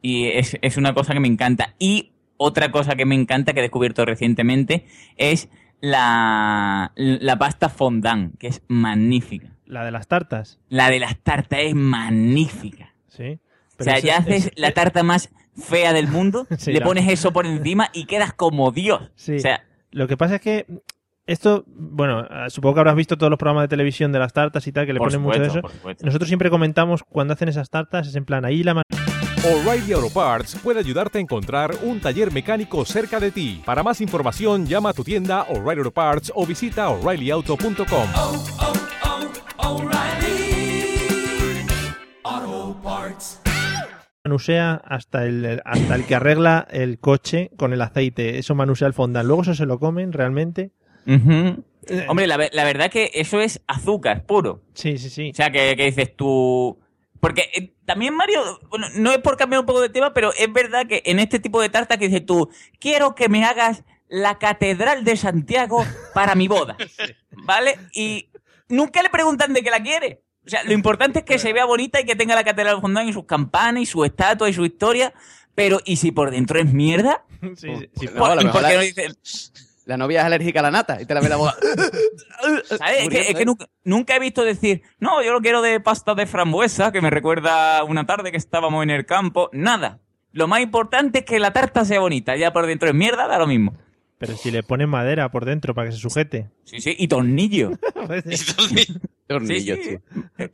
Y 0.00 0.28
es, 0.28 0.56
es 0.62 0.78
una 0.78 0.94
cosa 0.94 1.12
que 1.12 1.20
me 1.20 1.28
encanta. 1.28 1.74
Y 1.78 2.12
otra 2.38 2.70
cosa 2.70 2.96
que 2.96 3.04
me 3.04 3.16
encanta, 3.16 3.52
que 3.52 3.58
he 3.58 3.62
descubierto 3.62 4.06
recientemente, 4.06 4.86
es 5.18 5.50
la, 5.80 6.92
la 6.96 7.38
pasta 7.38 7.68
fondant, 7.68 8.34
que 8.38 8.46
es 8.48 8.62
magnífica. 8.68 9.48
La 9.66 9.84
de 9.84 9.90
las 9.90 10.06
tartas. 10.08 10.58
La 10.70 10.88
de 10.88 11.00
las 11.00 11.18
tartas 11.18 11.60
es 11.64 11.74
magnífica. 11.74 12.94
Sí. 13.08 13.40
O 13.78 13.84
sea, 13.84 13.98
ya 13.98 14.16
haces 14.18 14.46
es- 14.46 14.52
la 14.56 14.70
tarta 14.72 15.02
más 15.02 15.28
fea 15.56 15.92
del 15.92 16.08
mundo, 16.08 16.46
Sí, 16.58 16.72
le 16.72 16.80
pones 16.80 17.08
eso 17.10 17.32
por 17.32 17.46
encima 17.46 17.90
y 17.92 18.06
quedas 18.06 18.32
como 18.32 18.70
Dios. 18.70 19.10
Sí. 19.16 19.36
O 19.36 19.38
sea, 19.40 19.64
Lo 19.90 20.06
que 20.06 20.16
pasa 20.16 20.36
es 20.36 20.40
que 20.40 20.66
esto, 21.26 21.64
bueno, 21.66 22.22
eh, 22.22 22.48
supongo 22.48 22.74
que 22.74 22.80
habrás 22.80 22.96
visto 22.96 23.18
todos 23.18 23.30
los 23.30 23.38
programas 23.38 23.64
de 23.64 23.68
televisión 23.68 24.12
de 24.12 24.18
las 24.18 24.32
tartas 24.32 24.66
y 24.66 24.72
tal, 24.72 24.86
que 24.86 24.94
le 24.94 24.98
Por 24.98 25.08
ponen 25.08 25.20
mucho 25.22 25.40
de 25.40 25.46
eso. 25.46 25.60
por. 25.60 25.72
Nosotros 26.02 26.26
siempre 26.28 26.48
comentamos 26.48 27.02
cuando 27.02 27.34
hacen 27.34 27.48
esas 27.48 27.68
tartas, 27.68 28.08
es 28.08 28.14
en 28.16 28.24
plan, 28.24 28.44
ahí 28.44 28.62
la 28.62 28.82
O'Reilly 29.44 29.92
Auto 29.92 30.10
Parts 30.10 30.56
puede 30.56 30.80
ayudarte 30.80 31.18
a 31.18 31.20
encontrar 31.20 31.70
un 31.82 32.00
taller 32.00 32.32
mecánico 32.32 32.84
cerca 32.84 33.20
de 33.20 33.30
ti. 33.30 33.62
Para 33.64 33.82
más 33.82 34.00
información, 34.00 34.66
llama 34.66 34.90
a 34.90 34.92
tu 34.92 35.04
tienda 35.04 35.42
O'Reilly 35.42 35.78
Auto 35.80 35.92
Parts 35.92 36.32
o 36.34 36.44
visita 36.44 36.88
oreillyauto.com. 36.88 38.08
manusea 44.28 44.82
hasta 44.84 45.24
el, 45.24 45.62
hasta 45.64 45.94
el 45.94 46.04
que 46.04 46.14
arregla 46.14 46.66
el 46.70 46.98
coche 46.98 47.50
con 47.56 47.72
el 47.72 47.80
aceite. 47.80 48.38
Eso 48.38 48.54
manusea 48.54 48.86
el 48.86 48.94
fondant. 48.94 49.26
Luego 49.26 49.42
eso 49.42 49.54
se 49.54 49.64
lo 49.64 49.78
comen 49.78 50.12
realmente. 50.12 50.70
Ujú. 51.06 51.64
Hombre, 52.08 52.26
la 52.26 52.36
verdad 52.36 52.90
que 52.90 53.10
eso 53.14 53.40
es 53.40 53.62
azúcar 53.66 54.26
puro. 54.26 54.62
Sí, 54.74 54.98
sí, 54.98 55.08
sí. 55.08 55.30
O 55.30 55.34
sea, 55.34 55.50
que, 55.50 55.74
que 55.76 55.86
dices 55.86 56.14
tú... 56.14 56.78
Porque 57.20 57.50
eh, 57.54 57.72
también, 57.84 58.14
Mario, 58.14 58.60
bueno, 58.68 58.86
no 58.94 59.10
es 59.10 59.18
por 59.18 59.36
cambiar 59.36 59.60
un 59.60 59.66
poco 59.66 59.80
de 59.80 59.88
tema, 59.88 60.12
pero 60.12 60.30
es 60.38 60.52
verdad 60.52 60.86
que 60.86 61.02
en 61.06 61.18
este 61.18 61.40
tipo 61.40 61.60
de 61.60 61.70
tarta 61.70 61.96
que 61.96 62.08
dices 62.08 62.24
tú, 62.24 62.50
quiero 62.78 63.14
que 63.14 63.28
me 63.28 63.44
hagas 63.44 63.82
la 64.08 64.38
Catedral 64.38 65.04
de 65.04 65.16
Santiago 65.16 65.84
para 66.14 66.34
mi 66.34 66.46
boda. 66.46 66.76
¿Vale? 67.44 67.78
Y 67.92 68.28
nunca 68.68 69.02
le 69.02 69.10
preguntan 69.10 69.52
de 69.52 69.62
qué 69.62 69.70
la 69.70 69.82
quiere. 69.82 70.22
O 70.48 70.50
sea, 70.50 70.64
lo 70.64 70.72
importante 70.72 71.20
es 71.20 71.24
que 71.24 71.38
se 71.38 71.52
vea 71.52 71.64
bonita 71.66 72.00
y 72.00 72.04
que 72.04 72.16
tenga 72.16 72.34
la 72.34 72.42
Catedral 72.42 72.76
de 72.76 72.80
Fondant 72.80 73.08
y 73.08 73.12
sus 73.12 73.26
campanas 73.26 73.82
y 73.82 73.86
su 73.86 74.04
estatua 74.04 74.48
y 74.48 74.54
su 74.54 74.64
historia. 74.64 75.12
Pero, 75.54 75.78
¿y 75.84 75.96
si 75.96 76.10
por 76.10 76.30
dentro 76.30 76.58
es 76.58 76.72
mierda? 76.72 77.24
Sí, 77.40 77.68
sí, 77.76 77.90
sí. 78.00 78.08
No, 78.14 78.24
a 78.26 78.34
lo 78.34 78.40
¿Y 78.40 78.44
mejor 78.46 78.62
por 78.62 78.70
qué 78.70 78.74
la- 78.76 78.80
no 78.80 78.86
dicen- 78.86 79.16
La 79.84 79.96
novia 79.96 80.20
es 80.20 80.26
alérgica 80.26 80.60
a 80.60 80.62
la 80.62 80.70
nata 80.70 81.00
y 81.00 81.06
te 81.06 81.14
la 81.14 81.20
ve 81.20 81.28
la 81.28 81.36
boda. 81.36 81.54
¿Sabes? 82.64 83.02
Es 83.02 83.08
que, 83.08 83.20
es 83.30 83.34
que 83.34 83.44
nunca, 83.44 83.66
nunca 83.84 84.16
he 84.16 84.20
visto 84.20 84.44
decir, 84.44 84.82
no, 85.00 85.22
yo 85.22 85.32
lo 85.32 85.40
quiero 85.40 85.62
de 85.62 85.80
pasta 85.80 86.14
de 86.14 86.26
frambuesa, 86.26 86.92
que 86.92 87.00
me 87.00 87.10
recuerda 87.10 87.82
una 87.84 88.06
tarde 88.06 88.30
que 88.30 88.36
estábamos 88.36 88.82
en 88.82 88.90
el 88.90 89.06
campo. 89.06 89.50
Nada. 89.52 90.00
Lo 90.32 90.46
más 90.46 90.60
importante 90.60 91.20
es 91.20 91.24
que 91.24 91.38
la 91.38 91.52
tarta 91.52 91.84
sea 91.84 92.00
bonita. 92.00 92.36
Ya 92.36 92.52
por 92.52 92.66
dentro 92.66 92.88
es 92.88 92.94
mierda, 92.94 93.26
da 93.26 93.38
lo 93.38 93.46
mismo. 93.46 93.74
Pero 94.18 94.36
si 94.36 94.50
le 94.50 94.62
ponen 94.62 94.88
madera 94.88 95.30
por 95.30 95.44
dentro 95.44 95.74
para 95.74 95.88
que 95.88 95.94
se 95.96 96.00
sujete. 96.00 96.50
Sí, 96.64 96.80
sí, 96.80 96.94
y 96.98 97.08
tornillo. 97.08 97.70
Tornillo, 97.94 99.00
Sí, 99.46 99.60
sí. 99.60 99.74
tío. 99.76 100.00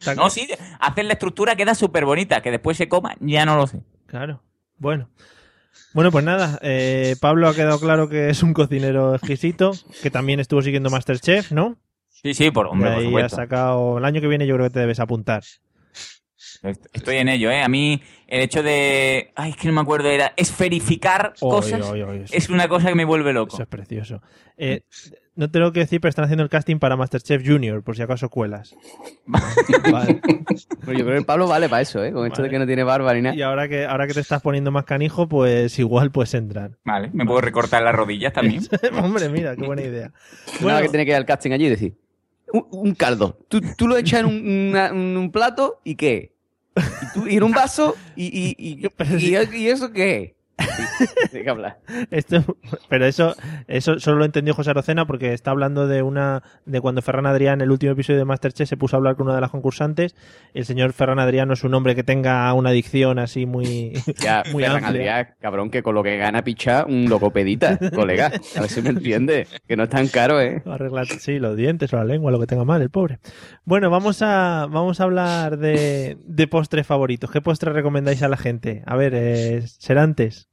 No, 0.16 0.30
sí, 0.30 0.48
hacer 0.80 1.04
la 1.04 1.12
estructura 1.14 1.54
queda 1.56 1.74
súper 1.74 2.04
bonita. 2.04 2.40
Que 2.42 2.50
después 2.50 2.76
se 2.76 2.88
coma, 2.88 3.16
ya 3.20 3.44
no 3.46 3.56
lo 3.56 3.66
sé. 3.66 3.80
Claro. 4.06 4.42
Bueno. 4.78 5.08
Bueno, 5.92 6.10
pues 6.10 6.24
nada, 6.24 6.58
eh, 6.62 7.14
Pablo 7.20 7.48
ha 7.48 7.54
quedado 7.54 7.78
claro 7.78 8.08
que 8.08 8.28
es 8.28 8.42
un 8.42 8.52
cocinero 8.52 9.14
exquisito, 9.14 9.72
que 10.02 10.10
también 10.10 10.40
estuvo 10.40 10.60
siguiendo 10.60 10.90
Masterchef, 10.90 11.52
¿no? 11.52 11.76
Sí, 12.08 12.34
sí, 12.34 12.50
por 12.50 12.66
hombre, 12.66 12.90
por 12.90 12.98
ahí 12.98 13.16
ha 13.24 13.28
sacado, 13.28 13.98
el 13.98 14.04
año 14.04 14.20
que 14.20 14.26
viene 14.26 14.44
yo 14.46 14.54
creo 14.56 14.66
que 14.66 14.72
te 14.72 14.80
debes 14.80 14.98
apuntar. 14.98 15.44
Est- 16.62 16.86
Estoy 16.92 17.16
en 17.18 17.28
ello, 17.28 17.50
¿eh? 17.50 17.62
A 17.62 17.68
mí 17.68 18.02
el 18.26 18.40
hecho 18.42 18.62
de... 18.62 19.32
Ay, 19.36 19.50
es 19.50 19.56
que 19.56 19.68
no 19.68 19.74
me 19.74 19.80
acuerdo, 19.82 20.08
era 20.08 20.32
esferificar 20.36 21.34
Oy, 21.40 21.50
cosas 21.50 21.80
oy, 21.82 22.02
oy, 22.02 22.22
eso- 22.24 22.34
es 22.34 22.48
una 22.50 22.66
cosa 22.68 22.88
que 22.88 22.94
me 22.94 23.04
vuelve 23.04 23.32
loco. 23.32 23.54
Eso 23.54 23.62
es 23.62 23.68
precioso. 23.68 24.20
Eh, 24.56 24.80
no 25.36 25.50
te 25.50 25.58
lo 25.58 25.72
que 25.72 25.80
decir, 25.80 26.00
pero 26.00 26.10
están 26.10 26.24
haciendo 26.24 26.42
el 26.44 26.48
casting 26.48 26.78
para 26.78 26.96
Masterchef 26.96 27.42
Junior, 27.46 27.82
por 27.82 27.96
si 27.96 28.02
acaso 28.02 28.28
cuelas. 28.28 28.74
Vale. 29.26 30.20
Pero 30.80 30.92
yo 30.92 31.04
creo 31.04 31.06
que 31.06 31.16
el 31.18 31.24
Pablo 31.24 31.48
vale 31.48 31.68
para 31.68 31.82
eso, 31.82 32.02
¿eh? 32.04 32.12
Con 32.12 32.26
esto 32.26 32.42
de 32.42 32.50
que 32.50 32.58
no 32.58 32.66
tiene 32.66 32.84
barba 32.84 33.12
ni 33.14 33.22
nada. 33.22 33.34
Y 33.34 33.42
ahora 33.42 33.68
que, 33.68 33.84
ahora 33.86 34.06
que 34.06 34.14
te 34.14 34.20
estás 34.20 34.42
poniendo 34.42 34.70
más 34.70 34.84
canijo, 34.84 35.28
pues 35.28 35.78
igual 35.78 36.10
puedes 36.10 36.34
entrar. 36.34 36.72
Vale, 36.84 37.10
me 37.12 37.24
puedo 37.24 37.40
recortar 37.40 37.82
las 37.82 37.94
rodillas 37.94 38.32
también. 38.32 38.62
Hombre, 39.02 39.28
mira, 39.28 39.56
qué 39.56 39.64
buena 39.66 39.82
idea. 39.82 40.12
Nada 40.60 40.82
que 40.82 40.88
tiene 40.90 41.04
que 41.04 41.10
ir 41.12 41.16
al 41.16 41.24
casting 41.26 41.52
allí 41.52 41.66
y 41.66 41.70
decir, 41.70 41.94
un, 42.52 42.66
un 42.70 42.94
caldo. 42.94 43.38
Tú, 43.48 43.60
tú 43.76 43.88
lo 43.88 43.96
echas 43.96 44.20
en 44.20 44.26
un, 44.26 44.68
una- 44.70 44.92
un 44.92 45.32
plato 45.32 45.80
y 45.84 45.94
¿qué? 45.96 46.32
Y, 46.76 47.12
tú- 47.14 47.26
y 47.28 47.36
en 47.36 47.42
un 47.42 47.52
vaso 47.52 47.94
y, 48.14 48.26
y, 48.26 48.54
y, 48.58 48.86
y- 49.16 49.56
y 49.56 49.68
eso 49.68 49.90
qué? 49.92 50.34
Que 51.44 51.50
hablar. 51.50 51.78
Esto, 52.10 52.42
pero 52.88 53.06
eso, 53.06 53.34
eso 53.66 53.98
solo 53.98 54.18
lo 54.18 54.24
entendió 54.24 54.54
José 54.54 54.70
Arocena 54.70 55.04
porque 55.06 55.34
está 55.34 55.50
hablando 55.50 55.86
de 55.86 56.02
una 56.02 56.42
de 56.64 56.80
cuando 56.80 57.02
Ferran 57.02 57.26
Adrián, 57.26 57.54
en 57.54 57.62
el 57.62 57.70
último 57.70 57.92
episodio 57.92 58.18
de 58.20 58.24
Masterchef, 58.24 58.68
se 58.68 58.76
puso 58.76 58.96
a 58.96 58.98
hablar 58.98 59.16
con 59.16 59.26
una 59.26 59.34
de 59.34 59.40
las 59.42 59.50
concursantes. 59.50 60.14
El 60.54 60.64
señor 60.64 60.92
Ferran 60.92 61.18
Adrián 61.18 61.48
no 61.48 61.54
es 61.54 61.64
un 61.64 61.74
hombre 61.74 61.94
que 61.94 62.02
tenga 62.04 62.50
una 62.54 62.70
adicción 62.70 63.18
así 63.18 63.44
muy, 63.46 63.92
Ya, 64.20 64.42
muy 64.52 64.62
Ferran 64.62 64.84
amplia. 64.84 65.18
Adrià, 65.18 65.36
cabrón, 65.40 65.70
que 65.70 65.82
con 65.82 65.94
lo 65.94 66.02
que 66.02 66.16
gana 66.16 66.42
picha 66.42 66.86
un 66.86 67.08
logopedita, 67.10 67.78
colega. 67.94 68.32
A 68.56 68.60
ver 68.60 68.70
si 68.70 68.80
me 68.80 68.90
entiende. 68.90 69.46
Que 69.66 69.76
no 69.76 69.82
es 69.84 69.90
tan 69.90 70.08
caro, 70.08 70.40
¿eh? 70.40 70.62
Sí, 71.18 71.38
los 71.38 71.56
dientes 71.56 71.92
o 71.92 71.96
la 71.96 72.04
lengua, 72.04 72.30
lo 72.30 72.40
que 72.40 72.46
tenga 72.46 72.64
mal, 72.64 72.80
el 72.80 72.90
pobre. 72.90 73.18
Bueno, 73.64 73.90
vamos 73.90 74.22
a, 74.22 74.66
vamos 74.70 75.00
a 75.00 75.04
hablar 75.04 75.58
de, 75.58 76.16
de 76.24 76.46
postres 76.48 76.86
favoritos. 76.86 77.30
¿Qué 77.30 77.40
postres 77.40 77.74
recomendáis 77.74 78.22
a 78.22 78.28
la 78.28 78.36
gente? 78.36 78.82
A 78.86 78.96
ver, 78.96 79.12
eh, 79.14 79.62
Serantes. 79.66 80.48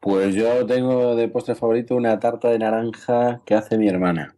Pues 0.00 0.34
yo 0.34 0.64
tengo 0.66 1.16
de 1.16 1.28
postre 1.28 1.54
favorito 1.54 1.96
una 1.96 2.18
tarta 2.20 2.48
de 2.50 2.58
naranja 2.58 3.42
que 3.44 3.54
hace 3.54 3.76
mi 3.78 3.88
hermana. 3.88 4.36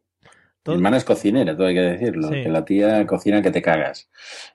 Todo- 0.63 0.75
Mi 0.75 0.79
hermana 0.81 0.97
es 0.99 1.05
cocinera, 1.05 1.57
todo 1.57 1.67
hay 1.67 1.75
que 1.75 1.81
decirlo, 1.81 2.29
Sí. 2.29 2.43
que 2.43 2.49
la 2.49 2.65
tía 2.65 3.07
cocina 3.07 3.41
que 3.43 3.51
te 3.51 3.63
cagas. 3.63 4.11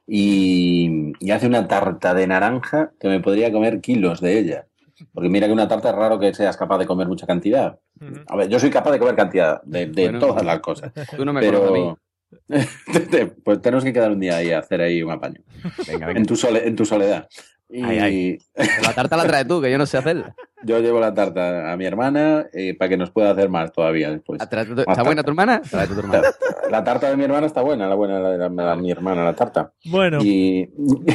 Y, 0.07 1.13
y 1.19 1.31
hace 1.31 1.47
una 1.47 1.67
tarta 1.67 2.13
de 2.13 2.27
naranja 2.27 2.93
que 2.99 3.07
me 3.07 3.19
podría 3.19 3.51
comer 3.51 3.81
kilos 3.81 4.21
de 4.21 4.37
ella. 4.39 4.67
Porque 5.13 5.29
mira 5.29 5.47
que 5.47 5.53
una 5.53 5.67
tarta 5.67 5.89
es 5.89 5.95
raro 5.95 6.17
que 6.19 6.33
seas 6.33 6.55
capaz 6.57 6.77
de 6.77 6.85
comer 6.85 7.07
mucha 7.07 7.27
cantidad. 7.27 7.79
A 8.27 8.35
ver, 8.37 8.47
yo 8.49 8.59
soy 8.59 8.69
capaz 8.69 8.91
de 8.91 8.99
comer 8.99 9.15
cantidad 9.15 9.61
de, 9.63 9.87
de 9.87 10.03
Bueno, 10.03 10.19
todas 10.19 10.43
las 10.45 10.59
cosas. 10.59 10.91
Tú 11.15 11.25
no 11.25 11.33
me 11.33 11.45
conoces 11.45 11.69
a 11.69 11.73
pero... 11.73 11.99
pues 13.43 13.61
tenemos 13.61 13.83
que 13.83 13.93
quedar 13.93 14.11
un 14.11 14.19
día 14.19 14.37
ahí 14.37 14.51
a 14.51 14.59
hacer 14.59 14.81
ahí 14.81 15.01
un 15.03 15.11
apaño. 15.11 15.41
Venga, 15.87 16.07
venga. 16.07 16.19
En 16.19 16.25
tu, 16.25 16.35
sole- 16.35 16.65
en 16.67 16.75
tu 16.75 16.85
soledad. 16.85 17.27
Y 17.67 17.83
Ay, 17.83 17.97
ay. 17.99 18.37
La 18.83 18.93
tarta 18.93 19.17
la 19.17 19.25
traes 19.25 19.47
tú, 19.47 19.59
que 19.61 19.71
yo 19.71 19.77
no 19.77 19.85
sé 19.85 19.97
hacerla. 19.97 20.35
yo 20.63 20.79
llevo 20.79 20.99
la 20.99 21.13
tarta 21.13 21.71
a 21.71 21.77
mi 21.77 21.85
hermana 21.85 22.45
eh, 22.53 22.75
para 22.77 22.89
que 22.89 22.97
nos 22.97 23.09
pueda 23.11 23.31
hacer 23.31 23.49
más 23.49 23.71
todavía 23.71 24.11
después. 24.11 24.39
¿Está 24.41 24.63
tarta. 24.65 25.03
buena 25.03 25.23
tu 25.23 25.29
hermana? 25.31 25.61
Tu. 25.61 26.71
La 26.71 26.83
tarta 26.83 27.09
de 27.09 27.17
mi 27.17 27.23
hermana 27.23 27.47
está 27.47 27.61
buena, 27.61 27.87
la 27.87 27.95
buena 27.95 28.19
la 28.19 28.29
de 28.31 28.37
la- 28.37 28.49
la- 28.49 28.75
mi 28.75 28.91
hermana, 28.91 29.23
la 29.23 29.33
tarta. 29.33 29.73
Bueno, 29.85 30.19
Y 30.23 30.69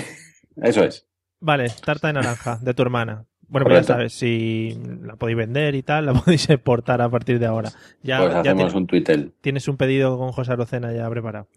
eso 0.63 0.85
es. 0.85 1.07
vale, 1.41 1.69
tarta 1.85 2.09
de 2.09 2.15
naranja 2.15 2.59
de 2.61 2.75
tu 2.75 2.83
hermana. 2.83 3.25
Bueno, 3.49 3.67
pues 3.67 3.81
ya 3.87 3.95
sabes, 3.95 4.13
si 4.13 4.79
la 5.03 5.17
podéis 5.17 5.39
vender 5.39 5.75
y 5.75 5.83
tal, 5.83 6.07
la 6.07 6.13
podéis 6.25 6.49
exportar 6.51 7.01
a 7.03 7.09
partir 7.09 7.39
de 7.39 7.47
ahora. 7.47 7.71
Ya, 8.03 8.19
pues 8.19 8.33
ya 8.33 8.41
hacemos 8.41 8.73
tien- 8.73 8.77
un 8.77 8.87
tuitel. 8.87 9.33
tienes 9.41 9.67
un 9.69 9.77
pedido 9.77 10.17
con 10.19 10.31
José 10.33 10.53
Arocena 10.53 10.93
ya 10.93 11.09
preparado. 11.11 11.49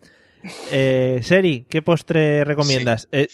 Eh, 0.72 1.22
Seri, 1.24 1.66
¿qué 1.70 1.82
postre 1.82 2.44
recomiendas? 2.44 3.08
Eh, 3.12 3.28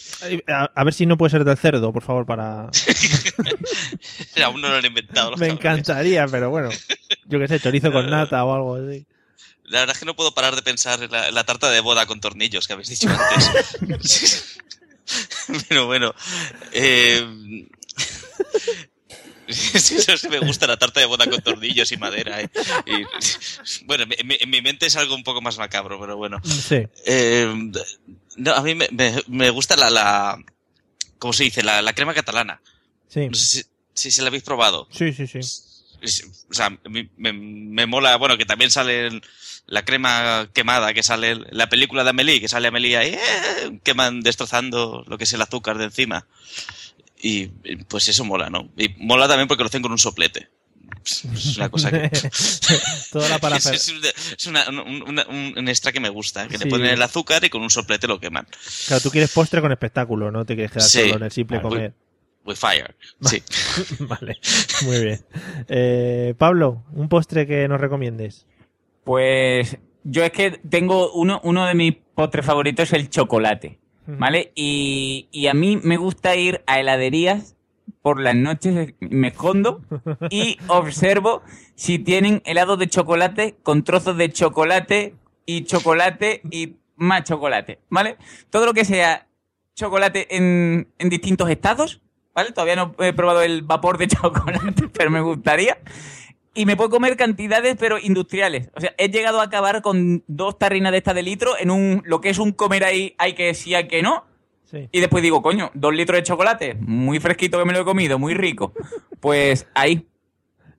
a, 0.47 0.65
a 0.75 0.83
ver 0.83 0.93
si 0.93 1.05
no 1.05 1.17
puede 1.17 1.31
ser 1.31 1.43
del 1.43 1.57
cerdo, 1.57 1.91
por 1.91 2.03
favor, 2.03 2.25
para... 2.25 2.69
Aún 4.43 4.61
no 4.61 4.69
lo 4.69 4.75
han 4.75 4.85
inventado. 4.85 5.31
los 5.31 5.39
Me 5.39 5.47
cabrones. 5.47 5.65
encantaría, 5.65 6.27
pero 6.27 6.49
bueno, 6.49 6.69
yo 7.25 7.39
qué 7.39 7.47
sé, 7.47 7.59
chorizo 7.59 7.91
con 7.91 8.07
nata 8.11 8.43
o 8.45 8.53
algo 8.53 8.75
así. 8.75 9.05
La 9.63 9.79
verdad 9.81 9.95
es 9.95 9.99
que 9.99 10.05
no 10.05 10.15
puedo 10.15 10.33
parar 10.33 10.55
de 10.55 10.61
pensar 10.63 11.01
en 11.03 11.11
la, 11.11 11.27
en 11.29 11.35
la 11.35 11.43
tarta 11.43 11.69
de 11.69 11.79
boda 11.79 12.05
con 12.05 12.19
tornillos 12.19 12.67
que 12.67 12.73
habéis 12.73 12.89
dicho 12.89 13.07
antes. 13.09 14.57
Pero 15.69 15.85
bueno, 15.87 16.13
eh... 16.73 17.67
eso 19.73 20.17
sí 20.17 20.29
me 20.29 20.39
gusta 20.39 20.67
la 20.67 20.77
tarta 20.77 20.99
de 20.99 21.05
boda 21.05 21.25
con 21.29 21.41
tornillos 21.41 21.91
y 21.91 21.97
madera. 21.97 22.41
eh. 22.41 22.49
Y, 22.85 23.85
bueno, 23.85 24.05
en 24.09 24.27
mi, 24.27 24.37
en 24.39 24.49
mi 24.49 24.61
mente 24.61 24.85
es 24.85 24.95
algo 24.95 25.15
un 25.15 25.23
poco 25.23 25.41
más 25.41 25.57
macabro, 25.57 25.99
pero 25.99 26.17
bueno. 26.17 26.37
Sí. 26.43 26.83
Eh, 27.05 27.71
no, 28.37 28.53
a 28.53 28.61
mí 28.61 28.75
me, 28.75 28.87
me- 28.91 29.23
me 29.27 29.49
gusta 29.49 29.75
la, 29.75 29.89
la... 29.89 30.37
¿Cómo 31.17 31.33
se 31.33 31.43
dice? 31.45 31.63
La, 31.63 31.81
la 31.81 31.93
crema 31.93 32.13
catalana. 32.13 32.61
Sí, 33.07 33.27
No 33.27 33.35
sé 33.35 33.45
si, 33.45 33.63
si, 33.93 34.11
si 34.11 34.21
la 34.21 34.27
habéis 34.27 34.43
probado. 34.43 34.87
sí, 34.91 35.11
sí. 35.13 35.27
sí. 35.27 35.39
O 36.49 36.53
sea, 36.53 36.69
me, 36.87 37.09
me- 37.17 37.33
me 37.33 37.85
mola, 37.85 38.15
bueno, 38.15 38.37
que 38.37 38.45
también 38.45 38.71
sale 38.71 39.19
la 39.65 39.83
crema 39.83 40.49
quemada 40.53 40.93
que 40.93 41.03
sale 41.03 41.35
la 41.51 41.67
película 41.69 42.03
de 42.05 42.11
Amelie, 42.11 42.39
que 42.39 42.47
sale 42.47 42.69
Amelie 42.69 42.95
ahí, 42.97 43.09
eh, 43.13 43.79
queman 43.83 44.21
destrozando 44.21 45.03
lo 45.07 45.17
que 45.17 45.25
es 45.25 45.33
el 45.33 45.41
azúcar 45.41 45.77
de 45.77 45.83
encima. 45.85 46.25
Y 47.21 47.47
pues 47.87 48.07
eso 48.07 48.23
mola, 48.23 48.49
¿no? 48.49 48.69
Y 48.77 48.95
mola 48.99 49.27
también 49.27 49.47
porque 49.47 49.63
lo 49.63 49.67
hacen 49.67 49.81
con 49.81 49.91
un 49.91 49.97
soplete. 49.99 50.47
Es 51.05 51.57
una 51.57 51.69
cosa 51.69 51.91
que... 51.91 52.09
Toda 53.11 53.29
la 53.29 53.35
es, 53.37 53.41
parafer- 53.41 53.73
es 53.73 53.89
una- 53.89 54.09
es 54.37 54.47
una- 54.47 54.69
un, 54.69 55.01
una- 55.07 55.27
un- 55.27 55.53
un 55.57 55.67
extra 55.69 55.91
que 55.91 55.99
me 55.99 56.09
gusta, 56.09 56.47
que 56.47 56.57
Sí. 56.57 56.63
le 56.63 56.69
ponen 56.69 56.87
el 56.93 57.01
azúcar 57.01 57.43
y 57.43 57.49
con 57.49 57.61
un 57.61 57.69
soplete 57.69 58.07
lo 58.07 58.19
queman. 58.19 58.47
Claro, 58.87 59.01
tú 59.01 59.09
quieres 59.09 59.31
postre 59.31 59.61
con 59.61 59.71
espectáculo, 59.71 60.31
no 60.31 60.45
te 60.45 60.55
quieres 60.55 60.71
quedar 60.71 60.87
Sí. 60.87 61.01
solo 61.01 61.15
en 61.17 61.23
el 61.23 61.31
simple 61.31 61.57
With- 61.57 61.63
comer. 61.63 61.93
With 62.45 62.55
fire. 62.55 62.95
Sí. 63.21 63.43
vale, 63.99 64.37
muy 64.83 65.03
bien. 65.03 65.25
Eh, 65.67 66.33
Pablo, 66.37 66.85
un 66.93 67.09
postre 67.09 67.45
que 67.45 67.67
nos 67.67 67.81
recomiendes. 67.81 68.45
Pues 69.03 69.77
yo 70.03 70.23
es 70.23 70.31
que 70.31 70.51
tengo 70.69 71.11
uno, 71.13 71.41
uno 71.43 71.65
de 71.65 71.73
mis 71.75 71.95
postres 72.15 72.45
favoritos 72.45 72.83
es 72.87 72.93
el 72.93 73.09
chocolate, 73.09 73.79
¿vale? 74.17 74.51
Y, 74.55 75.27
y 75.31 75.47
a 75.47 75.53
mí 75.53 75.79
me 75.83 75.97
gusta 75.97 76.35
ir 76.35 76.61
a 76.65 76.79
heladerías 76.79 77.55
por 78.01 78.19
las 78.19 78.35
noches, 78.35 78.93
me 78.99 79.27
escondo 79.29 79.81
y 80.29 80.57
observo 80.67 81.41
si 81.75 81.99
tienen 81.99 82.41
helado 82.45 82.77
de 82.77 82.87
chocolate 82.87 83.55
con 83.63 83.83
trozos 83.83 84.17
de 84.17 84.31
chocolate 84.31 85.15
y 85.45 85.63
chocolate 85.63 86.41
y 86.49 86.75
más 86.95 87.23
chocolate, 87.23 87.79
¿vale? 87.89 88.17
Todo 88.49 88.65
lo 88.65 88.73
que 88.73 88.85
sea 88.85 89.27
chocolate 89.75 90.35
en, 90.35 90.87
en 90.97 91.09
distintos 91.09 91.49
estados, 91.49 92.01
¿vale? 92.33 92.51
Todavía 92.51 92.75
no 92.75 92.95
he 92.99 93.13
probado 93.13 93.41
el 93.41 93.63
vapor 93.63 93.97
de 93.97 94.07
chocolate, 94.09 94.87
pero 94.89 95.09
me 95.09 95.21
gustaría. 95.21 95.77
Y 96.59 96.65
me 96.65 96.75
puedo 96.75 96.89
comer 96.89 97.15
cantidades, 97.15 97.77
pero 97.79 97.97
industriales. 97.97 98.69
O 98.75 98.81
sea, 98.81 98.93
he 98.97 99.07
llegado 99.07 99.39
a 99.39 99.45
acabar 99.45 99.81
con 99.81 100.25
dos 100.27 100.59
tarrinas 100.59 100.91
de 100.91 100.97
esta 100.97 101.13
de 101.13 101.23
litro 101.23 101.57
en 101.57 101.71
un 101.71 102.03
lo 102.03 102.19
que 102.19 102.27
es 102.27 102.37
un 102.37 102.51
comer 102.51 102.83
ahí, 102.83 103.15
hay 103.17 103.31
que 103.31 103.53
sí, 103.53 103.75
hay 103.75 103.87
que 103.87 104.01
no. 104.01 104.25
Y 104.91 104.99
después 104.99 105.23
digo, 105.23 105.41
coño, 105.41 105.71
dos 105.73 105.95
litros 105.95 106.17
de 106.17 106.23
chocolate, 106.23 106.75
muy 106.75 107.21
fresquito 107.21 107.57
que 107.57 107.63
me 107.63 107.71
lo 107.71 107.79
he 107.79 107.85
comido, 107.85 108.19
muy 108.19 108.33
rico. 108.33 108.73
Pues 109.21 109.67
ahí. 109.73 110.05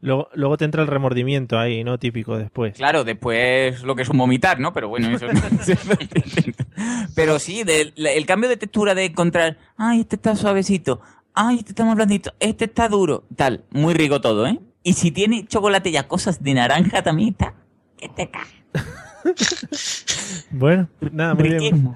Luego, 0.02 0.28
luego 0.34 0.58
te 0.58 0.66
entra 0.66 0.82
el 0.82 0.88
remordimiento 0.88 1.58
ahí, 1.58 1.82
¿no? 1.82 1.98
Típico 1.98 2.36
después. 2.36 2.76
Claro, 2.76 3.02
después 3.02 3.82
lo 3.82 3.96
que 3.96 4.02
es 4.02 4.08
un 4.10 4.18
vomitar, 4.18 4.60
¿no? 4.60 4.74
Pero 4.74 4.90
bueno, 4.90 5.08
eso 5.16 5.28
no 5.28 5.40
Pero 7.14 7.38
sí, 7.38 7.64
el 7.66 8.26
cambio 8.26 8.50
de 8.50 8.58
textura 8.58 8.94
de 8.94 9.06
encontrar, 9.06 9.56
ay, 9.78 10.00
este 10.00 10.16
está 10.16 10.36
suavecito, 10.36 11.00
ay, 11.32 11.56
este 11.60 11.70
está 11.70 11.86
más 11.86 11.96
blandito, 11.96 12.34
este 12.38 12.66
está 12.66 12.86
duro, 12.86 13.24
tal, 13.34 13.64
muy 13.70 13.94
rico 13.94 14.20
todo, 14.20 14.46
¿eh? 14.46 14.60
Y 14.82 14.94
si 14.94 15.10
tiene 15.10 15.46
chocolate 15.46 15.90
ya 15.92 16.08
cosas 16.08 16.42
de 16.42 16.54
naranja 16.54 17.02
también 17.02 17.30
está, 17.30 17.54
que 17.96 18.08
te 18.08 18.30
cae. 18.30 18.46
Bueno, 20.50 20.88
nada, 21.12 21.34
muy 21.34 21.48
bien. 21.50 21.94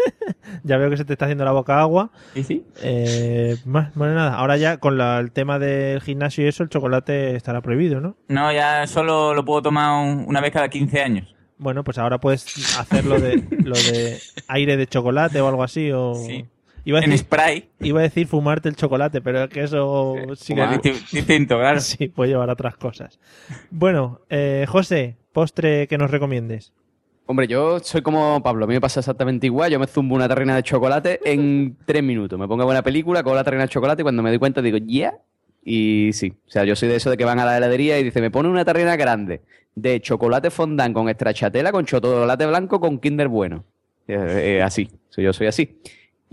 ya 0.64 0.76
veo 0.78 0.90
que 0.90 0.96
se 0.96 1.04
te 1.04 1.12
está 1.12 1.26
haciendo 1.26 1.44
la 1.44 1.52
boca 1.52 1.80
agua. 1.80 2.10
¿Y 2.34 2.42
sí? 2.44 2.64
Eh, 2.82 3.56
más- 3.64 3.94
bueno, 3.94 4.14
nada, 4.14 4.34
ahora 4.36 4.56
ya 4.56 4.78
con 4.78 4.96
la- 4.98 5.18
el 5.18 5.32
tema 5.32 5.58
del 5.58 6.00
gimnasio 6.00 6.44
y 6.44 6.48
eso, 6.48 6.62
el 6.62 6.68
chocolate 6.68 7.36
estará 7.36 7.60
prohibido, 7.60 8.00
¿no? 8.00 8.16
No, 8.28 8.52
ya 8.52 8.86
solo 8.86 9.34
lo 9.34 9.44
puedo 9.44 9.62
tomar 9.62 10.04
un- 10.06 10.24
una 10.26 10.40
vez 10.40 10.52
cada 10.52 10.68
15 10.68 11.02
años. 11.02 11.34
Bueno, 11.58 11.84
pues 11.84 11.98
ahora 11.98 12.18
puedes 12.18 12.44
hacer 12.78 13.04
lo 13.04 13.20
de, 13.20 13.36
lo 13.64 13.76
de 13.76 14.18
aire 14.48 14.76
de 14.76 14.86
chocolate 14.86 15.40
o 15.40 15.48
algo 15.48 15.62
así. 15.62 15.90
O... 15.92 16.14
Iba 16.84 16.98
a 16.98 17.02
En 17.02 17.10
decir, 17.10 17.24
spray. 17.26 17.68
Iba 17.80 18.00
a 18.00 18.02
decir 18.02 18.26
fumarte 18.26 18.68
el 18.68 18.76
chocolate, 18.76 19.20
pero 19.20 19.44
es 19.44 19.50
que 19.50 19.62
eso 19.62 20.16
sí 20.36 20.54
distinto, 21.12 21.58
claro. 21.58 21.80
Sí, 21.80 22.08
puede 22.08 22.30
llevar 22.30 22.50
a 22.50 22.52
otras 22.52 22.76
cosas. 22.76 23.18
Bueno, 23.70 24.20
eh, 24.28 24.66
José, 24.68 25.16
postre 25.32 25.86
que 25.88 25.96
nos 25.98 26.10
recomiendes. 26.10 26.72
Hombre, 27.26 27.46
yo 27.46 27.78
soy 27.80 28.02
como 28.02 28.42
Pablo, 28.42 28.66
a 28.66 28.68
mí 28.68 28.74
me 28.74 28.80
pasa 28.82 29.00
exactamente 29.00 29.46
igual. 29.46 29.70
Yo 29.70 29.78
me 29.78 29.86
zumbo 29.86 30.14
una 30.14 30.28
tarrina 30.28 30.54
de 30.56 30.62
chocolate 30.62 31.20
en 31.24 31.74
tres 31.86 32.02
minutos. 32.02 32.38
Me 32.38 32.46
pongo 32.46 32.66
buena 32.66 32.82
película, 32.82 33.22
cojo 33.22 33.34
la 33.34 33.44
tarrina 33.44 33.62
de 33.62 33.70
chocolate 33.70 34.02
y 34.02 34.04
cuando 34.04 34.22
me 34.22 34.28
doy 34.28 34.38
cuenta 34.38 34.60
digo, 34.60 34.76
¿ya? 34.76 35.14
Y 35.64 36.10
sí, 36.12 36.34
o 36.46 36.50
sea, 36.50 36.64
yo 36.64 36.76
soy 36.76 36.90
de 36.90 36.96
eso 36.96 37.08
de 37.08 37.16
que 37.16 37.24
van 37.24 37.38
a 37.38 37.46
la 37.46 37.56
heladería 37.56 37.98
y 37.98 38.02
dice, 38.04 38.20
me 38.20 38.30
pone 38.30 38.50
una 38.50 38.66
tarrina 38.66 38.96
grande 38.96 39.40
de 39.74 39.98
chocolate 40.02 40.50
fondant 40.50 40.92
con 40.94 41.08
stracciatella, 41.08 41.72
con 41.72 41.86
chocolate 41.86 42.44
blanco, 42.44 42.78
con 42.78 42.98
Kinder 42.98 43.28
bueno. 43.28 43.64
Eh, 44.06 44.56
eh, 44.58 44.62
así, 44.62 44.90
soy- 45.08 45.24
yo 45.24 45.32
soy 45.32 45.46
así. 45.46 45.78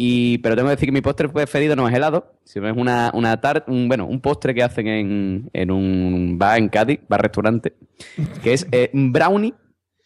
Y, 0.04 0.38
pero 0.40 0.56
tengo 0.56 0.68
que 0.70 0.76
decir 0.76 0.88
que 0.88 0.94
mi 0.94 1.02
postre 1.02 1.30
preferido 1.30 1.76
no 1.76 1.88
es 1.88 1.94
helado, 1.94 2.34
sino 2.44 2.68
es 2.68 2.76
una, 2.76 3.12
una 3.14 3.40
tar- 3.40 3.66
un, 3.68 3.88
bueno, 3.88 4.08
un 4.08 4.20
postre 4.20 4.56
que 4.56 4.64
hacen 4.64 4.88
en, 4.88 5.50
en 5.54 5.70
un 5.70 6.38
bar 6.40 6.58
en 6.58 6.70
Cádiz, 6.70 7.02
bar-restaurante, 7.08 7.76
que 8.42 8.54
es 8.54 8.68
eh, 8.72 8.90
un 8.94 9.12
brownie, 9.12 9.54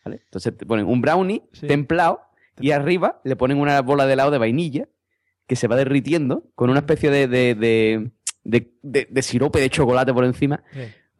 ¿vale? 0.03 0.21
Entonces 0.25 0.57
te 0.57 0.65
ponen 0.65 0.85
un 0.85 0.99
brownie 0.99 1.43
templado 1.65 2.19
y 2.59 2.71
arriba 2.71 3.21
le 3.23 3.35
ponen 3.37 3.57
una 3.59 3.81
bola 3.81 4.05
de 4.05 4.13
helado 4.13 4.31
de 4.31 4.37
vainilla 4.37 4.89
que 5.47 5.55
se 5.55 5.67
va 5.67 5.75
derritiendo 5.77 6.43
con 6.55 6.69
una 6.69 6.79
especie 6.79 7.09
de, 7.09 7.27
de, 7.29 7.55
de, 7.55 8.11
de- 8.43 8.73
de- 8.81 9.07
de 9.09 9.21
sirope 9.21 9.59
de 9.61 9.69
chocolate 9.69 10.13
por 10.13 10.25
encima. 10.25 10.61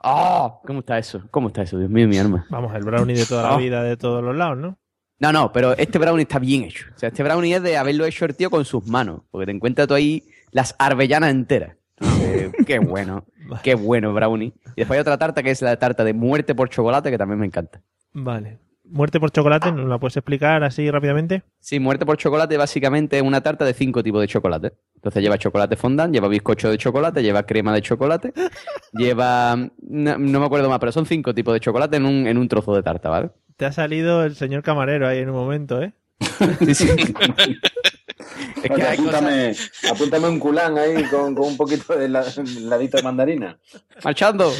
¡Ah! 0.04 0.60
¿Cómo 0.66 0.80
está 0.80 0.98
eso? 0.98 1.24
¿Cómo 1.32 1.48
está 1.48 1.62
eso? 1.62 1.78
Dios 1.80 1.90
mío, 1.90 2.08
mi 2.08 2.18
alma. 2.18 2.46
Vamos, 2.50 2.76
el 2.76 2.84
brownie 2.84 3.16
de 3.16 3.26
toda 3.26 3.44
la 3.44 3.56
Oh. 3.56 3.58
vida, 3.58 3.84
de 3.84 3.96
todos 3.98 4.22
los 4.24 4.36
lados, 4.36 4.58
¿no? 4.58 4.78
No, 5.20 5.32
no, 5.32 5.52
pero 5.52 5.78
este 5.78 5.98
brownie 5.98 6.24
está 6.24 6.40
bien 6.40 6.64
hecho. 6.64 6.88
O 6.96 7.00
sea, 7.00 7.10
este 7.10 7.24
brownie 7.24 7.56
es 7.56 7.64
de 7.64 7.78
haberlo 7.78 8.06
hecho 8.06 8.26
el 8.26 8.36
tío 8.36 8.50
con 8.50 8.66
sus 8.66 8.86
manos. 8.86 9.22
Porque 9.32 9.46
te 9.46 9.52
encuentras 9.52 9.88
tú 9.88 9.94
ahí 9.94 10.24
las 10.52 10.76
arbellanas 10.78 11.32
enteras. 11.32 11.78
Eh, 12.02 12.52
qué 12.68 12.80
bueno. 12.80 13.26
Qué 13.64 13.76
bueno 13.76 14.14
brownie. 14.14 14.54
Y 14.76 14.82
después 14.82 14.98
hay 14.98 15.02
otra 15.02 15.18
tarta 15.18 15.44
que 15.44 15.52
es 15.52 15.62
la 15.62 15.78
tarta 15.78 16.04
de 16.04 16.14
muerte 16.14 16.56
por 16.56 16.70
chocolate 16.70 17.12
que 17.12 17.18
también 17.18 17.40
me 17.40 17.46
encanta. 17.46 17.82
Vale. 18.12 18.60
Muerte 18.90 19.20
por 19.20 19.32
chocolate, 19.32 19.72
¿nos 19.72 19.88
la 19.88 19.98
puedes 19.98 20.16
explicar 20.18 20.64
así 20.64 20.90
rápidamente? 20.90 21.44
Sí, 21.60 21.80
muerte 21.80 22.06
por 22.06 22.18
chocolate 22.18 22.56
básicamente 22.58 23.18
es 23.18 23.24
una 23.24 23.42
tarta 23.42 23.66
de 23.66 23.74
cinco 23.74 24.04
tipos 24.04 24.22
de 24.22 24.28
chocolate. 24.28 24.74
Entonces 24.96 25.24
lleva 25.24 25.38
chocolate 25.38 25.76
fondant, 25.76 26.14
lleva 26.14 26.28
bizcocho 26.28 26.70
de 26.70 26.78
chocolate, 26.78 27.24
lleva 27.24 27.44
crema 27.44 27.74
de 27.74 27.82
chocolate, 27.82 28.34
lleva... 28.94 29.56
No, 29.56 30.18
no 30.18 30.40
me 30.40 30.46
acuerdo 30.46 30.70
más, 30.70 30.80
pero 30.80 30.92
son 30.92 31.06
cinco 31.06 31.34
tipos 31.34 31.54
de 31.54 31.60
chocolate 31.60 31.98
en 31.98 32.06
un, 32.06 32.28
en 32.28 32.38
un 32.38 32.48
trozo 32.48 32.76
de 32.76 32.84
tarta, 32.84 33.10
¿vale? 33.10 33.32
Te 33.58 33.66
ha 33.66 33.72
salido 33.72 34.24
el 34.24 34.36
señor 34.36 34.64
camarero 34.64 35.08
ahí 35.08 35.20
en 35.20 35.30
un 35.30 35.36
momento, 35.36 35.82
¿eh? 35.82 35.94
Es 38.18 38.72
Oye, 38.72 38.76
que 38.82 38.88
apúntame, 38.88 39.56
apúntame 39.92 40.28
un 40.30 40.40
culán 40.40 40.78
ahí 40.78 41.04
con, 41.06 41.36
con 41.36 41.48
un 41.48 41.58
poquito 41.58 41.98
de 41.98 42.08
la- 42.08 42.24
ladito 42.62 42.96
de 42.98 43.04
mandarina. 43.04 43.58
¡Marchando! 44.04 44.54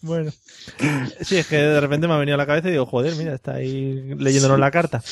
Bueno. 0.00 0.30
Sí, 1.20 1.36
es 1.38 1.46
que 1.46 1.56
de 1.56 1.80
repente 1.80 2.08
me 2.08 2.14
ha 2.14 2.18
venido 2.18 2.34
a 2.34 2.38
la 2.38 2.46
cabeza 2.46 2.68
y 2.68 2.72
digo, 2.72 2.86
joder, 2.86 3.14
mira, 3.16 3.34
está 3.34 3.54
ahí 3.54 4.14
leyéndonos 4.18 4.58
la 4.58 4.70
carta. 4.70 5.02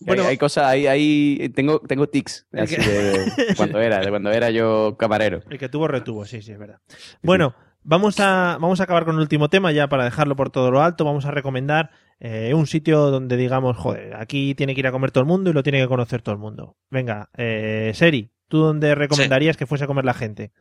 Bueno, 0.00 0.22
hay, 0.22 0.28
hay 0.30 0.38
cosas, 0.38 0.64
hay, 0.66 0.86
hay- 0.86 1.48
tengo, 1.54 1.80
tengo 1.80 2.08
tics 2.08 2.46
así 2.52 2.76
de 2.76 3.32
cuando 3.56 3.80
era, 3.80 3.98
de 4.00 4.10
cuando 4.10 4.30
era 4.30 4.50
yo 4.50 4.96
camarero. 4.96 5.42
El 5.50 5.58
que 5.58 5.68
tuvo 5.68 5.88
retuvo, 5.88 6.24
sí, 6.24 6.40
sí, 6.42 6.52
es 6.52 6.58
verdad. 6.58 6.78
Bueno, 7.22 7.54
vamos 7.82 8.20
a, 8.20 8.58
vamos 8.60 8.80
a 8.80 8.84
acabar 8.84 9.04
con 9.04 9.16
el 9.16 9.20
último 9.22 9.48
tema 9.50 9.72
ya 9.72 9.88
para 9.88 10.04
dejarlo 10.04 10.36
por 10.36 10.50
todo 10.50 10.70
lo 10.70 10.82
alto. 10.82 11.04
Vamos 11.04 11.24
a 11.26 11.30
recomendar 11.30 11.90
eh, 12.20 12.52
un 12.54 12.66
sitio 12.66 13.10
donde 13.10 13.36
digamos, 13.36 13.76
joder, 13.76 14.14
aquí 14.16 14.54
tiene 14.54 14.74
que 14.74 14.80
ir 14.80 14.86
a 14.86 14.92
comer 14.92 15.10
todo 15.10 15.22
el 15.22 15.28
mundo 15.28 15.50
y 15.50 15.52
lo 15.52 15.62
tiene 15.62 15.80
que 15.80 15.88
conocer 15.88 16.22
todo 16.22 16.34
el 16.34 16.40
mundo. 16.40 16.76
Venga, 16.90 17.30
eh, 17.36 17.92
Seri, 17.94 18.30
¿tú 18.48 18.58
dónde 18.58 18.94
recomendarías 18.94 19.56
que 19.56 19.66
fuese 19.66 19.84
a 19.84 19.86
comer 19.88 20.04
la 20.04 20.14
gente? 20.14 20.52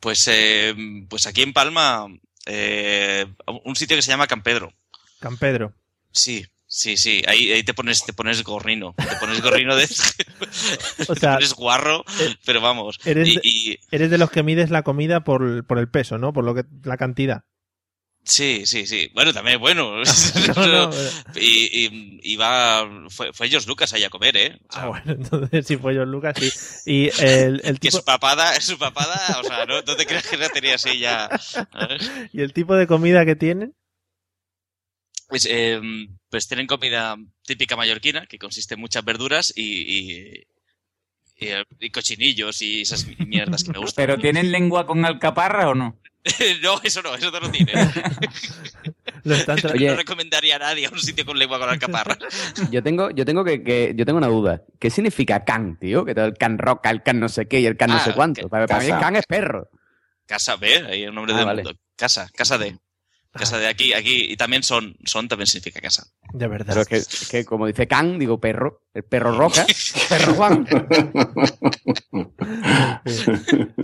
Pues, 0.00 0.26
eh, 0.28 0.74
pues 1.08 1.26
aquí 1.26 1.42
en 1.42 1.52
Palma, 1.52 2.06
eh, 2.46 3.26
un 3.64 3.76
sitio 3.76 3.96
que 3.96 4.02
se 4.02 4.10
llama 4.10 4.26
Can 4.26 4.42
Pedro. 4.42 4.72
Can 5.20 5.36
Pedro. 5.36 5.74
Sí, 6.10 6.44
sí, 6.66 6.96
sí. 6.96 7.22
Ahí, 7.28 7.52
ahí 7.52 7.62
te 7.62 7.72
pones, 7.72 8.04
te 8.04 8.12
pones 8.12 8.42
gorrino. 8.42 8.94
Te 8.96 9.16
pones 9.20 9.40
gorrino 9.40 9.76
de. 9.76 9.84
O 11.08 11.14
te 11.14 11.20
sea, 11.20 11.34
pones 11.34 11.54
guarro, 11.54 12.04
pero 12.44 12.60
vamos. 12.60 12.98
Eres, 13.04 13.28
Y- 13.28 13.34
de, 13.36 13.40
y, 13.44 13.78
eres 13.92 14.10
de 14.10 14.18
los 14.18 14.30
que 14.30 14.42
mides 14.42 14.70
la 14.70 14.82
comida 14.82 15.22
por, 15.22 15.64
por 15.66 15.78
el 15.78 15.88
peso, 15.88 16.18
¿no? 16.18 16.32
Por 16.32 16.44
lo 16.44 16.54
que 16.54 16.64
la 16.82 16.96
cantidad. 16.96 17.44
Sí, 18.24 18.66
sí, 18.66 18.86
sí. 18.86 19.10
Bueno, 19.14 19.32
también, 19.32 19.58
bueno. 19.58 19.96
No, 20.56 20.66
no, 20.66 20.90
y, 21.34 21.86
y, 21.86 22.20
y 22.22 22.36
va, 22.36 22.88
fue, 23.08 23.32
fue 23.32 23.48
George 23.48 23.66
Lucas 23.68 23.92
ahí 23.92 24.04
a 24.04 24.10
comer, 24.10 24.36
¿eh? 24.36 24.58
O 24.68 24.72
sea, 24.72 24.82
Ah, 24.82 24.86
bueno, 24.88 25.04
entonces 25.12 25.66
si 25.66 25.76
fue 25.76 25.96
John 25.96 26.10
Lucas, 26.10 26.36
sí. 26.38 26.50
Y 26.86 27.10
el, 27.22 27.60
el 27.64 27.80
que 27.80 27.88
tipo, 27.88 27.98
su 27.98 28.04
papada, 28.04 28.60
su 28.60 28.78
papada, 28.78 29.40
o 29.40 29.44
sea, 29.44 29.66
no, 29.66 29.82
no 29.82 29.96
te 29.96 30.06
creas 30.06 30.26
que 30.26 30.36
la 30.36 30.48
tenía 30.48 30.76
así 30.76 30.98
ya. 30.98 31.28
y 32.32 32.40
el 32.42 32.52
tipo 32.52 32.74
de 32.76 32.86
comida 32.86 33.24
que 33.24 33.36
tienen. 33.36 33.74
Pues, 35.28 35.46
eh, 35.50 35.80
pues 36.28 36.46
tienen 36.46 36.66
comida 36.66 37.16
típica 37.44 37.74
mallorquina, 37.74 38.26
que 38.26 38.38
consiste 38.38 38.74
en 38.74 38.80
muchas 38.80 39.04
verduras 39.04 39.52
y, 39.56 39.62
y, 39.62 40.46
y, 41.40 41.48
y 41.80 41.90
cochinillos 41.90 42.60
y 42.62 42.82
esas 42.82 43.06
mierdas 43.18 43.64
que 43.64 43.72
me 43.72 43.78
gustan. 43.78 44.06
¿Pero 44.06 44.18
tienen 44.18 44.52
lengua 44.52 44.86
con 44.86 45.04
alcaparra 45.04 45.70
o 45.70 45.74
no? 45.74 45.98
no, 46.62 46.80
eso 46.82 47.02
no, 47.02 47.14
eso 47.14 47.30
no 47.30 47.40
lo 47.40 47.50
tiene. 47.50 47.72
Lo 49.24 49.36
están 49.36 49.56
tra- 49.58 49.72
Oye. 49.74 49.86
No 49.88 49.94
recomendaría 49.96 50.56
a 50.56 50.58
nadie 50.58 50.86
a 50.86 50.90
un 50.90 50.98
sitio 50.98 51.24
con 51.24 51.38
lengua 51.38 51.58
con 51.60 51.68
alcaparra. 51.68 52.18
Yo 52.72 52.82
tengo, 52.82 53.10
yo 53.10 53.24
tengo 53.24 53.44
que, 53.44 53.62
que- 53.62 53.92
yo 53.96 54.04
tengo 54.04 54.18
una 54.18 54.26
duda. 54.26 54.62
¿Qué 54.80 54.90
significa 54.90 55.44
can, 55.44 55.78
tío? 55.78 56.04
Que 56.04 56.12
todo 56.14 56.24
el 56.24 56.34
can 56.34 56.58
roca, 56.58 56.90
el 56.90 57.02
can 57.04 57.20
no 57.20 57.28
sé 57.28 57.46
qué 57.46 57.60
y 57.60 57.66
el 57.66 57.76
can 57.76 57.90
no 57.90 57.96
Ah, 57.96 58.04
sé 58.04 58.14
cuánto. 58.14 58.48
Para, 58.48 58.66
para 58.66 58.80
mí 58.82 58.90
el 58.90 58.98
can 58.98 59.14
es 59.14 59.26
perro. 59.26 59.68
Casa 60.26 60.56
B, 60.56 60.86
ahí 60.88 61.04
el 61.04 61.14
nombre 61.14 61.34
Ah, 61.34 61.36
del 61.36 61.46
vale. 61.46 61.62
mundo. 61.62 61.78
Casa, 61.94 62.28
casa 62.34 62.58
de. 62.58 62.76
Casa 63.32 63.58
de 63.58 63.68
aquí, 63.68 63.92
aquí. 63.94 64.26
Y 64.32 64.36
también 64.36 64.62
son, 64.64 64.96
son 65.04 65.28
también 65.28 65.46
significa 65.46 65.80
casa. 65.80 66.04
De 66.32 66.48
verdad. 66.48 66.66
Pero 66.74 66.80
es 66.82 66.88
que, 66.88 66.96
es 66.96 67.28
que 67.30 67.44
como 67.44 67.66
dice 67.68 67.86
can, 67.86 68.18
digo 68.18 68.40
perro. 68.40 68.82
El 68.92 69.04
perro 69.04 69.36
roca. 69.38 69.64
perro 70.08 70.34
Juan. 70.34 70.66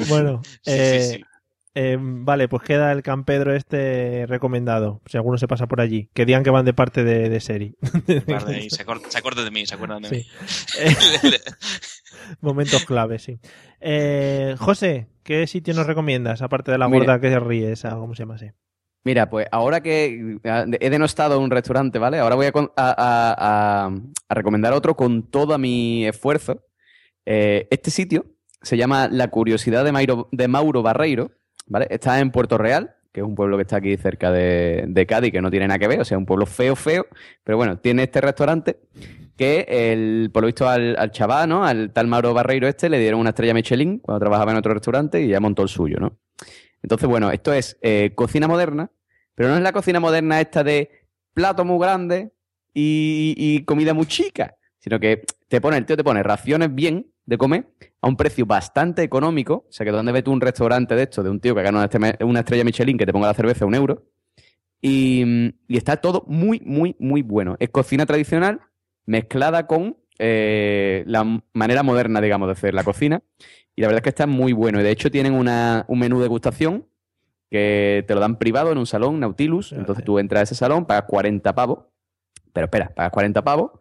Bueno, 0.09 0.43
Sí, 0.45 0.61
eh, 0.66 1.01
sí, 1.12 1.16
sí. 1.18 1.24
Eh, 1.80 1.96
vale, 2.00 2.48
pues 2.48 2.62
queda 2.64 2.90
el 2.90 3.02
Can 3.02 3.24
Pedro 3.24 3.54
este 3.54 4.26
recomendado. 4.26 5.00
Si 5.06 5.16
alguno 5.16 5.38
se 5.38 5.46
pasa 5.46 5.66
por 5.68 5.80
allí. 5.80 6.10
Que 6.12 6.26
digan 6.26 6.42
que 6.42 6.50
van 6.50 6.64
de 6.64 6.74
parte 6.74 7.04
de, 7.04 7.28
de 7.28 7.40
Seri. 7.40 7.76
Se, 7.82 8.24
acuer- 8.84 9.06
se 9.08 9.18
acuerda 9.18 9.44
de 9.44 9.50
mí, 9.50 9.64
se 9.66 9.74
acuerdan 9.76 10.02
de 10.02 10.10
mí. 10.10 10.26
Sí. 10.46 10.78
Momentos 12.40 12.84
clave, 12.84 13.18
sí. 13.18 13.38
Eh, 13.80 14.54
José, 14.58 15.08
¿qué 15.22 15.46
sitio 15.46 15.74
nos 15.74 15.86
recomiendas? 15.86 16.42
Aparte 16.42 16.72
de 16.72 16.78
la 16.78 16.88
Mira. 16.88 16.98
gorda 17.00 17.20
que 17.20 17.28
se 17.30 17.40
ríe, 17.40 17.72
esa, 17.72 17.90
¿cómo 17.90 18.14
se 18.14 18.22
llama 18.22 18.36
ese? 18.36 18.54
Mira, 19.04 19.30
pues 19.30 19.46
ahora 19.52 19.80
que 19.80 20.38
ah, 20.44 20.66
he 20.80 20.90
denostado 20.90 21.38
un 21.40 21.50
restaurante, 21.50 21.98
¿vale? 21.98 22.18
Ahora 22.18 22.34
voy 22.34 22.46
a, 22.46 22.52
a- 22.76 23.86
a- 23.86 24.34
recomendar 24.34 24.72
otro 24.72 24.96
con 24.96 25.30
todo 25.30 25.56
mi 25.58 26.06
esfuerzo. 26.06 26.64
Eh, 27.24 27.68
este 27.70 27.90
sitio 27.90 28.26
se 28.62 28.76
llama 28.76 29.08
La 29.08 29.28
Curiosidad 29.28 29.84
de, 29.84 29.92
Mairo- 29.92 30.28
de 30.32 30.48
Mauro 30.48 30.82
Barreiro, 30.82 31.30
¿vale? 31.68 31.86
Está 31.90 32.18
en 32.20 32.30
Puerto 32.30 32.58
Real, 32.58 32.96
que 33.12 33.20
es 33.20 33.26
un 33.26 33.34
pueblo 33.34 33.56
que 33.56 33.62
está 33.62 33.76
aquí 33.76 33.96
cerca 33.96 34.30
de, 34.30 35.06
Cádiz, 35.08 35.32
que 35.32 35.40
no 35.40 35.50
tiene 35.50 35.68
nada 35.68 35.78
que 35.78 35.88
ver, 35.88 36.00
o 36.00 36.04
sea, 36.04 36.18
un 36.18 36.26
pueblo 36.26 36.46
feo, 36.46 36.76
feo, 36.76 37.06
pero 37.44 37.56
bueno, 37.56 37.78
tiene 37.78 38.04
este 38.04 38.20
restaurante 38.20 38.80
que 39.36 39.66
el, 39.68 40.30
por 40.32 40.42
lo 40.42 40.46
visto 40.46 40.68
al, 40.68 40.96
al 40.98 41.12
chaval, 41.12 41.48
¿no? 41.48 41.64
Al 41.64 41.92
tal 41.92 42.08
Mauro 42.08 42.34
Barreiro 42.34 42.66
este 42.66 42.88
le 42.88 42.98
dieron 42.98 43.20
una 43.20 43.30
estrella 43.30 43.54
Michelin 43.54 43.98
cuando 43.98 44.18
trabajaba 44.18 44.50
en 44.50 44.58
otro 44.58 44.74
restaurante 44.74 45.22
y 45.22 45.28
ya 45.28 45.40
montó 45.40 45.62
el 45.62 45.68
suyo, 45.68 45.98
¿no? 46.00 46.18
Entonces, 46.82 47.08
bueno, 47.08 47.30
esto 47.30 47.52
es 47.52 47.78
eh, 47.82 48.12
cocina 48.14 48.48
moderna, 48.48 48.90
pero 49.34 49.48
no 49.48 49.56
es 49.56 49.62
la 49.62 49.72
cocina 49.72 50.00
moderna 50.00 50.40
esta 50.40 50.64
de 50.64 50.90
plato 51.34 51.64
muy 51.64 51.78
grande 51.78 52.32
y, 52.74 53.34
y 53.36 53.64
comida 53.64 53.94
muy 53.94 54.06
chica. 54.06 54.56
sino 54.78 54.98
que 54.98 55.22
te 55.48 55.60
pone, 55.60 55.76
el 55.76 55.86
tío 55.86 55.96
te 55.96 56.04
pone 56.04 56.22
raciones 56.22 56.74
bien 56.74 57.12
de 57.28 57.36
comer 57.36 57.66
a 58.00 58.09
un 58.09 58.16
precio 58.16 58.46
bastante 58.46 59.02
económico. 59.02 59.66
O 59.68 59.72
sea, 59.72 59.84
que 59.84 59.92
donde 59.92 60.12
ves 60.12 60.24
tú 60.24 60.32
un 60.32 60.40
restaurante 60.40 60.94
de 60.94 61.02
esto, 61.02 61.22
de 61.22 61.28
un 61.28 61.40
tío 61.40 61.55
que 61.55 61.62
gana 61.62 61.86
una 62.20 62.40
estrella- 62.40 62.64
Michelin 62.64 62.96
que 62.96 63.05
te 63.05 63.12
ponga 63.12 63.26
la 63.28 63.34
cerveza 63.34 63.64
a 63.64 63.68
un 63.68 63.74
euro. 63.74 64.05
Y, 64.80 65.55
y 65.66 65.76
está 65.76 65.96
todo 65.98 66.24
muy, 66.26 66.60
muy, 66.64 66.96
muy 66.98 67.22
bueno. 67.22 67.56
Es 67.59 67.68
cocina 67.70 68.06
tradicional 68.06 68.60
mezclada 69.06 69.66
con 69.66 69.96
eh, 70.18 71.05
la 71.06 71.42
manera 71.52 71.82
moderna, 71.82 72.20
digamos, 72.20 72.48
de 72.48 72.52
hacer 72.52 72.74
la 72.74 72.82
cocina. 72.84 73.22
Y 73.76 73.82
la 73.82 73.88
verdad 73.88 73.98
es 73.98 74.02
que 74.05 74.09
está 74.09 74.26
muy 74.26 74.52
bueno. 74.52 74.80
Y 74.80 74.82
de 74.82 74.90
hecho 74.90 75.10
tienen 75.10 75.34
una- 75.34 75.84
un 75.88 75.98
menú 75.98 76.16
de 76.18 76.22
degustación 76.24 76.86
que 77.50 78.05
te 78.09 78.14
lo 78.14 78.20
dan 78.20 78.38
privado 78.38 78.72
en 78.72 78.78
un 78.78 78.86
salón, 78.86 79.20
Nautilus. 79.20 79.72
Entonces 79.72 80.05
tú 80.05 80.18
entras 80.18 80.40
a 80.40 80.44
ese 80.44 80.55
salón, 80.55 80.86
pagas 80.86 81.05
40 81.09 81.55
pavos. 81.55 81.80
Pero 82.55 82.64
espera, 82.66 82.88
pagas 82.94 83.12
40 83.12 83.42
pavos. 83.44 83.72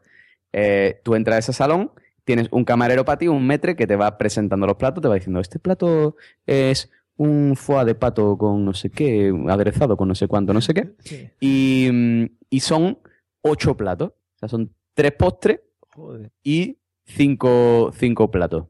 eh, 0.53 1.01
tú 1.03 1.13
entras 1.15 1.35
a 1.35 1.39
ese 1.39 1.53
salón, 1.53 1.91
tienes 2.27 2.49
un 2.51 2.65
camarero 2.65 3.05
para 3.05 3.17
ti, 3.17 3.29
un 3.29 3.47
metre 3.47 3.77
que 3.77 3.87
te 3.87 3.95
va 3.95 4.17
presentando 4.17 4.67
los 4.67 4.75
platos, 4.75 5.01
te 5.01 5.07
va 5.07 5.15
diciendo, 5.15 5.39
este 5.39 5.59
plato 5.59 6.17
es 6.45 6.91
un 7.15 7.55
foie 7.55 7.85
de 7.85 7.95
pato 7.95 8.37
con 8.37 8.65
no 8.65 8.73
sé 8.73 8.89
qué, 8.89 9.33
aderezado 9.47 9.95
con 9.95 10.09
no 10.09 10.13
sé 10.13 10.27
cuánto, 10.27 10.53
no 10.53 10.59
sé 10.59 10.73
qué. 10.73 10.93
Y, 11.39 11.89
mm, 11.89 12.25
y 12.49 12.59
son 12.59 12.99
ocho 13.41 13.77
platos. 13.77 14.09
O 14.09 14.39
sea, 14.39 14.49
son 14.49 14.73
tres 14.93 15.13
postres 15.13 15.61
Joder. 15.95 16.29
y 16.43 16.77
cinco, 17.05 17.91
cinco 17.95 18.29
platos. 18.29 18.65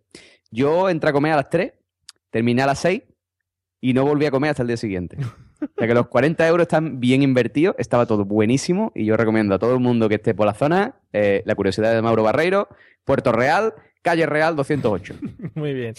Yo 0.52 0.88
entré 0.88 1.10
a 1.10 1.14
comer 1.14 1.34
a 1.34 1.38
las 1.38 1.50
3, 1.50 1.74
terminé 2.30 2.62
a 2.62 2.68
las 2.68 2.80
6 2.80 3.02
y 3.82 3.94
no 3.94 4.06
volví 4.06 4.28
a 4.28 4.32
comer 4.32 4.52
hasta 4.52 4.62
el 4.62 4.68
día 4.68 4.78
siguiente. 4.78 5.18
O 5.60 5.68
sea 5.76 5.88
que 5.88 5.96
los 5.96 6.08
40 6.08 6.48
euros 6.48 6.66
están 6.66 7.00
bien 7.00 7.24
invertidos, 7.24 7.76
estaba 7.80 8.06
todo 8.06 8.26
buenísimo 8.26 8.92
y 8.94 9.06
yo 9.06 9.18
recomiendo 9.18 9.56
a 9.56 9.60
todo 9.60 9.74
el 9.74 9.80
mundo 9.80 10.08
que 10.08 10.14
esté 10.14 10.36
por 10.36 10.46
la 10.46 10.54
zona 10.54 10.98
eh, 11.14 11.42
La 11.46 11.56
Curiosidad 11.56 11.96
de 11.96 12.02
Mauro 12.04 12.22
Barreiro, 12.22 12.68
Puerto 13.08 13.32
Real, 13.32 13.74
Calle 14.02 14.26
Real 14.26 14.58
208. 14.58 15.16
Muy 15.56 15.74
bien. 15.74 15.94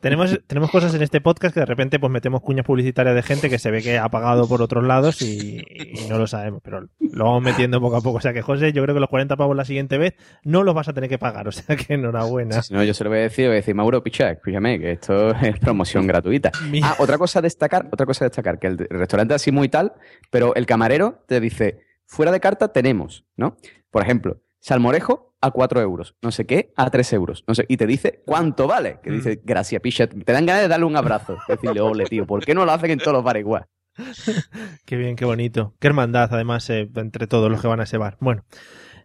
Tenemos, 0.00 0.40
tenemos 0.46 0.70
cosas 0.70 0.94
en 0.94 1.02
este 1.02 1.20
podcast 1.20 1.52
que 1.52 1.60
de 1.60 1.66
repente 1.66 2.00
pues 2.00 2.10
metemos 2.10 2.40
cuñas 2.40 2.64
publicitarias 2.64 3.14
de 3.14 3.22
gente 3.22 3.50
que 3.50 3.58
se 3.58 3.70
ve 3.70 3.82
que 3.82 3.98
ha 3.98 4.08
pagado 4.08 4.48
por 4.48 4.62
otros 4.62 4.82
lados 4.82 5.20
y, 5.20 5.62
y 5.68 6.08
no 6.08 6.18
lo 6.18 6.26
sabemos, 6.26 6.62
pero 6.64 6.88
lo 6.98 7.24
vamos 7.24 7.42
metiendo 7.42 7.78
poco 7.78 7.96
a 7.96 8.00
poco. 8.00 8.16
O 8.16 8.20
sea 8.22 8.32
que, 8.32 8.40
José, 8.40 8.72
yo 8.72 8.82
creo 8.82 8.94
que 8.94 9.00
los 9.00 9.10
40 9.10 9.36
pavos 9.36 9.54
la 9.54 9.66
siguiente 9.66 9.98
vez 9.98 10.14
no 10.44 10.62
los 10.62 10.74
vas 10.74 10.88
a 10.88 10.94
tener 10.94 11.10
que 11.10 11.18
pagar. 11.18 11.46
O 11.46 11.52
sea 11.52 11.76
que 11.76 11.92
enhorabuena. 11.92 12.62
Si 12.62 12.72
no, 12.72 12.82
yo 12.82 12.94
se 12.94 13.04
lo 13.04 13.10
voy 13.10 13.18
a 13.18 13.22
decir, 13.22 13.46
voy 13.46 13.52
a 13.52 13.56
decir, 13.56 13.74
Mauro, 13.74 14.02
picha, 14.02 14.30
escúchame, 14.30 14.80
que 14.80 14.92
esto 14.92 15.30
es 15.42 15.58
promoción 15.58 16.06
gratuita. 16.08 16.52
Ah, 16.82 16.96
otra 16.98 17.18
cosa 17.18 17.40
a 17.40 17.42
destacar, 17.42 17.86
otra 17.92 18.06
cosa 18.06 18.24
a 18.24 18.28
destacar, 18.28 18.58
que 18.58 18.68
el 18.68 18.78
restaurante 18.78 19.34
es 19.34 19.42
así 19.42 19.52
muy 19.52 19.68
tal, 19.68 19.92
pero 20.30 20.54
el 20.54 20.64
camarero 20.64 21.22
te 21.28 21.38
dice, 21.38 21.80
fuera 22.06 22.32
de 22.32 22.40
carta 22.40 22.72
tenemos, 22.72 23.26
¿no? 23.36 23.58
Por 23.90 24.02
ejemplo, 24.02 24.40
salmorejo 24.66 25.34
a 25.40 25.52
4 25.52 25.80
euros, 25.80 26.16
no 26.22 26.32
sé 26.32 26.44
qué, 26.44 26.72
a 26.76 26.90
3 26.90 27.12
euros, 27.12 27.44
no 27.46 27.54
sé, 27.54 27.64
y 27.68 27.76
te 27.76 27.86
dice 27.86 28.22
cuánto 28.26 28.66
vale, 28.66 28.98
que 29.00 29.10
dice, 29.12 29.40
gracias, 29.44 29.80
picha, 29.80 30.08
te 30.08 30.32
dan 30.32 30.44
ganas 30.44 30.62
de 30.62 30.68
darle 30.68 30.86
un 30.86 30.96
abrazo, 30.96 31.36
decirle, 31.48 31.80
ole, 31.80 32.04
tío, 32.06 32.26
¿por 32.26 32.44
qué 32.44 32.52
no 32.52 32.64
lo 32.64 32.72
hacen 32.72 32.90
en 32.90 32.98
todos 32.98 33.12
los 33.12 33.22
bares 33.24 33.42
igual? 33.42 33.66
Qué 34.84 34.96
bien, 34.96 35.14
qué 35.16 35.24
bonito. 35.24 35.74
Qué 35.78 35.86
hermandad, 35.86 36.28
además, 36.32 36.68
eh, 36.68 36.90
entre 36.96 37.26
todos 37.26 37.50
los 37.50 37.62
que 37.62 37.68
van 37.68 37.80
a 37.80 37.84
ese 37.84 37.96
bar. 37.96 38.16
Bueno, 38.20 38.44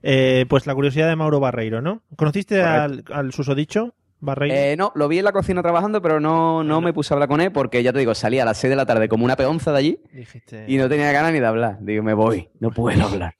eh, 0.03 0.45
pues 0.49 0.65
la 0.67 0.73
curiosidad 0.75 1.07
de 1.07 1.15
Mauro 1.15 1.39
Barreiro, 1.39 1.81
¿no? 1.81 2.01
¿Conociste 2.17 2.61
al, 2.61 3.03
al 3.13 3.31
susodicho 3.31 3.93
Barreiro? 4.19 4.53
Eh, 4.55 4.75
no, 4.77 4.91
lo 4.95 5.07
vi 5.07 5.19
en 5.19 5.25
la 5.25 5.31
cocina 5.31 5.61
trabajando, 5.61 6.01
pero 6.01 6.19
no, 6.19 6.63
no 6.63 6.81
me 6.81 6.91
puse 6.91 7.13
a 7.13 7.15
hablar 7.15 7.29
con 7.29 7.39
él 7.39 7.51
porque 7.53 7.83
ya 7.83 7.93
te 7.93 7.99
digo, 7.99 8.13
salía 8.15 8.41
a 8.41 8.45
las 8.45 8.57
6 8.57 8.69
de 8.71 8.75
la 8.75 8.85
tarde 8.85 9.07
como 9.07 9.23
una 9.23 9.35
peonza 9.37 9.71
de 9.71 9.77
allí 9.77 9.99
Dijiste- 10.13 10.65
y 10.67 10.77
no 10.77 10.89
tenía 10.89 11.11
ganas 11.13 11.31
ni 11.31 11.39
de 11.39 11.45
hablar. 11.45 11.77
Digo, 11.81 12.03
me 12.03 12.13
voy, 12.13 12.49
no 12.59 12.71
puedo 12.71 13.01
hablar. 13.05 13.35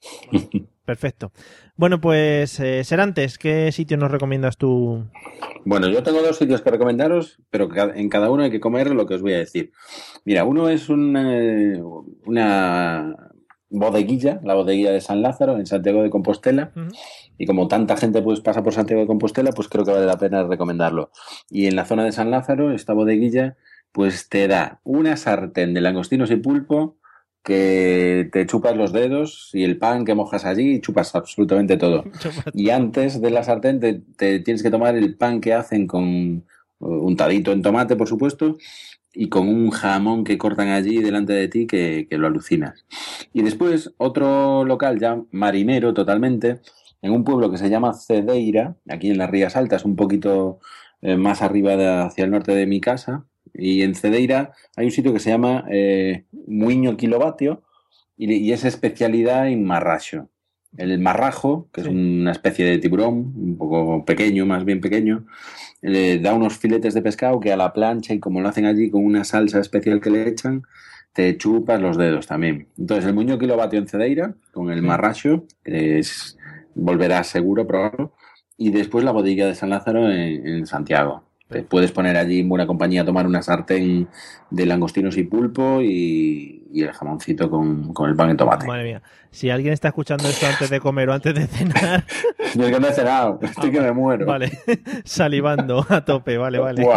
Perfecto. 0.84 1.32
Bueno, 1.76 2.00
pues, 2.00 2.58
eh, 2.58 2.82
Serantes, 2.82 3.38
¿qué 3.38 3.70
sitio 3.70 3.96
nos 3.96 4.10
recomiendas 4.10 4.56
tú? 4.56 5.06
Bueno, 5.64 5.88
yo 5.88 6.02
tengo 6.02 6.22
dos 6.22 6.36
sitios 6.36 6.60
que 6.60 6.70
recomendaros, 6.70 7.38
pero 7.50 7.68
en 7.94 8.08
cada 8.08 8.30
uno 8.30 8.42
hay 8.42 8.50
que 8.50 8.60
comer 8.60 8.90
lo 8.90 9.06
que 9.06 9.14
os 9.14 9.22
voy 9.22 9.34
a 9.34 9.38
decir. 9.38 9.72
Mira, 10.24 10.44
uno 10.44 10.68
es 10.68 10.88
una, 10.88 11.22
una 12.26 13.16
bodeguilla, 13.70 14.40
la 14.42 14.54
bodeguilla 14.54 14.90
de 14.90 15.00
San 15.00 15.22
Lázaro, 15.22 15.56
en 15.56 15.66
Santiago 15.66 16.02
de 16.02 16.10
Compostela. 16.10 16.72
Y 17.38 17.46
como 17.46 17.68
tanta 17.68 17.96
gente 17.96 18.20
pues 18.22 18.40
pasa 18.40 18.62
por 18.62 18.74
Santiago 18.74 19.02
de 19.02 19.06
Compostela, 19.06 19.52
pues 19.52 19.68
creo 19.68 19.84
que 19.84 19.92
vale 19.92 20.06
la 20.06 20.18
pena 20.18 20.42
recomendarlo. 20.44 21.10
Y 21.48 21.66
en 21.66 21.76
la 21.76 21.84
zona 21.84 22.04
de 22.04 22.12
San 22.12 22.30
Lázaro, 22.30 22.72
esta 22.72 22.92
bodeguilla, 22.92 23.56
pues 23.92 24.28
te 24.28 24.48
da 24.48 24.80
una 24.84 25.16
sartén 25.16 25.74
de 25.74 25.80
langostinos 25.80 26.30
y 26.30 26.36
pulpo 26.36 26.98
que 27.42 28.28
te 28.32 28.46
chupas 28.46 28.76
los 28.76 28.92
dedos 28.92 29.50
y 29.52 29.64
el 29.64 29.76
pan 29.78 30.04
que 30.04 30.14
mojas 30.14 30.44
allí 30.44 30.74
y 30.76 30.80
chupas 30.80 31.14
absolutamente 31.14 31.76
todo. 31.78 32.04
Y 32.54 32.70
antes 32.70 33.20
de 33.20 33.30
la 33.30 33.42
sartén 33.42 33.80
te, 33.80 33.94
te 34.16 34.40
tienes 34.40 34.62
que 34.62 34.70
tomar 34.70 34.96
el 34.96 35.16
pan 35.16 35.40
que 35.40 35.52
hacen 35.54 35.86
con 35.86 36.04
eh, 36.04 36.42
untadito 36.80 37.52
en 37.52 37.62
tomate, 37.62 37.96
por 37.96 38.08
supuesto, 38.08 38.56
y 39.14 39.28
con 39.28 39.48
un 39.48 39.70
jamón 39.70 40.24
que 40.24 40.38
cortan 40.38 40.68
allí 40.68 40.98
delante 40.98 41.32
de 41.34 41.48
ti 41.48 41.66
que, 41.66 42.06
que 42.08 42.16
lo 42.18 42.26
alucinas. 42.28 42.86
Y 43.32 43.42
después 43.42 43.92
otro 43.98 44.64
local 44.64 44.98
ya 44.98 45.20
marinero 45.32 45.92
totalmente, 45.94 46.60
en 47.02 47.12
un 47.12 47.24
pueblo 47.24 47.50
que 47.50 47.58
se 47.58 47.68
llama 47.68 47.92
Cedeira, 47.94 48.76
aquí 48.88 49.10
en 49.10 49.18
las 49.18 49.28
Rías 49.30 49.56
Altas, 49.56 49.84
un 49.84 49.96
poquito 49.96 50.60
eh, 51.02 51.16
más 51.16 51.42
arriba 51.42 51.76
de- 51.76 51.88
hacia 51.88 52.24
el 52.24 52.30
norte 52.30 52.54
de 52.54 52.66
mi 52.66 52.80
casa. 52.80 53.26
Y 53.54 53.82
en 53.82 53.94
Cedeira 53.94 54.52
hay 54.76 54.86
un 54.86 54.92
sitio 54.92 55.12
que 55.12 55.20
se 55.20 55.30
llama 55.30 55.64
eh, 55.70 56.24
Muiño 56.46 56.96
Kilovatio 56.96 57.62
y, 58.16 58.32
y 58.32 58.52
es 58.52 58.64
especialidad 58.64 59.48
en 59.48 59.64
marracho. 59.64 60.28
El 60.76 60.98
marrajo, 61.00 61.68
que 61.72 61.82
es 61.82 61.86
una 61.86 62.32
especie 62.32 62.64
de 62.64 62.78
tiburón, 62.78 63.34
un 63.36 63.56
poco 63.58 64.04
pequeño, 64.06 64.46
más 64.46 64.64
bien 64.64 64.80
pequeño, 64.80 65.26
le 65.82 66.18
da 66.18 66.32
unos 66.32 66.56
filetes 66.56 66.94
de 66.94 67.02
pescado 67.02 67.40
que 67.40 67.52
a 67.52 67.56
la 67.56 67.74
plancha 67.74 68.14
y 68.14 68.20
como 68.20 68.40
lo 68.40 68.48
hacen 68.48 68.64
allí 68.64 68.88
con 68.90 69.04
una 69.04 69.24
salsa 69.24 69.60
especial 69.60 70.00
que 70.00 70.10
le 70.10 70.26
echan, 70.28 70.62
te 71.12 71.36
chupas 71.36 71.80
los 71.80 71.98
dedos 71.98 72.26
también. 72.26 72.68
Entonces, 72.78 73.04
el 73.04 73.14
muño 73.14 73.38
kilovatio 73.38 73.78
en 73.78 73.86
Cedeira, 73.86 74.34
con 74.52 74.70
el 74.70 74.80
marracho, 74.80 75.44
que 75.62 75.98
es, 75.98 76.38
volverás 76.74 77.26
seguro 77.26 77.62
a 77.62 77.66
probarlo, 77.66 78.14
y 78.56 78.70
después 78.70 79.04
la 79.04 79.12
bodega 79.12 79.46
de 79.46 79.54
San 79.54 79.70
Lázaro 79.70 80.10
en, 80.10 80.46
en 80.46 80.66
Santiago. 80.66 81.24
Te 81.52 81.62
puedes 81.62 81.92
poner 81.92 82.16
allí 82.16 82.40
en 82.40 82.48
buena 82.48 82.66
compañía 82.66 83.02
a 83.02 83.04
tomar 83.04 83.26
una 83.26 83.42
sartén 83.42 84.08
de 84.50 84.66
langostinos 84.66 85.16
y 85.16 85.22
pulpo 85.22 85.80
y, 85.80 86.64
y 86.72 86.82
el 86.82 86.92
jamoncito 86.92 87.48
con, 87.48 87.92
con 87.94 88.10
el 88.10 88.16
pan 88.16 88.30
de 88.30 88.34
tomate. 88.34 88.66
Madre 88.66 88.84
mía. 88.84 89.02
Si 89.30 89.48
alguien 89.48 89.72
está 89.72 89.88
escuchando 89.88 90.28
esto 90.28 90.46
antes 90.46 90.68
de 90.68 90.78
comer 90.80 91.08
o 91.08 91.14
antes 91.14 91.34
de 91.34 91.46
cenar, 91.46 92.04
Yo 92.54 92.66
es 92.66 92.72
que 92.72 92.80
no 92.80 92.88
he 92.88 92.92
cenado, 92.92 93.38
estoy 93.40 93.70
que 93.70 93.80
me 93.80 93.92
muero. 93.92 94.26
vale, 94.26 94.50
salivando 95.04 95.86
a 95.88 96.04
tope, 96.04 96.36
vale, 96.36 96.58
vale. 96.58 96.86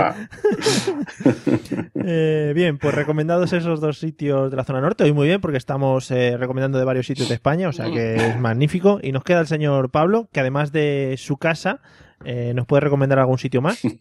Eh, 2.07 2.51
bien, 2.53 2.77
pues 2.77 2.93
recomendados 2.93 3.51
esos 3.51 3.81
dos 3.81 3.97
sitios 3.97 4.51
de 4.51 4.57
la 4.57 4.63
zona 4.63 4.79
norte. 4.79 5.03
Hoy 5.03 5.11
muy 5.11 5.27
bien, 5.27 5.41
porque 5.41 5.57
estamos 5.57 6.11
eh, 6.11 6.37
recomendando 6.37 6.77
de 6.77 6.85
varios 6.85 7.07
sitios 7.07 7.29
de 7.29 7.33
España, 7.33 7.67
o 7.67 7.71
sea 7.71 7.89
que 7.89 8.15
es 8.15 8.39
magnífico. 8.39 8.99
Y 9.01 9.11
nos 9.11 9.23
queda 9.23 9.39
el 9.39 9.47
señor 9.47 9.89
Pablo, 9.89 10.29
que 10.31 10.39
además 10.39 10.71
de 10.71 11.15
su 11.17 11.37
casa, 11.37 11.81
eh, 12.23 12.53
¿nos 12.55 12.65
puede 12.65 12.81
recomendar 12.81 13.19
algún 13.19 13.37
sitio 13.37 13.61
más? 13.61 13.81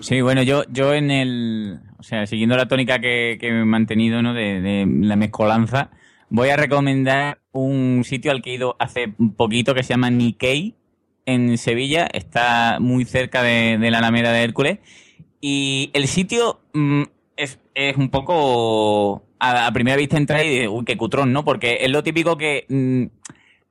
Sí, 0.00 0.20
bueno, 0.20 0.42
yo, 0.42 0.64
yo 0.70 0.92
en 0.92 1.10
el. 1.10 1.80
O 1.98 2.02
sea, 2.02 2.26
siguiendo 2.26 2.56
la 2.56 2.68
tónica 2.68 2.98
que, 2.98 3.38
que 3.40 3.48
he 3.48 3.64
mantenido, 3.64 4.20
¿no? 4.20 4.34
De, 4.34 4.86
la 5.00 5.16
mezcolanza, 5.16 5.90
voy 6.28 6.50
a 6.50 6.56
recomendar 6.56 7.38
un 7.52 8.02
sitio 8.04 8.32
al 8.32 8.42
que 8.42 8.50
he 8.50 8.54
ido 8.54 8.76
hace 8.78 9.08
poquito 9.36 9.74
que 9.74 9.82
se 9.82 9.90
llama 9.90 10.10
Nikkei 10.10 10.74
en 11.24 11.56
Sevilla. 11.56 12.06
Está 12.12 12.78
muy 12.80 13.04
cerca 13.04 13.42
de, 13.42 13.78
de 13.78 13.90
la 13.90 13.98
Alameda 13.98 14.32
de 14.32 14.42
Hércules. 14.42 14.78
Y 15.40 15.90
el 15.94 16.06
sitio 16.06 16.60
mm, 16.74 17.02
es, 17.36 17.58
es 17.74 17.96
un 17.96 18.10
poco. 18.10 19.24
A, 19.38 19.70
primera 19.72 19.96
vista 19.96 20.16
entra 20.16 20.42
y 20.42 20.66
uy, 20.66 20.84
qué 20.84 20.96
cutrón, 20.96 21.32
¿no? 21.32 21.44
Porque 21.44 21.78
es 21.80 21.90
lo 21.90 22.02
típico 22.02 22.36
que. 22.36 22.66
mm, 22.68 23.04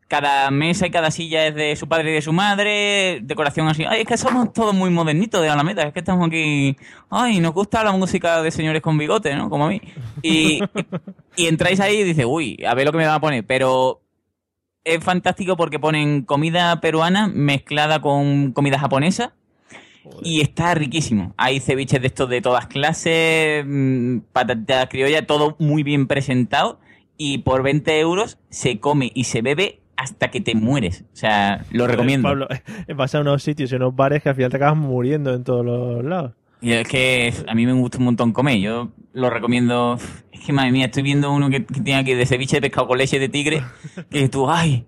cada 0.07 0.51
mesa 0.51 0.87
y 0.87 0.91
cada 0.91 1.11
silla 1.11 1.47
es 1.47 1.55
de 1.55 1.75
su 1.75 1.87
padre 1.87 2.11
y 2.11 2.13
de 2.15 2.21
su 2.21 2.33
madre, 2.33 3.19
decoración 3.23 3.67
así. 3.67 3.83
Ay, 3.87 4.01
es 4.01 4.07
que 4.07 4.17
somos 4.17 4.53
todos 4.53 4.73
muy 4.73 4.89
modernitos 4.89 5.41
de 5.41 5.49
Alameda, 5.49 5.83
es 5.83 5.93
que 5.93 5.99
estamos 5.99 6.27
aquí. 6.27 6.77
Ay, 7.09 7.39
nos 7.39 7.53
gusta 7.53 7.83
la 7.83 7.91
música 7.91 8.41
de 8.41 8.51
señores 8.51 8.81
con 8.81 8.97
bigote, 8.97 9.35
¿no? 9.35 9.49
Como 9.49 9.65
a 9.65 9.69
mí. 9.69 9.81
Y, 10.21 10.61
y 11.35 11.47
entráis 11.47 11.79
ahí 11.79 11.97
y 11.97 12.03
dices, 12.03 12.25
uy, 12.27 12.63
a 12.67 12.73
ver 12.75 12.85
lo 12.85 12.91
que 12.91 12.97
me 12.99 13.05
van 13.05 13.15
a 13.15 13.21
poner. 13.21 13.45
Pero 13.45 14.01
es 14.83 15.03
fantástico 15.03 15.55
porque 15.55 15.79
ponen 15.79 16.23
comida 16.23 16.79
peruana 16.81 17.27
mezclada 17.27 18.01
con 18.01 18.51
comida 18.51 18.79
japonesa. 18.79 19.33
Y 20.21 20.41
está 20.41 20.75
riquísimo. 20.75 21.33
Hay 21.37 21.61
ceviches 21.61 22.01
de 22.01 22.07
estos 22.07 22.29
de 22.29 22.41
todas 22.41 22.67
clases, 22.67 23.63
mm, 23.65 24.19
patatas 24.33 24.87
criollas, 24.89 25.25
todo 25.25 25.55
muy 25.59 25.83
bien 25.83 26.07
presentado. 26.07 26.79
Y 27.17 27.39
por 27.39 27.63
20 27.63 27.99
euros 27.99 28.37
se 28.49 28.79
come 28.79 29.11
y 29.13 29.25
se 29.25 29.41
bebe 29.41 29.82
hasta 30.03 30.29
que 30.29 30.41
te 30.41 30.53
mueres. 30.53 31.05
O 31.13 31.15
sea, 31.15 31.65
lo 31.71 31.87
recomiendo. 31.87 32.27
Pablo, 32.27 32.47
vas 32.95 33.15
a 33.15 33.21
unos 33.21 33.41
sitios 33.43 33.71
y 33.71 33.75
unos 33.75 33.95
bares 33.95 34.21
que 34.21 34.29
al 34.29 34.35
final 34.35 34.51
te 34.51 34.57
acabas 34.57 34.77
muriendo 34.77 35.33
en 35.33 35.43
todos 35.43 35.65
los 35.65 36.03
lados. 36.03 36.33
Y 36.61 36.71
es 36.71 36.87
que 36.87 37.33
a 37.47 37.55
mí 37.55 37.65
me 37.65 37.73
gusta 37.73 37.97
un 37.97 38.05
montón 38.05 38.31
comer. 38.31 38.57
Yo 38.59 38.89
lo 39.13 39.29
recomiendo. 39.29 39.97
Es 40.31 40.41
que 40.41 40.53
madre 40.53 40.71
mía, 40.71 40.85
estoy 40.85 41.03
viendo 41.03 41.31
uno 41.31 41.49
que, 41.49 41.65
que 41.65 41.81
tiene 41.81 41.99
aquí 41.99 42.13
de 42.13 42.25
ceviche 42.25 42.57
de 42.57 42.61
pescado 42.61 42.87
con 42.87 42.97
leche 42.97 43.19
de 43.19 43.29
tigre. 43.29 43.63
Que 44.09 44.29
tú, 44.29 44.49
ay. 44.49 44.85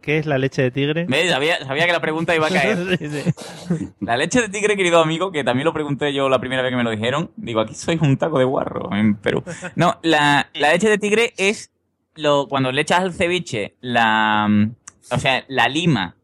¿Qué 0.00 0.18
es 0.18 0.26
la 0.26 0.36
leche 0.36 0.62
de 0.62 0.70
tigre? 0.72 1.06
¿Ves? 1.08 1.30
Sabía, 1.30 1.64
sabía 1.64 1.86
que 1.86 1.92
la 1.92 2.00
pregunta 2.00 2.34
iba 2.34 2.48
a 2.48 2.50
caer. 2.50 2.78
Sí, 2.98 3.08
sí. 3.08 3.88
La 4.00 4.16
leche 4.16 4.40
de 4.40 4.48
tigre, 4.48 4.76
querido 4.76 5.00
amigo, 5.00 5.30
que 5.30 5.44
también 5.44 5.64
lo 5.64 5.72
pregunté 5.72 6.12
yo 6.12 6.28
la 6.28 6.40
primera 6.40 6.62
vez 6.62 6.72
que 6.72 6.76
me 6.76 6.82
lo 6.82 6.90
dijeron. 6.90 7.30
Digo, 7.36 7.60
aquí 7.60 7.74
sois 7.74 8.00
un 8.00 8.16
taco 8.16 8.38
de 8.38 8.44
guarro 8.44 8.92
en 8.94 9.14
Perú. 9.14 9.44
No, 9.76 9.98
la, 10.02 10.48
la 10.54 10.72
leche 10.72 10.88
de 10.88 10.98
tigre 10.98 11.32
es 11.36 11.71
lo, 12.16 12.46
cuando 12.48 12.72
le 12.72 12.82
echas 12.82 13.00
al 13.00 13.12
ceviche 13.12 13.74
la, 13.80 14.46
mm, 14.48 14.74
o 15.12 15.18
sea, 15.18 15.44
la 15.48 15.68
lima 15.68 16.16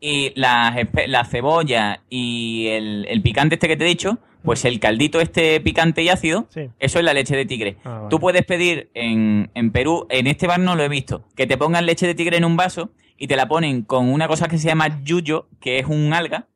y 0.00 0.32
la, 0.38 0.74
la 1.08 1.24
cebolla 1.24 2.02
y 2.08 2.66
el, 2.68 3.06
el 3.08 3.22
picante 3.22 3.56
este 3.56 3.68
que 3.68 3.76
te 3.76 3.84
he 3.84 3.88
dicho, 3.88 4.18
pues 4.42 4.64
el 4.64 4.80
caldito 4.80 5.20
este 5.20 5.60
picante 5.60 6.02
y 6.02 6.08
ácido, 6.08 6.46
Sí. 6.48 6.70
eso 6.78 6.98
es 6.98 7.04
la 7.04 7.12
leche 7.12 7.36
de 7.36 7.44
tigre. 7.44 7.76
Ah, 7.84 7.90
vale. 7.90 8.06
Tú 8.08 8.18
puedes 8.20 8.44
pedir 8.46 8.90
en, 8.94 9.50
en 9.54 9.70
Perú, 9.70 10.06
en 10.08 10.26
este 10.26 10.46
bar 10.46 10.60
no 10.60 10.74
lo 10.76 10.82
he 10.82 10.88
visto, 10.88 11.24
que 11.36 11.46
te 11.46 11.58
pongan 11.58 11.84
leche 11.86 12.06
de 12.06 12.14
tigre 12.14 12.38
en 12.38 12.44
un 12.46 12.56
vaso 12.56 12.90
y 13.18 13.26
te 13.26 13.36
la 13.36 13.48
ponen 13.48 13.82
con 13.82 14.08
una 14.10 14.28
cosa 14.28 14.48
que 14.48 14.56
se 14.56 14.68
llama 14.68 15.02
yuyo, 15.04 15.48
que 15.60 15.78
es 15.78 15.86
un 15.86 16.14
alga, 16.14 16.46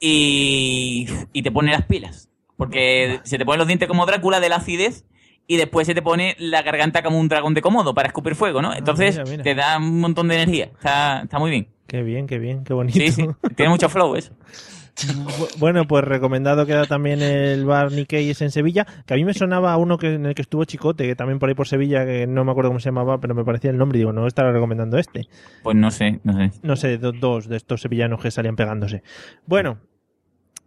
y, 0.00 1.06
y 1.32 1.42
te 1.42 1.50
pone 1.52 1.70
las 1.70 1.84
pilas. 1.86 2.28
Porque 2.56 3.20
se 3.24 3.38
te 3.38 3.44
ponen 3.44 3.58
los 3.58 3.68
dientes 3.68 3.88
como 3.88 4.04
Drácula 4.06 4.40
de 4.40 4.48
la 4.48 4.56
acidez 4.56 5.04
y 5.46 5.56
después 5.56 5.86
se 5.86 5.94
te 5.94 6.02
pone 6.02 6.34
la 6.38 6.62
garganta 6.62 7.02
como 7.02 7.18
un 7.18 7.28
dragón 7.28 7.54
de 7.54 7.60
cómodo 7.62 7.94
para 7.94 8.08
escupir 8.08 8.34
fuego, 8.34 8.62
¿no? 8.62 8.74
Entonces 8.74 9.18
Ah, 9.18 9.22
mira, 9.24 9.30
mira. 9.32 9.42
te 9.44 9.54
da 9.54 9.76
un 9.78 10.00
montón 10.00 10.28
de 10.28 10.36
energía. 10.36 10.64
Está, 10.66 11.22
está 11.22 11.38
muy 11.38 11.50
bien. 11.50 11.68
Qué 11.86 12.02
bien, 12.02 12.26
qué 12.26 12.38
bien, 12.38 12.64
qué 12.64 12.72
bonito. 12.72 12.98
Sí, 12.98 13.10
sí. 13.12 13.26
Tiene 13.54 13.70
mucho 13.70 13.88
flow 13.88 14.14
eso. 14.16 14.32
Bu- 14.94 15.58
Bueno, 15.58 15.86
pues 15.86 16.04
recomendado 16.04 16.64
queda 16.66 16.84
también 16.86 17.22
el 17.22 17.64
bar 17.64 17.92
Nikkei 17.92 18.30
en 18.38 18.50
Sevilla, 18.50 18.86
que 19.06 19.14
a 19.14 19.16
mí 19.16 19.24
me 19.24 19.32
sonaba 19.34 19.72
a 19.72 19.76
uno 19.78 19.96
que, 19.98 20.14
en 20.14 20.26
el 20.26 20.34
que 20.34 20.42
estuvo 20.42 20.64
Chicote, 20.64 21.06
que 21.06 21.16
también 21.16 21.38
por 21.38 21.48
ahí 21.48 21.54
por 21.54 21.66
Sevilla, 21.66 22.04
que 22.06 22.26
no 22.26 22.44
me 22.44 22.50
acuerdo 22.52 22.70
cómo 22.70 22.78
se 22.80 22.90
llamaba, 22.90 23.18
pero 23.18 23.34
me 23.34 23.42
parecía 23.44 23.70
el 23.70 23.78
nombre 23.78 23.98
y 23.98 24.00
digo, 24.00 24.12
no 24.12 24.26
estará 24.26 24.52
recomendando 24.52 24.98
este. 24.98 25.28
Pues 25.62 25.76
no 25.76 25.90
sé, 25.90 26.20
no 26.24 26.34
sé. 26.34 26.50
No 26.62 26.76
sé, 26.76 26.98
do- 26.98 27.12
dos 27.12 27.48
de 27.48 27.56
estos 27.56 27.80
sevillanos 27.80 28.20
que 28.22 28.30
salían 28.30 28.54
pegándose. 28.54 29.02
Bueno, 29.46 29.78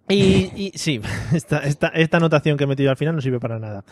y, 0.10 0.52
y 0.56 0.72
sí, 0.76 1.02
esta, 1.34 1.60
esta, 1.60 1.88
esta 1.90 2.18
anotación 2.18 2.58
que 2.58 2.64
he 2.66 2.68
metido 2.68 2.90
al 2.92 2.98
final 2.98 3.16
no 3.16 3.22
sirve 3.22 3.40
para 3.40 3.60
nada. 3.60 3.84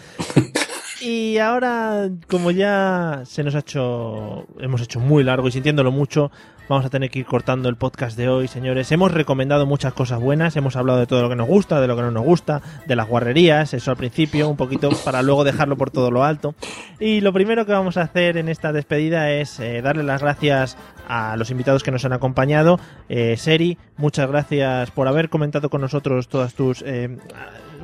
Y 1.05 1.37
ahora, 1.37 2.09
como 2.29 2.51
ya 2.51 3.23
se 3.25 3.43
nos 3.43 3.55
ha 3.55 3.59
hecho, 3.59 4.47
hemos 4.59 4.81
hecho 4.81 5.01
muy 5.01 5.25
largo 5.25 5.49
y 5.49 5.51
sintiéndolo 5.51 5.91
mucho, 5.91 6.31
vamos 6.69 6.85
a 6.85 6.89
tener 6.89 7.09
que 7.09 7.19
ir 7.19 7.25
cortando 7.25 7.67
el 7.67 7.75
podcast 7.75 8.15
de 8.15 8.29
hoy, 8.29 8.47
señores. 8.47 8.89
Hemos 8.89 9.11
recomendado 9.11 9.65
muchas 9.65 9.91
cosas 9.91 10.21
buenas, 10.21 10.55
hemos 10.55 10.77
hablado 10.77 10.99
de 10.99 11.05
todo 11.05 11.21
lo 11.21 11.27
que 11.27 11.35
nos 11.35 11.47
gusta, 11.49 11.81
de 11.81 11.87
lo 11.87 11.97
que 11.97 12.03
no 12.03 12.11
nos 12.11 12.23
gusta, 12.23 12.61
de 12.87 12.95
las 12.95 13.09
guarrerías, 13.09 13.73
eso 13.73 13.91
al 13.91 13.97
principio, 13.97 14.47
un 14.47 14.55
poquito 14.55 14.91
para 15.03 15.21
luego 15.23 15.43
dejarlo 15.43 15.75
por 15.75 15.91
todo 15.91 16.09
lo 16.09 16.23
alto. 16.23 16.55
Y 17.01 17.19
lo 17.19 17.33
primero 17.33 17.65
que 17.65 17.73
vamos 17.73 17.97
a 17.97 18.03
hacer 18.03 18.37
en 18.37 18.47
esta 18.47 18.71
despedida 18.71 19.29
es 19.29 19.59
eh, 19.59 19.81
darle 19.81 20.03
las 20.03 20.21
gracias 20.21 20.77
a 21.09 21.35
los 21.35 21.51
invitados 21.51 21.83
que 21.83 21.91
nos 21.91 22.05
han 22.05 22.13
acompañado. 22.13 22.79
Eh, 23.09 23.35
Seri, 23.35 23.77
muchas 23.97 24.29
gracias 24.29 24.89
por 24.91 25.09
haber 25.09 25.29
comentado 25.29 25.69
con 25.69 25.81
nosotros 25.81 26.29
todas 26.29 26.53
tus 26.53 26.81
eh, 26.85 27.17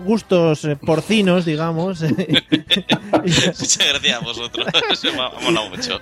gustos 0.03 0.65
eh, 0.65 0.75
porcinos, 0.75 1.45
digamos. 1.45 2.01
Muchas 3.23 3.77
gracias 3.77 4.15
a 4.15 4.19
vosotros. 4.19 4.67
Se 4.95 5.11
me 5.11 5.21
ha 5.21 5.29
me 5.29 5.37
ha 5.37 5.39
molado 5.41 5.69
mucho. 5.69 6.01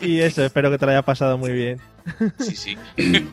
y, 0.00 0.06
y 0.06 0.20
eso, 0.20 0.44
espero 0.44 0.70
que 0.70 0.78
te 0.78 0.86
lo 0.86 0.92
haya 0.92 1.02
pasado 1.02 1.38
muy 1.38 1.52
bien. 1.52 1.80
Sí, 2.38 2.56
sí. 2.56 2.78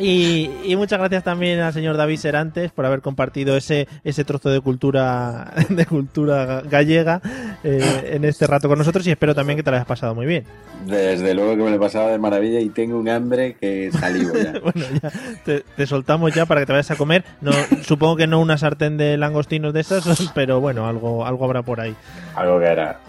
Y, 0.00 0.50
y 0.64 0.76
muchas 0.76 0.98
gracias 0.98 1.24
también 1.24 1.58
al 1.60 1.72
señor 1.72 1.96
David 1.96 2.18
Serantes 2.18 2.70
por 2.70 2.86
haber 2.86 3.00
compartido 3.00 3.56
ese, 3.56 3.88
ese 4.04 4.24
trozo 4.24 4.48
de 4.50 4.60
cultura 4.60 5.52
de 5.68 5.86
cultura 5.86 6.46
ga- 6.62 6.68
gallega 6.70 7.20
eh, 7.64 8.10
en 8.12 8.24
este 8.24 8.46
rato 8.46 8.68
con 8.68 8.78
nosotros 8.78 9.06
y 9.06 9.10
espero 9.10 9.34
también 9.34 9.56
que 9.56 9.62
te 9.62 9.70
lo 9.70 9.76
hayas 9.76 9.86
pasado 9.88 10.14
muy 10.14 10.26
bien. 10.26 10.44
Desde 10.86 11.34
luego 11.34 11.56
que 11.56 11.62
me 11.64 11.70
lo 11.70 11.76
he 11.76 11.80
pasado 11.80 12.08
de 12.10 12.18
maravilla 12.18 12.60
y 12.60 12.68
tengo 12.68 12.98
un 12.98 13.08
hambre 13.08 13.56
que 13.60 13.90
salivo 13.90 14.34
ya. 14.34 14.52
bueno, 14.62 14.86
ya 15.02 15.10
te, 15.44 15.64
te 15.76 15.86
soltamos 15.86 16.32
ya 16.32 16.46
para 16.46 16.60
que 16.60 16.66
te 16.66 16.72
vayas 16.72 16.90
a 16.92 16.96
comer. 16.96 17.24
No, 17.40 17.50
supongo 17.82 18.16
que 18.16 18.26
no 18.28 18.40
una 18.40 18.56
sartén 18.56 18.96
de 18.98 19.16
langostinos 19.16 19.72
de 19.74 19.80
esas, 19.80 20.30
pero 20.34 20.60
bueno, 20.60 20.86
algo, 20.86 21.26
algo 21.26 21.44
habrá 21.44 21.62
por 21.62 21.80
ahí. 21.80 21.94
Algo 22.36 22.60
que 22.60 22.66
hará. 22.68 23.00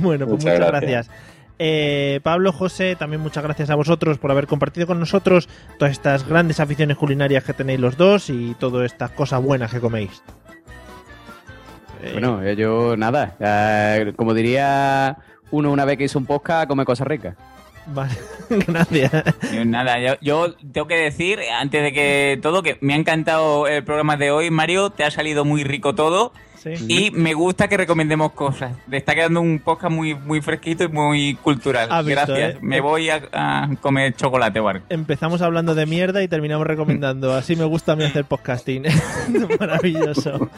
bueno, 0.00 0.26
pues 0.26 0.44
Muchas 0.44 0.58
muchas, 0.58 0.70
gracias. 0.70 1.06
gracias. 1.08 1.29
Eh, 1.62 2.20
Pablo, 2.22 2.52
José, 2.54 2.96
también 2.96 3.20
muchas 3.20 3.44
gracias 3.44 3.68
a 3.68 3.74
vosotros 3.74 4.16
por 4.16 4.30
haber 4.30 4.46
compartido 4.46 4.86
con 4.86 4.98
nosotros 4.98 5.46
todas 5.78 5.92
estas 5.92 6.26
grandes 6.26 6.58
aficiones 6.58 6.96
culinarias 6.96 7.44
que 7.44 7.52
tenéis 7.52 7.78
los 7.80 7.98
dos 7.98 8.30
y 8.30 8.54
todas 8.58 8.90
estas 8.90 9.10
cosas 9.10 9.42
buenas 9.42 9.70
que 9.70 9.78
coméis. 9.78 10.22
Eh, 12.02 12.12
Bueno, 12.14 12.42
eh, 12.42 12.56
yo 12.56 12.96
nada. 12.96 13.36
eh, 13.38 14.14
como 14.16 14.32
diría 14.32 15.18
uno 15.50 15.70
una 15.70 15.84
vez 15.84 15.98
que 15.98 16.04
hizo 16.04 16.18
un 16.18 16.24
podcast, 16.24 16.66
come 16.66 16.86
cosas 16.86 17.06
ricas. 17.06 17.36
Vale, 17.86 18.14
gracias. 18.50 19.12
Nada, 19.66 19.98
yo, 20.00 20.14
yo 20.22 20.54
tengo 20.72 20.86
que 20.86 20.96
decir, 20.96 21.40
antes 21.58 21.82
de 21.82 21.92
que 21.92 22.38
todo, 22.40 22.62
que 22.62 22.78
me 22.80 22.94
ha 22.94 22.96
encantado 22.96 23.66
el 23.66 23.84
programa 23.84 24.16
de 24.16 24.30
hoy, 24.30 24.50
Mario, 24.50 24.88
te 24.90 25.04
ha 25.04 25.10
salido 25.10 25.44
muy 25.44 25.64
rico 25.64 25.94
todo. 25.94 26.32
Sí. 26.62 26.74
Y 26.88 27.10
me 27.10 27.32
gusta 27.32 27.68
que 27.68 27.76
recomendemos 27.76 28.32
cosas. 28.32 28.72
Te 28.88 28.98
está 28.98 29.14
quedando 29.14 29.40
un 29.40 29.60
podcast 29.60 29.92
muy, 29.92 30.14
muy 30.14 30.42
fresquito 30.42 30.84
y 30.84 30.88
muy 30.88 31.34
cultural. 31.36 31.88
Visto, 32.04 32.26
Gracias. 32.26 32.54
¿eh? 32.56 32.58
Me 32.60 32.80
voy 32.80 33.08
a, 33.08 33.22
a 33.32 33.68
comer 33.80 34.14
chocolate, 34.14 34.60
Bar. 34.60 34.82
Empezamos 34.90 35.40
hablando 35.40 35.74
de 35.74 35.86
mierda 35.86 36.22
y 36.22 36.28
terminamos 36.28 36.66
recomendando. 36.66 37.32
Así 37.34 37.56
me 37.56 37.64
gusta 37.64 37.92
a 37.92 37.96
mí 37.96 38.04
hacer 38.04 38.24
podcasting. 38.26 38.84
Maravilloso. 39.60 40.50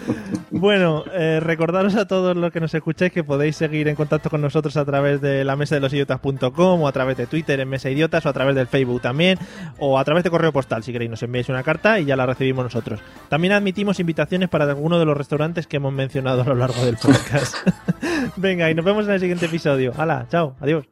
Bueno, 0.51 1.05
eh, 1.13 1.41
recordaros 1.41 1.95
a 1.97 2.07
todos 2.07 2.37
los 2.37 2.53
que 2.53 2.61
nos 2.61 2.75
escucháis 2.75 3.13
que 3.13 3.25
podéis 3.25 3.57
seguir 3.57 3.89
en 3.89 3.95
contacto 3.97 4.29
con 4.29 4.41
nosotros 4.41 4.77
a 4.77 4.85
través 4.85 5.21
de 5.21 5.45
la 5.45 5.57
mesa 5.57 5.75
de 5.75 5.81
los 5.81 5.93
idiotas.com 5.93 6.83
o 6.83 6.89
a 6.89 6.93
través 6.93 7.17
de 7.17 7.27
Twitter 7.27 7.59
en 7.61 7.69
Mesa 7.69 7.91
Idiotas 7.91 8.27
o 8.27 8.29
a 8.29 8.33
través 8.33 8.55
del 8.55 8.67
Facebook 8.67 9.01
también 9.01 9.39
o 9.79 9.99
a 9.99 10.05
través 10.05 10.25
de 10.25 10.31
correo 10.31 10.53
postal 10.53 10.83
si 10.83 10.93
queréis 10.93 11.11
nos 11.11 11.23
enviáis 11.23 11.49
una 11.49 11.63
carta 11.63 11.99
y 11.99 12.05
ya 12.05 12.17
la 12.17 12.27
recibimos 12.27 12.65
nosotros. 12.65 13.01
También 13.29 13.55
admitimos 13.55 13.99
invitaciones 13.99 14.49
para 14.49 14.65
alguno 14.65 14.99
de 14.99 15.05
los 15.05 15.17
restaurantes 15.17 15.67
que 15.67 15.79
hemos 15.93 15.97
mencionado 15.97 16.43
a 16.43 16.45
lo 16.45 16.55
largo 16.55 16.85
del 16.85 16.97
podcast. 16.97 17.55
Venga, 18.37 18.71
y 18.71 18.75
nos 18.75 18.85
vemos 18.85 19.07
en 19.07 19.13
el 19.13 19.21
siguiente 19.21 19.47
episodio. 19.47 19.93
Hala, 19.97 20.27
chao, 20.31 20.57
adiós. 20.61 20.87